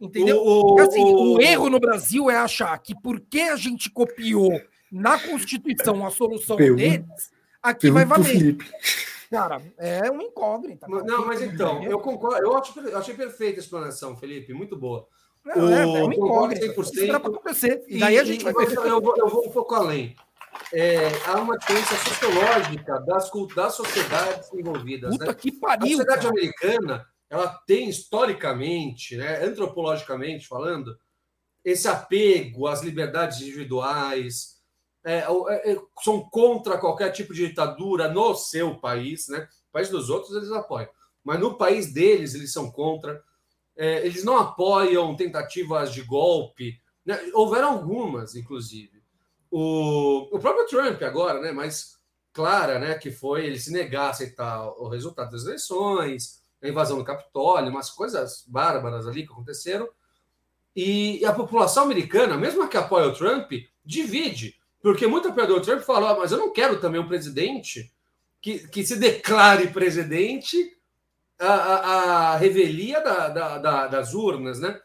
[0.00, 0.42] Entendeu?
[0.44, 4.60] O, assim, o, o erro no Brasil é achar que porque a gente copiou
[4.90, 7.04] na Constituição a solução deles,
[7.62, 8.56] aqui vai valer.
[9.30, 10.86] Cara, é uma incógnita.
[10.88, 12.38] Não, mas então, eu concordo.
[12.38, 15.06] Eu, acho, eu achei perfeita a explanação, Felipe, muito boa.
[15.44, 16.66] Não, é, é uma incógnita.
[16.66, 16.92] 100%.
[16.92, 17.84] Isso dá para acontecer.
[17.88, 20.16] E, daí a gente vai eu, vou, eu vou um pouco além.
[20.72, 25.10] É, há uma diferença sociológica das, das sociedades envolvidas.
[25.10, 25.34] Puta né?
[25.34, 25.86] que pariu!
[25.86, 26.28] A sociedade cara.
[26.28, 30.96] americana ela tem historicamente, né, antropologicamente falando,
[31.64, 34.53] esse apego às liberdades individuais,
[35.04, 39.46] é, é, é, são contra qualquer tipo de ditadura no seu país, né?
[39.68, 40.88] O país dos outros eles apoiam,
[41.22, 43.22] mas no país deles eles são contra.
[43.76, 46.80] É, eles não apoiam tentativas de golpe.
[47.04, 47.20] Né?
[47.34, 49.02] Houveram algumas, inclusive.
[49.50, 51.52] O, o próprio Trump agora, né?
[51.52, 51.98] Mais
[52.32, 52.94] clara, né?
[52.94, 57.68] Que foi ele se negar a aceitar o resultado das eleições, a invasão do Capitólio,
[57.68, 59.88] umas coisas bárbaras ali que aconteceram.
[60.74, 63.52] E a população americana, mesmo que apoia o Trump,
[63.84, 67.90] divide porque muito apoiador do Trump falou, ah, mas eu não quero também um presidente
[68.38, 70.76] que, que se declare presidente
[71.38, 74.78] a, a, a revelia da, da, da, das urnas, né?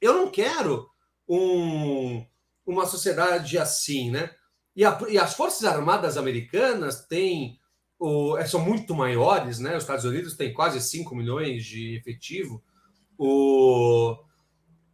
[0.00, 0.88] Eu não quero
[1.28, 2.24] um,
[2.64, 4.30] uma sociedade assim, né?
[4.76, 7.58] E, a, e, as Forças Armadas Americanas têm
[7.98, 9.76] o, são muito maiores, né?
[9.76, 12.62] Os Estados Unidos têm quase 5 milhões de efetivo.
[13.18, 14.16] O,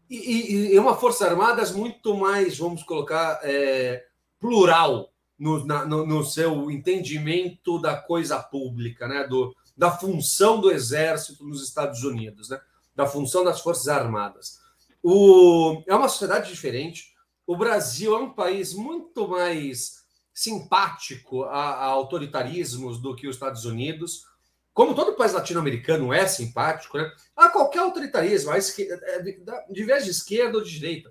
[0.08, 4.08] e, e, e uma Forças Armadas muito mais, vamos colocar, é,
[4.40, 9.26] plural no, na, no, no, seu entendimento da coisa pública, né?
[9.26, 12.60] Do, da função do exército nos Estados Unidos, né?
[12.94, 14.58] da função das Forças Armadas.
[15.02, 17.14] O, é uma sociedade diferente.
[17.46, 20.00] O Brasil é um país muito mais
[20.34, 24.26] simpático a, a autoritarismos do que os Estados Unidos.
[24.74, 27.10] Como todo país latino-americano é simpático, né?
[27.36, 31.10] a qualquer autoritarismo, a esquerda, é, de vez de esquerda ou de direita.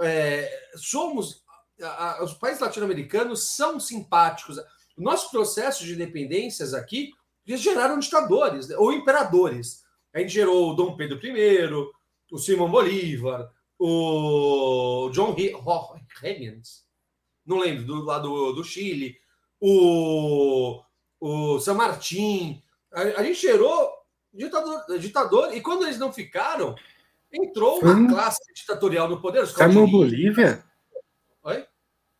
[0.00, 1.42] É, somos
[1.82, 4.58] a, os países latino-americanos são simpáticos.
[4.96, 7.12] Nossos processos de independências aqui
[7.46, 9.84] geraram ditadores né, ou imperadores.
[10.12, 11.70] A gente gerou o Dom Pedro I,
[12.30, 16.84] o Simão Bolívar, o John Higgins,
[17.46, 19.16] não lembro, do lado do Chile,
[19.60, 20.82] o,
[21.20, 22.62] o San Martín.
[22.92, 23.90] A, a gente gerou
[24.32, 26.74] ditador, ditador, e quando eles não ficaram,
[27.32, 29.46] entrou uma classe ditatorial no poder.
[29.46, 30.64] Simão Bolívia?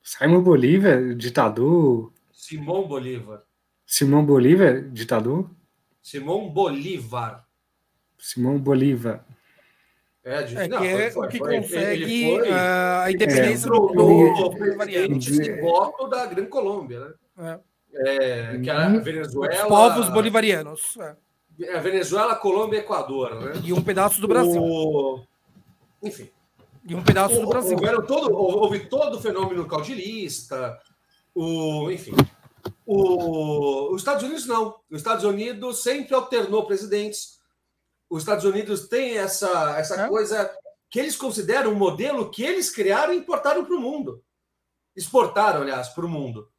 [0.09, 2.11] Simon Bolívar, ditador.
[2.33, 3.43] Simão Bolívar.
[3.85, 5.51] Simão Bolívar, ditador?
[6.03, 7.45] Simão Bolívar.
[8.19, 9.23] Simão Bolívar.
[10.25, 10.57] É, de...
[10.57, 13.87] é, não, que é foi, o que foi, consegue foi, uh, a independência é, do,
[13.89, 17.01] do, presidente voto da Grande Colômbia,
[17.37, 17.61] né?
[17.95, 18.55] É.
[18.55, 19.63] É, que a Venezuela.
[19.63, 20.97] Os povos bolivarianos.
[21.61, 21.75] É.
[21.77, 23.61] A Venezuela, Colômbia e Equador, né?
[23.63, 24.63] E um pedaço do Brasil.
[24.63, 25.23] O...
[26.03, 26.31] Enfim.
[26.85, 27.77] E um pedaço do Brasil.
[27.77, 30.79] Houveram todo, houve todo o fenômeno caudilista,
[31.35, 32.13] o, enfim.
[32.87, 34.81] O, os Estados Unidos não.
[34.91, 37.39] Os Estados Unidos sempre alternou presidentes.
[38.09, 40.09] Os Estados Unidos têm essa, essa é.
[40.09, 40.51] coisa
[40.91, 44.25] que eles consideram um modelo que eles criaram e importaram para o mundo.
[44.97, 46.51] Exportaram, aliás, para o mundo.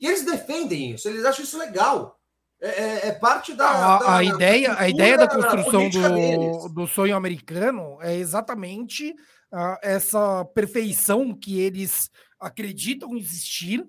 [0.00, 2.18] E eles defendem isso, eles acham isso legal.
[2.64, 3.68] É, é, é parte da.
[3.68, 9.10] A, da, a ideia, a ideia da construção do, do sonho americano é exatamente
[9.52, 12.10] uh, essa perfeição que eles
[12.40, 13.86] acreditam existir,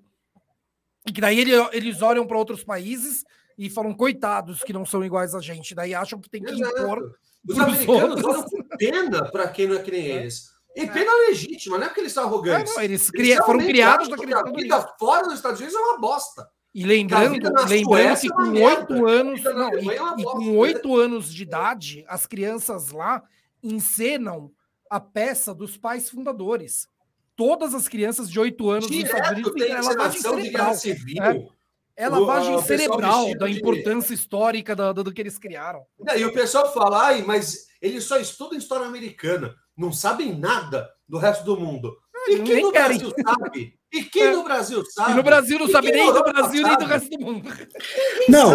[1.06, 3.24] e que daí ele, eles olham para outros países
[3.56, 6.82] e falam, coitados que não são iguais a gente, daí acham que tem que Exato.
[6.82, 7.16] impor.
[7.48, 10.16] Os americanos olham com pena para quem não é que nem é.
[10.16, 10.50] eles.
[10.74, 12.72] E pena legítima, não é porque eles são arrogantes.
[12.72, 15.98] É, não, eles, eles foram criados daquele A vida fora dos Estados Unidos é uma
[15.98, 16.46] bosta.
[16.76, 22.04] E lembrando, lembrando que com oito anos, não, e, e com oito anos de idade,
[22.06, 23.22] as crianças lá
[23.62, 24.52] encenam
[24.90, 26.86] a peça dos pais fundadores.
[27.34, 31.54] Todas as crianças de oito anos Direto, nos Estados Unidos têm lavagem cerebral.
[31.96, 34.20] É, é lavagem cerebral da importância de...
[34.20, 35.82] histórica do, do, que eles criaram.
[36.14, 41.16] E o pessoal fala, ai, mas eles só estudam história americana, não sabem nada do
[41.16, 41.96] resto do mundo.
[42.28, 43.75] E quem no Brasil sabe?
[43.92, 44.30] E quem é.
[44.32, 45.12] no Brasil sabe?
[45.12, 46.76] E no Brasil não sabe nem do Brasil sabe?
[46.76, 47.48] nem do resto do mundo.
[48.28, 48.50] Não,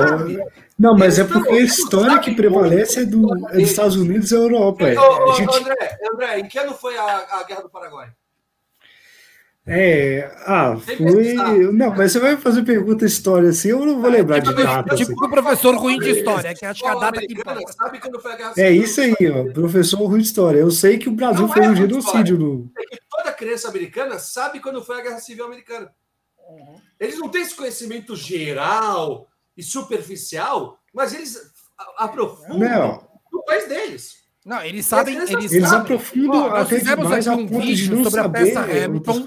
[0.78, 4.36] não, mas é porque a história que prevalece é, do, é dos Estados Unidos e
[4.36, 4.84] Europa.
[4.84, 5.56] Ô, ô, gente...
[5.56, 8.10] André, André, em que ano foi a, a Guerra do Paraguai?
[9.66, 11.36] É, ah, foi.
[11.72, 14.64] Não, mas você vai fazer pergunta história assim, eu não vou é, lembrar tipo, de
[14.64, 14.96] data.
[14.96, 15.26] Tipo assim.
[15.26, 17.36] o professor ruim de história, que acho que a data que
[17.72, 20.60] Sabe quando foi a guerra É isso aí, ó, professor ruim de história.
[20.60, 22.72] Eu sei que o Brasil não fez é um genocídio no.
[23.42, 25.92] Criança americana sabe quando foi a guerra civil americana.
[26.48, 26.80] Uhum.
[27.00, 31.52] Eles não têm esse conhecimento geral e superficial, mas eles
[31.98, 33.20] aprofundam não.
[33.34, 34.22] no país deles.
[34.46, 35.16] Não, eles sabem.
[35.16, 35.80] Eles, eles sabem.
[35.80, 39.26] aprofundam nós fizemos aqui um vídeo sobre a peça Hamilton.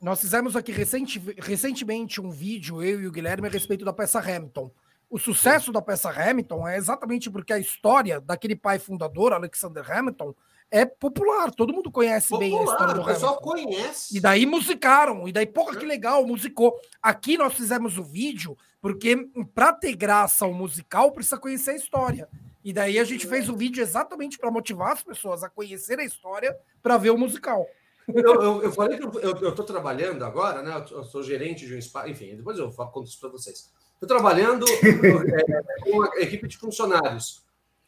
[0.00, 4.18] Nós fizemos aqui recenti, recentemente um vídeo, eu e o Guilherme, a respeito da peça
[4.18, 4.72] Hamilton.
[5.08, 10.34] O sucesso da peça Hamilton é exatamente porque a história daquele pai fundador, Alexander Hamilton,
[10.72, 11.52] é popular.
[11.52, 13.10] Todo mundo conhece popular, bem a história do Hamilton.
[13.10, 14.16] O pessoal conhece.
[14.16, 15.28] E daí musicaram.
[15.28, 16.74] E daí, porra, que legal, musicou.
[17.02, 22.28] Aqui nós fizemos o vídeo porque, para ter graça ao musical, precisa conhecer a história.
[22.64, 26.04] E daí a gente fez o vídeo exatamente para motivar as pessoas a conhecer a
[26.04, 27.66] história para ver o musical.
[28.08, 30.84] Eu, eu, eu falei que eu estou trabalhando agora, né?
[30.90, 33.70] Eu sou gerente de um espaço, enfim, depois eu conto isso para vocês.
[33.94, 37.44] Estou trabalhando é, com uma equipe de funcionários.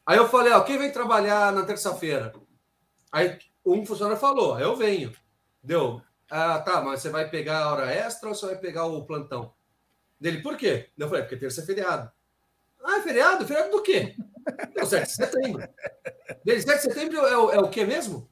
[0.07, 2.33] Aí eu falei, ó, quem vem trabalhar na terça-feira?
[3.15, 5.13] Aí um funcionário falou, eu venho.
[5.63, 6.03] Deu.
[6.29, 9.55] Ah, tá, mas você vai pegar a hora extra ou você vai pegar o plantão?
[10.19, 10.89] Dele, por quê?
[10.99, 12.11] Eu falei, porque terça é feriado.
[12.83, 13.47] Ah, é feriado?
[13.47, 14.17] Feriado do quê?
[14.75, 15.69] É o 7 de setembro.
[16.45, 18.29] 7 de setembro é o, é o quê mesmo?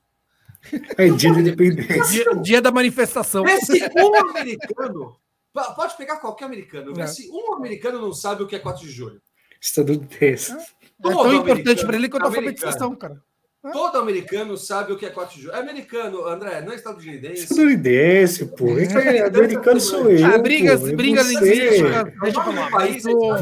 [0.98, 2.24] É dia da independência.
[2.24, 3.46] Dia, dia, da manifestação.
[3.46, 5.16] Esse um americano,
[5.52, 8.90] pode pegar qualquer americano, vê se um americano não sabe o que é 4 de
[8.90, 9.22] julho.
[9.60, 10.52] Estadunidense.
[10.52, 13.22] É, é tão importante para ele quanto a alfabetização, cara.
[13.70, 15.54] Todo americano sabe o que é 4 de julho.
[15.54, 17.44] É americano, André, não é estadunidense.
[17.44, 18.76] Estadunidense, pô.
[18.76, 20.26] É, é americano sou eu.
[20.26, 21.82] Ah, brigas, pô, brigas existem.
[22.20, 22.70] Deixa eu falar.
[22.70, 23.36] Mas o,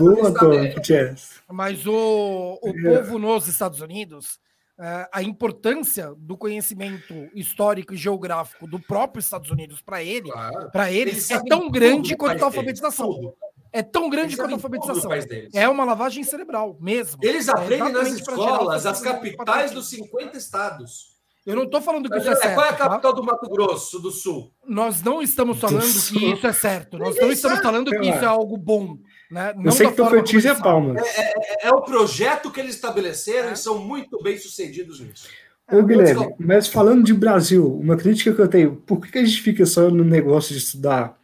[1.49, 2.99] mas o, o é.
[2.99, 4.39] povo nos Estados Unidos,
[4.79, 10.71] é, a importância do conhecimento histórico e geográfico do próprio Estados Unidos para ele, claro.
[10.71, 13.11] para eles, é tão grande quanto a alfabetização.
[13.11, 13.33] Deles,
[13.73, 15.11] é tão grande quanto a alfabetização.
[15.55, 17.19] É uma lavagem cerebral mesmo.
[17.23, 21.11] Eles é aprendem nas escolas as capitais dos 50 estados.
[21.47, 22.55] Eu não estou falando que Mas, isso é, é certo.
[22.55, 22.89] Qual é a tá?
[22.89, 23.21] capital tá?
[23.21, 24.53] do Mato Grosso do Sul?
[24.67, 26.99] Nós não estamos falando que isso é certo.
[26.99, 27.67] Nós Ninguém não estamos sabe.
[27.67, 28.99] falando que isso é algo bom.
[29.31, 29.55] Né?
[29.57, 31.03] Não Eu sei que Tocantins é palmas.
[31.03, 35.29] É, é, é, o projeto que eles estabeleceram e são muito bem sucedidos nisso.
[35.73, 39.41] Ô, Guilherme, mas falando de Brasil, uma crítica que eu tenho, por que a gente
[39.41, 41.17] fica só no negócio de estudar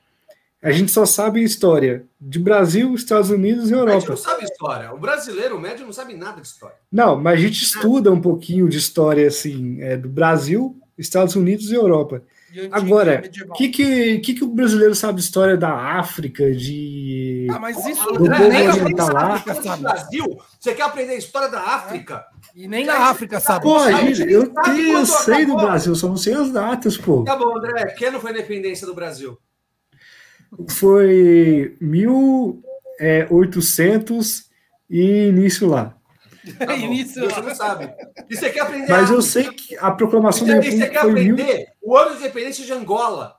[0.63, 3.97] a gente só sabe história de Brasil, Estados Unidos e Europa.
[3.97, 4.93] A gente não sabe história.
[4.93, 6.77] O brasileiro, o médio, não sabe nada de história.
[6.91, 11.71] Não, mas a gente estuda um pouquinho de história assim, é, do Brasil, Estados Unidos
[11.71, 12.23] e Europa.
[12.53, 17.47] E Agora, o que, que, que, que o brasileiro sabe de história da África, de.
[17.51, 19.45] Ah, mas isso do é, nem oriental lá?
[19.79, 22.25] Brasil, você quer aprender a história da África?
[22.55, 22.61] É.
[22.63, 23.63] E nem na África, sabe?
[23.63, 27.25] Pô, gente, eu, tenho, eu sei do Brasil, só não sei as datas, pô.
[27.25, 29.39] Tá bom, André, que ano foi a independência do Brasil?
[30.69, 34.47] Foi 1800
[34.89, 35.97] e início lá.
[36.59, 37.93] Tá início você não sabe.
[38.29, 38.89] E você quer aprender.
[38.89, 40.85] Mas eu sei que a proclamação da República.
[40.85, 41.67] Você quer aprender mil...
[41.83, 43.35] o ano de independência de Angola,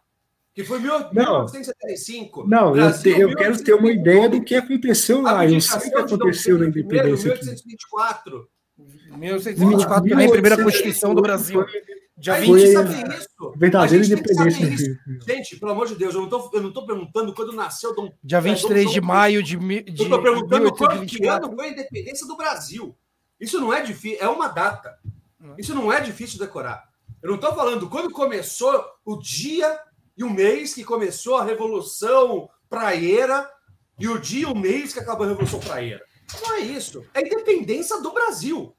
[0.53, 2.45] que foi 1975.
[2.47, 5.45] Não, Brasil, eu, te, eu quero ter uma ideia do que aconteceu lá.
[5.45, 7.29] Eu sei o que aconteceu na independência.
[7.29, 8.49] 1824.
[9.09, 11.63] 1824 também, primeira Constituição do Brasil.
[11.63, 13.53] Foi já a gente sabe isso.
[13.55, 14.99] Verdadeira independência.
[15.27, 18.11] Gente, pelo amor de Deus, eu não tô, eu não tô perguntando quando nasceu Dom.
[18.23, 20.03] Dia 23 é, Dom, de maio de, de.
[20.03, 22.97] Eu tô perguntando quando que ano foi a independência do Brasil.
[23.39, 24.97] Isso não é difícil, é uma data.
[25.57, 26.83] Isso não é difícil decorar.
[27.21, 29.79] Eu não tô falando quando começou o dia
[30.17, 33.47] e o mês que começou a Revolução Praieira
[33.99, 36.03] e o dia e o mês que acabou a Revolução Praieira.
[36.41, 37.05] Não é isso.
[37.13, 38.75] É a independência do Brasil.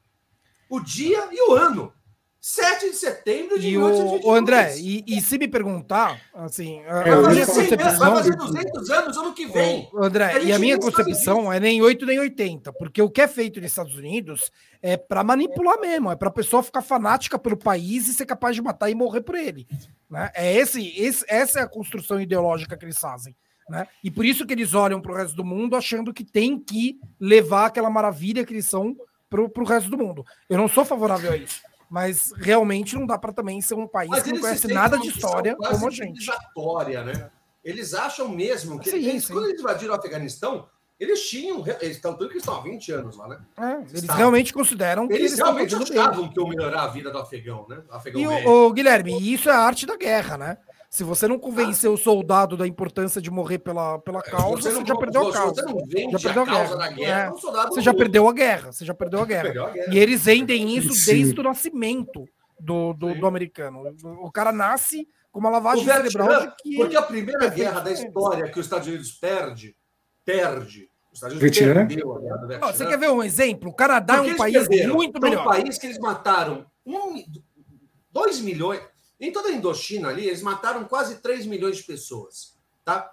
[0.68, 1.92] O dia e o ano.
[2.40, 7.30] 7 de setembro de e o, o André, e, e, se me perguntar, assim, a
[7.30, 7.98] minha concepção.
[7.98, 9.88] Vai fazer 200 anos ano que vem.
[9.92, 13.28] O, André, e a minha concepção é nem 8 nem 80, porque o que é
[13.28, 17.56] feito nos Estados Unidos é para manipular mesmo, é para a pessoa ficar fanática pelo
[17.56, 19.66] país e ser capaz de matar e morrer por ele.
[20.08, 20.30] Né?
[20.32, 23.34] É esse, esse, essa é a construção ideológica que eles fazem.
[23.68, 23.86] Né?
[24.02, 27.00] E por isso que eles olham para o resto do mundo achando que tem que
[27.20, 28.96] levar aquela maravilha que eles são
[29.28, 30.24] para o resto do mundo.
[30.48, 31.60] Eu não sou favorável a isso.
[31.90, 35.08] Mas realmente não dá para também ser um país mas que não conhece nada de
[35.08, 36.26] história como a gente.
[36.26, 37.30] Né?
[37.64, 39.32] Eles acham mesmo que sim, eles, sim.
[39.32, 40.68] quando eles invadiram o Afeganistão,
[40.98, 41.64] eles tinham.
[41.80, 43.38] Eles estão tudo que estão há 20 anos lá, né?
[43.56, 44.16] É, eles Estavam.
[44.16, 47.82] realmente consideram que eles, eles realmente achavam que iam melhorar a vida do afegão, né?
[47.90, 50.58] Afegão e o, o, Guilherme, isso é a arte da guerra, né?
[50.90, 51.92] Se você não convencer ah.
[51.92, 55.32] o soldado da importância de morrer pela, pela é, causa, você, você já perdeu a
[55.32, 55.54] causa.
[55.54, 56.76] Você não vende já perdeu a, causa guerra.
[56.76, 57.68] da guerra, é.
[57.68, 58.72] você já perdeu a guerra.
[58.72, 59.42] Você já perdeu a guerra.
[59.42, 59.94] Perdeu a guerra.
[59.94, 61.12] E eles vendem isso Sim.
[61.12, 62.26] desde o nascimento
[62.58, 63.82] do, do, do, americano.
[64.22, 66.54] O cara nasce com uma lavagem cerebral.
[66.58, 66.76] Que...
[66.76, 69.76] Porque a primeira é guerra da história que os Estados Unidos perde,
[70.24, 70.88] perde.
[71.12, 71.86] Os Estados Unidos Vietnã?
[71.86, 72.72] perdeu a guerra do Vietnã.
[72.72, 73.70] Você quer ver um exemplo?
[73.70, 74.94] O Canadá é um país perderam?
[74.94, 75.40] muito melhor.
[75.40, 76.64] É um país que eles mataram
[78.10, 78.80] 2 um, milhões
[79.20, 83.12] em toda a Indochina ali, eles mataram quase 3 milhões de pessoas, tá?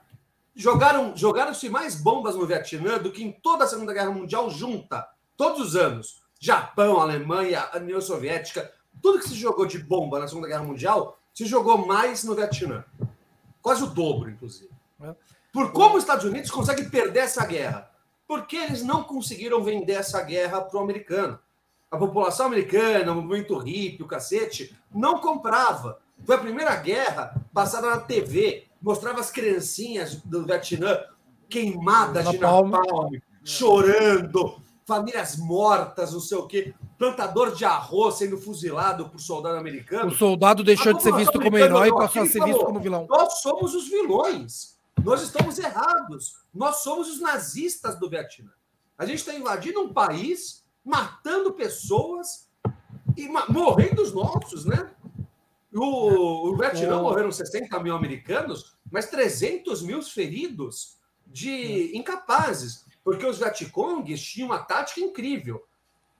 [0.56, 5.08] Jogaram, jogaram-se mais bombas no Vietnã do que em toda a Segunda Guerra Mundial junta,
[5.36, 6.24] todos os anos.
[6.40, 11.46] Japão, Alemanha, União Soviética, tudo que se jogou de bomba na Segunda Guerra Mundial se
[11.46, 12.86] jogou mais no Vietnã.
[13.62, 14.70] Quase o dobro, inclusive.
[15.02, 15.16] É.
[15.52, 17.92] Por como os Estados Unidos conseguem perder essa guerra?
[18.28, 21.40] Porque eles não conseguiram vender essa guerra para o americano
[21.96, 26.00] a população americana, o movimento hippie, o cacete, não comprava.
[26.24, 31.00] Foi a primeira guerra passada na TV, mostrava as criancinhas do Vietnã
[31.50, 32.72] queimadas de napalm,
[33.44, 40.12] chorando, famílias mortas, não sei o quê, plantador de arroz sendo fuzilado por soldado americano.
[40.12, 43.08] O soldado deixou de ser visto como herói e passou a ser visto como vilão.
[43.10, 44.76] Nós somos os vilões.
[45.04, 46.34] Nós estamos errados.
[46.54, 48.52] Nós somos os nazistas do Vietnã.
[48.98, 52.48] A gente está invadindo um país matando pessoas
[53.18, 54.92] e morrendo os nossos, né?
[55.74, 63.40] O, o Vietnã morreram 60 mil americanos, mas 300 mil feridos de incapazes, porque os
[63.40, 65.66] Vietcongues tinham uma tática incrível.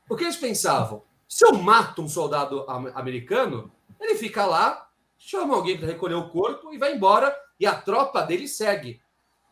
[0.10, 1.04] O que eles pensavam?
[1.28, 6.74] Se eu mato um soldado americano, ele fica lá, chama alguém para recolher o corpo
[6.74, 9.02] e vai embora, e a tropa dele segue.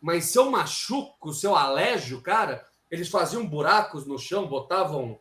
[0.01, 5.19] Mas se eu machuco, se eu alejo o cara, eles faziam buracos no chão, botavam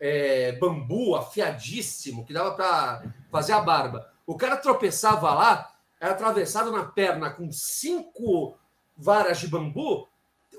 [0.00, 4.10] é, bambu afiadíssimo, que dava para fazer a barba.
[4.26, 8.56] O cara tropeçava lá, era atravessado na perna com cinco
[8.96, 10.08] varas de bambu.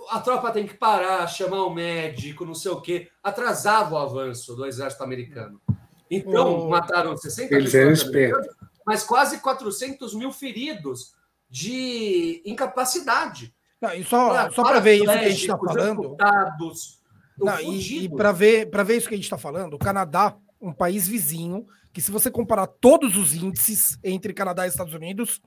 [0.09, 3.09] A tropa tem que parar, chamar o médico, não sei o quê.
[3.21, 5.59] Atrasava o avanço do exército americano.
[6.09, 8.33] Então, oh, mataram 60 mil
[8.85, 11.13] mas quase 400 mil feridos
[11.49, 13.53] de incapacidade.
[13.83, 16.15] Não, e só, só para ver isso que a gente está falando.
[17.37, 20.71] Não, e, e para ver, ver isso que a gente está falando, o Canadá, um
[20.71, 25.41] país vizinho, que se você comparar todos os índices entre Canadá e Estados Unidos,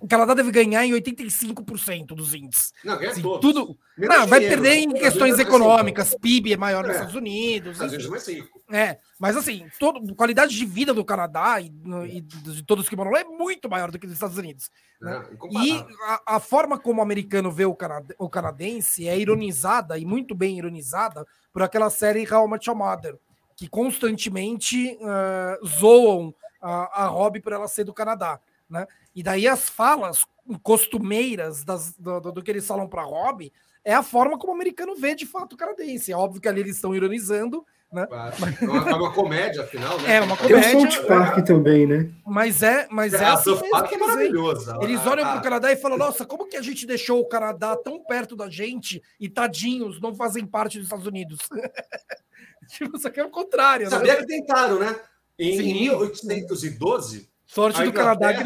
[0.00, 2.72] o Canadá deve ganhar em 85% dos índices.
[2.84, 3.78] Não, ganha assim, Tudo...
[3.96, 6.14] Não, vai dinheiro, perder em questões econômicas.
[6.20, 6.88] PIB é maior é.
[6.88, 7.78] nos Estados Unidos.
[8.70, 11.72] É, mas assim, todo, qualidade de vida do Canadá e,
[12.10, 14.70] e de todos que moram lá é muito maior do que dos Estados Unidos.
[15.00, 15.22] Né?
[15.50, 20.04] e a, a, forma como o americano vê o, canad, o canadense é ironizada e
[20.04, 23.18] muito bem ironizada por aquela série How Much Your Mother,
[23.56, 28.40] que constantemente uh, zoam a, a Robbie por ela ser do Canadá.
[28.70, 28.86] Né?
[29.14, 30.24] E daí as falas
[30.62, 33.52] costumeiras das, do, do, que eles falam para Rob
[33.84, 36.12] é a forma como o americano vê de fato o canadense.
[36.12, 38.06] É óbvio que ali eles estão ironizando, né?
[38.10, 40.16] É uma, é uma comédia, afinal, né?
[40.16, 40.62] É uma comédia.
[40.62, 42.10] Tem o South Park é, também, né?
[42.24, 44.78] Mas é, mas é, é assim Park é maravilhosa.
[44.80, 45.42] Eles ah, olham para o ah.
[45.42, 49.02] Canadá e falam: Nossa, como que a gente deixou o Canadá tão perto da gente
[49.20, 51.40] e tadinhos não fazem parte dos Estados Unidos?
[52.70, 53.90] tipo, isso aqui é o contrário.
[53.90, 54.20] Sabia né?
[54.20, 54.98] que tentaram, né?
[55.38, 58.42] Em, em 1812 Sorte do Canadá que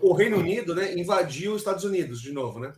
[0.00, 2.72] O Reino Unido né, invadiu os Estados Unidos de novo, né?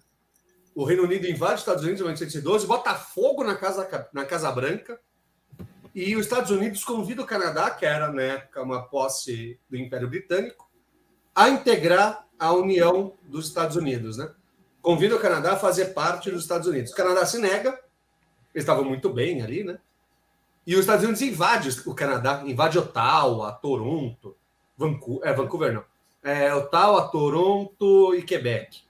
[0.75, 4.51] O Reino Unido invade os Estados Unidos em 1912, bota fogo na Casa, na casa
[4.51, 4.99] Branca,
[5.95, 10.69] e os Estados Unidos convida o Canadá, que era né, uma posse do Império Britânico,
[11.33, 14.29] a integrar a União dos Estados Unidos, né?
[14.83, 16.91] Convida o Canadá a fazer parte dos Estados Unidos.
[16.91, 17.71] O Canadá se nega,
[18.53, 19.79] eles estavam muito bem ali, né?
[20.67, 24.37] E os Estados Unidos invade o Canadá, invade Ottawa, Toronto,
[24.79, 25.85] Vancouver, é, Vancouver não.
[26.23, 28.83] É, Ottawa, Toronto e Quebec.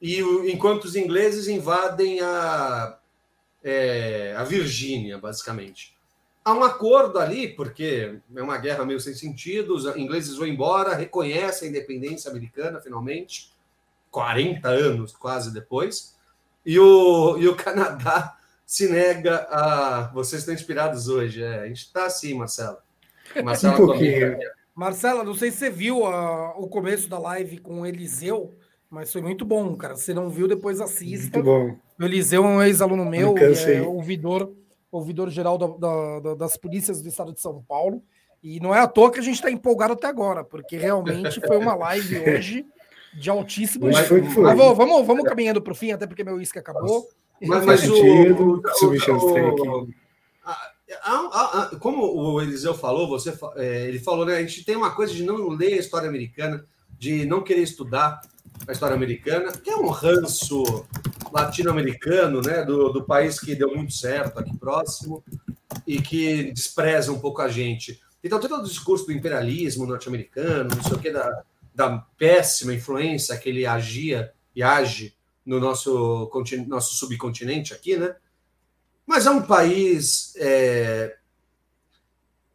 [0.00, 0.20] E
[0.52, 2.98] enquanto os ingleses invadem a,
[3.64, 5.96] é, a Virgínia, basicamente.
[6.44, 10.94] Há um acordo ali, porque é uma guerra meio sem sentido, os ingleses vão embora,
[10.94, 13.52] reconhecem a independência americana, finalmente,
[14.10, 16.16] 40 anos quase depois,
[16.64, 20.10] e o, e o Canadá se nega a.
[20.14, 22.78] Vocês estão inspirados hoje, é, a gente está assim, Marcelo.
[23.44, 24.38] Marcelo um pouquinho.
[24.78, 28.54] Marcela, não sei se você viu a, o começo da live com o Eliseu,
[28.88, 29.96] Mas foi muito bom, cara.
[29.96, 31.42] Se não viu, depois assista.
[31.42, 31.76] Muito bom.
[31.98, 34.54] O Eliseu é um ex-aluno meu, é ouvidor,
[34.88, 35.66] ouvidor geral da,
[36.20, 38.00] da, das polícias do estado de São Paulo.
[38.40, 41.56] E não é à toa que a gente está empolgado até agora, porque realmente foi
[41.56, 42.64] uma live hoje
[43.14, 44.04] de altíssimo nível.
[44.04, 44.42] Foi, foi.
[44.44, 47.04] Mas, vamos, vamos caminhando para o fim, até porque meu uísque acabou.
[47.42, 49.88] Mas, mas o, o, o,
[51.80, 54.36] como o Eliseu falou, você, é, ele falou, né?
[54.36, 56.64] A gente tem uma coisa de não ler a história americana,
[56.98, 58.20] de não querer estudar
[58.66, 60.86] a história americana, que é um ranço
[61.32, 62.64] latino-americano, né?
[62.64, 65.22] Do, do país que deu muito certo aqui próximo
[65.86, 68.00] e que despreza um pouco a gente.
[68.22, 71.42] Então, todo o discurso do imperialismo norte-americano, não sei o que, da,
[71.74, 75.14] da péssima influência que ele agia e age
[75.46, 76.30] no nosso,
[76.66, 78.14] nosso subcontinente aqui, né?
[79.08, 81.16] Mas é um país é,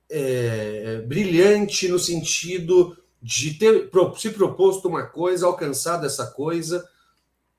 [0.07, 6.87] é, brilhante no sentido de ter se proposto uma coisa, alcançado essa coisa,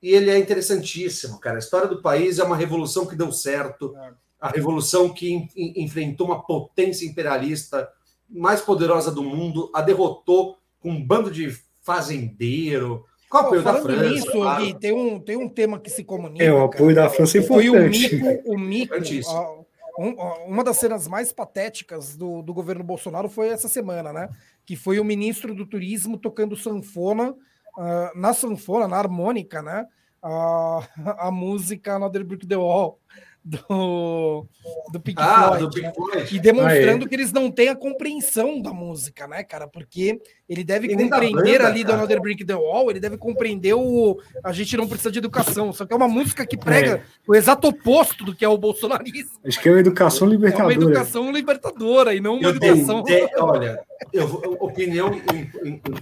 [0.01, 1.57] e ele é interessantíssimo, cara.
[1.57, 3.93] A história do país é uma revolução que deu certo,
[4.39, 7.89] a revolução que enfrentou uma potência imperialista
[8.29, 13.73] mais poderosa do mundo, a derrotou com um bando de fazendeiro, com o apoio da
[13.75, 14.09] França.
[14.09, 14.63] Nisso, claro.
[14.63, 16.43] Gui, tem, um, tem um tema que se comunica.
[16.43, 17.07] É, o apoio cara.
[17.07, 18.09] da França é importante.
[18.09, 19.65] Foi o mico, o mico a,
[19.97, 20.11] um,
[20.47, 24.29] uma das cenas mais patéticas do, do governo Bolsonaro foi essa semana, né?
[24.65, 29.87] Que foi o ministro do turismo tocando sanfona, uh, na sanfona, na harmônica, né?
[30.23, 30.83] Uh,
[31.17, 32.99] a música Another Brick the Wall
[33.45, 34.47] do,
[34.91, 35.93] do Pink ah, Floyd, do Pink né?
[35.93, 36.35] Floyd.
[36.35, 37.07] e demonstrando é.
[37.07, 39.67] que eles não têm a compreensão da música, né, cara?
[39.67, 41.93] Porque ele deve e compreender banda, ali cara.
[41.93, 45.71] do Another Brick the Wall, ele deve compreender o a gente não precisa de educação,
[45.71, 47.03] só que é uma música que prega é.
[47.27, 49.39] o exato oposto do que é o bolsonarismo.
[49.45, 50.73] Acho que é uma educação libertadora.
[50.73, 53.03] É uma educação libertadora e não uma eu educação.
[53.03, 53.79] De, olha,
[54.11, 54.25] eu,
[54.59, 55.11] opinião,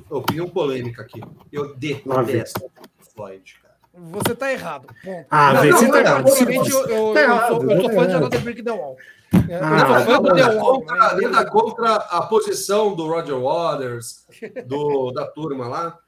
[0.10, 1.20] opinião polêmica aqui.
[1.52, 2.72] Eu detesto
[3.14, 3.63] Floyd.
[3.96, 4.88] Você tá errado.
[5.04, 5.28] Ponto.
[5.30, 6.28] Ah, velho, você tá errado.
[6.28, 8.98] Eu, eu, eu, sou, eu sou fã de Another Brick the Wall.
[9.32, 10.82] Ah, eu sou fã do The Wall.
[10.82, 14.26] Contra, nada contra a posição do Roger Waters,
[14.66, 16.00] do, da turma lá.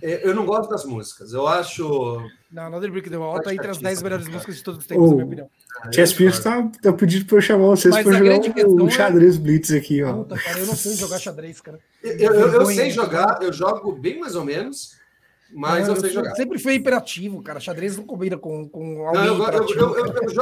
[0.00, 1.32] É, eu não gosto das músicas.
[1.32, 2.28] Eu acho.
[2.50, 5.10] Não, Another Brick the Wall tá entre as 10 melhores músicas de todos os tempos,
[5.10, 5.50] na minha opinião.
[5.92, 8.90] Chess Pierce tá, tá pedindo pra eu chamar vocês Mas pra jogar o, o é
[8.90, 9.38] xadrez é...
[9.38, 10.12] Blitz aqui, ó.
[10.12, 11.80] Puta, cara, eu não sei jogar xadrez, cara.
[12.02, 14.96] Eu, eu, eu sei jogar, eu jogo bem mais ou menos.
[15.54, 16.34] Mas eu, eu sei jogar.
[16.34, 17.60] Sempre fui hiperativo, cara.
[17.60, 19.96] Xadrez não combina com, com alguém não, eu, eu, eu, eu, jogo.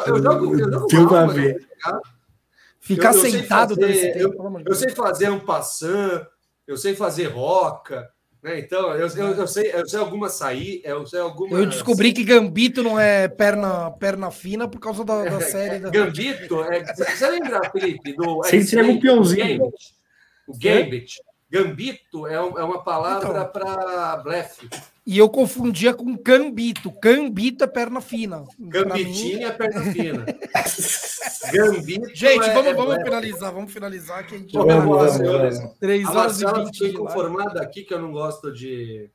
[0.07, 1.69] Eu jogo Deu pra ver.
[2.81, 6.27] Ficar sentado fazer, tempo, eu, sei fazer um passant,
[6.67, 8.11] eu sei fazer roca.
[8.43, 8.59] Né?
[8.59, 11.59] Então, eu, eu, eu, sei, eu sei algumas sair, eu sei algumas.
[11.61, 15.79] Eu descobri que Gambito não é perna, perna fina por causa da, da série.
[15.79, 15.91] Da...
[15.91, 18.15] Gambito, é, você lembra, Felipe?
[18.15, 19.71] Do Você entrega um peãozinho.
[20.49, 21.21] O Gambit.
[21.51, 24.69] Gambito é, é uma palavra então, para blefe.
[25.05, 26.93] E eu confundia com cambito.
[26.93, 28.45] Cambito é perna fina.
[28.57, 30.25] Gambitinho é perna fina.
[31.53, 33.53] Gambito gente, é, vamos, é vamos finalizar.
[33.53, 37.83] Vamos finalizar que a gente já tá Três a horas Marcela e fiquei conformada aqui
[37.83, 39.11] que eu não gosto de,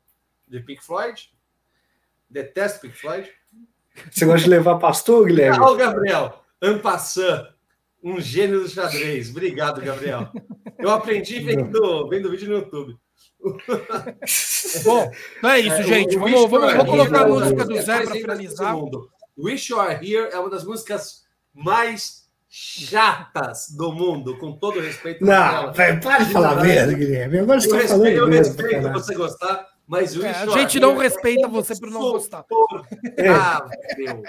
[0.45, 1.31] de Pink Floyd.
[2.29, 3.31] Detesto Pink Floyd.
[4.11, 5.57] Você gosta de levar pastor, Guilherme?
[5.57, 6.43] Ah, o Gabriel.
[6.61, 7.47] Ampassan.
[8.05, 9.31] Um gênio do xadrez.
[9.31, 10.29] Obrigado, Gabriel.
[10.77, 12.95] Eu aprendi vendo, vendo vídeo no YouTube.
[14.83, 16.15] Bom, então é isso, é, gente.
[16.15, 18.75] Vamos, vamos, vamos colocar a música do Zé para finalizar.
[19.35, 25.25] Wish You Are Here é uma das músicas mais chatas do mundo, com todo respeito.
[25.25, 27.39] Não, véio, para de falar merda, Guilherme.
[27.39, 31.75] Agora você está falando Eu respeito você gostar, mas é, A gente não respeita você
[31.75, 32.45] por não gostar.
[33.17, 33.29] É.
[33.29, 33.67] Ah,
[33.97, 34.21] meu.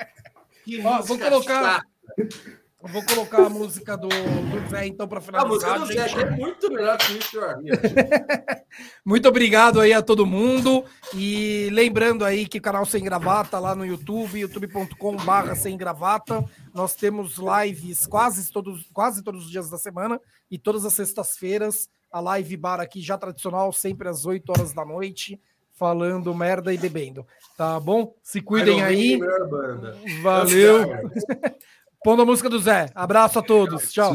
[0.65, 1.83] Que Ó, vou colocar.
[2.17, 2.66] Chata.
[2.83, 5.75] Vou colocar a música do, do Zé, então, para finalizar.
[5.75, 7.41] A música do Zé é muito melhor que isso,
[9.05, 10.85] Muito obrigado aí a todo mundo.
[11.15, 16.45] E lembrando aí que o canal Sem Gravata lá no YouTube, youtube.com.br Sem Gravata.
[16.75, 21.89] Nós temos lives quase todos, quase todos os dias da semana e todas as sextas-feiras.
[22.13, 25.41] A live bar aqui já tradicional, sempre às 8 horas da noite
[25.73, 27.27] falando merda e bebendo.
[27.57, 28.15] Tá bom?
[28.23, 29.21] Se cuidem aí.
[30.23, 30.87] Valeu.
[32.07, 32.87] Pondo a música do Zé.
[32.95, 33.91] Abraço a todos.
[33.91, 34.15] Tchau.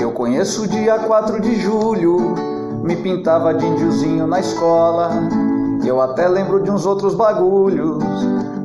[0.00, 2.34] Eu conheço o dia 4 de julho.
[2.82, 5.12] Me pintava de índiozinho na escola.
[5.86, 8.02] Eu até lembro de uns outros bagulhos.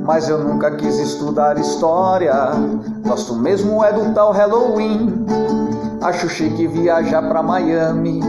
[0.03, 2.33] Mas eu nunca quis estudar história.
[3.05, 5.27] Gosto mesmo é do tal Halloween.
[6.01, 8.19] Acho chique viajar pra Miami.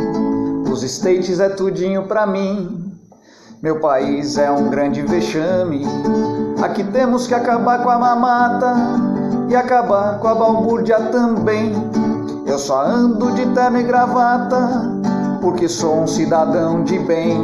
[0.70, 2.92] Os States é tudinho pra mim.
[3.62, 5.86] Meu país é um grande vexame.
[6.62, 8.74] Aqui temos que acabar com a mamata
[9.48, 11.72] e acabar com a balbúrdia também.
[12.44, 14.98] Eu só ando de terno e gravata
[15.40, 17.38] porque sou um cidadão de bem.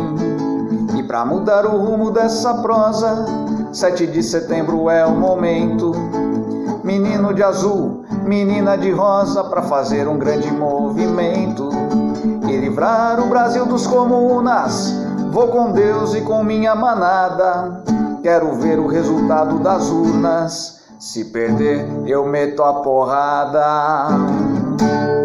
[0.97, 3.25] E para mudar o rumo dessa prosa,
[3.73, 5.93] 7 de setembro é o momento.
[6.83, 11.71] Menino de azul, menina de rosa, para fazer um grande movimento
[12.49, 14.93] e livrar o Brasil dos comunas.
[15.31, 17.83] Vou com Deus e com minha manada.
[18.25, 20.81] Quero ver o resultado das urnas.
[20.99, 24.64] Se perder, eu meto a porrada.